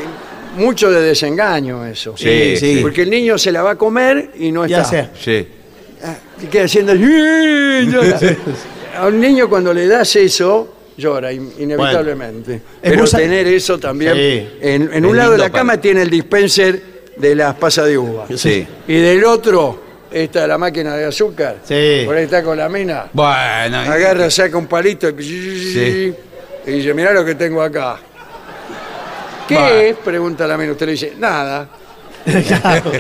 mucho 0.58 0.90
de 0.90 1.02
desengaño 1.02 1.86
eso. 1.86 2.16
Sí, 2.18 2.56
sí. 2.58 2.80
Porque 2.82 3.04
el 3.04 3.10
niño 3.12 3.38
se 3.38 3.52
la 3.52 3.62
va 3.62 3.72
a 3.72 3.76
comer 3.76 4.32
y 4.40 4.52
no 4.52 4.66
Ya 4.66 4.82
está. 4.82 4.90
sé. 4.90 5.10
Sí. 5.44 5.48
Ah, 6.04 6.16
y 6.42 6.48
queda 6.48 6.64
haciendo. 6.66 6.94
A 8.98 9.08
un 9.08 9.20
niño 9.20 9.50
cuando 9.50 9.74
le 9.74 9.88
das 9.88 10.16
eso, 10.16 10.74
llora 10.98 11.32
in- 11.32 11.54
inevitablemente. 11.60 12.54
Es 12.56 12.62
Pero 12.82 12.98
muy 13.00 13.08
sa- 13.08 13.18
tener 13.18 13.48
eso 13.48 13.78
también. 13.80 14.14
Sí. 14.14 14.50
En, 14.62 14.84
en 14.94 15.06
Es 15.06 15.10
un 15.12 15.18
lado 15.18 15.32
de 15.32 15.38
lindo 15.38 15.48
la 15.54 15.58
cama 15.58 15.78
tiene 15.80 16.02
el 16.04 16.10
dispenser 16.10 16.82
de 17.18 17.36
las 17.36 17.56
pasas 17.56 17.86
de 17.88 17.98
uva. 17.98 18.26
Sí. 18.36 18.66
Y 18.88 18.96
del 18.96 19.24
otro, 19.26 19.82
esta 20.12 20.46
la 20.48 20.58
máquina 20.58 20.96
de 20.96 21.06
azúcar. 21.06 21.58
Sí. 21.64 22.04
Por 22.06 22.16
ahí 22.16 22.24
está 22.26 22.44
con 22.44 22.58
la 22.58 22.70
mina. 22.70 23.08
Bueno. 23.14 23.84
y- 23.84 23.88
Agarra, 23.88 24.30
saca 24.30 24.58
un 24.58 24.68
palito 24.68 25.10
y, 25.10 25.14
y 26.66 26.72
dice, 26.72 26.94
mirá 26.94 27.12
lo 27.14 27.24
que 27.26 27.36
tengo 27.36 27.62
acá. 27.62 27.98
¿Qué 29.48 29.54
Bueno. 29.56 29.76
es? 29.76 29.96
Pregunta 29.98 30.48
la 30.48 30.58
mina. 30.58 30.72
Usted 30.72 30.86
le 30.88 30.92
dice, 30.94 31.14
nada. 31.18 31.68
Claro. 32.48 32.92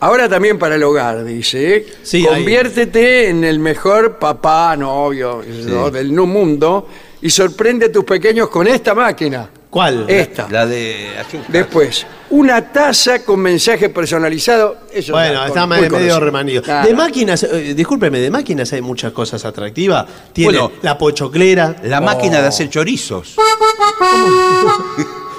Ahora 0.00 0.28
también 0.28 0.58
para 0.58 0.76
el 0.76 0.82
hogar, 0.82 1.24
dice. 1.24 1.76
¿eh? 1.76 1.86
Sí, 2.02 2.24
Conviértete 2.24 3.28
en 3.28 3.44
el 3.44 3.58
mejor 3.58 4.18
papá, 4.18 4.74
novio 4.76 5.42
¿no? 5.66 5.90
del 5.90 6.14
nu- 6.14 6.26
mundo 6.26 6.88
y 7.22 7.28
sorprende 7.28 7.86
a 7.86 7.92
tus 7.92 8.04
pequeños 8.04 8.48
con 8.48 8.66
esta 8.66 8.94
máquina. 8.94 9.50
¿Cuál? 9.68 10.06
Esta. 10.08 10.48
La 10.50 10.66
de 10.66 11.10
azúcar. 11.18 11.46
Después, 11.48 12.04
una 12.30 12.72
taza 12.72 13.22
con 13.24 13.38
mensaje 13.40 13.88
personalizado. 13.90 14.78
Eso 14.92 15.12
Bueno, 15.12 15.44
está 15.46 15.64
muy 15.66 15.76
medio 15.76 15.90
conocido. 15.90 16.18
remanido. 16.20 16.62
Claro. 16.62 16.88
De 16.88 16.94
máquinas, 16.94 17.42
eh, 17.44 17.74
discúlpeme, 17.76 18.18
de 18.18 18.30
máquinas 18.32 18.72
hay 18.72 18.80
muchas 18.80 19.12
cosas 19.12 19.44
atractivas. 19.44 20.06
Tiene 20.32 20.58
Bueno, 20.58 20.72
la 20.82 20.98
pochoclera. 20.98 21.76
La 21.84 22.00
máquina 22.00 22.40
de 22.40 22.48
hacer 22.48 22.68
chorizos. 22.68 23.36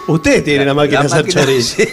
Usted 0.08 0.44
tiene 0.44 0.66
la 0.66 0.74
máquina 0.74 1.04
La 1.04 1.10
de 1.10 1.14
hacer 1.14 1.26
máquina 1.26 1.46
de 1.46 1.58
hacer- 1.60 1.90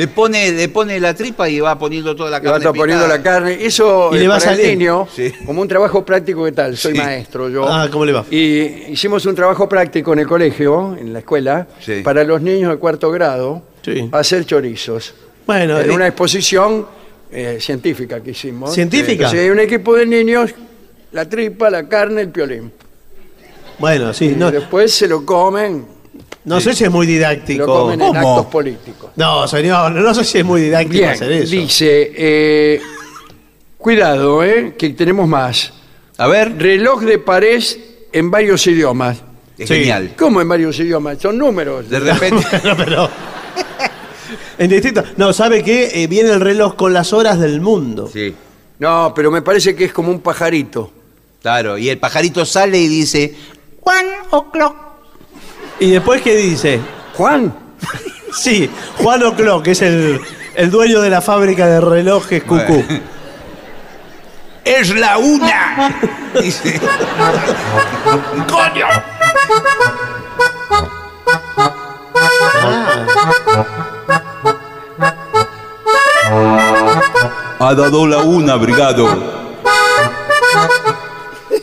Le 0.00 0.08
pone, 0.08 0.50
le 0.52 0.68
pone 0.70 0.98
la 0.98 1.12
tripa 1.12 1.46
y 1.46 1.60
va 1.60 1.78
poniendo 1.78 2.16
toda 2.16 2.30
la 2.30 2.38
Le 2.38 2.48
va 2.48 2.58
carne. 2.58 2.78
poniendo 2.78 3.06
la 3.06 3.20
carne. 3.22 3.58
Eso 3.60 4.08
Y 4.14 4.16
le 4.16 4.24
eh, 4.24 4.28
va 4.28 4.36
a 4.36 4.38
para 4.38 4.52
el 4.54 4.78
niño, 4.78 5.06
Sí. 5.14 5.30
como 5.44 5.60
un 5.60 5.68
trabajo 5.68 6.02
práctico, 6.06 6.42
¿qué 6.46 6.52
tal? 6.52 6.74
Soy 6.78 6.92
Sí. 6.92 6.98
maestro 6.98 7.50
yo. 7.50 7.68
Ah, 7.70 7.86
¿cómo 7.92 8.06
le 8.06 8.12
va? 8.14 8.24
Y 8.30 8.60
hicimos 8.92 9.26
un 9.26 9.34
trabajo 9.34 9.68
práctico 9.68 10.14
en 10.14 10.20
el 10.20 10.26
colegio, 10.26 10.96
en 10.98 11.12
la 11.12 11.18
escuela, 11.18 11.68
Sí. 11.80 12.00
para 12.02 12.24
los 12.24 12.40
niños 12.40 12.70
de 12.70 12.78
cuarto 12.78 13.10
grado, 13.10 13.60
Sí. 13.82 14.08
hacer 14.12 14.46
chorizos. 14.46 15.12
Bueno, 15.46 15.78
en 15.78 15.90
eh, 15.90 15.94
una 15.94 16.06
exposición 16.06 16.86
eh, 17.30 17.58
científica 17.60 18.22
que 18.22 18.30
hicimos. 18.30 18.72
¿Científica? 18.72 19.12
Entonces, 19.24 19.40
hay 19.40 19.50
un 19.50 19.60
equipo 19.60 19.94
de 19.96 20.06
niños, 20.06 20.54
la 21.12 21.28
tripa, 21.28 21.68
la 21.68 21.86
carne, 21.86 22.22
el 22.22 22.30
piolín. 22.30 22.72
bueno, 23.78 24.14
sí, 24.14 24.30
Y 24.30 24.34
no, 24.34 24.50
después 24.50 24.92
se 24.94 25.06
lo 25.08 25.26
comen, 25.26 25.84
no 26.44 26.60
sé 26.60 26.74
si 26.74 26.84
es 26.84 26.90
muy 26.90 27.06
lo 27.06 27.12
didáctico. 27.12 27.66
comen 27.66 28.00
en 28.00 28.08
¿Cómo? 28.14 28.30
actos 28.38 28.52
políticos. 28.52 29.10
No, 29.16 29.46
señor, 29.46 29.92
no 29.92 30.14
sé 30.14 30.24
si 30.24 30.38
es 30.38 30.44
muy 30.44 30.62
didáctico 30.62 30.94
Bien, 30.94 31.10
hacer 31.10 31.32
eso. 31.32 31.50
dice, 31.52 32.12
eh, 32.16 32.80
cuidado, 33.76 34.42
eh, 34.44 34.74
que 34.78 34.90
tenemos 34.90 35.28
más. 35.28 35.72
A 36.18 36.26
ver, 36.26 36.56
Reloj 36.58 37.02
de 37.02 37.18
pared 37.18 37.62
en 38.12 38.30
varios 38.30 38.66
idiomas. 38.66 39.18
es 39.58 39.68
Sí. 39.68 39.74
genial. 39.76 40.14
¿Cómo 40.18 40.40
en 40.40 40.48
varios 40.48 40.78
idiomas? 40.78 41.18
Son 41.20 41.36
números. 41.36 41.88
De 41.88 42.00
repente. 42.00 42.46
Bueno, 42.62 42.76
pero. 42.76 43.10
en 44.58 44.68
distinto. 44.70 45.02
No, 45.16 45.32
¿sabe 45.32 45.62
qué? 45.62 46.02
Eh, 46.02 46.06
viene 46.06 46.30
el 46.30 46.40
reloj 46.40 46.74
con 46.76 46.92
las 46.92 47.12
horas 47.12 47.38
del 47.38 47.60
mundo. 47.60 48.08
Sí, 48.12 48.34
No, 48.78 49.12
pero 49.14 49.30
me 49.30 49.42
parece 49.42 49.74
que 49.74 49.84
es 49.84 49.92
como 49.92 50.10
un 50.10 50.20
pajarito. 50.20 50.90
claro. 51.42 51.76
Y 51.78 51.88
el 51.90 51.98
pajarito 51.98 52.44
sale 52.46 52.78
y 52.78 52.88
dice. 52.88 53.34
One 53.82 54.08
o'clock. 54.30 54.76
¿Y 55.80 55.90
después 55.90 56.22
qué 56.22 56.36
dice? 56.36 56.80
Juan, 57.14 57.52
Sí, 58.32 58.70
Juan 58.98 59.22
O'Clock, 59.24 59.64
que 59.64 59.70
es 59.72 59.82
el, 59.82 60.20
el 60.54 60.70
dueño 60.70 61.00
de 61.00 61.10
la 61.10 61.20
fábrica 61.20 61.66
de 61.66 61.80
relojes 61.80 62.42
Cucú. 62.44 62.84
Bueno. 62.86 63.00
¡Es 64.64 64.94
la 64.94 65.18
una! 65.18 66.00
Dice. 66.40 66.78
¡Coño! 68.48 68.86
Ha 77.58 77.74
dado 77.74 78.06
la 78.06 78.18
una, 78.18 78.54
brigado. 78.56 79.39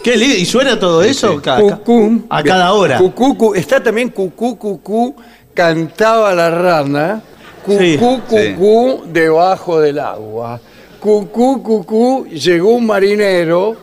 Qué 0.07 0.15
lindo. 0.15 0.35
¿Y 0.37 0.45
suena 0.45 0.79
todo 0.79 1.03
eso? 1.03 1.41
Ca- 1.41 1.57
ca- 1.57 1.77
cucú. 1.79 2.23
A 2.29 2.41
cada 2.41 2.71
hora. 2.71 2.97
Cucú, 2.97 3.37
cu- 3.37 3.55
está 3.55 3.83
también 3.83 4.07
cucú, 4.07 4.57
cucú, 4.57 5.13
cantaba 5.53 6.33
la 6.33 6.49
rana. 6.49 7.21
Cucú, 7.65 8.21
Sí. 8.29 8.53
cucú, 8.55 9.03
debajo 9.11 9.81
del 9.81 9.99
agua. 9.99 10.61
Cucú, 11.01 11.61
cucú, 11.61 12.25
llegó 12.27 12.69
un 12.69 12.85
marinero. 12.85 13.75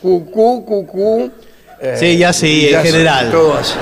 Cucú, 0.00 0.64
cucú. 0.64 1.30
eh, 1.80 1.96
Sí, 1.98 2.16
ya 2.16 2.32
sí, 2.32 2.68
ya 2.70 2.78
en 2.80 2.86
general. 2.86 3.30
todo 3.32 3.54
así. 3.54 3.74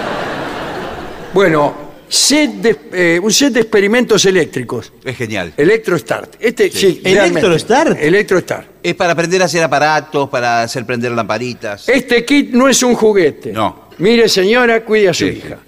Bueno, 1.34 1.74
set 2.08 2.50
de- 2.62 2.78
eh, 2.94 3.20
un 3.22 3.30
set 3.30 3.52
de 3.52 3.60
experimentos 3.60 4.24
eléctricos. 4.24 4.90
Es 5.04 5.16
genial. 5.18 5.52
Electrostart. 5.54 6.36
Este, 6.40 6.70
sí, 6.70 7.02
realmente. 7.04 7.40
¿Electrostart? 7.40 7.98
Electrostart. 8.00 8.69
Es 8.82 8.94
para 8.94 9.12
aprender 9.12 9.42
a 9.42 9.44
hacer 9.44 9.62
aparatos, 9.62 10.28
para 10.30 10.62
hacer 10.62 10.86
prender 10.86 11.12
lamparitas. 11.12 11.88
Este 11.88 12.24
kit 12.24 12.50
no 12.52 12.68
es 12.68 12.82
un 12.82 12.94
juguete. 12.94 13.52
No. 13.52 13.88
Mire, 13.98 14.28
señora, 14.28 14.82
cuide 14.84 15.08
a 15.10 15.14
su 15.14 15.26
Sí. 15.26 15.32
hija. 15.32 15.58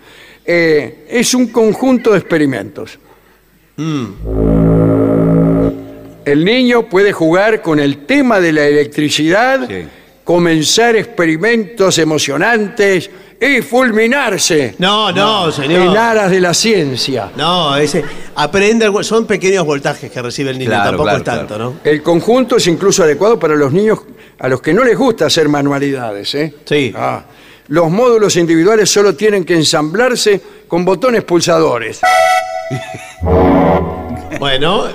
Eh, 0.44 1.06
es 1.10 1.34
un 1.34 1.48
conjunto 1.48 2.12
de 2.12 2.18
experimentos. 2.18 2.98
Mm. 3.76 4.05
El 6.24 6.44
niño 6.44 6.89
puede 6.89 7.12
jugar 7.12 7.60
con 7.62 7.80
el 7.80 8.06
tema 8.06 8.40
de 8.40 8.52
la 8.52 8.64
electricidad, 8.64 9.68
Sí. 9.68 9.84
comenzar 10.24 10.97
experimentos 10.97 11.98
emocionantes 11.98 13.10
y 13.44 13.60
fulminarse 13.60 14.77
No, 14.78 15.10
no, 15.10 15.47
en 15.47 15.52
señor. 15.52 15.98
aras 15.98 16.31
de 16.31 16.40
la 16.40 16.55
ciencia. 16.55 17.31
No, 17.36 17.77
ese. 17.77 18.05
Aprende. 18.36 18.85
algo- 18.86 19.02
Son 19.02 19.27
pequeños 19.27 19.66
voltajes 19.66 20.10
que 20.10 20.23
recibe 20.23 20.51
el 20.51 20.59
niño, 20.59 20.70
Claro, 20.70 20.85
tampoco 20.90 21.05
claro, 21.05 21.19
es 21.19 21.24
tanto, 21.24 21.47
claro. 21.48 21.64
¿no? 21.70 21.77
El 21.90 22.02
conjunto 22.02 22.56
es 22.56 22.66
incluso 22.69 23.02
adecuado 23.02 23.39
para 23.39 23.55
los 23.56 23.73
niños 23.73 23.98
a 24.39 24.48
los 24.48 24.62
que 24.62 24.73
no 24.73 24.85
les 24.85 24.97
gusta 24.97 25.27
hacer 25.27 25.48
manualidades. 25.48 26.35
¿eh? 26.36 26.55
Sí. 26.64 26.93
Ah, 26.97 27.24
los 27.69 27.90
módulos 27.90 28.36
individuales 28.36 28.90
solo 28.90 29.14
tienen 29.14 29.44
que 29.44 29.55
ensamblarse 29.55 30.40
con 30.69 30.85
botones 30.85 31.24
pulsadores. 31.24 32.01
Bueno, 34.39 34.86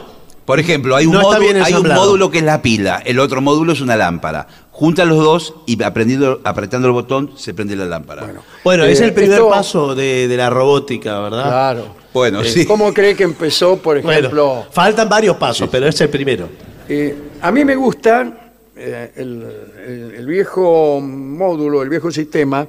Por 0.46 0.60
ejemplo, 0.60 0.96
hay 0.96 1.06
un, 1.06 1.14
No 1.14 1.20
está 1.22 1.34
módulo, 1.34 1.44
bien 1.44 1.56
hay 1.58 1.62
un 1.74 1.78
ensamblado. 1.80 2.02
módulo 2.02 2.32
que 2.32 2.38
es 2.40 2.44
la 2.44 2.62
pila, 2.62 3.02
el 3.06 3.20
otro 3.20 3.42
módulo 3.42 3.74
es 3.74 3.82
una 3.82 3.96
lámpara. 3.96 4.48
Junta 4.78 5.06
los 5.06 5.18
dos 5.18 5.56
y 5.66 5.82
aprendiendo, 5.82 6.40
apretando 6.44 6.88
el 6.88 6.94
botón 6.94 7.32
se 7.36 7.52
prende 7.56 7.76
la 7.76 7.86
lámpara. 7.86 8.32
bueno, 8.64 8.84
es 8.86 9.02
Eh, 9.02 9.06
el 9.06 9.14
primer 9.16 9.32
esto- 9.40 9.50
paso 9.50 9.96
de, 9.96 10.28
de 10.28 10.38
la 10.38 10.52
robótica, 10.52 11.20
¿verdad? 11.20 11.46
Claro. 11.46 11.96
Bueno, 12.14 12.42
Eh, 12.42 12.46
sí. 12.46 12.64
¿Cómo 12.64 12.94
cree 12.94 13.16
que 13.16 13.24
empezó, 13.24 13.78
por 13.78 14.00
Bueno, 14.04 14.20
ejemplo? 14.20 14.68
faltan 14.72 15.10
varios 15.10 15.36
pasos, 15.38 15.68
pero 15.72 15.88
es 15.88 16.00
el 16.00 16.10
primero. 16.10 16.48
Eh, 16.88 17.16
a 17.42 17.52
mí 17.52 17.66
me 17.66 17.76
gusta 17.76 18.52
eh, 18.76 19.12
el, 19.16 19.44
el- 19.88 20.12
el 20.16 20.26
viejo 20.28 21.02
módulo, 21.02 21.82
el 21.82 21.90
viejo 21.90 22.12
sistema 22.12 22.68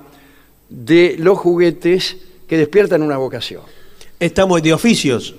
de 0.71 1.15
los 1.19 1.37
juguetes 1.37 2.17
que 2.49 2.57
despiertan 2.57 3.03
una 3.03 3.19
vocación. 3.19 3.61
Estamos 4.19 4.63
de 4.63 4.73
oficios. 4.73 5.35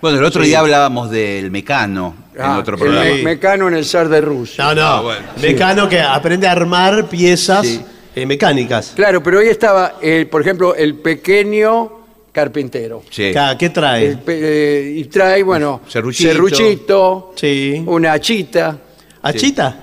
Bueno, 0.00 0.18
el 0.18 0.24
otro 0.24 0.42
día 0.42 0.60
hablábamos 0.60 1.10
del 1.10 1.50
mecano 1.50 2.14
en 2.34 2.40
Ah, 2.40 2.58
otro 2.58 2.74
el 2.74 2.80
programa. 2.80 3.04
me- 3.04 3.22
mecano 3.22 3.68
en 3.68 3.74
el 3.74 3.84
zar 3.84 4.08
de 4.08 4.20
Rusia. 4.20 4.64
No, 4.64 4.74
no. 4.74 4.82
Ah, 4.82 5.00
bueno. 5.02 5.26
Mecano 5.42 5.88
que 5.88 6.00
aprende 6.00 6.46
a 6.46 6.52
armar 6.52 7.06
piezas 7.08 7.66
Sí. 7.66 7.80
eh, 8.14 8.24
mecánicas. 8.24 8.92
Claro, 8.96 9.22
pero 9.22 9.40
hoy 9.40 9.48
estaba, 9.48 9.96
el, 10.00 10.26
por 10.28 10.40
ejemplo, 10.40 10.74
el 10.74 10.94
pequeño 10.94 11.92
carpintero. 12.32 13.02
Sí. 13.10 13.32
¿Qué 13.58 13.68
trae? 13.70 14.06
El 14.06 14.18
eh, 14.26 14.92
y 14.96 15.04
trae, 15.04 15.42
bueno, 15.42 15.82
Serruchito. 15.86 16.30
serruchito, 16.30 17.32
Sí. 17.36 17.82
una 17.86 18.12
achita. 18.14 18.76
¿Achita? 19.22 19.76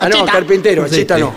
Ah, 0.00 0.08
no, 0.08 0.16
Achita. 0.16 0.32
carpintero, 0.32 0.88
Sí. 0.88 0.94
achita 0.96 1.18
no. 1.18 1.32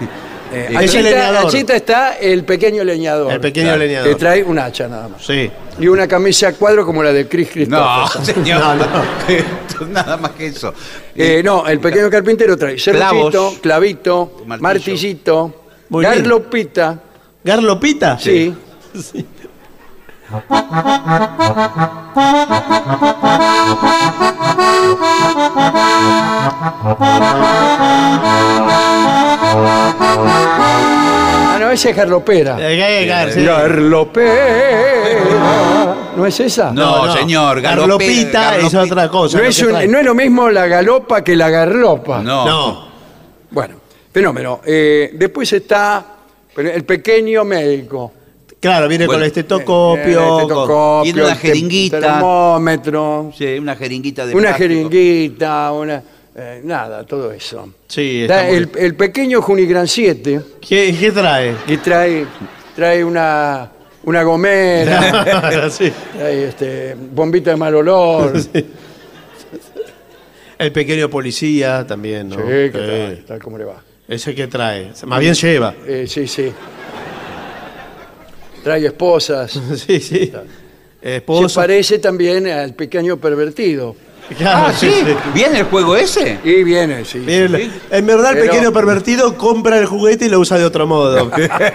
Eh, 0.55 0.67
El 0.69 0.77
achita, 0.77 1.01
leñador. 1.01 1.47
achita 1.47 1.75
está 1.75 2.13
el 2.17 2.45
pequeño 2.45 2.83
leñador. 2.85 3.33
El 3.33 3.41
pequeño 3.41 3.65
Claro, 3.67 3.79
leñador. 3.79 4.09
Que 4.09 4.15
trae 4.15 4.41
un 4.43 4.57
hacha 4.57 4.87
nada 4.87 5.09
más. 5.09 5.25
Sí. 5.25 5.51
Y 5.79 5.87
una 5.87 6.07
camisa 6.07 6.47
a 6.47 6.53
cuadro 6.53 6.85
como 6.85 7.03
la 7.03 7.11
de 7.11 7.27
Chris 7.27 7.67
No, 7.67 8.05
Christopher. 8.13 8.35
señor. 8.45 8.59
No, 8.61 8.75
no. 8.75 9.87
Nada 9.89 10.15
más 10.15 10.31
que 10.31 10.47
eso. 10.47 10.73
Eh, 11.13 11.41
no, 11.43 11.67
el 11.67 11.81
pequeño 11.81 12.09
carpintero 12.09 12.55
trae 12.55 12.79
serruchito, 12.79 13.29
Clavos. 13.31 13.59
clavito, 13.59 14.31
Martillo. 14.45 14.63
martillito, 14.63 15.53
Muy 15.89 16.05
bien. 16.05 16.19
garlopita. 16.19 16.99
¿Garlopita? 17.43 18.17
Sí. 18.17 18.53
Ah, 29.57 31.57
no, 31.59 31.69
ese 31.71 31.89
es 31.91 31.95
garlopera. 31.95 32.57
Eh, 32.59 33.03
eh, 33.03 33.07
gar- 33.09 33.31
sí. 33.31 33.43
Garlopera. 33.43 34.35
¿No 36.15 36.25
es 36.25 36.39
esa? 36.39 36.71
No, 36.71 37.11
señor, 37.13 37.61
Garlopita 37.61 38.55
garlope- 38.57 38.65
es 38.67 38.73
otra 38.73 39.09
cosa. 39.09 39.37
No 39.37 39.43
lo 39.43 39.49
es, 39.49 39.57
que 39.57 39.65
un- 39.65 39.71
trae. 39.71 39.87
no 39.87 39.97
es 39.99 40.05
lo 40.05 40.15
mismo 40.15 40.49
la 40.49 40.65
galopa 40.67 41.23
que 41.23 41.35
la 41.35 41.49
garlopa. 41.49 42.21
No. 42.21 42.45
No. 42.45 42.85
Bueno, 43.51 43.75
fenómeno. 44.13 44.61
Eh, 44.65 45.11
después 45.13 45.51
está 45.53 46.05
el 46.55 46.83
pequeño 46.85 47.43
médico. 47.43 48.13
Claro, 48.59 48.87
viene 48.87 49.05
Bueno, 49.05 49.17
con 49.19 49.23
el 49.23 49.27
estetoscopio. 49.27 50.03
Eh, 50.05 50.15
con- 50.15 50.41
estetoscopio, 50.41 51.03
Tiene 51.03 51.23
una 51.23 51.33
te- 51.35 51.39
jeringuita. 51.47 51.99
termómetro, 51.99 53.31
Sí, 53.37 53.59
una 53.59 53.75
jeringuita 53.75 54.25
de 54.25 54.33
una 54.33 54.41
plástico. 54.55 54.67
jeringuita, 54.69 55.71
una... 55.73 56.01
eh, 56.35 56.61
nada, 56.63 57.05
todo 57.05 57.31
eso. 57.31 57.73
Sí, 57.87 58.21
está 58.23 58.37
Da 58.37 58.43
muy- 58.45 58.55
el, 58.57 58.69
el 58.77 58.95
pequeño 58.95 59.41
Junigran 59.41 59.87
7 59.87 60.41
¿Qué, 60.61 60.95
qué 60.99 61.11
trae? 61.11 61.55
trae, 61.83 62.25
trae 62.75 63.03
una, 63.03 63.71
una 64.03 64.23
gomera, 64.23 65.69
Sí. 65.69 65.91
trae 66.17 66.47
este, 66.49 66.95
bombita 66.95 67.51
de 67.51 67.55
mal 67.57 67.75
olor. 67.75 68.33
Sí, 68.53 68.65
El 70.57 70.71
pequeño 70.71 71.09
policía 71.09 71.85
también, 71.85 72.29
¿no? 72.29 72.37
¿qué 72.37 72.71
Sí. 72.73 72.79
tal? 72.79 73.25
tal 73.25 73.39
como 73.41 73.57
le 73.57 73.65
va? 73.65 73.81
Ese 74.07 74.33
que 74.35 74.47
trae. 74.47 74.91
Más 75.05 75.19
bien 75.19 75.33
lleva. 75.33 75.73
Eh, 75.85 76.05
sí, 76.07 76.27
sí. 76.27 76.51
Trae 78.63 78.85
esposas. 78.85 79.51
Sí, 79.75 79.99
sí. 79.99 80.31
Se 81.03 81.21
parece 81.53 81.99
también 81.99 82.47
al 82.47 82.73
pequeño 82.73 83.17
pervertido. 83.17 83.95
Claro, 84.37 84.67
Ah, 84.69 84.73
¿sí? 84.73 84.91
¿Viene 85.33 85.59
el 85.59 85.65
juego 85.65 85.95
ese? 85.95 86.39
Y 86.43 86.63
viene, 86.63 87.05
sí. 87.05 87.19
Bien, 87.19 87.55
sí. 87.55 87.71
En 87.91 88.05
verdad, 88.07 88.31
el 88.31 88.39
Pero- 88.39 88.51
pequeño 88.51 88.73
pervertido 88.73 89.37
compra 89.37 89.77
el 89.77 89.85
juguete 89.85 90.25
y 90.25 90.29
lo 90.29 90.39
usa 90.39 90.57
de 90.57 90.65
otro 90.65 90.87
modo. 90.87 91.29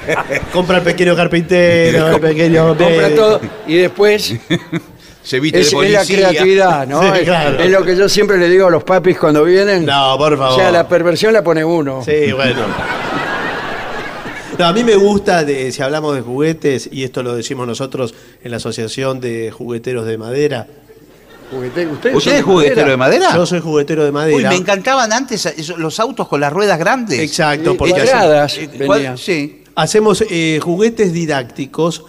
compra 0.53 0.79
el 0.79 0.83
pequeño 0.83 1.15
carpintero, 1.15 2.09
el 2.09 2.21
pequeño. 2.21 2.77
Compra 2.77 3.15
todo 3.15 3.41
y 3.69 3.77
después 3.77 4.35
Se 5.23 5.39
viste 5.39 5.61
es, 5.61 5.71
de 5.71 5.87
es 5.87 5.93
la 5.93 6.05
creatividad, 6.05 6.87
¿no? 6.89 7.03
Sí, 7.03 7.09
es, 7.21 7.25
claro. 7.25 7.59
es 7.61 7.71
lo 7.71 7.85
que 7.85 7.95
yo 7.97 8.09
siempre 8.09 8.37
le 8.39 8.49
digo 8.49 8.67
a 8.67 8.71
los 8.71 8.83
papis 8.83 9.17
cuando 9.19 9.45
vienen. 9.45 9.87
No, 9.87 10.17
por 10.19 10.37
favor. 10.37 10.55
O 10.55 10.57
sea, 10.57 10.73
la 10.73 10.89
perversión 10.89 11.33
la 11.33 11.45
pone 11.45 11.65
uno. 11.65 12.03
Sí, 12.05 12.33
bueno. 12.33 12.63
No, 14.59 14.67
a 14.67 14.73
mí 14.73 14.85
me 14.85 14.97
gusta, 14.97 15.45
de, 15.45 15.73
si 15.73 15.81
hablamos 15.83 16.15
de 16.15 16.21
juguetes, 16.23 16.89
y 16.93 17.05
esto 17.05 17.23
lo 17.23 17.35
decimos 17.35 17.67
nosotros 17.67 18.15
en 18.43 18.51
la 18.51 18.59
Asociación 18.59 19.21
de 19.21 19.51
Jugueteros 19.51 20.05
de 20.05 20.19
Madera. 20.19 20.67
Juguete- 21.51 21.87
¿Ustedes 21.87 22.15
¿Usted 22.17 22.37
es 22.37 22.43
juguetero 22.45 22.91
de 22.91 22.97
madera? 22.97 23.35
Yo 23.35 23.45
soy 23.45 23.61
juguetero 23.61 24.05
de 24.05 24.13
madera. 24.13 24.37
Uy, 24.37 24.45
me 24.45 24.55
encantaban 24.55 25.13
antes 25.13 25.53
los 25.77 25.99
autos 25.99 26.29
con 26.29 26.41
las 26.41 26.53
ruedas 26.53 26.79
grandes. 26.79 27.19
Exacto, 27.19 27.77
porque 27.77 27.93
cuadradas 27.95 28.57
Eh, 28.57 28.67
venían. 28.69 28.87
¿cuál- 28.87 29.19
Sí. 29.19 29.65
hacemos 29.75 30.25
eh, 30.31 30.61
juguetes 30.63 31.13
didácticos 31.13 32.05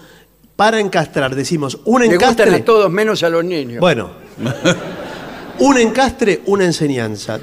para 0.55 0.79
encastrar. 0.79 1.33
Decimos, 1.35 1.79
un 1.85 2.01
Le 2.01 2.07
gustan 2.07 2.31
encastre. 2.33 2.55
a 2.55 2.65
todos 2.65 2.91
menos 2.91 3.23
a 3.23 3.29
los 3.29 3.43
niños. 3.43 3.79
Bueno, 3.79 4.11
un 5.59 5.77
encastre, 5.77 6.41
una 6.45 6.65
enseñanza. 6.65 7.39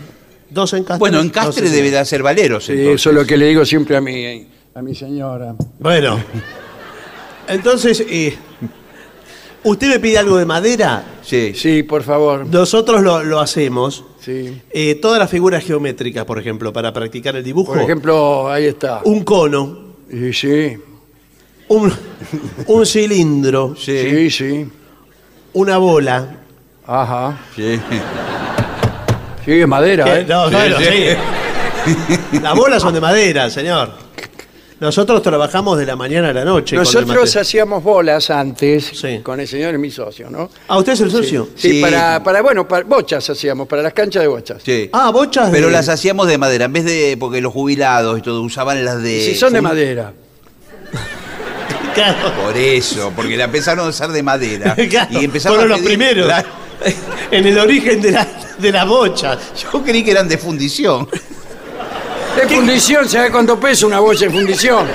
Dos 0.51 0.73
encastres. 0.75 0.99
Bueno, 1.01 1.21
encastre 1.21 1.69
debe 1.69 1.91
de 1.91 2.05
ser 2.05 2.23
valeros. 2.23 2.65
Sí, 2.67 2.73
entonces. 2.73 2.95
eso 3.01 3.11
es 3.11 3.17
lo 3.17 3.27
que 3.27 3.37
le 3.37 3.47
digo 3.47 3.65
siempre 3.67 3.97
a 3.97 4.01
mi, 4.01 4.47
a 4.75 4.83
mi 4.83 4.95
señora. 4.95 5.55
Bueno, 5.81 6.19
entonces, 7.49 8.05
eh, 8.09 8.37
usted 9.71 9.89
me 9.89 9.99
pide 10.01 10.19
algo 10.19 10.37
de 10.37 10.45
madera, 10.45 11.05
Sí. 11.23 11.53
Sí, 11.55 11.83
por 11.83 12.03
favor. 12.03 12.47
nosotros 12.47 13.03
lo, 13.03 13.23
lo 13.23 13.39
hacemos. 13.41 14.05
Sí. 14.21 14.61
Eh, 14.71 14.95
todas 14.97 15.19
las 15.19 15.31
figuras 15.31 15.63
geométricas, 15.65 16.25
por 16.25 16.39
ejemplo, 16.39 16.73
para 16.73 16.93
practicar 16.93 17.37
el 17.37 17.45
dibujo. 17.45 17.73
Por 17.75 17.83
ejemplo, 17.83 18.51
ahí 18.51 18.67
está. 18.67 19.01
un 19.05 19.23
cono, 19.25 19.79
Y 20.11 20.33
sí, 20.33 20.77
un, 21.69 21.93
un 22.67 22.87
cilindro, 22.87 23.75
sí, 23.79 24.31
sí. 24.31 24.67
una 25.53 25.77
bola. 25.79 26.37
Ajá. 26.87 27.39
Sí. 27.55 27.79
Sí, 29.45 29.53
es 29.61 29.69
madera, 29.69 30.05
¿Qué? 30.05 30.21
¿eh? 30.21 30.27
No, 30.29 30.51
bueno, 30.51 30.77
sí. 30.79 32.37
Las 32.43 32.55
bolas 32.57 32.83
son 32.83 32.93
de 32.95 33.01
madera, 33.01 33.49
señor. 33.51 33.93
Nosotros 34.81 35.23
trabajamos 35.23 35.77
de 35.77 35.85
la 35.87 35.97
mañana 35.97 36.29
a 36.29 36.33
la 36.33 36.45
noche. 36.45 36.77
Nosotros 36.77 37.35
hacíamos 37.37 37.83
bolas 37.83 38.31
antes 38.31 38.85
Sí. 38.95 39.21
con 39.25 39.41
el 39.41 39.49
señor 39.49 39.77
mi 39.79 39.91
socio, 39.91 40.31
¿no? 40.31 40.49
Ah, 40.69 40.79
¿usted 40.79 40.93
es 40.93 41.01
el 41.01 41.11
socio? 41.11 41.49
Sí, 41.57 41.71
Sí. 41.73 41.81
para, 41.81 42.23
para, 42.23 42.43
bueno, 42.43 42.69
para 42.69 42.85
bochas 42.85 43.29
hacíamos, 43.29 43.67
para 43.67 43.83
las 43.83 43.93
canchas 43.93 44.23
de 44.23 44.29
bochas. 44.29 44.63
Sí. 44.65 44.89
Ah, 44.93 45.11
bochas 45.11 45.51
Pero 45.51 45.67
de- 45.67 45.73
las 45.73 45.89
hacíamos 45.89 46.29
de 46.29 46.39
madera, 46.39 46.67
en 46.67 46.73
vez 46.73 46.85
de. 46.85 47.17
Porque 47.19 47.41
los 47.41 47.53
jubilados 47.53 48.19
y 48.19 48.23
todo 48.23 48.41
usaban 48.43 48.85
las 48.85 49.03
de. 49.03 49.21
si 49.25 49.35
son 49.35 49.53
de 49.53 49.61
madera. 49.61 50.13
Claro. 51.95 52.33
Por 52.45 52.57
eso, 52.57 53.13
porque 53.17 53.37
la 53.37 53.45
empezaron 53.45 53.85
a 53.87 53.89
usar 53.89 54.13
de 54.13 54.23
madera. 54.23 54.77
Claro, 54.89 55.09
y 55.21 55.25
empezaron 55.25 55.59
fueron 55.59 55.73
a 55.73 55.77
los 55.79 55.85
primeros. 55.87 56.33
En 57.33 57.45
el 57.45 57.59
origen 57.59 58.01
de, 58.01 58.13
la, 58.13 58.27
de 58.57 58.71
las 58.71 58.87
bochas. 58.87 59.37
Yo 59.61 59.83
creí 59.83 60.05
que 60.05 60.13
eran 60.13 60.29
de 60.29 60.39
fundición. 60.39 61.09
De 62.39 62.55
fundición, 62.55 63.09
¿sabe 63.09 63.31
cuánto 63.31 63.59
pesa 63.59 63.87
una 63.87 63.99
bocha 64.01 64.27
de 64.27 64.31
fundición? 64.31 64.87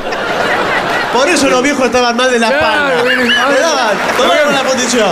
Por 1.12 1.28
eso 1.28 1.50
los 1.50 1.62
viejos 1.62 1.86
estaban 1.86 2.16
mal 2.16 2.32
de 2.32 2.40
la 2.40 2.48
Claro, 2.48 2.64
espalda. 2.96 3.04
vienen- 3.04 3.28
Le 3.30 3.60
daban, 3.60 4.54
la 4.54 4.64
posición. 4.64 5.10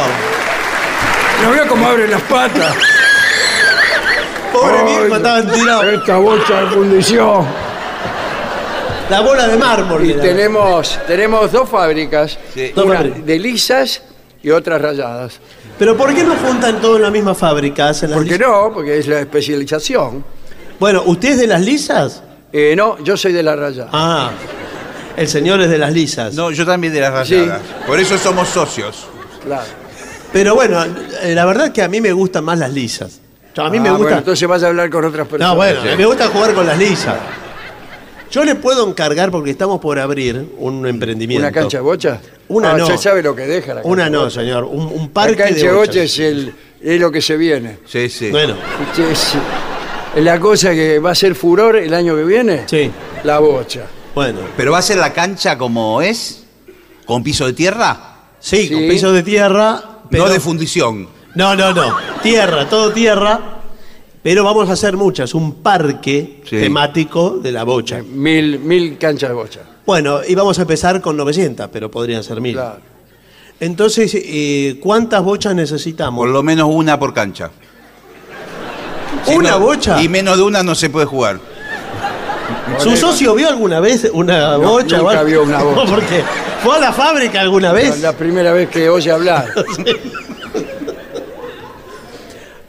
¿No 1.44 1.52
veo 1.52 1.68
cómo 1.68 1.88
abren 1.88 2.10
las 2.10 2.22
patas? 2.22 2.74
Pobre 4.54 4.84
viejo, 4.84 5.16
estaban 5.16 5.52
tirados. 5.52 5.86
Esta 5.86 6.18
bocha 6.18 6.62
de 6.62 6.68
fundición. 6.68 7.46
La 9.10 9.20
bola 9.20 9.48
de 9.48 9.58
mármol. 9.58 10.06
Y 10.10 10.14
tenemos, 10.14 11.00
tenemos 11.06 11.52
dos 11.52 11.68
fábricas, 11.70 12.40
Sí. 12.54 12.72
Dos 12.74 12.86
una 12.86 12.96
fábricas. 12.98 13.26
de 13.26 13.40
lisas 13.40 14.02
y 14.42 14.50
otras 14.52 14.82
rayadas. 14.82 15.40
Pero 15.78 15.98
¿por 15.98 16.14
qué 16.16 16.24
no 16.24 16.36
juntan 16.36 16.80
todo 16.80 16.96
en 16.96 17.02
la 17.04 17.12
misma 17.12 17.36
fábrica? 17.36 17.90
Hacen 17.90 18.12
las 18.12 18.20
¿Por 18.20 18.28
qué 18.28 18.40
no? 18.40 18.72
Porque 18.74 18.98
es 19.00 19.08
la 19.08 19.20
especialización. 19.20 20.24
Bueno, 20.82 21.04
¿usted 21.06 21.30
es 21.34 21.38
de 21.38 21.46
las 21.46 21.62
lisas? 21.62 22.24
Eh, 22.52 22.74
no, 22.76 22.98
yo 23.04 23.16
soy 23.16 23.32
de 23.34 23.44
la 23.44 23.56
rayada. 23.56 23.92
Ah, 23.94 24.32
el 25.16 25.28
señor 25.28 25.62
es 25.62 25.70
de 25.70 25.78
las 25.78 25.94
lisas. 25.94 26.34
No, 26.34 26.50
yo 26.50 26.66
también 26.66 26.92
de 26.92 27.00
las 27.02 27.14
rayadas. 27.14 27.62
Por 27.86 28.00
eso 28.00 28.18
somos 28.18 28.50
socios. 28.50 29.06
Claro. 29.46 29.62
Pero 30.34 30.56
bueno, 30.56 30.84
eh, 31.22 31.36
la 31.36 31.46
verdad 31.46 31.68
es 31.68 31.72
que 31.74 31.84
a 31.84 31.88
mí 31.88 32.02
me 32.02 32.12
gustan 32.12 32.44
más 32.46 32.58
las 32.58 32.74
lisas. 32.74 33.20
A 33.58 33.70
mí 33.70 33.80
me 33.80 33.90
Ah, 33.90 33.92
gusta. 33.92 34.04
bueno, 34.06 34.18
entonces 34.18 34.48
vas 34.50 34.64
a 34.64 34.68
hablar 34.70 34.90
con 34.90 35.06
otras 35.06 35.28
personas. 35.28 35.50
No, 35.50 35.56
bueno, 35.56 35.82
me 35.96 36.04
gusta 36.04 36.28
jugar 36.30 36.56
con 36.56 36.66
las 36.66 36.80
lisas. 36.80 37.16
Yo 38.32 38.44
le 38.44 38.56
puedo 38.56 38.90
encargar, 38.90 39.30
porque 39.30 39.52
estamos 39.52 39.80
por 39.80 40.00
abrir 40.00 40.48
un 40.58 40.88
emprendimiento. 40.88 41.46
¿Una 41.46 41.54
cancha 41.54 41.78
de 41.78 41.84
bocha? 41.84 42.20
Una 42.48 42.72
Ah, 42.72 42.78
no. 42.78 42.88
¿Ya 42.88 42.98
sabe 42.98 43.22
lo 43.22 43.36
que 43.36 43.46
deja 43.46 43.76
la 43.76 43.82
Una 43.84 44.06
cancha 44.06 44.06
de 44.06 44.12
no, 44.18 44.24
bocha? 44.24 44.40
señor. 44.42 44.64
Un, 44.64 44.80
un 44.88 45.02
La 45.04 45.14
parque 45.14 45.36
cancha 45.36 45.56
de 45.58 45.72
bocha 45.74 45.78
bochas. 45.92 45.96
es, 46.06 46.20
el, 46.20 46.56
es 46.82 47.00
lo 47.00 47.12
que 47.12 47.22
se 47.22 47.38
viene. 47.38 47.78
Sí, 47.86 48.10
sí. 48.10 48.32
Bueno, 48.32 48.56
es 48.98 49.36
la 50.16 50.40
cosa 50.40 50.72
que 50.72 51.00
va 51.00 51.12
a 51.12 51.16
ser 51.16 51.36
furor 51.36 51.76
el 51.78 51.94
año 51.94 52.16
que 52.16 52.24
viene. 52.24 52.64
sí. 52.68 52.92
La 53.24 53.38
bocha. 53.40 53.86
Bueno. 54.16 54.40
¿Pero 54.58 54.72
va 54.72 54.80
a 54.80 54.82
ser 54.82 54.98
la 54.98 55.14
cancha 55.14 55.58
como 55.58 56.02
es? 56.02 56.44
¿Con 57.06 57.22
piso 57.24 57.46
de 57.46 57.54
tierra? 57.54 58.16
Sí, 58.40 58.68
con 58.70 58.80
Sí. 58.82 58.90
piso 58.90 59.12
de 59.14 59.22
tierra. 59.24 59.82
Pero... 60.10 60.26
No 60.26 60.30
de 60.32 60.40
fundición. 60.40 61.08
No, 61.36 61.56
no, 61.56 61.72
no. 61.74 61.96
Tierra, 62.24 62.68
todo 62.68 62.92
tierra. 62.92 63.40
Pero 64.24 64.44
vamos 64.44 64.70
a 64.70 64.74
hacer 64.74 64.98
muchas. 64.98 65.34
Un 65.34 65.56
parque 65.62 66.42
Sí. 66.44 66.58
temático 66.60 67.38
de 67.42 67.52
la 67.52 67.64
bocha. 67.64 68.02
Mil, 68.04 68.60
mil 68.60 68.98
canchas 68.98 69.30
de 69.30 69.36
bocha. 69.36 69.60
Bueno, 69.86 70.20
y 70.28 70.34
vamos 70.36 70.58
a 70.60 70.64
empezar 70.64 71.00
con 71.00 71.16
900, 71.16 71.70
pero 71.72 71.90
podrían 71.92 72.24
ser 72.24 72.42
1000. 72.42 72.54
Claro. 72.56 72.80
Entonces, 73.60 74.12
eh, 74.16 74.80
¿cuántas 74.82 75.24
bochas 75.24 75.54
necesitamos? 75.56 76.18
Por 76.20 76.30
lo 76.30 76.42
menos 76.44 76.68
una 76.72 76.98
por 77.00 77.14
cancha. 77.14 77.52
¿Una 79.28 79.52
no- 79.52 79.60
bocha? 79.60 80.02
Y 80.02 80.10
menos 80.10 80.38
de 80.38 80.44
una 80.44 80.64
no 80.64 80.76
se 80.76 80.90
puede 80.90 81.06
jugar. 81.06 81.40
¿Su 82.80 82.96
socio 82.98 83.36
vio 83.36 83.48
alguna 83.50 83.80
vez 83.80 84.10
una 84.14 84.58
No, 84.58 84.72
bocha? 84.72 84.98
nunca 84.98 85.24
vio 85.24 85.44
una 85.44 85.62
bocha. 85.64 85.92
Porque 85.92 86.24
fue 86.64 86.76
a 86.78 86.80
la 86.80 86.94
fábrica 86.94 87.42
alguna 87.42 87.72
vez. 87.74 88.00
La 88.02 88.14
primera 88.14 88.52
vez 88.54 88.70
que 88.70 88.90
oye 88.90 89.12
hablar. 89.12 89.46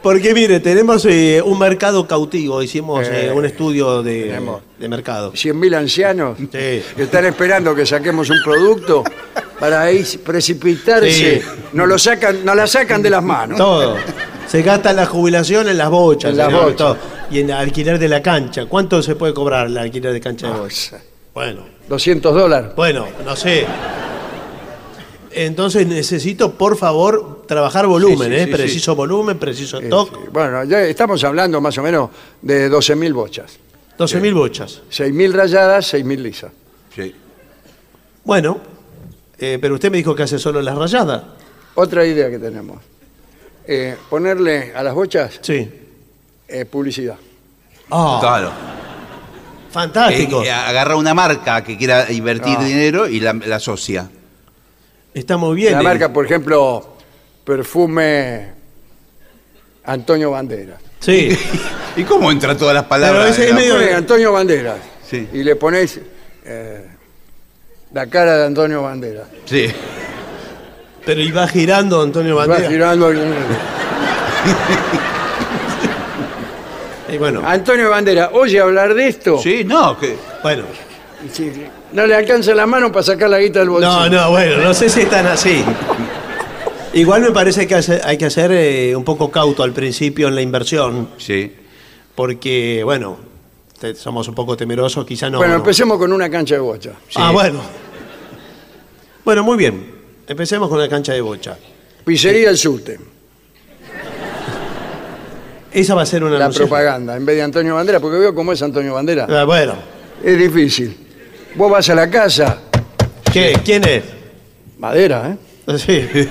Porque 0.03 0.35
mire, 0.35 0.59
tenemos 0.59 1.05
eh, 1.05 1.41
un 1.45 1.59
mercado 1.61 2.09
cautivo, 2.09 2.61
hicimos 2.61 3.07
eh, 3.07 3.27
Eh, 3.27 3.33
un 3.33 3.45
estudio 3.45 4.03
de, 4.03 4.37
de 4.79 4.89
mercado. 4.89 5.33
100.000 5.33 5.77
ancianos 5.77 6.39
Sí. 6.39 6.49
que 6.51 6.83
están 6.99 7.25
esperando 7.27 7.73
que 7.75 7.87
saquemos 7.87 8.29
un 8.29 8.39
producto 8.45 9.05
para 9.63 9.83
ahí 9.83 10.03
precipitarse. 10.25 11.41
Sí. 11.41 11.49
Nos, 11.75 11.87
lo 11.87 11.97
sacan, 11.97 12.45
nos 12.45 12.57
la 12.57 12.67
sacan 12.67 13.01
de 13.01 13.09
las 13.11 13.23
manos. 13.23 13.57
Todo. 13.57 13.95
Se 14.49 14.61
gasta 14.61 14.93
la 14.93 15.07
jubilación 15.07 15.69
en 15.69 15.79
las 15.79 15.89
bochas. 15.89 16.33
En 16.33 16.37
las 16.37 16.49
señor, 16.49 16.65
bochas. 16.65 16.77
todo. 16.79 16.97
Y 17.31 17.39
en 17.39 17.53
alquiler 17.53 17.97
de 17.97 18.09
la 18.09 18.21
cancha. 18.21 18.67
¿Cuánto 18.67 19.01
se 19.05 19.15
puede 19.15 19.33
cobrar 19.33 19.69
el 19.69 19.79
alquiler 19.79 20.13
de 20.13 20.21
cancha 20.21 20.53
de 20.53 20.59
bocha? 20.59 21.01
Bueno, 21.33 21.65
200 21.89 22.35
dólares. 22.35 22.73
bueno, 22.75 23.07
no 23.25 23.37
sé. 23.37 23.65
Entonces 25.31 25.87
necesito, 25.87 26.55
por 26.55 26.77
favor, 26.77 27.45
trabajar 27.47 27.87
volumen, 27.87 28.31
Sí, 28.33 28.35
sí, 28.35 28.41
¿eh? 28.41 28.45
sí, 28.47 28.51
preciso 28.51 28.97
volumen, 28.97 29.39
preciso 29.39 29.81
toque. 29.81 30.29
Bueno, 30.33 30.65
ya 30.65 30.83
estamos 30.83 31.23
hablando 31.23 31.61
más 31.61 31.79
o 31.79 31.85
menos 31.85 32.11
de 32.43 32.69
12.000 32.69 33.13
bochas. 33.13 33.59
12.000 33.97 34.35
bochas. 34.35 34.83
6.000 34.91 35.33
rayadas, 35.33 35.95
6.000 35.95 36.17
lisas. 36.19 36.51
Sí. 36.97 37.15
Bueno, 38.25 38.72
eh, 39.45 39.59
pero 39.61 39.75
usted 39.75 39.91
me 39.91 39.97
dijo 39.99 40.15
que 40.15 40.23
hace 40.23 40.39
solo 40.39 40.63
las 40.63 40.77
rayadas. 40.77 41.23
Otra 41.75 42.05
idea 42.07 42.31
que 42.31 42.39
tenemos. 42.39 42.79
Eh, 43.67 43.97
ponerle 44.11 44.73
a 44.75 44.83
las 44.83 44.95
bochas 44.95 45.39
Sí. 45.43 45.69
eh, 46.49 46.65
publicidad. 46.65 47.17
Ah, 47.91 48.19
Claro. 48.21 48.53
fantástico. 49.71 50.43
Eh, 50.43 50.47
eh, 50.49 50.51
agarra 50.53 50.97
una 50.97 51.15
marca 51.15 51.63
que 51.65 51.77
quiera 51.77 52.11
invertir 52.13 52.57
Ah. 52.59 52.65
dinero 52.65 53.09
y 53.09 53.21
la, 53.21 53.33
la 53.33 53.57
asocia. 53.57 54.09
Está 55.15 55.37
muy 55.37 55.57
bien. 55.57 55.73
La 55.75 55.81
eh. 55.81 55.85
marca, 55.85 56.13
por 56.13 56.25
ejemplo, 56.25 56.97
perfume 57.45 58.53
Antonio 59.85 60.31
Banderas. 60.31 60.81
Sí. 61.01 61.37
¿Y 61.97 62.05
cómo 62.05 62.31
entran 62.31 62.57
todas 62.57 62.75
las 62.75 62.85
Pero 62.85 62.89
palabras? 62.91 63.31
ese 63.31 63.43
de 63.43 63.47
es 63.49 63.55
la- 63.55 63.61
medio- 63.61 63.75
Pone 63.75 63.93
Antonio 63.95 64.33
Banderas. 64.33 64.79
Sí. 65.09 65.29
Y 65.33 65.43
le 65.43 65.57
ponéis 65.57 66.01
eh, 66.45 66.87
la 67.95 68.07
cara 68.07 68.39
de 68.39 68.47
Antonio 68.47 68.83
Banderas. 68.83 69.27
Sí. 69.45 69.67
Pero 71.05 71.21
iba 71.21 71.47
girando 71.49 72.01
Antonio 72.03 72.37
Va 72.37 72.47
Banderas. 72.47 72.71
girando. 72.73 73.11
Y 77.13 77.19
bueno, 77.19 77.43
Antonio 77.45 77.91
Banderas, 77.91 78.31
oye 78.33 78.61
hablar 78.61 78.95
de 78.95 79.09
esto. 79.09 79.39
Sí, 79.39 79.65
no, 79.65 79.99
que. 79.99 80.17
bueno. 80.43 80.65
Sí, 81.31 81.53
No 81.93 82.07
le 82.07 82.17
alcanza 82.17 82.55
la 82.55 82.67
mano 82.67 82.91
para 82.91 83.03
sacar 83.05 83.29
la 83.31 83.39
guita 83.39 83.61
del 83.61 83.69
bolsillo. 83.69 83.93
No, 83.93 84.09
no, 84.09 84.31
bueno, 84.31 84.57
no 84.59 84.73
sé 84.75 84.89
si 84.89 85.03
están 85.03 85.27
así. 85.27 85.63
Igual 86.95 87.23
me 87.23 87.31
parece 87.31 87.67
que 87.67 87.75
hace- 87.77 88.01
hay 88.03 88.17
que 88.19 88.25
hacer 88.27 88.51
eh, 88.53 88.97
un 88.97 89.05
poco 89.05 89.31
cauto 89.31 89.63
al 89.63 89.73
principio 89.73 90.29
en 90.29 90.35
la 90.35 90.43
inversión, 90.43 91.11
Sí. 91.19 91.55
porque, 92.15 92.81
bueno, 92.85 93.19
te- 93.83 93.97
somos 93.97 94.29
un 94.29 94.35
poco 94.37 94.57
temerosos, 94.57 95.05
quizá 95.05 95.29
no. 95.29 95.39
bueno, 95.39 95.55
no. 95.55 95.59
empecemos 95.59 95.99
con 95.99 96.13
una 96.13 96.31
cancha 96.31 96.55
de 96.55 96.61
bocha. 96.61 96.93
Ah, 97.17 97.33
bueno. 97.33 97.61
Bueno, 99.25 99.43
muy 99.43 99.57
bien. 99.57 99.93
Empecemos 100.29 100.69
con 100.69 100.79
la 100.79 100.89
cancha 100.89 101.13
de 101.13 101.21
bocha. 101.21 101.59
Pizzería 102.05 102.51
El 102.51 102.57
Sute. 102.57 102.99
Esa 105.73 105.95
va 105.97 106.03
a 106.03 106.07
ser 106.07 106.23
una 106.23 106.39
La 106.39 106.51
propaganda, 106.51 107.17
en 107.17 107.27
vez 107.27 107.35
de 107.37 107.43
Antonio 107.43 107.75
Banderas, 107.75 108.01
porque 108.01 108.19
veo 108.19 108.33
cómo 108.35 108.53
es 108.53 108.63
Antonio 108.63 108.95
Banderas. 108.95 109.29
Ah, 109.29 109.45
bueno. 109.45 109.75
Es 110.23 110.39
difícil. 110.39 110.97
Vos 111.57 111.71
vas 111.71 111.89
a 111.91 111.95
la 111.97 112.09
casa, 112.09 112.59
¿Qué? 113.33 113.59
¿Quién 113.65 113.83
es? 113.89 114.05
madera, 114.79 115.37
¿eh? 115.67 115.79
Sí. 115.79 116.09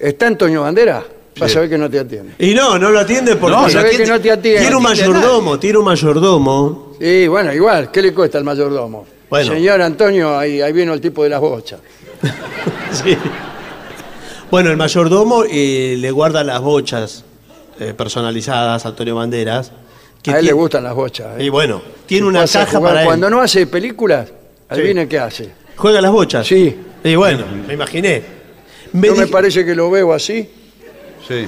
¿Está 0.00 0.26
Antonio 0.28 0.62
Banderas? 0.62 1.04
Vas 1.38 1.56
a 1.56 1.60
ver 1.60 1.68
que 1.70 1.78
no 1.78 1.90
te 1.90 1.98
atiende. 1.98 2.34
Y 2.38 2.54
no, 2.54 2.78
no 2.78 2.90
lo 2.90 3.00
atiende 3.00 3.36
porque 3.36 3.56
No, 3.56 3.62
Vas 3.62 3.74
a 3.74 3.82
ver 3.82 3.96
que 3.96 4.06
no 4.06 4.20
te 4.20 4.30
atiende. 4.30 4.60
tiene 4.60 4.76
un 4.76 4.82
mayordomo, 4.82 5.58
tiene 5.58 5.78
un 5.78 5.84
mayordomo. 5.84 6.92
Sí, 7.00 7.26
bueno, 7.26 7.52
igual, 7.52 7.90
¿qué 7.90 8.00
le 8.02 8.14
cuesta 8.14 8.38
al 8.38 8.44
mayordomo? 8.44 9.04
Bueno. 9.28 9.52
Señor 9.52 9.82
Antonio, 9.82 10.38
ahí, 10.38 10.60
ahí 10.60 10.72
vino 10.72 10.92
el 10.92 11.00
tipo 11.00 11.22
de 11.24 11.30
las 11.30 11.40
bochas. 11.40 11.80
Sí. 12.92 13.16
Bueno, 14.50 14.70
el 14.70 14.76
mayordomo 14.76 15.42
eh, 15.50 15.96
le 15.98 16.10
guarda 16.12 16.44
las 16.44 16.60
bochas 16.60 17.24
eh, 17.80 17.92
personalizadas 17.92 18.86
a 18.86 18.90
Antonio 18.90 19.16
Banderas. 19.16 19.72
que 20.22 20.30
a 20.30 20.38
él 20.38 20.46
le 20.46 20.52
gustan 20.52 20.84
las 20.84 20.94
bochas. 20.94 21.40
¿eh? 21.40 21.44
Y 21.44 21.48
bueno, 21.48 21.82
tiene 22.06 22.26
una 22.28 22.42
pasa 22.42 22.62
a 22.62 22.64
caja 22.66 22.78
jugar. 22.78 22.92
para 22.92 23.00
él. 23.02 23.06
Cuando 23.08 23.28
no 23.30 23.40
hace 23.40 23.66
películas, 23.66 24.30
adivine 24.68 25.08
qué 25.08 25.18
hace. 25.18 25.50
¿Juega 25.76 26.00
las 26.00 26.12
bochas? 26.12 26.46
Sí. 26.46 26.76
Y 27.02 27.16
bueno, 27.16 27.44
me 27.66 27.74
imaginé. 27.74 28.22
Me 28.92 29.08
No 29.08 29.16
me 29.16 29.26
parece 29.26 29.64
que 29.64 29.74
lo 29.74 29.90
veo 29.90 30.12
así, 30.12 30.48
Sí. 31.26 31.46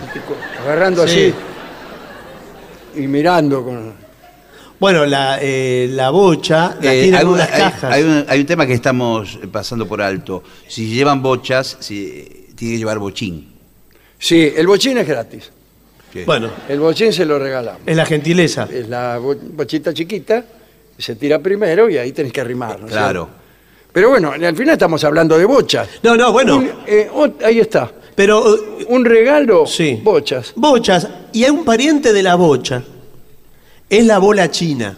agarrando 0.65 1.07
Sí. 1.07 1.32
así 2.94 3.01
y 3.03 3.07
mirando 3.07 3.62
con... 3.65 3.93
Bueno, 4.78 5.07
la, 5.07 5.39
eh, 5.40 5.89
la 5.90 6.11
bocha 6.11 6.77
la 6.81 6.93
Eh, 6.94 7.03
tiene 7.03 7.16
hay, 7.16 7.23
en 7.23 7.28
un, 7.28 7.35
unas 7.35 7.51
hay- 7.51 7.61
cajas. 7.61 7.93
hay 7.93 8.03
un- 8.03 8.24
hay 8.28 8.40
un 8.40 8.47
tema 8.47 8.66
que 8.66 8.74
estamos 8.74 9.39
pasando 9.51 9.86
por 9.86 10.03
alto. 10.03 10.43
Si 10.69 10.86
llevan 10.89 11.23
bochas, 11.23 11.77
si, 11.81 12.48
tiene 12.55 12.74
que 12.74 12.78
llevar 12.78 12.98
bochín. 12.98 13.53
Sí, 14.19 14.53
el 14.55 14.66
bochín 14.66 14.98
es 14.98 15.07
gratis. 15.09 15.51
Sí. 16.12 16.23
Bueno, 16.24 16.51
El 16.69 16.81
bochín 16.81 17.12
se 17.12 17.24
lo 17.27 17.39
regalamos. 17.39 17.82
es 17.86 17.97
la 17.97 18.05
gentileza. 18.07 18.69
Es 18.70 18.89
la 18.89 19.19
bo- 19.19 19.35
bochita 19.36 19.93
chiquita, 19.94 20.44
se 20.98 21.16
tira 21.16 21.39
primero 21.39 21.89
y 21.90 21.98
ahí 21.98 22.12
tenés 22.12 22.32
que 22.32 22.40
arrimar. 22.40 22.78
¿no 22.81 22.86
es 22.86 22.93
Claro. 22.93 23.24
cierto? 23.24 23.43
Pero 23.93 24.11
bueno, 24.11 24.32
al 24.32 24.57
final 24.57 24.74
estamos 24.74 25.03
hablando 25.05 25.39
de 25.39 25.44
bochas. 25.47 25.89
No, 26.03 26.16
no, 26.16 26.32
bueno, 26.32 26.59
Un, 26.59 26.70
eh, 26.86 27.11
ot- 27.15 27.43
ahí 27.44 27.61
está. 27.61 27.90
Pero 28.17 28.57
eh, 28.57 28.87
Un 28.89 29.05
regalo, 29.05 29.67
Sí. 29.67 30.01
bochas. 30.03 30.53
bochas. 30.57 31.07
Y 31.33 31.45
hay 31.45 31.51
un 31.51 31.65
pariente 31.65 32.13
de 32.13 32.23
la 32.25 32.35
bocha. 32.35 32.83
Es 33.89 34.05
la 34.05 34.19
bola 34.19 34.51
china. 34.51 34.97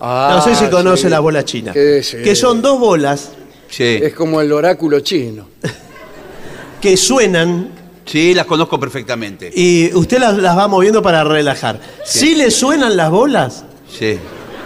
no 0.00 0.40
sé 0.42 0.54
si 0.54 0.64
Ah, 0.66 0.70
conoce 0.70 1.04
sí. 1.04 1.08
la 1.08 1.20
bola 1.20 1.42
china. 1.44 1.72
Que 1.72 2.02
sí. 2.02 2.18
Que 2.22 2.34
son 2.36 2.60
dos 2.60 2.78
bolas 2.78 3.30
Sí. 3.70 3.98
Es 4.02 4.12
como 4.14 4.40
el 4.42 4.52
oráculo 4.52 5.00
chino. 5.00 5.46
que 6.80 6.96
suenan 6.96 7.68
Sí, 8.04 8.34
las 8.34 8.44
conozco 8.44 8.78
perfectamente. 8.78 9.50
y 9.54 9.90
usted 9.94 10.18
las, 10.18 10.36
las 10.36 10.56
va 10.58 10.68
moviendo 10.68 11.00
para 11.02 11.24
relajar. 11.24 11.80
Si 12.04 12.34
le 12.34 12.50
suenan 12.50 12.96
las 12.98 13.10
bolas, 13.10 13.64
Sí. 13.90 14.18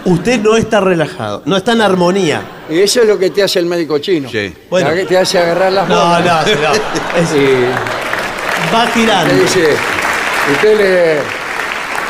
Usted 0.05 0.39
no 0.39 0.55
está 0.57 0.79
relajado, 0.79 1.41
no 1.45 1.57
está 1.57 1.73
en 1.73 1.81
armonía. 1.81 2.41
Y 2.69 2.79
eso 2.79 3.01
es 3.01 3.07
lo 3.07 3.17
que 3.17 3.29
te 3.29 3.43
hace 3.43 3.59
el 3.59 3.65
médico 3.65 3.97
chino. 3.99 4.29
Sí. 4.29 4.53
Bueno. 4.69 4.89
Te- 4.91 5.05
Te 5.05 5.17
hace 5.17 5.39
agarrar 5.39 5.71
las 5.71 5.87
No, 5.89 5.95
bolas. 5.95 6.47
no, 6.47 6.53
no. 6.53 6.73
Es- 7.21 7.33
Y 7.35 8.73
va 8.73 8.87
girando, 8.87 9.33
te 9.33 9.39
dice, 9.41 9.67
usted 10.53 10.77
le... 10.77 11.19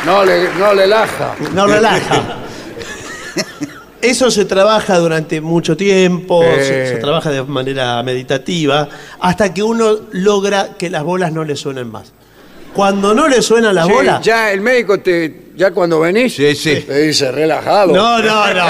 No 0.05 0.23
le, 0.23 0.49
no 0.57 0.73
le 0.73 0.87
laja. 0.87 1.35
no 1.53 1.67
relaja. 1.67 2.37
Eso 4.01 4.31
se 4.31 4.45
trabaja 4.45 4.97
durante 4.97 5.41
mucho 5.41 5.75
tiempo, 5.75 6.41
Eh. 6.43 6.63
se, 6.63 6.87
se 6.95 7.01
trabaja 7.01 7.29
de 7.31 7.43
manera 7.43 8.01
meditativa, 8.01 8.87
hasta 9.19 9.53
que 9.53 9.61
uno 9.61 9.97
logra 10.13 10.69
que 10.77 10.89
las 10.89 11.03
bolas 11.03 11.33
no 11.33 11.43
le 11.43 11.57
suenen 11.57 11.91
más. 11.91 12.13
Cuando 12.73 13.13
no 13.13 13.27
le 13.27 13.41
suenan 13.41 13.75
las 13.75 13.87
Sí, 13.87 13.91
bolas, 13.91 14.21
Ya 14.21 14.51
el 14.51 14.61
médico 14.61 14.99
te... 15.01 15.48
Ya 15.59 15.71
cuando 15.71 15.99
venís, 15.99 16.33
Sí, 16.35 16.55
sí. 16.55 16.85
te 16.87 17.01
dice 17.01 17.29
relajado. 17.33 17.91
No, 17.93 18.19
no, 18.23 18.53
no. 18.53 18.63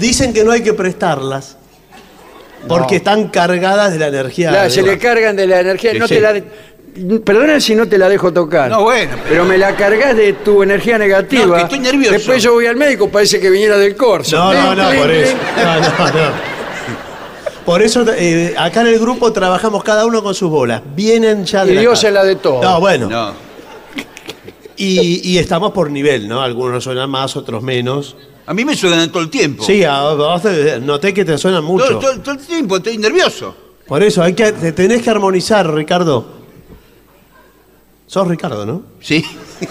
Dicen 0.00 0.32
que 0.32 0.42
no 0.42 0.50
hay 0.50 0.62
que 0.64 0.72
prestarlas. 0.72 1.56
Porque 2.66 2.96
están 2.96 3.28
cargadas 3.28 3.92
de 3.92 4.00
la 4.00 4.08
energía. 4.08 4.50
Claro, 4.50 4.68
se 4.70 4.82
le 4.82 4.98
cargan 4.98 5.36
de 5.36 5.46
la 5.46 5.60
energía. 5.60 5.92
Sí, 5.92 5.98
no 6.00 6.08
sí. 6.08 6.14
te 6.16 6.20
la... 6.20 6.42
Perdona 7.24 7.60
si 7.60 7.76
no 7.76 7.86
te 7.86 7.98
la 7.98 8.08
dejo 8.08 8.32
tocar. 8.32 8.68
No, 8.68 8.82
bueno, 8.82 9.12
Pero 9.28 9.44
me 9.44 9.56
la 9.56 9.76
cargas 9.76 10.16
de 10.16 10.32
tu 10.32 10.64
energía 10.64 10.98
negativa. 10.98 11.46
No, 11.46 11.54
que 11.54 11.62
estoy 11.62 11.78
nervioso. 11.78 12.12
Después 12.14 12.42
yo 12.42 12.54
voy 12.54 12.66
al 12.66 12.74
médico, 12.76 13.08
parece 13.10 13.38
que 13.38 13.48
viniera 13.48 13.78
del 13.78 13.94
corso. 13.94 14.36
No, 14.38 14.52
no, 14.52 14.74
no, 14.74 14.90
por 14.98 15.08
eso. 15.10 15.36
No, 15.56 15.74
no, 15.80 16.06
no. 16.10 16.52
Por 17.64 17.80
eso 17.80 18.04
eh, 18.16 18.54
acá 18.58 18.80
en 18.80 18.88
el 18.88 18.98
grupo 18.98 19.32
trabajamos 19.32 19.84
cada 19.84 20.04
uno 20.04 20.20
con 20.20 20.34
sus 20.34 20.50
bolas. 20.50 20.82
Vienen 20.96 21.44
ya 21.44 21.64
de 21.64 21.70
Y 21.70 21.74
la 21.76 21.80
Dios 21.82 21.92
casa. 21.94 22.08
es 22.08 22.14
la 22.14 22.24
de 22.24 22.34
todos. 22.34 22.60
No, 22.60 22.80
bueno. 22.80 23.08
no. 23.08 23.41
Y, 24.76 25.20
y 25.30 25.38
estamos 25.38 25.72
por 25.72 25.90
nivel, 25.90 26.26
¿no? 26.28 26.40
Algunos 26.40 26.84
suenan 26.84 27.10
más, 27.10 27.36
otros 27.36 27.62
menos. 27.62 28.16
A 28.46 28.54
mí 28.54 28.64
me 28.64 28.74
suenan 28.74 29.10
todo 29.12 29.22
el 29.22 29.30
tiempo. 29.30 29.64
Sí, 29.64 29.84
a 29.84 30.02
vos 30.14 30.42
te- 30.42 30.80
noté 30.80 31.12
que 31.14 31.24
te 31.24 31.36
suenan 31.38 31.64
mucho. 31.64 31.86
Todo, 31.86 31.98
todo- 32.00 32.20
todo 32.20 32.34
el 32.34 32.40
tiempo, 32.40 32.76
estoy 32.78 32.98
nervioso. 32.98 33.54
Por 33.86 34.02
eso, 34.02 34.22
hay 34.22 34.32
que, 34.34 34.52
te 34.52 34.72
tenés 34.72 35.02
que 35.02 35.10
armonizar, 35.10 35.72
Ricardo. 35.72 36.26
Sos 38.06 38.26
Ricardo, 38.28 38.66
¿no? 38.66 38.82
Sí, 39.00 39.24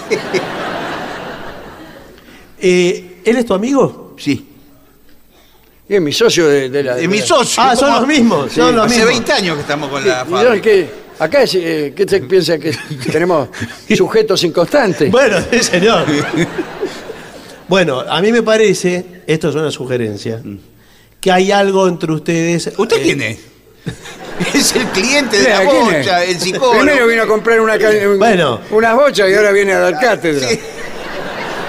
Eh, 2.60 3.22
¿Él 3.26 3.36
es 3.38 3.46
tu 3.46 3.54
amigo? 3.54 4.14
sí. 4.18 4.48
Y 5.90 5.96
es 5.96 6.02
mi 6.02 6.14
socio 6.14 6.48
de, 6.48 6.70
de 6.70 6.84
la. 6.84 6.96
Es 6.96 7.02
de 7.02 7.08
mi 7.10 7.20
socio. 7.20 7.62
Ah, 7.62 7.76
son 7.76 7.92
los 7.92 8.08
mismos, 8.08 8.54
son 8.54 8.74
los 8.74 8.86
Hace 8.86 8.96
mismos. 8.96 9.10
20 9.14 9.34
años 9.34 9.56
que 9.56 9.62
estamos 9.62 9.90
con 9.90 10.08
la 10.08 10.24
¿Y 10.26 10.30
yo 10.30 10.38
fábrica. 10.38 10.62
qué? 10.62 10.90
Acá, 11.22 11.44
es, 11.44 11.54
eh, 11.54 11.94
¿qué 11.96 12.04
te 12.08 12.20
piensa 12.22 12.58
que 12.58 12.76
tenemos 13.12 13.50
sujetos 13.96 14.44
inconstantes? 14.44 15.12
Bueno, 15.12 15.38
sí, 15.52 15.60
señor. 15.62 16.04
bueno, 17.68 18.00
a 18.00 18.20
mí 18.24 18.32
me 18.32 18.42
parece, 18.42 19.22
esto 19.28 19.50
es 19.50 19.56
una 19.56 19.70
sugerencia, 19.70 20.42
que 21.20 21.32
hay 21.32 21.52
algo 21.52 21.88
entre 21.88 22.12
ustedes. 22.12 22.72
¿Usted 22.76 22.98
eh, 22.98 23.02
quién 23.04 23.22
es? 23.22 23.38
Es 24.56 24.76
el 24.76 24.86
cliente 24.88 25.38
de 25.38 25.44
¿Quién 25.46 25.58
la 25.58 25.64
bocha, 25.72 26.24
el 26.24 26.40
psicólogo. 26.40 26.80
Primero 26.80 27.06
vino 27.06 27.22
a 27.22 27.28
comprar 27.28 27.62
una, 27.62 27.76
un- 27.76 28.18
Bueno. 28.18 28.60
unas 28.72 28.96
bochas 28.96 29.30
y 29.30 29.36
ahora 29.36 29.52
viene 29.52 29.74
a 29.74 29.80
dar 29.80 30.00
cátedra. 30.00 30.48
Sí. 30.50 30.60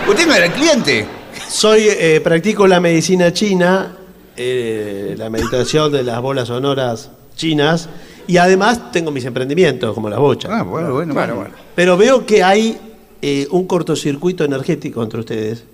¿Usted 0.08 0.26
no 0.26 0.34
era 0.34 0.46
el 0.46 0.52
cliente? 0.52 1.06
Soy, 1.50 1.88
eh, 1.90 2.22
practico 2.24 2.66
la 2.66 2.80
medicina 2.80 3.30
china, 3.34 3.94
eh, 4.38 5.14
la 5.18 5.28
meditación 5.28 5.92
de 5.92 6.02
las 6.02 6.22
bolas 6.22 6.48
sonoras 6.48 7.10
chinas, 7.36 7.90
y 8.26 8.36
además 8.36 8.90
tengo 8.92 9.10
mis 9.10 9.24
emprendimientos, 9.24 9.94
como 9.94 10.08
las 10.08 10.18
bochas. 10.18 10.50
Ah, 10.52 10.62
bueno, 10.62 10.92
bueno, 10.92 11.14
Bueno, 11.14 11.34
bueno. 11.34 11.50
bueno. 11.50 11.54
Pero 11.74 11.96
veo 11.96 12.24
que 12.26 12.42
hay 12.42 12.78
eh, 13.20 13.46
un 13.50 13.66
cortocircuito 13.66 14.44
energético 14.44 15.02
entre 15.02 15.20
ustedes. 15.20 15.64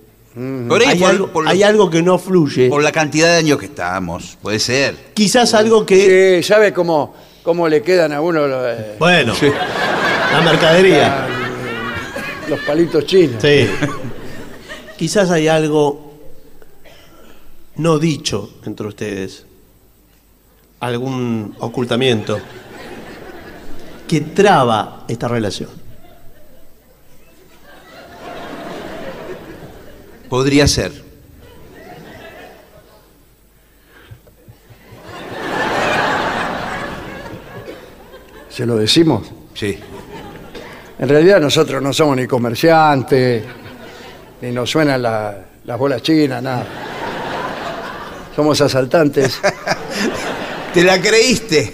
Por 0.67 0.79
ahí, 0.81 0.87
Hay, 0.89 0.99
por, 0.99 1.09
algo, 1.09 1.27
por- 1.27 1.47
hay 1.47 1.63
algo 1.63 1.89
que 1.89 2.01
no 2.01 2.17
fluye. 2.19 2.69
por 2.69 2.81
la 2.83 2.91
cantidad 2.91 3.27
de 3.27 3.37
años 3.37 3.57
que 3.57 3.65
estamos. 3.65 4.37
Puede 4.41 4.59
ser. 4.59 4.95
Quizás 5.13 5.53
algo 5.53 5.85
que... 5.85 6.39
Sí, 6.41 6.47
¿sabe 6.47 6.71
cómo, 6.71 7.13
cómo 7.43 7.67
le 7.67 7.81
quedan 7.81 8.13
a 8.13 8.21
uno 8.21 8.47
los, 8.47 8.63
eh, 8.67 8.95
Bueno, 8.99 9.33
la 10.31 10.41
mercadería. 10.41 11.27
los 12.47 12.59
palitos 12.59 13.05
chinos? 13.05 13.41
Sí. 13.41 13.67
Quizás 14.97 15.31
hay 15.31 15.47
algo 15.47 16.13
no 17.77 17.97
dicho 17.99 18.49
entre 18.65 18.87
ustedes. 18.87 19.45
Algún 20.79 21.55
ocultamiento 21.59 22.39
que 24.07 24.21
traba 24.21 25.03
esta 25.07 25.27
relación. 25.27 25.69
Podría 30.29 30.67
ser. 30.67 30.91
¿Se 38.49 38.65
lo 38.65 38.77
decimos? 38.77 39.27
Sí. 39.53 39.77
En 40.97 41.07
realidad 41.09 41.39
nosotros 41.39 41.81
no 41.81 41.93
somos 41.93 42.17
ni 42.17 42.27
comerciantes, 42.27 43.43
ni 44.41 44.51
nos 44.51 44.69
suenan 44.69 45.01
la- 45.01 45.37
las 45.65 45.77
bolas 45.77 46.01
chinas, 46.01 46.41
nada. 46.43 46.65
Somos 48.35 48.59
asaltantes. 48.61 49.39
Te 50.73 50.83
la 50.83 51.01
creíste. 51.01 51.73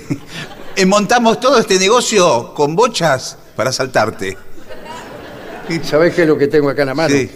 Eh, 0.75 0.85
Montamos 0.85 1.39
todo 1.39 1.59
este 1.59 1.79
negocio 1.79 2.53
con 2.53 2.75
bochas 2.75 3.37
para 3.55 3.71
saltarte. 3.71 4.37
¿Sabés 5.83 6.13
qué 6.13 6.23
es 6.23 6.27
lo 6.27 6.37
que 6.37 6.47
tengo 6.47 6.69
acá 6.69 6.81
en 6.81 6.87
la 6.89 6.93
mano? 6.93 7.15
Sí. 7.15 7.31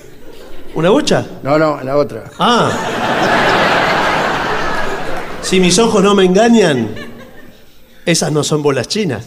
¿Una 0.76 0.90
bocha? 0.90 1.26
No, 1.42 1.58
no, 1.58 1.80
la 1.82 1.98
otra. 1.98 2.26
Ah. 2.38 2.70
Si 5.42 5.60
mis 5.60 5.80
ojos 5.80 6.04
no 6.04 6.14
me 6.16 6.26
engañan, 6.26 6.90
esas 8.06 8.32
no 8.32 8.44
son 8.44 8.62
bolas 8.62 8.88
chinas. 8.88 9.26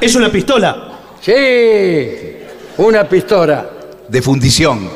Es 0.00 0.14
una 0.14 0.30
pistola. 0.30 0.92
Sí, 1.20 2.36
una 2.76 3.08
pistola. 3.08 3.68
De 4.08 4.22
fundición. 4.22 4.88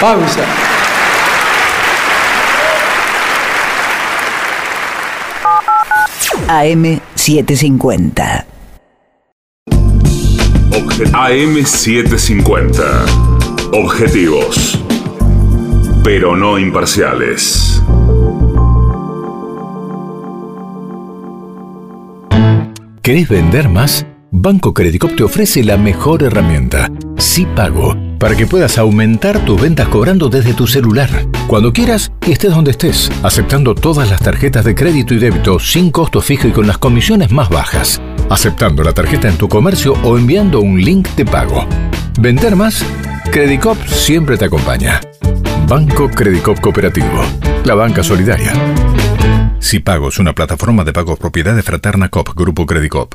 Pausa. 0.00 0.44
AM750. 6.46 8.44
AM750. 11.12 12.72
Objetivos. 13.72 14.78
Pero 16.02 16.36
no 16.36 16.58
imparciales. 16.58 17.82
¿Querés 23.02 23.28
vender 23.28 23.68
más? 23.68 24.06
Banco 24.30 24.72
Credicop 24.74 25.14
te 25.14 25.22
ofrece 25.22 25.62
la 25.62 25.76
mejor 25.76 26.22
herramienta, 26.22 26.90
Sí 27.18 27.46
Pago, 27.54 27.94
para 28.18 28.36
que 28.36 28.46
puedas 28.46 28.78
aumentar 28.78 29.44
tus 29.44 29.60
ventas 29.60 29.88
cobrando 29.88 30.28
desde 30.28 30.54
tu 30.54 30.66
celular, 30.66 31.08
cuando 31.46 31.72
quieras 31.72 32.12
y 32.26 32.32
estés 32.32 32.54
donde 32.54 32.72
estés, 32.72 33.10
aceptando 33.22 33.74
todas 33.74 34.10
las 34.10 34.20
tarjetas 34.20 34.64
de 34.64 34.74
crédito 34.74 35.14
y 35.14 35.18
débito 35.18 35.58
sin 35.58 35.90
costo 35.90 36.20
fijo 36.20 36.48
y 36.48 36.52
con 36.52 36.66
las 36.66 36.78
comisiones 36.78 37.30
más 37.30 37.48
bajas, 37.48 38.00
aceptando 38.30 38.82
la 38.82 38.92
tarjeta 38.92 39.28
en 39.28 39.36
tu 39.36 39.48
comercio 39.48 39.94
o 40.02 40.18
enviando 40.18 40.60
un 40.60 40.80
link 40.80 41.08
de 41.16 41.24
pago. 41.24 41.66
¿Vender 42.20 42.56
más? 42.56 42.84
Credicop 43.30 43.78
siempre 43.86 44.36
te 44.36 44.44
acompaña. 44.44 45.00
Banco 45.66 46.08
Credicop 46.08 46.60
Cooperativo, 46.60 47.22
la 47.64 47.74
banca 47.74 48.02
solidaria. 48.02 48.52
Si 49.58 49.80
Pago 49.80 50.08
es 50.08 50.18
una 50.18 50.34
plataforma 50.34 50.84
de 50.84 50.92
pago 50.92 51.16
propiedad 51.16 51.56
de 51.56 51.62
Fraterna 51.62 52.10
Cop 52.10 52.28
Grupo 52.36 52.66
Credicop. 52.66 53.14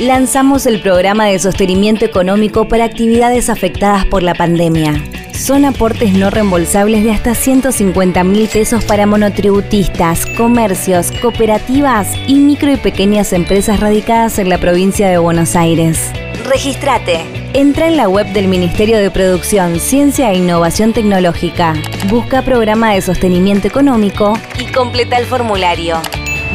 Lanzamos 0.00 0.66
el 0.66 0.80
programa 0.80 1.26
de 1.26 1.38
sostenimiento 1.38 2.04
económico 2.04 2.66
para 2.66 2.84
actividades 2.84 3.50
afectadas 3.50 4.06
por 4.06 4.22
la 4.22 4.34
pandemia. 4.34 4.94
Son 5.34 5.64
aportes 5.64 6.14
no 6.14 6.30
reembolsables 6.30 7.04
de 7.04 7.12
hasta 7.12 7.34
150 7.34 8.24
mil 8.24 8.48
pesos 8.48 8.84
para 8.84 9.06
monotributistas, 9.06 10.24
comercios, 10.26 11.12
cooperativas 11.20 12.08
y 12.26 12.36
micro 12.36 12.72
y 12.72 12.76
pequeñas 12.76 13.32
empresas 13.32 13.80
radicadas 13.80 14.38
en 14.38 14.48
la 14.48 14.58
provincia 14.58 15.08
de 15.08 15.18
Buenos 15.18 15.56
Aires. 15.56 16.10
Regístrate. 16.48 17.20
Entra 17.52 17.86
en 17.86 17.98
la 17.98 18.08
web 18.08 18.26
del 18.32 18.48
Ministerio 18.48 18.98
de 18.98 19.10
Producción, 19.10 19.78
Ciencia 19.78 20.32
e 20.32 20.38
Innovación 20.38 20.94
Tecnológica. 20.94 21.74
Busca 22.08 22.42
programa 22.42 22.94
de 22.94 23.02
sostenimiento 23.02 23.68
económico 23.68 24.38
y 24.58 24.72
completa 24.72 25.18
el 25.18 25.26
formulario. 25.26 26.00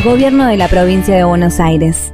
Gobierno 0.03 0.47
de 0.47 0.57
la 0.57 0.67
provincia 0.67 1.15
de 1.15 1.23
Buenos 1.23 1.59
Aires. 1.59 2.13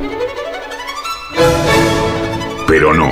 pero 2.81 2.95
no. 2.95 3.11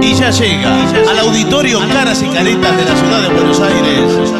Y 0.00 0.14
ya 0.14 0.30
llega 0.30 1.10
al 1.10 1.18
auditorio 1.18 1.80
Caras 1.88 2.22
y 2.22 2.26
Caretas 2.26 2.76
de 2.76 2.84
la 2.84 2.96
ciudad 2.96 3.22
de 3.22 3.28
Buenos 3.30 3.58
Aires. 3.58 4.32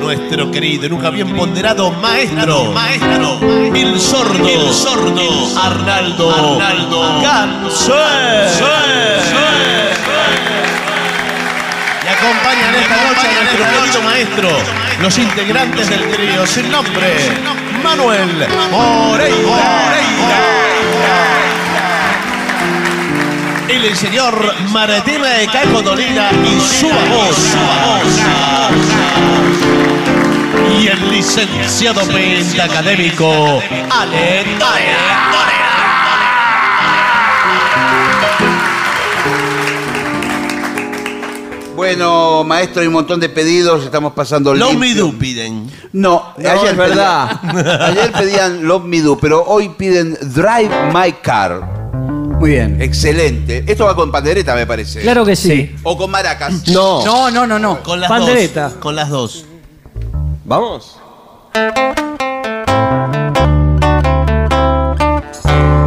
Nuestro 0.00 0.50
querido, 0.50 0.86
y 0.86 0.88
nunca 0.88 1.10
bien 1.10 1.36
ponderado 1.36 1.90
maestro, 1.90 2.72
el 3.74 4.00
sordo, 4.00 4.48
el 4.48 4.72
sordo, 4.72 5.58
Arnaldo, 5.62 6.30
Arnaldo, 6.30 7.20
acompañan 12.54 12.74
esta 12.74 12.96
noche 12.96 13.28
a 13.28 13.32
nuestro 13.42 13.64
querido 13.64 14.02
maestro, 14.02 14.48
los 15.00 15.18
integrantes 15.18 15.88
del 15.88 16.10
trío 16.10 16.46
sin 16.46 16.70
nombre, 16.70 17.14
Manuel 17.82 18.46
Moreira. 18.70 19.34
El 23.68 23.96
señor 23.96 24.54
Martina 24.70 25.28
de 25.28 25.46
Caco 25.46 25.82
Dolina 25.82 26.30
y 26.44 26.60
su 26.60 26.88
voz. 26.88 27.54
Y 30.80 30.88
el 30.88 31.10
licenciado 31.10 32.02
pentacadémico 32.06 33.62
Ale 33.90 34.44
Bueno, 41.84 42.44
maestro, 42.44 42.80
hay 42.80 42.86
un 42.86 42.94
montón 42.94 43.20
de 43.20 43.28
pedidos, 43.28 43.84
estamos 43.84 44.14
pasando 44.14 44.54
Love 44.54 44.72
Me 44.76 44.86
limpio. 44.86 45.04
Do 45.08 45.18
piden. 45.18 45.70
No, 45.92 46.32
No, 46.38 46.50
ayer 46.50 46.70
es 46.70 46.76
verdad. 46.78 47.40
pedían- 47.42 47.82
ayer 47.82 48.12
pedían 48.12 48.64
Love 48.66 48.84
Me 48.84 49.02
Do, 49.02 49.18
pero 49.18 49.44
hoy 49.44 49.68
piden 49.68 50.16
Drive 50.22 50.70
My 50.94 51.12
Car. 51.12 51.60
Muy 52.40 52.52
bien. 52.52 52.80
Excelente. 52.80 53.64
Esto 53.66 53.84
va 53.84 53.94
con 53.94 54.10
pandereta, 54.10 54.54
me 54.54 54.66
parece. 54.66 55.02
Claro 55.02 55.26
que 55.26 55.36
sí. 55.36 55.76
O 55.82 55.94
con 55.98 56.10
maracas. 56.10 56.66
No. 56.68 57.04
No, 57.04 57.30
no, 57.30 57.46
no, 57.46 57.58
no. 57.58 57.82
Con 57.82 58.00
las 58.00 58.08
Pandereta. 58.08 58.70
dos. 58.70 58.78
Con 58.78 58.96
las 58.96 59.10
dos. 59.10 59.44
Vamos. 60.46 60.96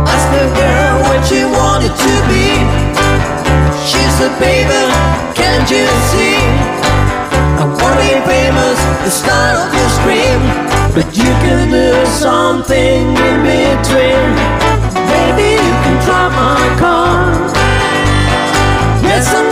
Ask 0.06 0.30
the 0.30 0.46
girl 0.54 1.02
what 1.02 1.26
she 1.28 1.44
wanted 1.44 1.90
to 1.90 2.28
be. 2.30 2.54
She 3.88 3.98
said, 4.20 4.32
baby, 4.40 4.94
you? 5.72 5.88
I 7.60 7.66
wanna 7.66 8.02
be 8.02 8.14
famous, 8.26 8.80
the 9.04 9.12
star 9.12 9.56
of. 9.56 9.78
But 10.98 11.16
you 11.16 11.32
can 11.46 11.70
do 11.70 12.06
something 12.08 13.04
in 13.28 13.38
between. 13.44 14.30
Maybe 15.14 15.48
you 15.62 15.74
can 15.84 15.96
drive 16.06 16.32
my 16.32 16.66
car. 16.80 17.34
Yes, 19.04 19.32
I'm 19.36 19.47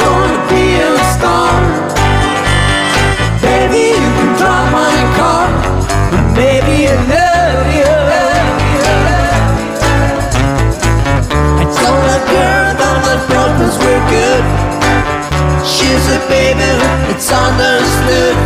She 15.65 15.87
a 15.87 16.19
baby, 16.29 16.61
it's 17.09 17.31
understood. 17.31 18.37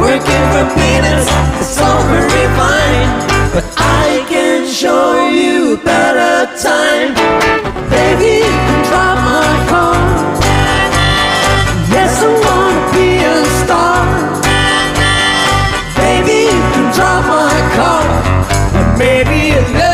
Working 0.00 0.44
for 0.54 0.64
peanuts, 0.74 1.26
it's 1.60 1.80
all 1.80 2.02
very 2.06 2.46
fine. 2.54 3.10
But 3.52 3.64
I 3.76 4.24
can 4.28 4.64
show 4.68 5.28
you 5.28 5.74
a 5.74 5.76
better 5.76 6.46
time. 6.62 7.14
Baby, 7.90 8.46
you 8.46 8.56
can 8.66 8.80
drive 8.88 9.18
my 9.26 9.50
car. 9.70 9.96
Yes, 11.90 12.22
I 12.22 12.30
wanna 12.44 12.92
be 12.94 13.08
a 13.18 13.36
star. 13.60 14.02
Baby, 15.98 16.38
you 16.54 16.62
can 16.74 16.86
drive 16.94 17.24
my 17.26 17.56
car. 17.74 18.04
Maybe 18.96 19.52
I 19.52 19.60
love 19.78 19.93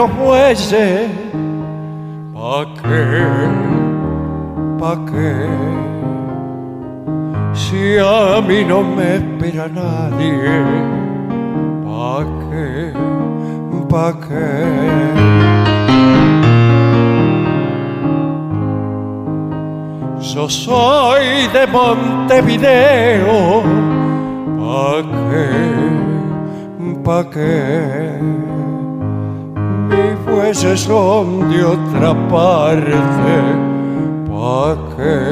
los 0.00 0.10
bueyes? 0.16 1.10
¿Pa' 2.34 2.64
qué? 2.80 3.06
¿Pa' 4.80 4.98
qué? 5.10 5.34
Si 7.52 7.82
a 7.98 8.40
mí 8.48 8.64
no 8.64 8.78
me 8.96 9.16
espera 9.16 9.66
nadie, 9.68 10.52
¿pa' 11.84 12.24
qué? 12.48 12.70
¿Pa' 13.92 14.14
qué? 14.26 14.58
Yo 20.32 20.48
soy 20.48 21.26
de 21.54 21.66
Montevideo, 21.76 23.38
¿pa' 24.60 25.02
qué? 25.28 25.48
¿pa' 27.04 27.24
qué? 27.34 27.99
Bueyes 30.50 30.80
son 30.80 31.48
de 31.48 31.62
otra 31.62 32.12
parte, 32.28 32.94
¿pa' 34.28 34.76
qué? 34.96 35.22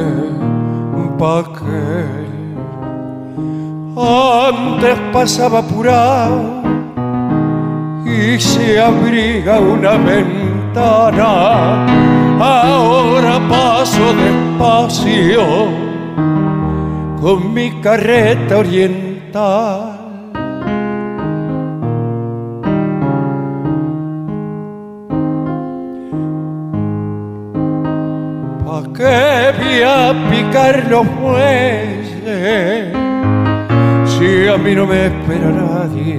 ¿pa' 1.18 1.44
qué? 1.58 2.04
Antes 4.00 4.96
pasaba 5.12 5.58
apurado 5.58 6.62
y 8.06 8.38
se 8.38 8.80
abriga 8.80 9.58
una 9.58 9.96
ventana, 9.96 11.84
ahora 12.38 13.40
paso 13.48 14.14
despacio 14.22 15.42
con 17.20 17.52
mi 17.52 17.72
carreta 17.80 18.58
oriental. 18.58 19.97
¿Pa' 28.98 29.04
qué 29.04 29.52
voy 29.58 29.82
a 29.82 30.12
picar 30.28 30.86
los 30.88 31.06
bueyes 31.20 32.08
si 34.10 34.48
a 34.48 34.56
mí 34.56 34.74
no 34.74 34.86
me 34.86 35.06
espera 35.06 35.50
nadie? 35.50 36.18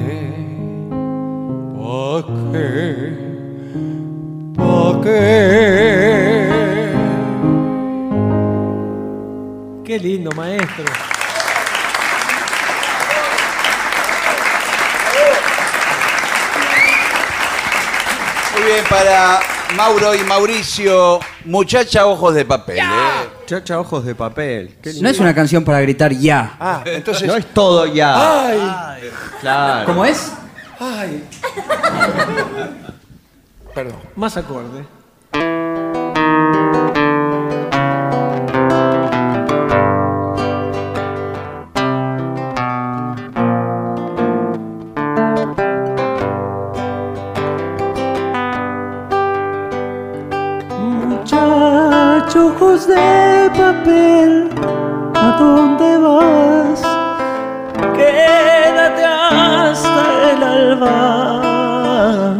¿Pa' 1.76 2.23
qué? 2.53 3.11
¿Pa' 4.56 5.01
qué? 5.03 6.47
Qué 9.84 9.99
lindo, 9.99 10.31
maestro. 10.31 10.85
Muy 18.53 18.64
bien, 18.64 18.85
para 18.89 19.41
Mauro 19.76 20.15
y 20.15 20.23
Mauricio, 20.23 21.19
muchacha 21.45 22.06
ojos 22.06 22.36
de 22.36 22.45
papel. 22.45 22.78
¿eh? 22.80 23.30
Chacha 23.45 23.80
ojos 23.80 24.06
de 24.06 24.16
papel. 24.16 24.76
Qué 24.82 24.91
lindo. 24.91 25.03
No 25.03 25.10
es 25.10 25.20
una 25.20 25.34
canción 25.34 25.64
para 25.64 25.82
gritar 25.82 26.11
ya. 26.14 26.56
Ah, 26.60 26.84
entonces. 26.86 27.28
No 27.28 27.36
es 27.36 27.45
todo 27.53 27.86
ya. 27.88 28.45
¡Ay! 28.48 29.10
Claro. 29.41 29.86
¿Cómo 29.86 30.06
es? 30.06 30.32
¡Ay! 30.80 31.24
Perdón. 33.74 33.99
Más 34.16 34.38
acorde. 34.38 34.98
¿a 53.69 55.37
dónde 55.37 55.97
vas? 55.99 56.81
Quédate 57.95 59.03
hasta 59.05 60.31
el 60.31 60.43
alba. 60.43 62.33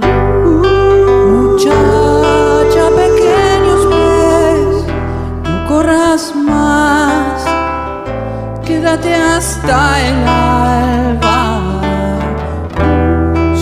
Muchacha, 1.30 2.89
pequeños 2.95 3.81
pies, 3.91 4.85
no 5.43 5.68
corras 5.68 6.34
más, 6.35 7.45
quédate 8.65 9.14
hasta 9.14 9.99
el 10.07 10.27
alba. 10.27 11.61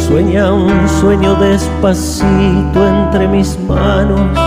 Sueña 0.07 0.53
un 0.53 0.87
sueño 0.87 1.35
despacito 1.35 2.87
entre 2.87 3.27
mis 3.27 3.59
manos 3.59 4.46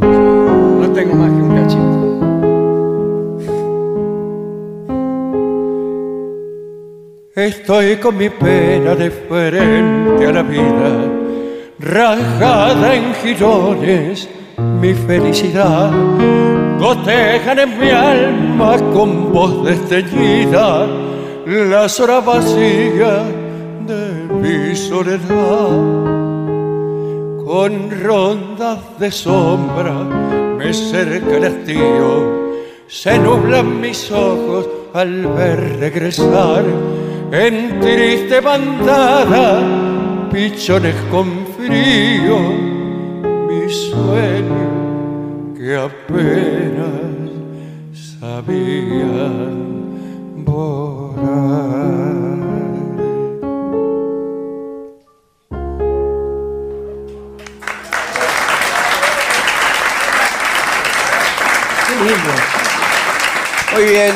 No 0.00 0.92
tengo 0.92 1.14
más 1.16 1.30
que 1.30 1.42
un 1.42 1.56
cachito. 1.56 2.06
Estoy 7.34 7.96
con 7.96 8.16
mi 8.16 8.28
pena 8.30 8.94
de 8.94 9.10
frente 9.10 10.26
a 10.26 10.32
la 10.32 10.42
vida, 10.42 11.10
rajada 11.80 12.94
en 12.94 13.14
girones, 13.14 14.28
mi 14.80 14.94
felicidad. 14.94 15.90
Gotejan 16.78 17.58
en 17.58 17.80
mi 17.80 17.90
alma 17.90 18.76
con 18.92 19.32
voz 19.32 19.64
desteñida 19.64 20.86
las 21.46 21.98
horas 21.98 22.24
vacías 22.24 23.24
de 23.88 24.34
mi 24.40 24.76
soledad. 24.76 26.25
Con 27.46 27.94
rondas 28.02 28.98
de 28.98 29.10
sombra 29.12 30.02
me 30.58 30.74
cerca 30.74 31.36
el 31.36 31.44
hastío, 31.44 32.56
se 32.88 33.16
nublan 33.20 33.80
mis 33.80 34.10
ojos 34.10 34.68
al 34.92 35.28
ver 35.28 35.78
regresar 35.78 36.64
en 37.30 37.78
triste 37.78 38.40
bandada 38.40 39.62
pichones 40.32 40.96
con 41.08 41.46
frío, 41.56 42.36
mi 43.46 43.70
sueño 43.70 45.54
que 45.56 45.76
apenas 45.76 47.30
sabían 48.18 49.54
volar. 50.44 52.45
Muy 63.74 63.84
bien. 63.84 64.14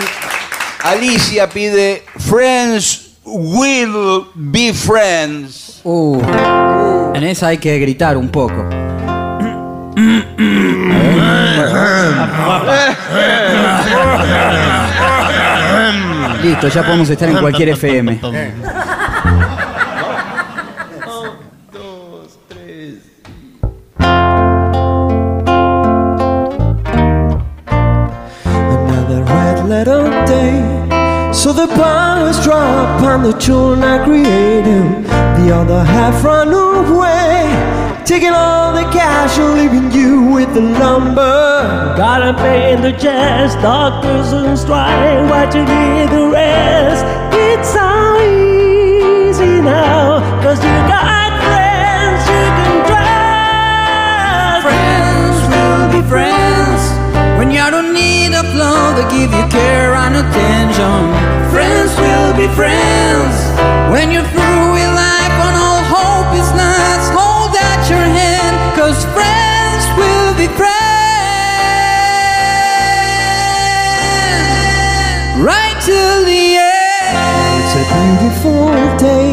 Alicia 0.82 1.48
pide 1.48 2.02
Friends 2.18 3.10
will 3.24 4.26
be 4.34 4.72
friends. 4.72 5.80
Uh, 5.84 6.20
en 7.14 7.24
esa 7.24 7.48
hay 7.48 7.58
que 7.58 7.78
gritar 7.78 8.16
un 8.16 8.28
poco. 8.28 8.54
Listo, 16.42 16.68
ya 16.68 16.82
podemos 16.82 17.10
estar 17.10 17.28
en 17.28 17.38
cualquier 17.38 17.70
FM. 17.70 18.20
Red 29.80 29.88
letter 29.88 30.26
day. 30.26 31.32
So 31.32 31.52
the 31.52 31.66
bars 31.66 32.42
drop 32.42 33.02
on 33.02 33.22
the 33.22 33.32
children 33.38 33.82
I 33.82 34.04
created. 34.04 35.04
The 35.38 35.54
other 35.54 35.84
half 35.84 36.24
run 36.24 36.48
away. 36.48 38.04
Taking 38.04 38.32
all 38.32 38.72
the 38.72 38.84
cash 38.90 39.38
and 39.38 39.54
leaving 39.54 39.92
you 39.92 40.32
with 40.34 40.52
the 40.54 40.60
lumber. 40.60 41.94
Gotta 41.96 42.34
pay 42.34 42.72
in 42.72 42.82
the 42.82 42.92
chest, 42.92 43.58
doctors 43.60 44.32
on 44.32 44.56
strike. 44.56 45.30
What 45.30 45.54
you 45.54 45.62
need 45.62 46.08
the 46.10 46.28
rest. 46.32 47.04
It's 47.32 47.68
so 47.72 48.18
easy 48.20 49.60
now. 49.62 50.20
Cause 50.42 50.58
you 50.58 50.74
got 50.88 50.99
a 59.02 59.04
give 59.10 59.32
you 59.32 59.46
care 59.48 59.94
and 59.94 60.16
attention. 60.16 61.00
Friends 61.52 61.92
will 62.00 62.32
be 62.36 62.48
friends 62.54 63.34
when 63.92 64.10
you're 64.10 64.30
through 64.34 64.66
with 64.76 64.90
life 64.94 65.36
and 65.46 65.56
all 65.64 65.82
hope 65.96 66.30
is 66.40 66.50
lost. 66.60 67.08
Hold 67.12 67.52
out 67.66 67.82
your 67.92 68.06
hand, 68.20 68.56
cause 68.78 69.04
friends 69.16 69.84
will 69.98 70.32
be 70.40 70.48
friends. 70.58 70.80
Right 75.50 75.78
till 75.84 76.18
the 76.30 76.44
end. 76.58 77.20
It's 77.60 77.74
a 77.80 77.84
beautiful 77.96 78.68
day. 78.98 79.30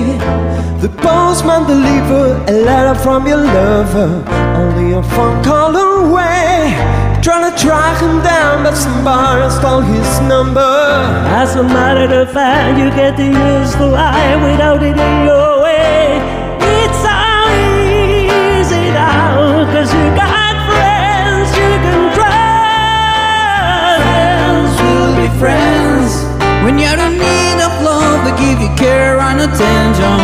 The 0.83 0.89
postman 1.01 1.67
delivered 1.67 2.49
a 2.49 2.55
letter 2.69 2.95
from 2.99 3.27
your 3.27 3.37
lover. 3.37 4.23
Only 4.61 4.93
a 4.93 5.03
phone 5.03 5.43
call 5.43 5.75
away. 5.75 7.06
Trying 7.21 7.51
to 7.51 7.57
track 7.59 7.99
him 8.01 8.21
down, 8.21 8.63
but 8.63 8.75
somebody 8.75 9.49
stole 9.49 9.81
his 9.81 10.19
number. 10.21 10.61
As 10.61 11.55
a 11.55 11.63
matter 11.63 12.21
of 12.21 12.31
fact, 12.31 12.79
you 12.79 12.89
get 12.91 13.17
to 13.17 13.25
use 13.25 13.75
the 13.75 13.87
line 13.87 14.43
without 14.43 14.81
it 14.81 14.95
in 14.95 15.25
your 15.25 15.61
way. 15.61 16.21
It's 16.61 16.97
so 17.03 17.17
easy 17.83 18.91
now, 18.95 19.65
cause 19.73 19.91
you 19.91 20.07
got 20.15 20.55
friends 20.71 21.51
you 21.59 21.71
can 21.83 22.01
trust. 22.15 22.37
Friends 24.07 24.71
will 24.79 25.13
be 25.19 25.27
friends 25.37 26.11
when 26.63 26.79
you 26.79 26.95
don't 26.95 27.17
need 27.19 27.57
a 27.59 27.69
love 27.83 28.23
to 28.23 28.31
give 28.39 28.61
you 28.61 28.71
care 28.77 29.19
and 29.19 29.41
attention. 29.41 30.17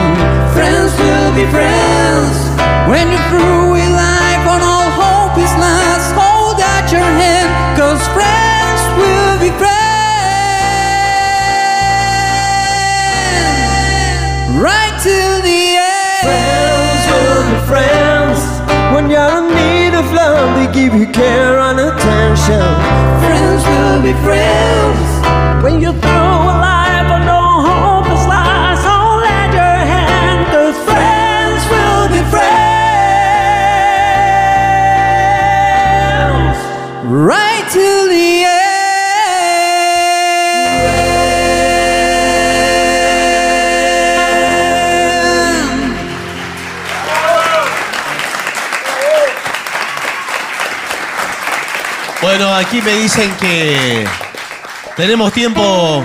Friends 0.56 0.95
will 1.03 1.32
be 1.36 1.45
friends 1.52 2.36
when 2.88 3.11
you're 3.11 3.28
through 3.28 3.74
with 3.74 3.91
life 3.91 4.12
your 6.94 7.11
hand, 7.24 7.49
cause 7.78 8.02
friends 8.14 8.82
will 8.99 9.36
be 9.41 9.49
friends. 9.57 9.82
Right 14.61 14.95
till 15.02 15.36
the 15.49 15.61
end. 15.82 16.22
Friends 16.30 17.02
will 17.14 17.44
be 17.49 17.57
friends 17.72 18.40
when 18.94 19.10
you're 19.10 19.38
in 19.41 19.48
need 19.57 19.94
of 19.98 20.06
love. 20.14 20.48
They 20.57 20.70
give 20.80 20.94
you 20.94 21.07
care 21.07 21.57
and 21.68 21.80
attention. 21.80 22.64
Friends 23.26 23.61
will 23.72 24.02
be 24.07 24.14
friends 24.28 25.02
when 25.64 25.82
you're 25.82 25.99
through 26.03 26.38
a 26.53 26.56
life 26.61 26.83
till 37.18 38.07
the 38.10 38.44
end. 38.44 38.73
Bueno, 52.22 52.53
aquí 52.56 52.81
me 52.81 52.94
dicen 52.94 53.30
que 53.40 54.06
tenemos 54.95 55.34
tiempo 55.34 56.02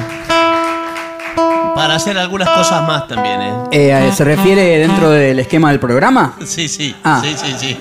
para 1.76 1.94
hacer 1.94 2.18
algunas 2.18 2.48
cosas 2.50 2.86
más 2.88 3.06
también, 3.06 3.40
¿eh? 3.40 3.52
Eh, 3.70 4.12
¿Se 4.12 4.24
refiere 4.24 4.78
dentro 4.78 5.10
del 5.10 5.38
esquema 5.38 5.70
del 5.70 5.78
programa? 5.78 6.34
Sí, 6.44 6.68
sí, 6.68 6.94
Ah. 7.04 7.20
sí, 7.22 7.36
sí, 7.36 7.54
sí. 7.58 7.78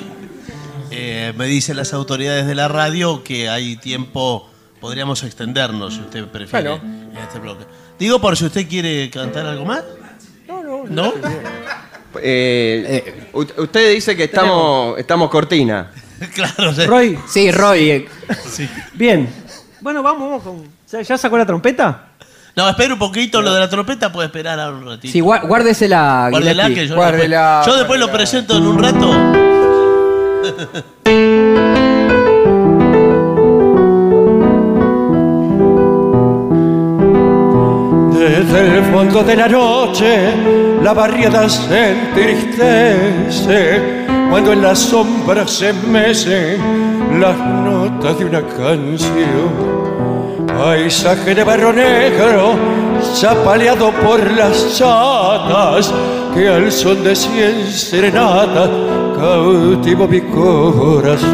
Eh, 1.37 1.39
me 1.39 1.45
dicen 1.45 1.77
las 1.77 1.93
autoridades 1.93 2.47
de 2.47 2.55
la 2.55 2.67
radio 2.67 3.23
que 3.23 3.47
hay 3.47 3.77
tiempo, 3.77 4.49
podríamos 4.81 5.23
extendernos 5.23 5.93
si 5.93 6.01
usted 6.01 6.25
prefiere 6.25 6.73
en 6.73 7.15
este 7.21 7.37
bloque. 7.39 7.65
Digo 7.99 8.19
por 8.19 8.35
si 8.35 8.45
usted 8.45 8.67
quiere 8.67 9.09
cantar 9.11 9.45
algo 9.45 9.63
más. 9.65 9.83
No, 10.47 10.63
no, 10.63 10.83
¿No? 10.89 11.13
Eh, 12.21 13.29
u- 13.33 13.45
usted 13.61 13.93
dice 13.93 14.15
que 14.15 14.23
estamos, 14.23 14.97
estamos 14.97 15.29
cortina. 15.29 15.91
claro, 16.33 16.71
Roy. 16.87 17.19
Sí, 17.27 17.51
Roy. 17.51 17.89
eh, 17.91 18.07
Bien. 18.93 19.29
Bueno, 19.81 20.01
vamos, 20.01 20.21
vamos 20.29 20.43
con. 20.43 20.63
¿Ya, 21.03 21.17
sacó 21.17 21.37
la 21.37 21.45
trompeta? 21.45 22.05
No, 22.55 22.67
espera 22.67 22.93
un 22.93 22.99
poquito, 22.99 23.39
lo 23.43 23.53
de 23.53 23.59
la 23.59 23.69
trompeta 23.69 24.11
puede 24.11 24.25
esperar 24.27 24.59
ahora 24.59 24.77
un 24.77 24.85
ratito. 24.87 25.11
Sí, 25.11 25.19
guá- 25.19 25.45
guárdesela, 25.47 26.29
Guárdela, 26.31 26.69
que 26.69 26.87
yo, 26.87 26.95
después, 26.95 27.29
yo 27.67 27.75
después 27.77 27.99
lo 27.99 28.11
presento 28.11 28.57
en 28.57 28.65
un 28.65 28.81
rato. 28.81 29.11
Desde 38.17 38.77
el 38.77 38.83
fondo 38.85 39.23
de 39.23 39.35
la 39.35 39.47
noche 39.47 40.33
la 40.81 40.91
barriada 40.91 41.47
se 41.47 41.91
entristece 41.91 43.79
cuando 44.29 44.53
en 44.53 44.63
las 44.63 44.79
sombras 44.79 45.51
se 45.51 45.71
mecen 45.71 47.19
las 47.19 47.37
notas 47.37 48.17
de 48.17 48.25
una 48.25 48.41
canción. 48.41 49.77
Paisaje 50.47 51.35
de 51.35 51.43
barro 51.43 51.71
negro, 51.71 52.55
zapaleado 53.13 53.91
por 53.91 54.19
las 54.31 54.75
chatas, 54.75 55.93
que 56.33 56.49
al 56.49 56.71
son 56.71 57.03
de 57.03 57.15
cien 57.15 57.67
serenatas 57.67 58.69
cautivo 59.15 60.07
mi 60.07 60.21
corazón. 60.21 61.27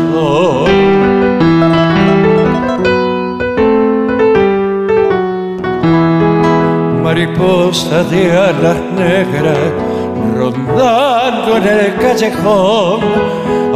Mariposa 7.14 8.04
de 8.06 8.32
alas 8.32 8.78
negras 8.98 9.72
rondando 10.36 11.58
en 11.58 11.68
el 11.68 11.96
callejón 11.98 13.02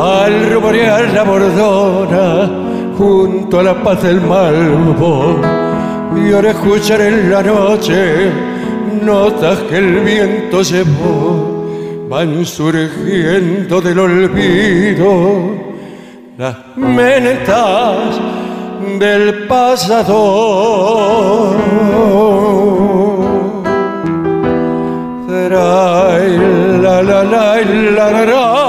al 0.01 0.51
rumorear 0.51 1.13
la 1.13 1.23
bordona 1.23 2.49
junto 2.97 3.59
a 3.59 3.63
la 3.63 3.83
paz 3.83 4.01
del 4.01 4.21
malvo 4.21 5.39
y 6.15 6.33
ahora 6.33 6.49
escuchar 6.49 7.01
en 7.01 7.29
la 7.29 7.43
noche 7.43 8.31
notas 9.03 9.59
que 9.69 9.77
el 9.77 9.99
viento 9.99 10.63
llevó 10.63 11.67
van 12.09 12.43
surgiendo 12.43 13.79
del 13.81 13.99
olvido 13.99 15.51
las 16.39 16.55
menetas 16.75 18.19
del 18.97 19.45
pasado. 19.47 21.55
La 25.49 26.19
la 26.83 27.01
la 27.01 27.23
la 27.23 28.11
la 28.11 28.25
la. 28.25 28.67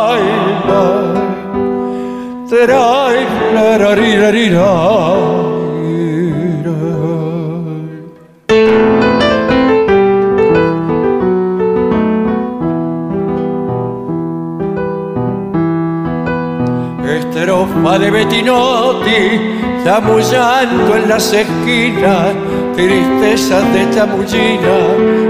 Estrofa 17.05 17.98
de 17.98 18.10
Bettinotti, 18.10 19.82
chamullando 19.84 20.96
en 20.96 21.09
las 21.09 21.32
esquinas, 21.32 22.34
tristezas 22.78 23.64
de 23.74 23.82
chamullina 23.90 24.76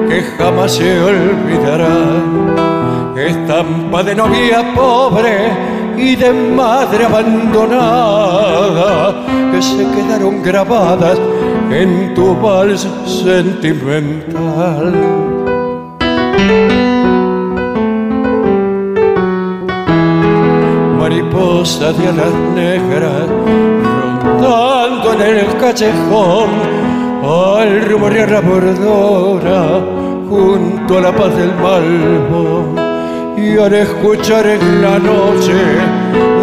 que 0.09 0.19
jamás 0.37 0.73
se 0.77 1.01
olvidarán. 1.01 2.55
Estampa 3.17 4.03
de 4.03 4.15
novia 4.15 4.75
pobre 4.75 5.37
y 5.97 6.15
de 6.15 6.31
madre 6.31 7.07
abandonada 7.07 8.05
que 9.51 9.63
se 9.63 9.85
quedaron 9.95 10.43
grabadas 10.43 11.19
en 11.71 12.13
tu 12.15 12.37
vals 12.37 12.87
sentimental. 13.07 14.93
mariposa 20.99 21.93
de 21.95 22.09
alas 22.09 22.35
negras 22.55 23.29
rondando 24.23 25.13
en 25.15 25.21
el 25.39 25.57
callejón 25.57 26.78
al 27.29 27.85
rumorear 27.85 28.31
la 28.31 28.41
bordona 28.41 29.81
junto 30.29 30.99
a 30.99 31.01
la 31.01 31.13
paz 31.13 31.37
del 31.37 31.55
malvo 31.55 32.75
y 33.37 33.59
al 33.59 33.75
escuchar 33.75 34.47
en 34.47 34.83
la 34.83 34.99
noche 34.99 35.53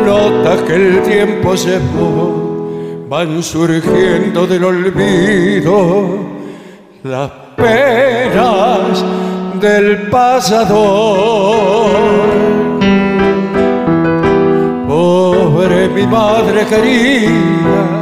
notas 0.05 0.61
que 0.61 0.75
el 0.75 1.01
tiempo 1.03 1.55
llevó 1.55 3.07
van 3.09 3.41
surgiendo 3.41 4.45
del 4.45 4.63
olvido 4.63 6.19
las 7.03 7.31
penas 7.55 9.03
del 9.59 10.09
pasado 10.09 10.85
pobre 14.87 15.89
mi 15.89 16.05
madre 16.05 16.65
querida, 16.65 17.94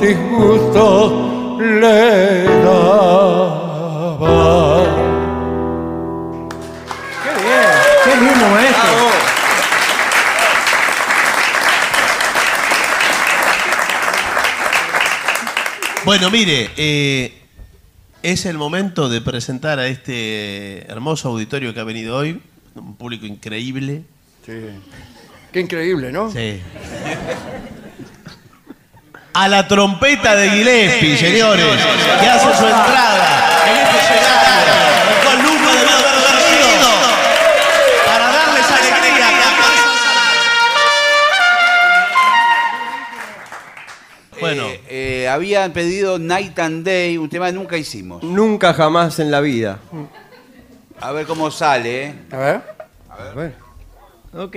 disgustos 0.00 1.58
le 1.58 2.44
daba. 2.62 3.62
¡Qué 7.24 7.30
bien! 7.42 7.72
¡Qué 8.04 8.16
lindo, 8.16 8.48
maestro! 8.50 8.92
Bueno, 16.04 16.30
mire, 16.30 16.70
eh, 16.76 17.32
es 18.22 18.44
el 18.44 18.58
momento 18.58 19.08
de 19.08 19.20
presentar 19.20 19.78
a 19.78 19.86
este 19.86 20.84
hermoso 20.90 21.30
auditorio 21.30 21.72
que 21.72 21.80
ha 21.80 21.84
venido 21.84 22.16
hoy, 22.16 22.42
un 22.74 22.96
público 22.96 23.24
increíble. 23.24 24.02
Sí. 24.44 24.52
Qué 25.52 25.60
increíble, 25.60 26.12
¿no? 26.12 26.30
Sí. 26.30 26.60
A 29.34 29.48
la 29.48 29.66
trompeta 29.66 30.36
de 30.36 30.50
Gillespie, 30.50 31.16
señores, 31.16 31.64
que 32.20 32.28
hace 32.28 32.54
su 32.54 32.64
entrada 32.66 33.62
en 33.66 33.76
este 33.78 33.98
escenario 33.98 34.72
con 35.24 35.42
lujo 35.42 35.70
de 35.72 35.84
bienvenido 35.86 36.90
para 38.04 38.26
darles 38.26 38.70
alegría. 38.70 39.26
Bueno. 44.38 44.66
Eh, 44.66 44.80
eh, 44.88 45.28
habían 45.28 45.72
pedido 45.72 46.18
Night 46.18 46.58
and 46.58 46.84
Day, 46.84 47.16
un 47.16 47.30
tema 47.30 47.46
que 47.46 47.52
nunca 47.52 47.78
hicimos. 47.78 48.22
Nunca 48.22 48.74
jamás 48.74 49.18
en 49.18 49.30
la 49.30 49.40
vida. 49.40 49.78
A 51.00 51.10
ver 51.12 51.26
cómo 51.26 51.50
sale. 51.50 52.04
¿eh? 52.04 52.14
A 52.32 52.36
ver. 52.36 52.60
A 53.08 53.34
ver. 53.34 53.54
Ok. 54.34 54.56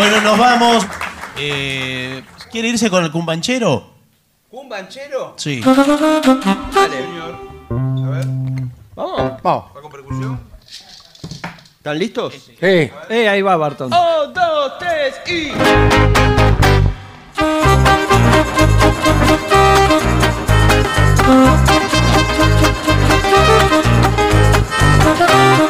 Bueno, 0.00 0.22
nos 0.22 0.38
vamos. 0.38 0.86
Eh, 1.36 2.24
¿Quiere 2.50 2.68
irse 2.68 2.88
con 2.88 3.04
el 3.04 3.12
cumbanchero? 3.12 3.90
¿Cumbanchero? 4.48 5.34
Sí. 5.36 5.60
Dale, 5.60 7.02
señor. 7.02 7.38
A 7.68 8.08
ver. 8.08 8.24
Vamos. 8.94 9.42
Vamos. 9.42 9.64
¿Va 9.76 9.82
con 9.82 9.92
percusión? 9.92 10.40
¿Están 11.76 11.98
listos? 11.98 12.32
Sí. 12.32 12.56
Eh, 12.62 13.28
ahí 13.28 13.42
va 13.42 13.58
Barton. 13.58 13.92
Un, 13.92 14.32
dos, 14.32 14.78
tres 14.78 15.20
y. 15.26 15.52